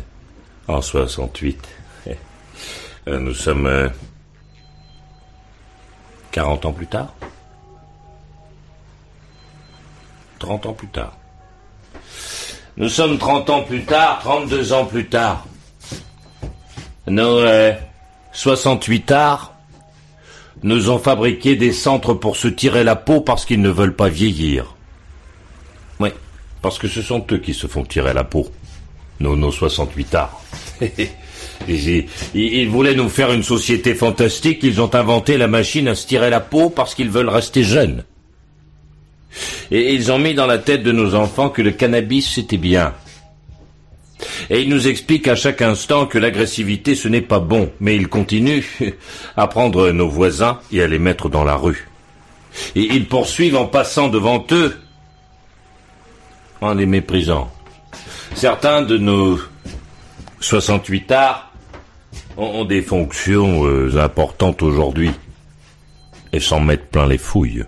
en 0.68 0.80
68. 0.82 1.58
Euh, 3.08 3.20
Nous 3.20 3.34
sommes 3.34 3.66
euh, 3.66 3.88
40 6.32 6.66
ans 6.66 6.72
plus 6.72 6.88
tard 6.88 7.14
30 10.38 10.66
ans 10.66 10.72
plus 10.72 10.88
tard. 10.88 11.16
Nous 12.76 12.88
sommes 12.88 13.18
30 13.18 13.50
ans 13.50 13.62
plus 13.62 13.84
tard, 13.84 14.20
32 14.22 14.72
ans 14.72 14.84
plus 14.84 15.06
tard. 15.06 15.46
Nos 17.06 17.38
euh, 17.38 17.72
68 18.32 19.10
arts 19.12 19.54
nous 20.62 20.90
ont 20.90 20.98
fabriqué 20.98 21.56
des 21.56 21.72
centres 21.72 22.14
pour 22.14 22.36
se 22.36 22.48
tirer 22.48 22.84
la 22.84 22.96
peau 22.96 23.20
parce 23.20 23.44
qu'ils 23.44 23.62
ne 23.62 23.70
veulent 23.70 23.96
pas 23.96 24.08
vieillir. 24.08 24.74
Oui, 26.00 26.10
parce 26.60 26.78
que 26.78 26.88
ce 26.88 27.02
sont 27.02 27.24
eux 27.30 27.38
qui 27.38 27.54
se 27.54 27.66
font 27.66 27.84
tirer 27.84 28.12
la 28.12 28.24
peau. 28.24 28.48
Nos, 29.20 29.36
nos 29.36 29.52
68 29.52 30.14
arts. 30.14 30.42
ils, 31.68 32.68
voulaient 32.68 32.94
nous 32.94 33.08
faire 33.08 33.32
une 33.32 33.42
société 33.42 33.94
fantastique, 33.94 34.58
ils 34.62 34.80
ont 34.80 34.94
inventé 34.94 35.38
la 35.38 35.48
machine 35.48 35.88
à 35.88 35.94
se 35.94 36.06
tirer 36.06 36.28
la 36.28 36.40
peau 36.40 36.68
parce 36.68 36.94
qu'ils 36.94 37.10
veulent 37.10 37.30
rester 37.30 37.62
jeunes. 37.62 38.04
Et 39.70 39.94
ils 39.94 40.12
ont 40.12 40.18
mis 40.18 40.34
dans 40.34 40.46
la 40.46 40.58
tête 40.58 40.82
de 40.82 40.92
nos 40.92 41.14
enfants 41.14 41.50
que 41.50 41.62
le 41.62 41.72
cannabis 41.72 42.34
c'était 42.34 42.56
bien. 42.56 42.94
Et 44.48 44.62
ils 44.62 44.68
nous 44.68 44.88
expliquent 44.88 45.28
à 45.28 45.34
chaque 45.34 45.60
instant 45.60 46.06
que 46.06 46.18
l'agressivité 46.18 46.94
ce 46.94 47.08
n'est 47.08 47.20
pas 47.20 47.40
bon, 47.40 47.70
mais 47.80 47.96
ils 47.96 48.08
continuent 48.08 48.64
à 49.36 49.46
prendre 49.46 49.90
nos 49.90 50.08
voisins 50.08 50.60
et 50.72 50.82
à 50.82 50.86
les 50.86 50.98
mettre 50.98 51.28
dans 51.28 51.44
la 51.44 51.56
rue. 51.56 51.88
Et 52.74 52.82
ils 52.82 53.06
poursuivent 53.06 53.56
en 53.56 53.66
passant 53.66 54.08
devant 54.08 54.44
eux, 54.52 54.76
en 56.60 56.74
les 56.74 56.86
méprisant. 56.86 57.50
Certains 58.34 58.82
de 58.82 58.96
nos 58.96 59.38
68 60.40 61.12
arts 61.12 61.52
ont, 62.36 62.64
des 62.64 62.82
fonctions 62.82 63.66
euh, 63.66 63.98
importantes 63.98 64.62
aujourd'hui 64.62 65.10
et 66.32 66.40
s'en 66.40 66.60
mettent 66.60 66.90
plein 66.90 67.06
les 67.06 67.18
fouilles. 67.18 67.64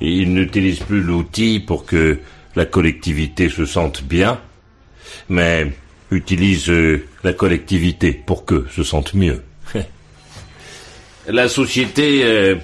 Ils 0.00 0.32
n'utilisent 0.32 0.80
plus 0.80 1.02
l'outil 1.02 1.60
pour 1.60 1.84
que 1.84 2.20
la 2.54 2.64
collectivité 2.64 3.48
se 3.48 3.66
sente 3.66 4.02
bien, 4.02 4.40
mais 5.28 5.72
utilisent 6.10 6.70
euh, 6.70 7.06
la 7.24 7.32
collectivité 7.32 8.12
pour 8.12 8.44
qu'eux 8.44 8.66
se 8.70 8.82
sentent 8.82 9.14
mieux. 9.14 9.42
la 11.28 11.48
société 11.48 12.22
euh, 12.24 12.56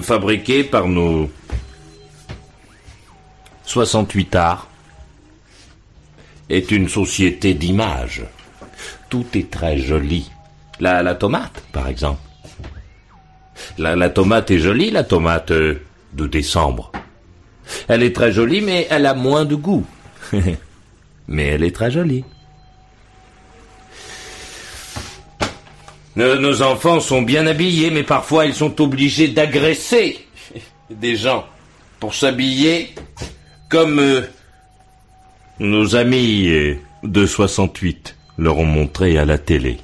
fabriquée 0.00 0.64
par 0.64 0.88
nos 0.88 1.30
68 3.64 4.34
arts 4.36 4.68
est 6.48 6.70
une 6.70 6.88
société 6.88 7.54
d'image. 7.54 8.22
Tout 9.10 9.26
est 9.34 9.50
très 9.50 9.78
joli. 9.78 10.30
La, 10.80 11.02
la 11.02 11.14
tomate, 11.14 11.62
par 11.72 11.88
exemple. 11.88 12.20
La, 13.76 13.96
la 13.96 14.08
tomate 14.08 14.50
est 14.50 14.58
jolie, 14.58 14.90
la 14.90 15.04
tomate 15.04 15.50
euh, 15.50 15.80
de 16.18 16.26
décembre. 16.26 16.92
Elle 17.86 18.02
est 18.02 18.14
très 18.14 18.32
jolie, 18.32 18.60
mais 18.60 18.86
elle 18.90 19.06
a 19.06 19.14
moins 19.14 19.44
de 19.44 19.54
goût. 19.54 19.86
mais 21.28 21.46
elle 21.46 21.64
est 21.64 21.74
très 21.74 21.90
jolie. 21.90 22.24
Nos, 26.16 26.62
enfants 26.62 26.98
sont 26.98 27.22
bien 27.22 27.46
habillés, 27.46 27.92
mais 27.92 28.02
parfois 28.02 28.44
ils 28.46 28.54
sont 28.54 28.80
obligés 28.80 29.28
d'agresser 29.28 30.18
des 30.90 31.14
gens 31.14 31.46
pour 32.00 32.12
s'habiller 32.12 32.92
comme 33.68 34.00
euh, 34.00 34.22
nos 35.60 35.94
amis 35.94 36.48
euh, 36.48 36.76
de 37.04 37.24
68 37.24 38.16
leur 38.36 38.58
ont 38.58 38.64
montré 38.64 39.16
à 39.16 39.24
la 39.24 39.38
télé. 39.38 39.78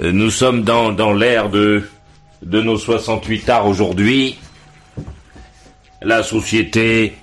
Euh, 0.00 0.12
Nous 0.12 0.30
sommes 0.30 0.62
dans 0.62 1.12
l'ère 1.12 1.50
de, 1.50 1.82
de 2.42 2.60
nos 2.60 2.78
68 2.78 3.48
arts 3.48 3.66
aujourd'hui. 3.66 4.38
La 6.02 6.22
société 6.22 7.14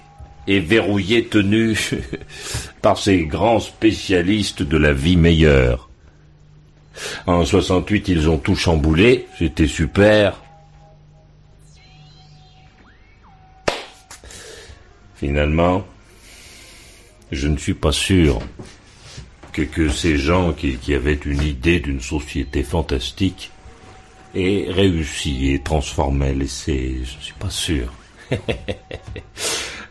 est 0.48 0.60
verrouillée, 0.60 1.26
tenue 1.26 1.78
par 2.82 2.98
ces 2.98 3.26
grands 3.26 3.60
spécialistes 3.60 4.64
de 4.64 4.78
la 4.78 4.94
vie 4.94 5.18
meilleure. 5.18 5.90
En 7.26 7.44
68, 7.44 8.08
ils 8.10 8.30
ont 8.30 8.38
tout 8.38 8.56
chamboulé, 8.56 9.28
c'était 9.38 9.68
super. 9.68 10.42
Finalement, 15.16 15.86
je 17.32 17.48
ne 17.48 17.58
suis 17.58 17.74
pas 17.74 17.92
sûr 17.92 18.40
que, 19.52 19.90
ces 19.90 20.18
gens 20.18 20.52
qui 20.54 20.94
avaient 20.94 21.14
une 21.14 21.42
idée 21.42 21.80
d'une 21.80 22.02
société 22.02 22.64
fantastique 22.64 23.52
aient 24.36 24.68
réussi 24.70 25.54
et 25.54 25.60
transformé 25.62 26.34
l'essai. 26.34 26.98
Je 27.04 27.18
ne 27.18 27.22
suis 27.22 27.34
pas 27.34 27.50
sûr. 27.50 27.92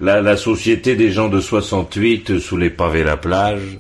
la, 0.00 0.36
société 0.36 0.96
des 0.96 1.10
gens 1.10 1.28
de 1.28 1.40
68 1.40 2.38
sous 2.38 2.56
les 2.56 2.70
pavés 2.70 3.04
la 3.04 3.16
plage 3.16 3.78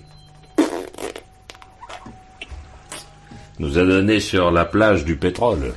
nous 3.58 3.78
a 3.78 3.84
donné 3.84 4.20
sur 4.20 4.50
la 4.50 4.64
plage 4.64 5.04
du 5.04 5.16
pétrole. 5.16 5.74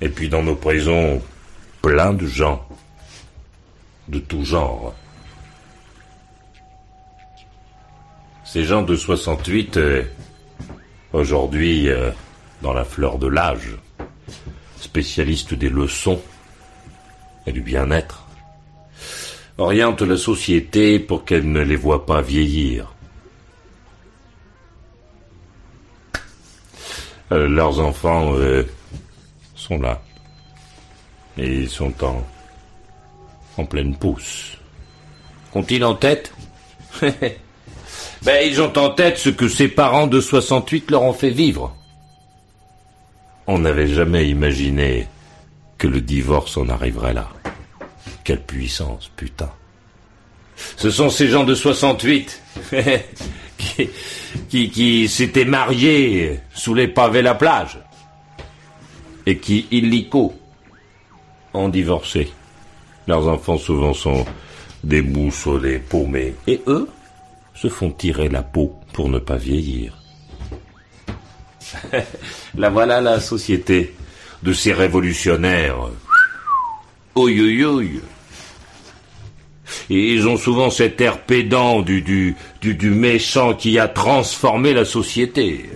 Et 0.00 0.08
puis 0.08 0.28
dans 0.28 0.42
nos 0.42 0.56
prisons, 0.56 1.22
plein 1.80 2.12
de 2.12 2.26
gens 2.26 2.66
de 4.08 4.18
tout 4.18 4.44
genre. 4.44 4.94
Ces 8.44 8.64
gens 8.64 8.82
de 8.82 8.96
68, 8.96 9.76
euh, 9.76 10.02
aujourd'hui 11.12 11.88
euh, 11.88 12.10
dans 12.62 12.72
la 12.72 12.84
fleur 12.84 13.18
de 13.18 13.26
l'âge, 13.26 13.76
spécialistes 14.80 15.54
des 15.54 15.68
leçons 15.68 16.20
et 17.46 17.52
du 17.52 17.60
bien-être, 17.60 18.26
orientent 19.58 20.02
la 20.02 20.16
société 20.16 20.98
pour 20.98 21.24
qu'elle 21.24 21.50
ne 21.50 21.60
les 21.60 21.76
voit 21.76 22.06
pas 22.06 22.22
vieillir. 22.22 22.92
Euh, 27.32 27.48
leurs 27.48 27.80
enfants 27.80 28.34
euh, 28.34 28.64
sont 29.54 29.78
là. 29.80 30.02
Et 31.38 31.60
ils 31.60 31.70
sont 31.70 31.92
en, 32.04 32.26
en 33.56 33.64
pleine 33.64 33.96
pousse. 33.96 34.58
Qu'ont-ils 35.52 35.84
en 35.84 35.94
tête? 35.94 36.32
Ben, 38.24 38.46
ils 38.46 38.60
ont 38.62 38.76
en 38.78 38.90
tête 38.90 39.18
ce 39.18 39.30
que 39.30 39.48
ses 39.48 39.66
parents 39.66 40.06
de 40.06 40.20
68 40.20 40.90
leur 40.92 41.02
ont 41.02 41.12
fait 41.12 41.30
vivre. 41.30 41.76
On 43.48 43.58
n'avait 43.58 43.88
jamais 43.88 44.28
imaginé 44.28 45.08
que 45.76 45.88
le 45.88 46.00
divorce 46.00 46.56
en 46.56 46.68
arriverait 46.68 47.14
là. 47.14 47.28
Quelle 48.22 48.42
puissance, 48.42 49.10
putain. 49.16 49.50
Ce 50.76 50.90
sont 50.90 51.10
ces 51.10 51.28
gens 51.28 51.42
de 51.42 51.56
68 51.56 52.40
qui, 54.48 55.08
s'étaient 55.08 55.44
mariés 55.44 56.38
sous 56.54 56.74
les 56.74 56.86
pavés 56.86 57.22
la 57.22 57.34
plage 57.34 57.80
et 59.26 59.38
qui, 59.38 59.66
illico, 59.72 60.34
ont 61.54 61.68
divorcé. 61.68 62.30
Leurs 63.08 63.26
enfants 63.26 63.58
souvent 63.58 63.94
sont 63.94 64.24
des 64.84 65.02
des 65.02 65.78
paumés. 65.80 66.34
Et 66.46 66.60
eux 66.68 66.88
se 67.62 67.68
font 67.68 67.92
tirer 67.92 68.28
la 68.28 68.42
peau 68.42 68.74
pour 68.92 69.08
ne 69.08 69.20
pas 69.20 69.36
vieillir. 69.36 69.96
la 72.56 72.70
voilà 72.70 73.00
la 73.00 73.20
société 73.20 73.94
de 74.42 74.52
ces 74.52 74.72
révolutionnaires. 74.72 75.78
Oi, 77.14 77.30
oi, 77.30 77.64
oi. 77.64 77.84
Et 79.90 80.12
ils 80.12 80.26
ont 80.26 80.36
souvent 80.36 80.70
cet 80.70 81.00
air 81.00 81.20
pédant 81.20 81.82
du, 81.82 82.02
du, 82.02 82.34
du, 82.60 82.74
du 82.74 82.90
méchant 82.90 83.54
qui 83.54 83.78
a 83.78 83.86
transformé 83.86 84.74
la 84.74 84.84
société. 84.84 85.70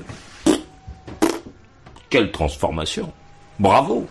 Quelle 2.10 2.32
transformation 2.32 3.12
Bravo 3.60 4.08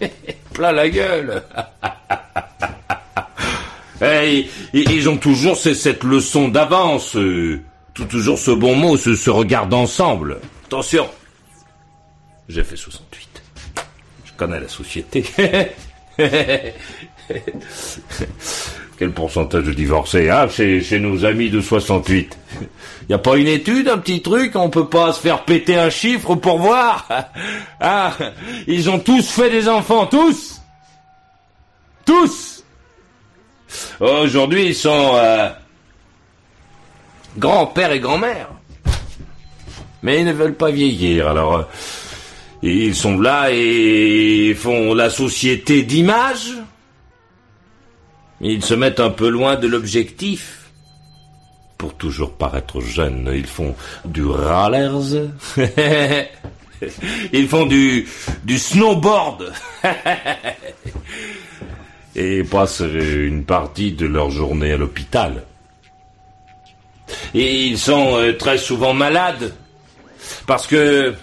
Plein 0.54 0.70
la 0.70 0.88
gueule 0.88 1.42
Et, 4.02 4.48
ils 4.72 5.08
ont 5.08 5.16
toujours 5.16 5.56
cette 5.56 6.02
leçon 6.02 6.48
d'avance, 6.48 7.16
euh, 7.16 7.60
toujours 8.08 8.38
ce 8.38 8.50
bon 8.50 8.74
mot, 8.74 8.96
ce, 8.96 9.30
regard 9.30 9.66
d'ensemble. 9.66 10.40
Attention 10.66 11.08
J'ai 12.48 12.64
fait 12.64 12.76
68. 12.76 13.42
Je 14.24 14.32
connais 14.36 14.60
la 14.60 14.68
société. 14.68 15.24
Quel 18.98 19.12
pourcentage 19.12 19.64
de 19.64 19.72
divorcés, 19.72 20.30
hein, 20.30 20.48
chez, 20.48 20.80
chez 20.80 21.00
nos 21.00 21.24
amis 21.24 21.50
de 21.50 21.60
68 21.60 22.38
Y 23.08 23.14
a 23.14 23.18
pas 23.18 23.36
une 23.36 23.48
étude, 23.48 23.88
un 23.88 23.98
petit 23.98 24.22
truc? 24.22 24.54
On 24.54 24.70
peut 24.70 24.88
pas 24.88 25.12
se 25.12 25.20
faire 25.20 25.44
péter 25.44 25.76
un 25.76 25.90
chiffre 25.90 26.34
pour 26.34 26.58
voir? 26.58 27.08
Ah, 27.80 28.16
ils 28.68 28.88
ont 28.90 29.00
tous 29.00 29.28
fait 29.28 29.50
des 29.50 29.68
enfants, 29.68 30.06
tous 30.06 30.60
Tous 32.04 32.61
Aujourd'hui, 34.00 34.66
ils 34.66 34.74
sont 34.74 35.12
euh, 35.14 35.48
grand-père 37.38 37.92
et 37.92 38.00
grand-mère. 38.00 38.48
Mais 40.02 40.20
ils 40.20 40.24
ne 40.24 40.32
veulent 40.32 40.54
pas 40.56 40.70
vieillir, 40.70 41.28
alors 41.28 41.56
euh, 41.56 41.62
ils 42.62 42.94
sont 42.94 43.18
là 43.18 43.48
et 43.50 44.54
font 44.58 44.94
la 44.94 45.10
société 45.10 45.82
d'image. 45.82 46.54
Ils 48.40 48.64
se 48.64 48.74
mettent 48.74 49.00
un 49.00 49.10
peu 49.10 49.28
loin 49.28 49.56
de 49.56 49.68
l'objectif. 49.68 50.70
Pour 51.78 51.94
toujours 51.94 52.32
paraître 52.32 52.80
jeunes, 52.80 53.30
ils 53.34 53.46
font 53.46 53.74
du 54.04 54.24
rallers. 54.24 55.30
ils 57.32 57.48
font 57.48 57.66
du, 57.66 58.08
du 58.44 58.58
snowboard. 58.58 59.52
et 62.14 62.44
passent 62.44 62.80
une 62.80 63.44
partie 63.44 63.92
de 63.92 64.06
leur 64.06 64.30
journée 64.30 64.72
à 64.72 64.76
l'hôpital. 64.76 65.44
Et 67.34 67.66
ils 67.66 67.78
sont 67.78 68.16
euh, 68.16 68.32
très 68.36 68.58
souvent 68.58 68.94
malades 68.94 69.54
parce 70.46 70.66
que 70.66 71.14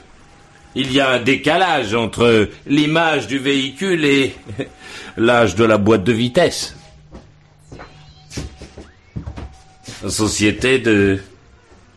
il 0.75 0.91
y 0.93 0.99
a 0.99 1.09
un 1.09 1.19
décalage 1.19 1.93
entre 1.95 2.49
l'image 2.67 3.27
du 3.27 3.39
véhicule 3.39 4.05
et 4.05 4.35
l'âge 5.17 5.55
de 5.55 5.63
la 5.63 5.77
boîte 5.77 6.03
de 6.03 6.13
vitesse. 6.13 6.75
La 10.03 10.09
société 10.09 10.79
de 10.79 11.19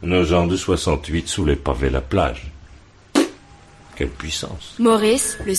nos 0.02 0.24
gens 0.24 0.46
de 0.46 0.56
68 0.56 1.28
sous 1.28 1.44
les 1.44 1.54
pavés 1.54 1.90
la 1.90 2.00
plage. 2.00 2.50
Quelle 3.94 4.08
puissance. 4.08 4.74
Maurice, 4.78 5.38
le 5.46 5.54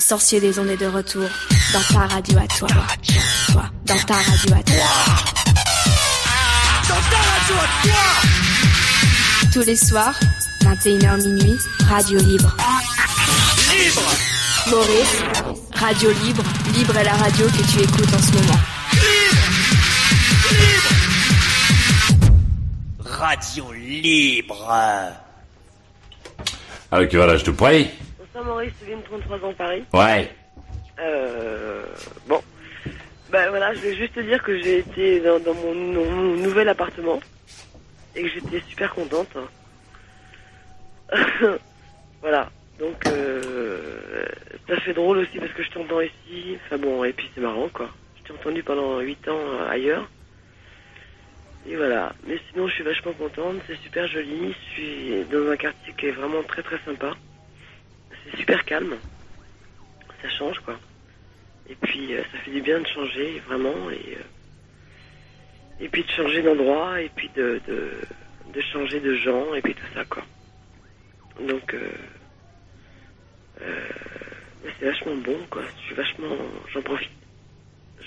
sorcier 0.00 0.40
des 0.40 0.58
ondes 0.58 0.68
est 0.68 0.76
de 0.76 0.86
retour 0.86 1.28
dans 1.72 1.82
ta 1.92 2.06
radio 2.06 2.38
à 2.38 2.46
toi. 2.46 2.68
Toi, 3.52 3.64
dans 3.84 3.98
ta 3.98 4.14
radio 4.14 4.54
à 4.54 4.62
toi. 4.62 4.74
Dans 6.88 7.02
ta 7.10 7.18
radio 7.18 7.54
à 7.56 7.68
toi 7.86 9.50
Tous 9.52 9.62
les 9.62 9.76
soirs, 9.76 10.18
21h 10.62 11.22
minuit, 11.22 11.58
radio 11.88 12.18
libre. 12.18 12.56
Libre 13.72 14.02
Maurice, 14.70 15.22
radio 15.72 16.10
libre. 16.24 16.42
Libre 16.74 16.96
est 16.96 17.04
la 17.04 17.14
radio 17.14 17.46
que 17.46 17.70
tu 17.70 17.80
écoutes 17.80 18.14
en 18.14 18.22
ce 18.22 18.32
moment. 18.32 18.60
Radio 23.04 23.72
libre 23.72 24.72
Alors 26.90 27.08
que 27.08 27.16
voilà, 27.16 27.36
je 27.36 27.44
te 27.44 27.50
prie. 27.50 27.90
Bonsoir 28.32 28.44
Maurice, 28.54 28.72
tu 28.78 28.84
viens 28.86 28.98
de 28.98 29.02
33 29.02 29.44
ans 29.44 29.52
Paris. 29.54 29.82
Ouais. 29.92 30.30
Euh, 31.00 31.82
bon, 32.28 32.40
ben 33.32 33.48
voilà, 33.48 33.74
je 33.74 33.80
vais 33.80 33.96
juste 33.96 34.14
te 34.14 34.20
dire 34.20 34.40
que 34.40 34.56
j'ai 34.56 34.78
été 34.78 35.18
dans, 35.20 35.40
dans 35.40 35.54
mon, 35.54 35.74
mon 35.74 36.36
nouvel 36.36 36.68
appartement 36.68 37.18
et 38.14 38.22
que 38.22 38.28
j'étais 38.28 38.60
super 38.68 38.94
contente. 38.94 39.36
voilà, 42.20 42.48
donc 42.78 43.04
euh, 43.06 44.24
ça 44.68 44.76
fait 44.76 44.94
drôle 44.94 45.18
aussi 45.18 45.38
parce 45.40 45.52
que 45.52 45.64
je 45.64 45.70
t'entends 45.72 46.00
ici. 46.00 46.56
Enfin 46.64 46.78
bon, 46.78 47.02
et 47.02 47.12
puis 47.12 47.28
c'est 47.34 47.40
marrant 47.40 47.68
quoi. 47.68 47.90
Je 48.16 48.28
t'ai 48.28 48.38
entendu 48.38 48.62
pendant 48.62 49.00
8 49.00 49.28
ans 49.28 49.38
euh, 49.38 49.68
ailleurs. 49.68 50.08
Et 51.66 51.74
voilà, 51.74 52.12
mais 52.28 52.38
sinon 52.52 52.68
je 52.68 52.74
suis 52.74 52.84
vachement 52.84 53.12
contente, 53.14 53.56
c'est 53.66 53.76
super 53.78 54.06
joli. 54.06 54.52
Je 54.52 54.72
suis 54.72 55.24
dans 55.32 55.50
un 55.50 55.56
quartier 55.56 55.92
qui 55.98 56.06
est 56.06 56.12
vraiment 56.12 56.44
très 56.44 56.62
très 56.62 56.78
sympa. 56.84 57.16
C'est 58.30 58.38
super 58.38 58.64
calme. 58.64 58.96
Ça 60.22 60.28
change 60.30 60.58
quoi. 60.60 60.78
Et 61.68 61.74
puis 61.76 62.14
euh, 62.14 62.22
ça 62.32 62.38
fait 62.38 62.50
du 62.50 62.60
bien 62.62 62.80
de 62.80 62.86
changer 62.86 63.40
vraiment 63.46 63.90
et 63.90 64.16
euh, 64.18 64.22
et 65.84 65.88
puis 65.88 66.02
de 66.02 66.10
changer 66.10 66.42
d'endroit 66.42 67.00
et 67.00 67.08
puis 67.14 67.30
de, 67.36 67.60
de 67.66 67.90
de 68.52 68.60
changer 68.60 69.00
de 69.00 69.14
gens 69.14 69.54
et 69.54 69.62
puis 69.62 69.74
tout 69.74 69.86
ça 69.94 70.04
quoi. 70.04 70.22
Donc 71.40 71.72
euh, 71.74 71.90
euh, 73.62 73.88
c'est 74.78 74.86
vachement 74.86 75.14
bon 75.16 75.38
quoi. 75.48 75.62
Je 75.80 75.86
suis 75.86 75.94
vachement 75.94 76.36
j'en 76.72 76.82
profite. 76.82 77.10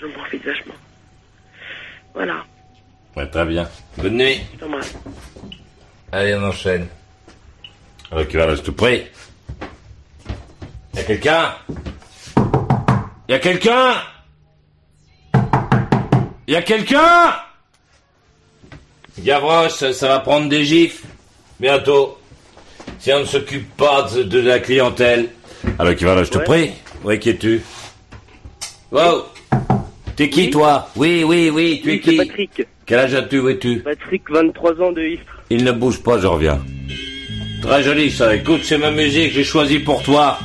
J'en 0.00 0.10
profite 0.10 0.44
vachement. 0.44 0.74
Voilà. 2.14 2.44
Ouais, 3.16 3.28
très 3.28 3.44
bien. 3.44 3.68
Bonne 3.98 4.16
nuit. 4.16 4.40
Je 4.54 4.58
t'embrasse. 4.58 4.94
Allez, 6.12 6.34
on 6.34 6.44
enchaîne. 6.44 6.88
Alors 8.10 8.26
je 8.56 8.62
te 8.62 8.70
prie. 8.70 9.04
Y 10.96 11.00
a 11.00 11.04
quelqu'un? 11.04 11.54
Y 13.28 13.32
a 13.34 13.38
quelqu'un? 13.38 13.94
Y 16.46 16.54
a 16.56 16.62
quelqu'un? 16.62 17.34
Gavroche, 19.20 19.92
ça, 19.92 20.08
va 20.08 20.20
prendre 20.20 20.48
des 20.48 20.64
gifs. 20.64 21.02
Bientôt. 21.60 22.18
Si 22.98 23.12
on 23.12 23.20
ne 23.20 23.24
s'occupe 23.24 23.76
pas 23.76 24.08
de, 24.14 24.22
de 24.22 24.40
la 24.40 24.58
clientèle. 24.60 25.28
Alors 25.78 25.94
que 25.94 26.04
voilà, 26.04 26.24
je 26.24 26.30
te 26.30 26.38
Ouais. 26.38 26.44
prie. 26.44 26.70
Où 27.04 27.16
qui 27.18 27.30
es-tu? 27.30 27.62
Wow 28.90 29.24
T'es 30.16 30.28
qui, 30.30 30.50
toi? 30.50 30.88
Oui, 30.96 31.24
oui, 31.24 31.50
oui, 31.50 31.80
tu 31.82 31.90
es 31.90 31.92
Oui, 31.94 32.00
qui? 32.00 32.16
Patrick. 32.16 32.66
Quel 32.86 32.98
âge 32.98 33.14
as-tu? 33.14 33.40
Où 33.40 33.48
es-tu? 33.48 33.80
Patrick, 33.80 34.22
23 34.30 34.80
ans 34.80 34.92
de 34.92 35.02
Istres. 35.02 35.42
Il 35.50 35.64
ne 35.64 35.72
bouge 35.72 36.02
pas, 36.02 36.18
je 36.20 36.26
reviens. 36.26 36.60
Très 37.62 37.82
joli 37.82 38.10
ça. 38.10 38.34
Écoute, 38.34 38.60
c'est 38.62 38.78
ma 38.78 38.90
musique, 38.90 39.32
j'ai 39.32 39.44
choisi 39.44 39.78
pour 39.80 40.02
toi. 40.02 40.38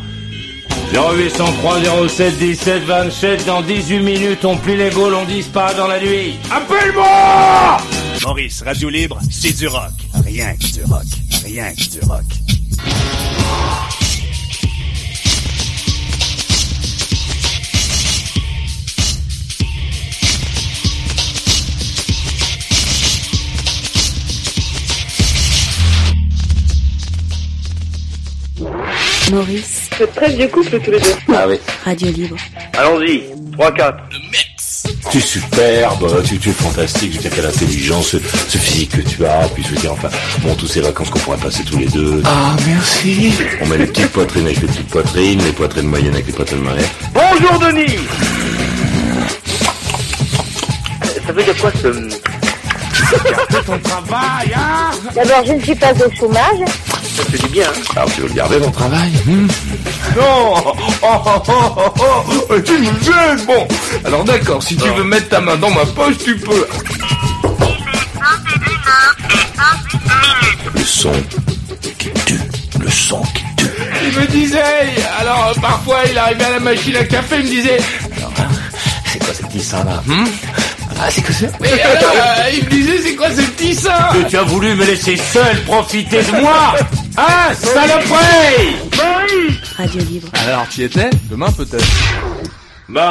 0803 0.93 2.07
07 2.09 2.37
17 2.37 2.83
27. 2.83 3.45
Dans 3.45 3.61
18 3.61 3.99
minutes, 3.99 4.45
on 4.45 4.57
plie 4.57 4.77
les 4.77 4.89
boules, 4.89 5.13
on 5.13 5.25
disparaît 5.25 5.75
dans 5.75 5.87
la 5.87 5.99
nuit. 5.99 6.35
Appelle-moi 6.51 7.77
Maurice, 8.23 8.63
Radio 8.63 8.89
Libre, 8.89 9.19
c'est 9.29 9.53
du 9.53 9.67
rock. 9.67 9.91
Rien 10.25 10.55
que 10.55 10.71
du 10.73 10.83
rock. 10.83 11.05
Rien 11.45 11.73
que 11.73 11.89
du 11.89 11.99
rock. 12.07 12.25
Maurice, 29.29 29.89
C'est 29.97 30.13
très 30.15 30.31
vieux 30.33 30.47
couple 30.47 30.79
tous 30.79 30.91
les 30.91 30.99
deux. 30.99 31.13
Ah 31.33 31.45
oui. 31.47 31.57
radio 31.85 32.11
libre. 32.11 32.35
Allons-y. 32.77 33.23
3-4. 33.57 33.93
Tu 35.11 35.17
es 35.17 35.21
superbe, 35.21 36.23
tu, 36.23 36.37
tu 36.37 36.49
es 36.49 36.53
fantastique, 36.53 37.11
je 37.11 37.17
veux 37.17 37.21
dire 37.23 37.31
quelle 37.35 37.45
intelligence, 37.47 38.09
ce, 38.09 38.17
ce 38.47 38.57
physique 38.57 38.91
que 38.91 39.01
tu 39.01 39.25
as, 39.25 39.47
puis 39.53 39.63
je 39.63 39.69
veux 39.69 39.75
dire 39.77 39.91
enfin, 39.93 40.09
bon, 40.39 40.53
toutes 40.55 40.69
ces 40.69 40.81
vacances 40.81 41.09
qu'on 41.09 41.19
pourrait 41.19 41.37
passer 41.37 41.63
tous 41.63 41.77
les 41.77 41.87
deux. 41.87 42.21
Ah, 42.25 42.55
merci. 42.67 43.33
On 43.61 43.65
met 43.67 43.77
les 43.79 43.87
petites 43.87 44.07
poitrines 44.11 44.45
avec 44.45 44.61
les 44.61 44.67
petites 44.67 44.87
poitrines, 44.87 45.41
les 45.43 45.51
poitrines 45.51 45.87
moyennes 45.87 46.13
avec 46.13 46.27
les 46.27 46.33
poitrines 46.33 46.61
moyennes. 46.61 46.85
Bonjour 47.13 47.59
Denis 47.59 47.97
Ça 51.25 51.31
veut 51.33 51.43
dire 51.43 51.57
quoi 51.57 51.71
ce... 51.81 51.87
ton 53.65 53.79
travail, 53.79 54.53
hein 54.55 54.91
D'abord, 55.15 55.45
je 55.45 55.53
ne 55.53 55.61
suis 55.61 55.75
pas 55.75 55.91
au 55.91 56.15
chômage. 56.15 56.59
Ça 57.03 57.23
fait 57.23 57.37
du 57.37 57.47
bien. 57.47 57.67
Hein. 57.67 57.93
Alors 57.95 58.11
tu 58.13 58.21
veux 58.21 58.27
le 58.27 58.33
garder 58.33 58.59
ton 58.59 58.71
travail? 58.71 59.11
Hmm 59.25 59.47
Non 60.15 60.53
oh, 60.55 60.73
oh, 61.01 61.07
oh, 61.25 61.93
oh, 61.99 62.45
oh, 62.49 62.59
Tu 62.59 62.73
me 62.73 62.85
gênes 62.85 63.45
Bon, 63.45 63.67
alors 64.05 64.23
d'accord, 64.23 64.61
si 64.61 64.75
tu 64.77 64.89
veux 64.89 65.03
mettre 65.03 65.29
ta 65.29 65.39
main 65.39 65.55
dans 65.57 65.71
ma 65.71 65.85
poche, 65.85 66.17
tu 66.23 66.37
peux. 66.37 66.67
Le 70.73 70.83
son 70.83 71.11
qui 71.97 72.09
tue. 72.25 72.39
Le 72.79 72.89
son 72.89 73.21
qui 73.33 73.43
tue. 73.57 73.71
Il 74.03 74.19
me 74.19 74.27
disait, 74.27 74.63
alors 75.19 75.53
euh, 75.55 75.61
parfois 75.61 75.99
il 76.09 76.17
arrivait 76.17 76.45
à 76.45 76.51
la 76.51 76.59
machine 76.59 76.95
à 76.95 77.03
café, 77.03 77.37
il 77.39 77.43
me 77.43 77.49
disait, 77.49 77.79
alors, 78.17 78.33
hein, 78.39 78.47
c'est 79.05 79.19
quoi 79.19 79.33
petits 79.47 79.63
seins 79.63 79.83
là 79.83 80.01
hmm? 80.05 80.25
Ah, 81.01 81.09
c'est 81.09 81.21
quoi 81.21 81.33
ça 81.33 81.47
Mais 81.61 81.81
alors, 81.81 82.13
euh, 82.13 82.49
il 82.53 82.65
me 82.65 82.69
disait, 82.69 82.97
c'est 82.97 83.15
quoi 83.15 83.29
ces 83.31 83.43
petits 83.51 83.73
seins 83.73 84.09
Que 84.13 84.29
tu 84.29 84.37
as 84.37 84.43
voulu 84.43 84.75
me 84.75 84.85
laisser 84.85 85.15
seul 85.15 85.61
profiter 85.63 86.21
de 86.21 86.41
moi 86.41 86.75
Ah, 87.17 87.53
saloperie 87.53 88.75
Radio 89.77 90.01
Libre. 90.01 90.27
Alors, 90.45 90.67
tu 90.69 90.81
y 90.81 90.83
étais 90.83 91.09
Demain 91.29 91.51
peut-être. 91.51 91.85
Bon, 92.89 93.01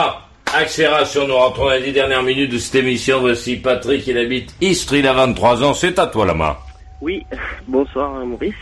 accélération, 0.54 1.26
nous 1.26 1.34
rentrons 1.34 1.64
dans 1.66 1.70
les 1.72 1.82
dix 1.82 1.92
dernières 1.92 2.22
minutes 2.22 2.52
de 2.52 2.58
cette 2.58 2.74
émission. 2.74 3.20
Voici 3.20 3.56
Patrick, 3.56 4.06
il 4.06 4.18
habite 4.18 4.54
Istrid 4.60 5.06
à 5.06 5.14
23 5.14 5.64
ans. 5.64 5.72
C'est 5.72 5.98
à 5.98 6.06
toi 6.06 6.26
la 6.26 6.34
main. 6.34 6.56
Oui, 7.00 7.24
bonsoir 7.66 8.10
Maurice. 8.26 8.54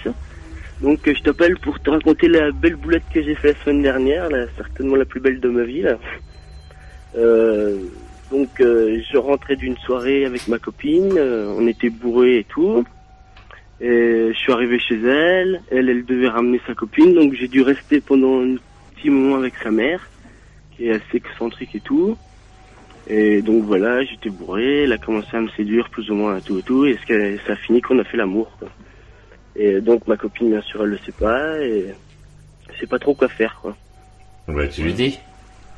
Donc 0.80 1.08
euh, 1.08 1.14
je 1.16 1.22
t'appelle 1.22 1.56
pour 1.58 1.80
te 1.80 1.90
raconter 1.90 2.28
la 2.28 2.50
belle 2.52 2.76
boulette 2.76 3.04
que 3.12 3.22
j'ai 3.22 3.34
fait 3.34 3.54
la 3.58 3.64
semaine 3.64 3.82
dernière, 3.82 4.28
là, 4.28 4.44
certainement 4.56 4.96
la 4.96 5.06
plus 5.06 5.20
belle 5.20 5.40
de 5.40 5.48
ma 5.48 5.64
vie. 5.64 5.82
Là. 5.82 5.92
Euh, 7.16 7.78
donc 8.30 8.60
euh, 8.60 9.00
je 9.10 9.16
rentrais 9.16 9.56
d'une 9.56 9.76
soirée 9.78 10.24
avec 10.24 10.48
ma 10.48 10.58
copine, 10.58 11.12
euh, 11.16 11.54
on 11.56 11.66
était 11.66 11.90
bourrés 11.90 12.38
et 12.38 12.44
tout. 12.44 12.84
Et 13.80 14.30
je 14.32 14.38
suis 14.38 14.52
arrivé 14.52 14.78
chez 14.78 14.98
elle, 15.02 15.60
elle, 15.70 15.90
elle 15.90 16.04
devait 16.04 16.28
ramener 16.28 16.60
sa 16.66 16.74
copine, 16.74 17.14
donc 17.14 17.34
j'ai 17.34 17.48
dû 17.48 17.60
rester 17.60 18.00
pendant 18.00 18.40
un 18.40 18.56
petit 18.94 19.10
moment 19.10 19.36
avec 19.36 19.54
sa 19.62 19.70
mère, 19.70 20.08
qui 20.74 20.88
est 20.88 20.92
assez 20.92 21.16
excentrique 21.18 21.74
et 21.74 21.80
tout. 21.80 22.16
Et 23.08 23.42
donc 23.42 23.64
voilà, 23.64 24.02
j'étais 24.02 24.30
bourré, 24.30 24.84
elle 24.84 24.92
a 24.92 24.98
commencé 24.98 25.36
à 25.36 25.40
me 25.40 25.48
séduire 25.50 25.90
plus 25.90 26.10
ou 26.10 26.14
moins 26.14 26.38
et 26.38 26.40
tout 26.40 26.58
et 26.58 26.62
tout, 26.62 26.86
et 26.86 26.98
ça 27.46 27.52
a 27.52 27.56
fini 27.56 27.80
qu'on 27.82 27.98
a 27.98 28.04
fait 28.04 28.16
l'amour. 28.16 28.56
quoi. 28.58 28.68
Et 29.54 29.80
donc 29.80 30.08
ma 30.08 30.16
copine, 30.16 30.50
bien 30.50 30.62
sûr, 30.62 30.82
elle 30.82 30.90
le 30.90 30.98
sait 30.98 31.12
pas, 31.12 31.58
et 31.60 31.94
je 32.72 32.80
sais 32.80 32.86
pas 32.86 32.98
trop 32.98 33.14
quoi 33.14 33.28
faire, 33.28 33.58
quoi. 33.60 33.76
Bah 34.48 34.66
tu 34.68 34.82
lui 34.82 34.94
dis. 34.94 35.18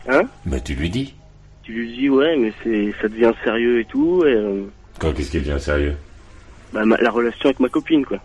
Hein? 0.09 0.23
Bah 0.47 0.61
tu 0.61 0.75
lui 0.75 0.89
dis. 0.89 1.15
Tu 1.69 1.74
lui 1.74 1.93
dis, 1.99 2.09
ouais, 2.09 2.35
mais 2.39 2.51
c'est, 2.65 2.95
ça 3.03 3.09
devient 3.09 3.32
sérieux 3.45 3.81
et 3.81 3.85
tout, 3.85 4.24
et 4.24 4.32
euh, 4.32 4.62
Quoi, 4.99 5.12
qu'est-ce 5.12 5.31
qui 5.31 5.39
devient 5.39 5.61
sérieux? 5.61 5.97
bah, 6.73 6.82
ma- 6.86 6.97
la 6.97 7.11
relation 7.11 7.45
avec 7.51 7.61
ma 7.61 7.69
copine, 7.69 8.07
quoi. 8.07 8.16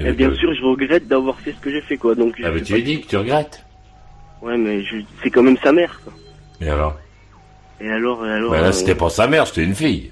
Et, 0.00 0.10
bien 0.10 0.34
sûr, 0.34 0.52
je 0.52 0.62
regrette 0.64 1.06
d'avoir 1.06 1.38
fait 1.38 1.52
ce 1.52 1.58
que 1.58 1.70
j'ai 1.70 1.80
fait, 1.80 1.96
quoi. 1.96 2.16
Donc, 2.16 2.34
Ah 2.42 2.50
sais 2.52 2.62
tu 2.62 2.74
lui 2.74 2.82
dis 2.82 3.00
que 3.02 3.06
tu 3.06 3.16
regrettes. 3.16 3.64
Ouais, 4.42 4.56
mais 4.56 4.82
je... 4.82 4.96
c'est 5.22 5.30
quand 5.30 5.44
même 5.44 5.56
sa 5.62 5.70
mère, 5.70 6.00
quoi. 6.02 6.12
Et 6.60 6.68
alors? 6.68 6.98
Et 7.80 7.88
alors, 7.88 8.26
et 8.26 8.30
alors. 8.32 8.50
Bah 8.50 8.60
là 8.62 8.66
euh, 8.66 8.72
c'était 8.72 8.96
pas 8.96 9.10
sa 9.10 9.28
mère, 9.28 9.46
c'était 9.46 9.62
une 9.62 9.76
fille. 9.76 10.10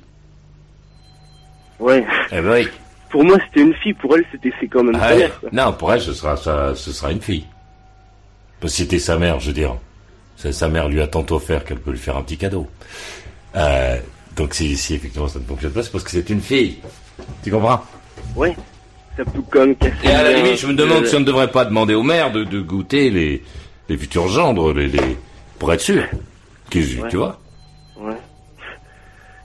Ouais. 1.80 2.06
Eh 2.30 2.40
ben 2.40 2.52
oui. 2.52 2.68
Pour 3.10 3.24
moi, 3.24 3.36
c'était 3.46 3.62
une 3.62 3.74
fille, 3.74 3.94
pour 3.94 4.16
elle, 4.16 4.24
c'était, 4.30 4.52
c'est 4.60 4.68
quand 4.68 4.84
même 4.84 4.96
Ah 5.00 5.08
sa 5.08 5.16
mère, 5.16 5.40
quoi. 5.40 5.48
Non, 5.52 5.72
pour 5.72 5.92
elle, 5.92 6.00
ce 6.00 6.12
sera, 6.12 6.36
ça, 6.36 6.76
ce 6.76 6.92
sera 6.92 7.10
une 7.10 7.20
fille. 7.20 7.46
Parce 8.60 8.74
que 8.74 8.78
c'était 8.78 9.00
sa 9.00 9.18
mère, 9.18 9.40
je 9.40 9.48
veux 9.48 9.52
dire. 9.54 9.74
C'est- 9.74 9.78
Sa 10.36 10.68
mère 10.68 10.88
lui 10.88 11.00
a 11.00 11.06
tant 11.06 11.24
offert 11.30 11.64
qu'elle 11.64 11.78
peut 11.78 11.92
lui 11.92 11.98
faire 11.98 12.16
un 12.16 12.22
petit 12.22 12.36
cadeau. 12.36 12.66
Euh, 13.54 13.98
donc 14.36 14.54
si, 14.54 14.76
si 14.76 14.94
effectivement 14.94 15.28
ça 15.28 15.38
ne 15.38 15.44
fonctionne 15.44 15.72
pas, 15.72 15.82
c'est 15.82 15.92
parce 15.92 16.02
que 16.04 16.10
c'est 16.10 16.28
une 16.30 16.40
fille. 16.40 16.78
Tu 17.44 17.50
comprends? 17.50 17.82
Ouais. 18.34 18.56
Ça 19.16 19.24
même 19.66 19.76
casser. 19.76 19.94
Et 20.04 20.08
à 20.08 20.22
la 20.22 20.32
limite, 20.32 20.56
je 20.58 20.66
me 20.66 20.72
demande 20.74 21.06
si 21.06 21.14
on 21.16 21.20
ne 21.20 21.24
devrait 21.24 21.50
pas 21.50 21.64
demander 21.66 21.94
au 21.94 22.02
maire 22.02 22.32
de, 22.32 22.44
de 22.44 22.60
goûter 22.60 23.10
les, 23.10 23.42
les 23.88 23.96
futurs 23.98 24.28
gendres, 24.28 24.72
les, 24.72 24.88
les, 24.88 25.18
pour 25.58 25.72
être 25.72 25.82
sûr. 25.82 26.02
Ouais. 27.02 27.08
Tu 27.10 27.16
vois 27.18 27.38
Ouais. 28.00 28.16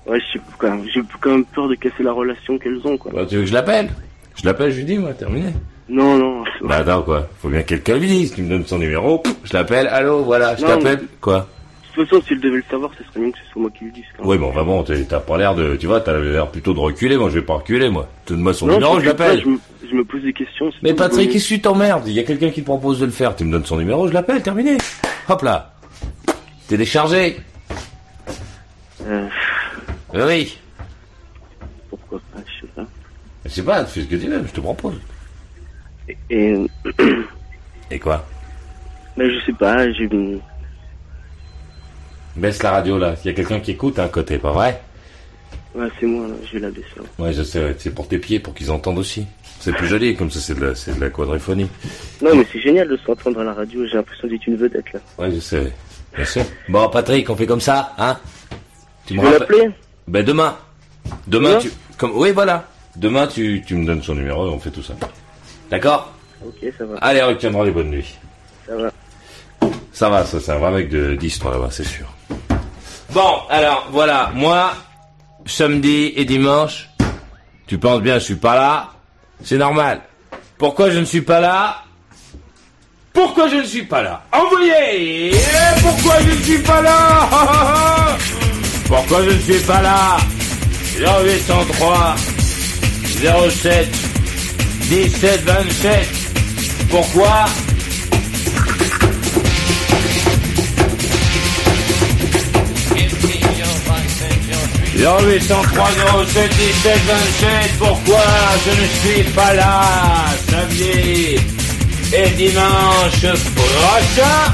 Ouais, 0.08 0.20
quand 0.58 0.70
même- 0.72 0.88
j'ai 0.92 1.02
quand 1.20 1.32
même 1.32 1.44
peur 1.46 1.68
de 1.68 1.76
casser 1.76 2.02
la 2.02 2.14
relation 2.14 2.58
qu'elles 2.58 2.80
ont, 2.86 2.98
quoi. 2.98 3.12
Bah, 3.14 3.26
Tu 3.30 3.36
veux 3.36 3.42
que 3.42 3.48
je 3.48 3.54
l'appelle? 3.54 3.90
Je 4.36 4.46
l'appelle, 4.46 4.72
je 4.72 4.78
lui 4.78 4.86
dis, 4.86 4.98
moi, 4.98 5.14
terminé. 5.14 5.52
Non, 5.90 6.18
non. 6.18 6.44
Bah 6.62 6.78
attends, 6.78 7.02
quoi. 7.02 7.28
Faut 7.42 7.50
bien 7.50 7.62
que 7.62 7.68
quelqu'un 7.70 7.98
lui 7.98 8.08
dise. 8.08 8.34
Tu 8.36 8.42
me 8.42 8.50
donnes 8.50 8.66
son 8.66 8.78
numéro, 8.78 9.24
je 9.44 9.54
l'appelle, 9.54 9.88
allô, 9.88 10.24
voilà, 10.24 10.56
je 10.56 10.62
t'appelle. 10.66 11.04
Quoi 11.22 11.48
De 11.96 12.02
toute 12.02 12.10
façon, 12.10 12.22
si 12.28 12.34
elle 12.34 12.42
devait 12.42 12.58
le 12.58 12.64
savoir, 12.70 12.92
ce 12.98 13.04
serait 13.06 13.22
mieux 13.26 13.32
que 13.32 13.38
ce 13.38 13.52
soit 13.52 13.62
moi 13.62 13.72
qui 13.72 13.86
le 13.86 13.92
dise. 13.92 14.04
quand. 14.18 14.26
Oui, 14.26 14.38
bon, 14.38 14.50
enfin 14.50 14.64
bon, 14.64 14.84
t'as 14.84 15.20
pas 15.22 15.38
l'air 15.38 15.56
de, 15.56 15.76
tu 15.78 15.88
vois, 15.88 16.02
t'as 16.02 16.18
l'air 16.20 16.48
plutôt 16.50 16.74
de 16.74 16.80
reculer. 16.80 17.16
Moi, 17.18 17.30
je 17.30 17.36
vais 17.36 17.46
pas 17.46 17.54
reculer, 17.56 17.90
moi. 17.90 18.08
Donne-moi 18.28 18.54
son 18.54 18.68
Non, 18.68 18.74
numéro, 18.74 19.00
je 19.00 19.06
l'appelle. 19.06 19.42
Je 19.42 19.48
me, 19.48 19.58
je 19.90 19.96
me 19.96 20.04
pose 20.04 20.22
des 20.22 20.34
questions. 20.34 20.70
Mais 20.84 20.94
Patrick, 20.94 21.32
qu'est-ce 21.32 21.48
que 21.50 21.54
tu 21.56 21.62
t'emmerdes? 21.62 22.04
Il 22.08 22.14
y 22.14 22.20
a 22.20 22.24
quelqu'un 22.24 22.50
qui 22.50 22.62
te 22.62 22.66
propose 22.66 23.00
de 23.00 23.06
le 23.06 23.12
faire. 23.12 23.36
Tu 23.36 23.46
me 23.46 23.52
donnes 23.54 23.66
son 23.66 23.78
numéro, 23.78 24.08
je 24.10 24.14
l'appelle, 24.14 24.42
terminé. 24.42 24.78
Hop 25.30 25.42
là. 25.42 25.74
T'es 26.68 26.76
déchargé. 26.78 27.38
Euh, 29.06 29.26
oui. 30.14 30.58
pourquoi 31.90 32.20
pas, 32.34 32.42
je 32.46 32.62
sais 32.66 32.72
pas. 32.76 32.84
Je 33.46 33.50
sais 33.50 33.64
pas, 33.64 33.86
fais 33.86 34.02
ce 34.02 34.06
que 34.06 34.16
tu 34.18 34.28
veux, 34.28 34.44
je 34.46 34.52
te 34.52 34.60
propose. 34.60 34.96
Et, 36.30 36.56
Et 37.92 38.00
quoi 38.00 38.26
ben, 39.18 39.32
je 39.32 39.46
sais 39.48 39.54
pas, 39.54 39.92
j'ai 39.94 40.04
une... 40.04 40.40
Baisse 42.36 42.62
la 42.62 42.70
radio 42.72 43.00
là. 43.00 43.16
Il 43.24 43.28
y 43.28 43.32
a 43.32 43.34
quelqu'un 43.34 43.60
qui 43.60 43.72
écoute 43.72 43.98
à 43.98 44.04
un 44.04 44.08
côté, 44.10 44.38
pas 44.38 44.52
vrai 44.52 44.80
Ouais, 45.74 45.88
c'est 46.00 46.06
moi, 46.06 46.28
là, 46.28 46.34
je 46.46 46.54
vais 46.54 46.60
la 46.60 46.70
baisser. 46.70 46.88
là. 46.98 47.04
Ouais, 47.26 47.34
je 47.34 47.42
sais, 47.44 47.60
ouais, 47.64 47.76
c'est 47.80 47.94
pour 47.94 48.08
tes 48.08 48.20
pieds, 48.20 48.40
pour 48.40 48.54
qu'ils 48.54 48.70
entendent 48.72 49.00
aussi. 49.00 49.26
C'est 49.60 49.74
plus 49.74 49.88
joli, 49.88 50.16
comme 50.16 50.30
ça, 50.30 50.40
c'est 50.40 50.54
de 50.54 50.66
la, 50.68 50.76
c'est 50.76 50.96
de 50.96 51.02
la 51.02 51.10
quadriphonie. 51.10 51.68
Non, 52.22 52.36
mais 52.36 52.46
c'est 52.52 52.60
génial 52.60 52.88
de 52.88 52.98
s'entendre 52.98 53.40
à 53.40 53.44
la 53.44 53.54
radio, 53.54 53.86
j'ai 53.88 53.96
l'impression 53.96 54.28
d'être 54.28 54.46
une 54.48 54.56
vedette, 54.56 54.94
là. 54.94 55.00
Ouais, 55.18 55.32
je 55.32 55.40
sais. 55.40 55.74
Je 56.14 56.24
sais. 56.24 56.46
Bon, 56.70 56.88
Patrick, 56.90 57.28
on 57.32 57.36
fait 57.36 57.48
comme 57.48 57.62
ça, 57.62 57.94
hein 57.98 58.18
Tu 59.08 59.18
veux 59.20 59.32
l'appeler 59.32 59.70
Ben, 60.08 60.24
demain. 60.24 60.56
Demain, 61.28 61.50
Demain 61.50 61.60
tu... 61.60 61.72
Comme... 61.98 62.12
Oui, 62.16 62.32
voilà. 62.32 62.68
Demain, 62.96 63.26
tu, 63.28 63.64
tu 63.66 63.76
me 63.76 63.86
donnes 63.86 64.02
son 64.04 64.14
numéro 64.16 64.48
et 64.48 64.50
on 64.52 64.60
fait 64.60 64.72
tout 64.72 64.84
ça. 64.84 64.94
D'accord 65.70 66.14
Ok, 66.46 66.56
ça 66.78 66.86
va. 66.86 66.98
Allez, 67.02 67.22
retiendra 67.22 67.66
les 67.66 67.72
bonnes 67.72 67.90
nuits. 67.90 68.16
Ça 68.68 68.76
va. 68.76 68.92
Ça 69.92 70.10
va, 70.10 70.26
ça, 70.26 70.40
c'est 70.40 70.52
un 70.52 70.58
vrai 70.60 70.72
mec 70.72 70.90
de 70.90 71.16
10, 71.16 71.40
toi, 71.40 71.52
là-bas, 71.52 71.70
c'est 71.72 71.84
sûr. 71.84 72.06
Bon, 73.12 73.40
alors, 73.50 73.88
voilà. 73.92 74.32
Moi, 74.36 74.72
samedi 75.46 76.14
et 76.16 76.26
dimanche, 76.26 76.90
tu 77.66 77.78
penses 77.78 78.02
bien, 78.02 78.20
je 78.20 78.24
suis 78.26 78.36
pas 78.36 78.56
là. 78.56 78.92
C'est 79.44 79.58
normal. 79.58 80.02
Pourquoi 80.58 80.92
je 80.92 81.00
ne 81.00 81.06
suis 81.06 81.22
pas 81.22 81.40
là? 81.40 81.84
Pourquoi 83.14 83.48
je 83.50 83.56
ne 83.56 83.64
suis 83.64 83.84
pas 83.84 84.04
là? 84.04 84.22
Envoyez 84.32 85.32
Pourquoi 85.82 86.20
je 86.22 86.30
ne 86.38 86.44
suis 86.44 86.60
pas 86.60 86.82
là? 86.82 87.28
Pourquoi 88.88 89.24
je 89.24 89.32
ne 89.32 89.40
suis 89.40 89.60
pas 89.66 89.82
là? 89.82 90.18
0803 91.00 92.16
07 93.50 94.17
17 94.90 95.44
27 95.44 96.08
Pourquoi? 96.90 97.46
0803 104.98 106.26
07 106.26 106.50
17 106.50 106.98
27 107.06 107.78
Pourquoi 107.78 108.24
je 108.66 108.72
ne 108.82 108.88
suis 108.88 109.24
pas 109.34 109.54
là 109.54 109.82
Samedi 110.50 111.36
et 112.16 112.30
dimanche 112.36 113.26
prochain? 113.56 114.54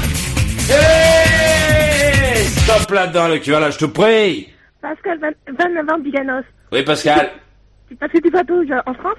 Et 0.70 2.44
stop 2.44 2.90
là-dedans 2.90 3.28
le 3.28 3.38
cul, 3.38 3.52
là, 3.52 3.70
je 3.70 3.78
te 3.78 3.84
prie 3.86 4.48
Pascal, 4.82 5.18
20 5.20 5.28
29 5.58 5.90
ans, 5.90 5.98
Biganos. 5.98 6.44
Oui 6.72 6.82
Pascal. 6.82 7.30
Tu 7.88 7.94
passes 7.96 8.10
du 8.22 8.30
vadrouilles 8.30 8.74
en 8.84 8.94
France? 8.94 9.16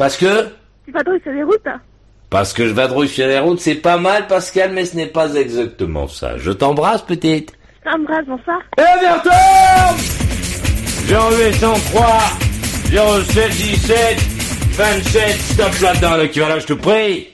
Parce 0.00 0.16
que 0.16 0.46
Tu 0.86 0.92
vadrouilles 0.92 1.20
sur 1.22 1.32
les 1.32 1.42
routes 1.42 1.68
Parce 2.30 2.54
que 2.54 2.66
je 2.66 2.72
vadrouille 2.72 3.06
sur 3.06 3.26
les 3.26 3.38
routes, 3.38 3.60
c'est 3.60 3.74
pas 3.74 3.98
mal 3.98 4.26
Pascal, 4.28 4.72
mais 4.72 4.86
ce 4.86 4.96
n'est 4.96 5.08
pas 5.08 5.34
exactement 5.34 6.08
ça. 6.08 6.38
Je 6.38 6.50
t'embrasse 6.52 7.02
petite 7.02 7.52
Je 7.84 7.90
t'embrasse, 7.90 8.24
bonsoir. 8.24 8.60
Et 8.78 8.80
à 8.80 8.98
bientôt 8.98 9.28
0803 11.10 12.18
07 13.24 13.50
17 13.50 14.18
27 14.72 15.28
Stop 15.38 15.72
là-dedans 15.82 16.16
le 16.16 16.28
cul, 16.28 16.40
là, 16.40 16.58
je 16.58 16.66
te 16.66 16.72
prie 16.72 17.28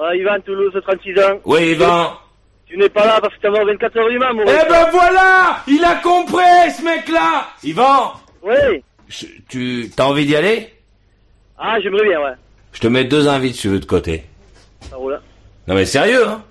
Ah, 0.00 0.14
Ivan, 0.14 0.40
Toulouse, 0.46 0.72
36 0.86 1.18
ans. 1.18 1.38
Oui 1.44 1.72
Yvan 1.72 2.12
Tu 2.66 2.78
n'es 2.78 2.88
pas 2.88 3.04
là 3.04 3.18
parce 3.20 3.34
que 3.34 3.40
t'as 3.42 3.50
mort 3.50 3.66
24 3.66 3.98
heures 3.98 4.08
du 4.08 4.18
mat, 4.18 4.32
mon 4.32 4.42
Eh 4.44 4.68
ben 4.70 4.86
voilà 4.90 5.58
Il 5.68 5.84
a 5.84 5.96
compris, 5.96 6.70
ce 6.78 6.82
mec-là 6.82 7.46
Yvan 7.62 8.12
Oui. 8.42 8.82
Je- 9.06 9.26
Tu 9.50 9.90
t'as 9.94 10.04
envie 10.04 10.24
d'y 10.24 10.34
aller? 10.34 10.70
Ah, 11.58 11.78
j'aimerais 11.80 12.04
bien, 12.08 12.20
ouais. 12.20 12.32
Je 12.72 12.80
te 12.80 12.86
mets 12.88 13.04
deux 13.04 13.28
invites 13.28 13.54
si 13.54 13.62
tu 13.62 13.68
veux 13.68 13.80
de 13.80 13.84
côté. 13.84 14.24
Ça 14.90 14.96
roule. 14.96 15.20
Non 15.66 15.74
mais 15.74 15.84
sérieux, 15.86 16.26
hein 16.26 16.42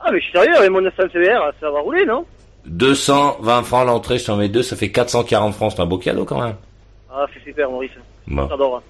Ah, 0.00 0.10
mais 0.12 0.18
je 0.18 0.24
suis 0.24 0.32
sérieux, 0.32 0.56
avec 0.56 0.70
mon 0.70 0.80
900 0.80 1.02
CBR, 1.12 1.52
ça 1.60 1.70
va 1.70 1.80
rouler, 1.80 2.06
non 2.06 2.24
220 2.66 3.62
francs 3.64 3.86
l'entrée, 3.86 4.18
je 4.18 4.26
t'en 4.26 4.36
mets 4.36 4.48
deux, 4.48 4.62
ça 4.62 4.76
fait 4.76 4.90
440 4.90 5.54
francs, 5.54 5.72
c'est 5.76 5.82
un 5.82 5.86
beau 5.86 5.98
cadeau 5.98 6.24
quand 6.24 6.40
même. 6.40 6.54
Ah, 7.12 7.26
c'est 7.34 7.42
super, 7.44 7.68
Maurice. 7.68 7.90
Bon. 8.26 8.48
J'adore. 8.48 8.82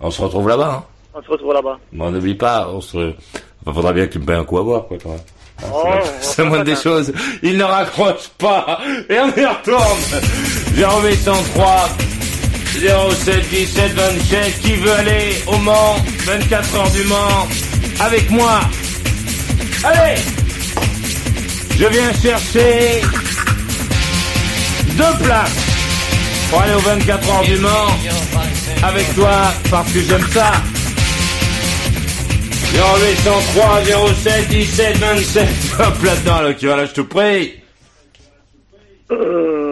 On 0.00 0.10
se 0.10 0.22
retrouve 0.22 0.48
là-bas, 0.48 0.72
hein 0.72 0.84
On 1.14 1.22
se 1.22 1.28
retrouve 1.28 1.52
là-bas. 1.52 1.78
Bon, 1.92 2.10
n'oublie 2.10 2.34
pas, 2.34 2.68
on 2.70 2.80
se... 2.80 3.12
Enfin, 3.62 3.74
faudra 3.74 3.92
bien 3.92 4.06
que 4.06 4.12
tu 4.12 4.18
me 4.20 4.24
payes 4.24 4.36
un 4.36 4.44
coup 4.44 4.58
à 4.58 4.62
boire, 4.62 4.86
quoi, 4.86 4.96
quand 5.02 5.10
même. 5.10 5.18
Oh, 5.72 5.84
C'est 6.20 6.42
la 6.42 6.48
moindre 6.48 6.64
des 6.64 6.76
choses. 6.76 7.12
Il 7.42 7.58
ne 7.58 7.64
raccroche 7.64 8.28
pas. 8.38 8.78
Et 9.08 9.18
on 9.18 9.28
y 9.28 9.44
retourne. 9.44 9.80
0803 10.76 11.88
07 12.80 13.48
17 13.50 13.92
27. 13.92 14.60
Qui 14.60 14.76
veut 14.76 14.92
aller 14.92 15.42
au 15.46 15.56
Mans 15.58 15.96
24 16.24 16.76
heures 16.76 16.90
du 16.90 17.04
Mans 17.04 17.48
avec 18.00 18.30
moi 18.30 18.60
Allez 19.84 20.20
Je 21.78 21.86
viens 21.86 22.12
chercher 22.12 23.02
deux 24.96 25.24
places 25.24 25.56
pour 26.50 26.60
aller 26.62 26.74
aux 26.74 26.80
24 26.80 27.30
heures 27.30 27.44
du 27.44 27.56
Mans 27.56 27.88
avec 28.82 29.14
toi 29.14 29.52
parce 29.70 29.90
que 29.92 30.00
j'aime 30.00 30.26
ça. 30.32 30.52
0803 32.74 33.82
07 34.22 34.48
17 34.48 34.96
27. 34.98 35.48
Hop 35.78 36.02
là-dedans, 36.02 36.40
là, 36.42 36.54
qui 36.54 36.66
va 36.66 36.76
là, 36.76 36.84
je 36.84 36.92
te 36.92 37.00
prie. 37.00 37.54
On 39.10 39.65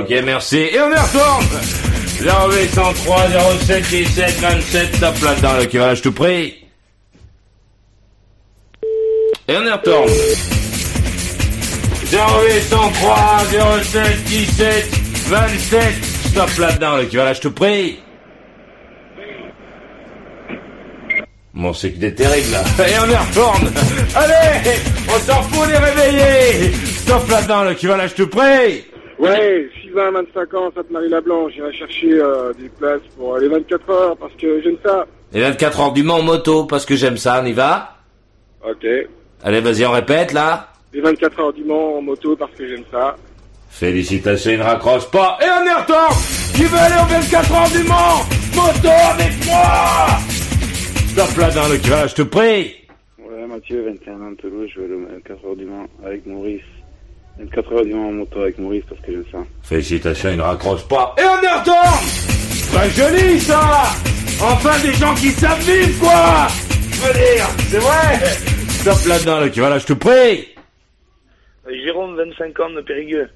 Ok, 0.00 0.08
merci. 0.24 0.56
Et 0.56 0.80
on 0.80 0.90
y 0.90 0.94
retourne. 0.94 1.44
0803 2.22 3.16
07 3.66 3.88
17 3.90 4.40
27. 4.40 5.02
Hop 5.02 5.22
là-dedans, 5.22 5.52
là, 5.52 5.94
je 5.94 6.02
te 6.02 6.08
prie. 6.08 6.54
Et 9.46 9.56
on 9.56 9.62
y 9.62 9.70
retourne. 9.70 10.08
0803 12.10 13.82
07 13.82 14.24
17 14.24 14.88
27. 15.26 15.82
Stop 16.30 16.50
là-dedans, 16.58 16.96
là, 16.96 17.32
je 17.34 17.40
te 17.40 17.48
prie. 17.48 17.98
Bon, 21.52 21.74
c'est 21.74 21.92
que 21.92 21.98
des 21.98 22.14
terribles, 22.14 22.52
là. 22.52 22.62
Et 22.88 22.98
on 23.00 23.10
y 23.10 23.16
retourne. 23.16 23.70
Allez, 24.14 24.78
on 25.08 25.18
s'en 25.30 25.42
fout 25.42 25.68
les 25.68 25.76
réveiller. 25.76 26.72
Stop 26.96 27.28
là-dedans, 27.28 27.64
là, 27.64 28.06
je 28.06 28.14
te 28.14 28.22
prie. 28.22 28.84
Ouais, 29.20 29.68
Sylvain, 29.82 30.10
25 30.12 30.54
ans, 30.54 30.72
Sainte-Marie-la-Blanche, 30.74 31.52
j'irai 31.54 31.72
chercher 31.74 32.14
euh, 32.14 32.54
des 32.54 32.70
places 32.70 33.02
pour 33.18 33.36
les 33.36 33.48
24 33.48 33.90
heures 33.90 34.16
parce 34.16 34.32
que 34.34 34.62
j'aime 34.62 34.78
ça. 34.82 35.06
Les 35.32 35.42
24 35.42 35.80
heures 35.80 35.92
du 35.92 36.02
Mans 36.02 36.14
en 36.20 36.22
moto, 36.22 36.64
parce 36.64 36.86
que 36.86 36.96
j'aime 36.96 37.18
ça, 37.18 37.42
on 37.42 37.46
y 37.46 37.52
va? 37.52 37.98
Ok. 38.66 38.86
Allez, 39.44 39.60
vas-y, 39.60 39.84
on 39.84 39.90
répète, 39.92 40.32
là. 40.32 40.68
Les 40.94 41.02
24 41.02 41.38
heures 41.38 41.52
du 41.52 41.64
Mans 41.64 41.98
en 41.98 42.02
moto 42.02 42.34
parce 42.34 42.52
que 42.52 42.66
j'aime 42.66 42.84
ça. 42.90 43.14
Félicitations, 43.68 44.52
il 44.52 44.58
ne 44.58 44.64
raccroche 44.64 45.10
pas. 45.10 45.36
Et 45.42 45.44
on 45.44 45.64
y 45.66 45.70
retourne. 45.80 46.16
Qui 46.54 46.64
veut 46.64 46.78
aller 46.78 46.94
aux 46.94 47.06
24 47.06 47.52
heures 47.54 47.70
du 47.70 47.88
Mans 47.88 48.24
Moto 48.56 48.88
avec 48.88 49.46
moi 49.46 50.06
Stop 51.08 51.36
là-dedans, 51.36 51.68
le 51.70 51.76
qui 51.76 51.90
va 51.90 51.96
là, 51.96 52.06
je 52.06 52.14
te 52.14 52.22
prie. 52.22 52.74
Ouais, 53.18 53.46
Mathieu, 53.46 53.84
21 53.84 54.14
ans, 54.14 54.34
Toulouse, 54.38 54.70
je 54.74 54.80
vais 54.80 54.88
le 54.88 55.06
24 55.12 55.44
heures 55.46 55.56
du 55.56 55.66
Mans 55.66 55.86
avec 56.04 56.24
Maurice. 56.26 56.62
24 57.40 57.72
heures 57.72 57.84
du 57.84 57.94
Mans 57.94 58.08
en 58.08 58.12
moto 58.12 58.40
avec 58.40 58.58
Maurice 58.58 58.84
parce 58.88 59.00
que 59.00 59.12
j'aime 59.12 59.24
ça. 59.32 59.38
Félicitations, 59.62 60.30
il 60.30 60.36
ne 60.36 60.42
raccroche 60.42 60.86
pas. 60.86 61.14
Et 61.18 61.22
on 61.22 61.42
y 61.42 61.48
retourne 61.48 62.74
Pas 62.74 62.88
joli, 62.90 63.40
ça 63.40 63.60
Enfin, 64.42 64.78
des 64.82 64.92
gens 64.92 65.14
qui 65.14 65.30
savent 65.30 65.60
vivre, 65.60 66.00
quoi 66.00 66.46
Je 66.92 67.00
veux 67.00 67.12
dire, 67.12 67.46
c'est 67.68 67.78
vrai 67.78 68.26
Stop 68.68 69.06
là-dedans, 69.06 69.40
le 69.40 69.48
qui 69.48 69.60
va 69.60 69.70
là, 69.70 69.78
je 69.78 69.86
te 69.86 69.92
prie. 69.94 70.48
Euh, 71.66 71.84
Jérôme, 71.84 72.16
25 72.16 72.60
ans 72.60 72.70
de 72.70 72.80
Périgueux. 72.82 73.28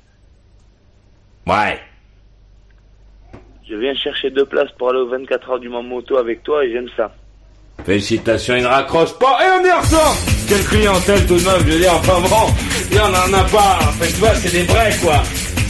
Ouais. 1.46 1.78
Je 3.68 3.74
viens 3.76 3.94
chercher 3.94 4.30
deux 4.30 4.46
places 4.46 4.72
pour 4.78 4.90
aller 4.90 4.98
aux 5.00 5.08
24 5.08 5.50
heures 5.50 5.60
du 5.60 5.68
Mans 5.68 5.82
moto 5.82 6.16
avec 6.18 6.42
toi 6.42 6.64
et 6.64 6.72
j'aime 6.72 6.88
ça. 6.96 7.14
Félicitations, 7.84 8.56
il 8.56 8.62
ne 8.62 8.68
raccroche 8.68 9.18
pas. 9.18 9.38
Et 9.42 9.50
on 9.60 9.64
y 9.64 9.70
retourne 9.72 10.16
Quelle 10.48 10.64
clientèle 10.64 11.26
tout 11.26 11.36
de 11.36 11.44
même, 11.44 11.60
je 11.66 11.72
veux 11.72 11.78
dire, 11.80 11.94
enfin 11.94 12.20
bon, 12.20 12.52
il 12.90 12.96
y 12.96 13.00
en 13.00 13.08
en 13.10 13.32
a 13.34 13.44
pas. 13.44 13.78
Enfin, 13.80 14.06
tu 14.06 14.12
vois, 14.20 14.34
c'est 14.34 14.52
des 14.52 14.62
vrais, 14.64 14.94
quoi. 15.02 15.22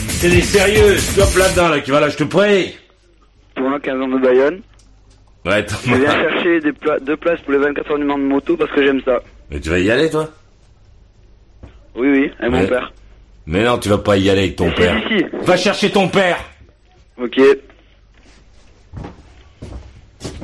C'est 0.08 0.28
des 0.30 0.42
sérieux. 0.42 0.96
Stop 0.98 1.34
là-dedans, 1.36 1.68
là, 1.68 1.80
qui 1.80 1.90
va 1.90 2.00
là, 2.00 2.08
je 2.08 2.16
te 2.16 2.24
prie. 2.24 2.76
Pour 3.56 3.66
un 3.68 3.78
15 3.80 4.00
ans 4.00 4.08
de 4.08 4.18
Bayonne, 4.18 4.60
Ouais, 5.46 5.64
je 5.86 5.94
viens 5.94 6.10
chercher 6.10 6.60
des 6.60 6.72
pla- 6.72 6.98
deux 7.00 7.18
places 7.18 7.38
pour 7.42 7.52
les 7.52 7.58
24 7.58 7.90
heures 7.90 7.98
du 7.98 8.04
Mans 8.04 8.16
de 8.16 8.22
moto 8.22 8.56
parce 8.56 8.70
que 8.72 8.82
j'aime 8.82 9.02
ça. 9.04 9.20
Mais 9.50 9.60
tu 9.60 9.68
vas 9.68 9.78
y 9.78 9.90
aller, 9.90 10.08
toi? 10.08 10.30
Oui, 11.94 12.08
oui, 12.08 12.30
avec 12.40 12.50
mon 12.52 12.66
père. 12.66 12.92
Mais 13.46 13.62
non, 13.62 13.76
tu 13.76 13.90
vas 13.90 13.98
pas 13.98 14.16
y 14.16 14.30
aller 14.30 14.40
avec 14.44 14.56
ton 14.56 14.70
père. 14.72 14.96
si, 15.08 15.18
si. 15.18 15.24
Va 15.44 15.56
chercher 15.58 15.90
ton 15.90 16.08
père. 16.08 16.38
Ok. 17.20 17.38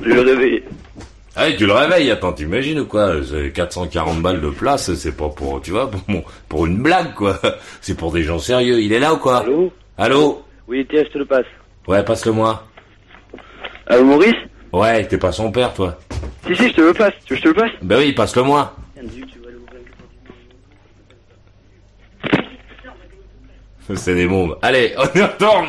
Je 0.03 0.09
vais 0.09 0.15
le 0.15 0.21
réveiller. 0.21 0.65
Ah, 1.43 1.51
tu 1.57 1.65
le 1.65 1.73
réveilles, 1.73 2.11
attends, 2.11 2.35
t'imagines 2.35 2.81
ou 2.81 2.85
quoi 2.85 3.15
C'est 3.25 3.51
440 3.53 4.21
balles 4.21 4.43
de 4.43 4.51
place, 4.51 4.93
c'est 4.93 5.17
pas 5.17 5.31
pour, 5.31 5.63
tu 5.63 5.71
vois, 5.71 5.91
pour, 5.91 6.03
mon- 6.07 6.23
pour 6.51 6.67
une 6.67 6.77
blague, 6.83 7.15
quoi. 7.15 7.41
C'est 7.81 7.97
pour 7.97 8.13
des 8.13 8.25
gens 8.25 8.39
sérieux. 8.39 8.79
Il 8.83 8.93
est 8.93 8.99
là 8.99 9.15
ou 9.15 9.17
quoi 9.17 9.39
Allô 9.39 9.73
Allô 9.97 10.43
Oui, 10.69 10.87
tiens, 10.91 11.03
je 11.03 11.09
te 11.13 11.17
le 11.17 11.25
passe. 11.25 11.47
Ouais, 11.89 12.05
passe-le-moi. 12.05 12.63
Allô, 13.87 14.05
Maurice 14.05 14.35
Ouais, 14.71 15.07
t'es 15.07 15.17
pas 15.17 15.33
son 15.33 15.51
père, 15.51 15.73
toi. 15.73 15.99
Si, 16.47 16.55
si, 16.57 16.69
je 16.69 16.75
te 16.75 16.81
le 16.83 16.93
passe. 16.93 17.15
Tu 17.25 17.33
veux 17.33 17.39
je 17.39 17.43
te 17.45 17.49
le 17.49 17.55
passe 17.55 17.71
Ben 17.81 17.97
oui, 17.97 18.13
passe-le-moi. 18.13 18.77
C'est 23.95 24.15
des 24.15 24.27
mômes. 24.27 24.57
Allez, 24.61 24.95
on 24.99 25.19
y 25.19 25.23
retourne 25.23 25.69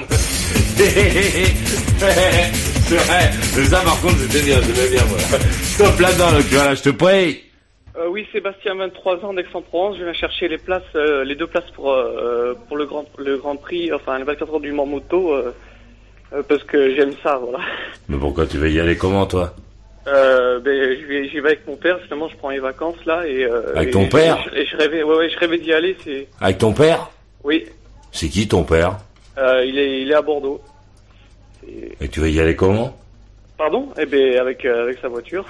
C'est 2.92 2.98
vrai. 2.98 3.30
Mais 3.58 3.64
ça, 3.66 3.80
par 3.86 4.02
contre, 4.02 4.18
c'était 4.18 4.44
bien, 4.46 4.60
bien, 4.60 5.06
moi. 5.06 5.18
Stop 5.64 5.98
là-dedans, 5.98 6.32
là, 6.32 6.40
tu 6.42 6.56
vois, 6.56 6.66
là, 6.66 6.76
je 6.76 6.82
te 6.84 6.90
prie. 6.90 7.42
Euh, 7.98 8.08
oui, 8.10 8.28
Sébastien, 8.34 8.76
23 8.76 9.24
ans 9.24 9.34
d'Aix-en-Provence. 9.34 9.96
Je 9.98 10.04
viens 10.04 10.12
chercher 10.14 10.50
les 10.50 10.58
places, 10.58 10.84
euh, 10.96 11.24
les 11.24 11.36
deux 11.36 11.48
places 11.48 11.70
pour 11.74 11.94
euh, 11.94 12.54
pour 12.68 12.76
le 12.76 12.86
grand 12.86 13.06
le 13.18 13.38
Grand 13.38 13.56
Prix, 13.56 13.94
enfin 13.94 14.18
les 14.18 14.26
24 14.26 14.54
heures 14.56 14.60
du 14.60 14.74
Mans 14.74 14.86
moto, 14.86 15.34
euh, 15.34 15.54
parce 16.50 16.64
que 16.66 16.94
j'aime 16.96 17.14
ça, 17.24 17.38
voilà. 17.42 17.60
Mais 18.10 18.18
pourquoi 18.18 18.46
tu 18.46 18.58
vas 18.58 18.68
y 18.68 18.80
aller 18.80 18.98
comment, 18.98 19.26
toi? 19.26 19.54
Euh, 20.08 20.60
ben, 20.60 20.98
j'y 20.98 21.04
vais, 21.06 21.30
j'y 21.30 21.40
vais 21.40 21.50
avec 21.50 21.68
mon 21.68 21.78
père. 21.78 21.98
Finalement, 22.04 22.28
je 22.28 22.36
prends 22.36 22.50
les 22.50 22.60
vacances 22.60 23.06
là 23.06 23.26
et. 23.26 23.46
euh, 23.46 23.74
Avec 23.76 23.90
et- 23.90 23.92
ton 23.92 24.08
père? 24.10 24.38
Et 24.54 24.66
je 24.66 24.76
rêvais, 24.76 25.04
ouais, 25.04 25.16
ouais, 25.16 25.30
je 25.30 25.38
rêvais 25.40 25.60
d'y 25.60 25.72
aller. 25.72 25.96
C'est, 26.04 26.28
Avec 26.42 26.58
ton 26.58 26.74
père? 26.74 27.10
Oui, 27.46 27.66
C'est 28.12 28.28
qui 28.28 28.48
ton 28.50 28.64
père? 28.64 28.98
Euh, 29.38 29.64
il 29.66 29.78
est, 29.80 30.02
il 30.02 30.12
est 30.12 30.16
à 30.16 30.22
Bordeaux. 30.22 30.60
Et 32.00 32.08
tu 32.08 32.20
vas 32.20 32.28
y 32.28 32.40
aller 32.40 32.56
comment 32.56 32.96
Pardon 33.58 33.90
Eh 34.00 34.06
ben, 34.06 34.38
avec 34.40 34.66
euh, 34.66 34.84
avec 34.84 34.98
sa 35.02 35.08
voiture. 35.08 35.46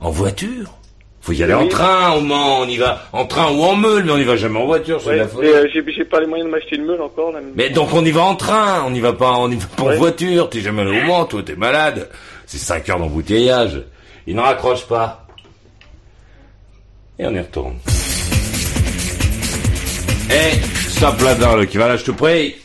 En 0.00 0.10
voiture 0.10 0.74
Faut 1.22 1.32
y 1.32 1.42
aller 1.42 1.54
Oui. 1.54 1.64
en 1.64 1.68
train, 1.68 2.12
au 2.12 2.20
Mans, 2.20 2.60
on 2.60 2.66
y 2.66 2.76
va 2.76 3.02
en 3.12 3.24
train 3.26 3.50
ou 3.50 3.62
en 3.62 3.74
meule, 3.74 4.04
mais 4.04 4.12
on 4.12 4.18
y 4.18 4.24
va 4.24 4.36
jamais 4.36 4.58
en 4.60 4.66
voiture, 4.66 5.00
c'est 5.00 5.06
de 5.06 5.10
Ouais, 5.12 5.16
la 5.18 5.28
folie. 5.28 5.48
mais 5.48 5.54
euh, 5.54 5.68
j'ai, 5.96 6.04
pas 6.04 6.20
les 6.20 6.26
moyens 6.26 6.48
de 6.48 6.52
m'acheter 6.54 6.76
une 6.76 6.84
meule 6.84 7.00
encore. 7.00 7.32
Là, 7.32 7.40
Mais 7.54 7.70
donc 7.70 7.92
on 7.94 8.04
y 8.04 8.10
va 8.10 8.22
en 8.22 8.34
train, 8.36 8.84
on 8.86 8.92
y 8.94 9.00
va 9.00 9.12
pas, 9.14 9.32
on 9.38 9.50
y 9.50 9.56
va 9.56 9.66
pas 9.76 9.82
en 9.84 9.96
voiture, 9.96 10.50
t'es 10.50 10.60
jamais 10.60 10.82
allé 10.82 11.00
au 11.02 11.06
Mans, 11.06 11.24
toi, 11.24 11.42
t'es 11.42 11.56
malade. 11.56 12.08
C'est 12.46 12.58
5 12.58 12.88
heures 12.90 12.98
d'embouteillage. 12.98 13.82
Il 14.26 14.36
ne 14.36 14.40
raccroche 14.40 14.86
pas. 14.86 15.26
Et 17.18 17.26
on 17.26 17.32
y 17.34 17.38
retourne. 17.40 17.76
Eh, 20.30 20.56
stop 20.90 21.20
là-dedans, 21.22 21.56
le 21.56 21.64
qui 21.64 21.78
va 21.78 21.88
là, 21.88 21.96
je 21.96 22.04
te 22.04 22.10
prie. 22.10 22.56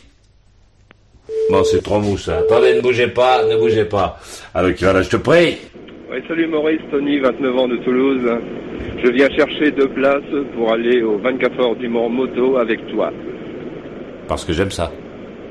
Bon, 1.52 1.62
c'est 1.64 1.82
trop 1.82 2.00
mou, 2.00 2.16
ça. 2.16 2.38
Attendez, 2.38 2.76
ne 2.76 2.80
bougez 2.80 3.08
pas, 3.08 3.44
ne 3.44 3.56
bougez 3.58 3.84
pas. 3.84 4.18
Alors, 4.54 4.72
qui 4.72 4.84
va 4.84 4.94
là, 4.94 5.02
je 5.02 5.10
te 5.10 5.16
prie. 5.18 5.58
Ouais, 6.10 6.22
salut 6.26 6.46
Maurice, 6.46 6.80
Tony, 6.90 7.18
29 7.18 7.58
ans 7.58 7.68
de 7.68 7.76
Toulouse. 7.76 8.22
Je 9.04 9.10
viens 9.10 9.28
chercher 9.36 9.70
deux 9.70 9.88
places 9.88 10.22
pour 10.56 10.72
aller 10.72 11.02
aux 11.02 11.18
24 11.18 11.60
heures 11.60 11.76
du 11.76 11.90
Mans 11.90 12.08
moto 12.08 12.56
avec 12.56 12.80
toi. 12.86 13.12
Parce 14.28 14.46
que 14.46 14.54
j'aime 14.54 14.70
ça. 14.70 14.90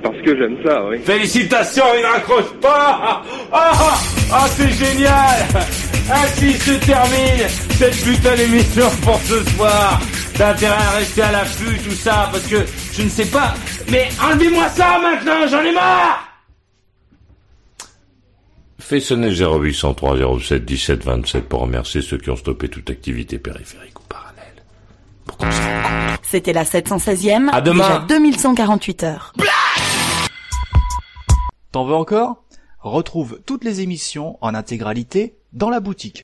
Parce 0.02 0.18
que 0.26 0.36
j'aime 0.36 0.58
ça, 0.66 0.84
oui. 0.90 0.98
Félicitations, 1.04 1.86
il 1.96 2.02
ne 2.02 2.08
raccroche 2.08 2.52
pas 2.60 2.98
Ah, 3.00 3.22
ah, 3.54 3.94
ah, 4.34 4.46
c'est 4.48 4.70
génial 4.70 5.91
Ainsi 6.10 6.54
se 6.54 6.72
termine 6.86 7.48
cette 7.78 8.04
putain 8.04 8.36
d'émission 8.36 8.90
pour 9.04 9.20
ce 9.22 9.44
soir 9.52 10.00
T'as 10.36 10.52
intérêt 10.52 10.74
à 10.74 10.90
rester 10.92 11.22
à 11.22 11.32
l'affût, 11.32 11.78
tout 11.80 11.96
ça, 11.96 12.30
parce 12.32 12.46
que 12.48 12.66
je 12.94 13.02
ne 13.04 13.10
sais 13.10 13.26
pas... 13.26 13.54
Mais 13.92 14.10
enlevez-moi 14.22 14.68
ça 14.70 14.98
maintenant, 15.00 15.48
j'en 15.48 15.62
ai 15.62 15.74
marre 15.74 16.28
Fais 18.80 19.00
sonner 19.00 19.30
0803 19.32 20.18
07 20.40 20.66
17 20.66 21.06
27 21.06 21.48
pour 21.48 21.62
remercier 21.62 22.02
ceux 22.02 22.18
qui 22.18 22.30
ont 22.30 22.36
stoppé 22.36 22.68
toute 22.68 22.90
activité 22.90 23.40
périphérique 23.40 23.98
ou 24.00 24.04
parallèle. 24.10 26.18
C'était 26.24 26.52
la 26.52 26.66
716e. 26.66 27.50
À 27.52 27.62
demain. 27.62 27.88
Déjà 27.88 28.00
2148 28.20 29.04
heures. 29.04 29.34
T'en 31.72 31.86
veux 31.86 31.96
encore? 31.96 32.44
Retrouve 32.84 33.40
toutes 33.46 33.64
les 33.64 33.82
émissions 33.82 34.40
en 34.42 34.56
intégralité 34.56 35.36
dans 35.54 35.70
la 35.70 35.80
boutique. 35.80 36.24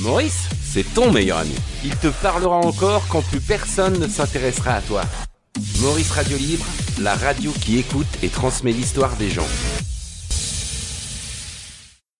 Maurice, 0.00 0.48
c'est 0.60 0.82
ton 0.94 1.12
meilleur 1.12 1.38
ami. 1.38 1.54
Il 1.84 1.96
te 1.96 2.08
parlera 2.08 2.56
encore 2.56 3.06
quand 3.06 3.22
plus 3.22 3.40
personne 3.40 4.00
ne 4.00 4.08
s'intéressera 4.08 4.72
à 4.72 4.80
toi. 4.80 5.02
Maurice 5.80 6.10
Radio 6.10 6.36
Libre, 6.36 6.64
la 7.00 7.14
radio 7.14 7.52
qui 7.52 7.78
écoute 7.78 8.08
et 8.24 8.30
transmet 8.30 8.72
l'histoire 8.72 9.14
des 9.16 9.30
gens. 9.30 9.46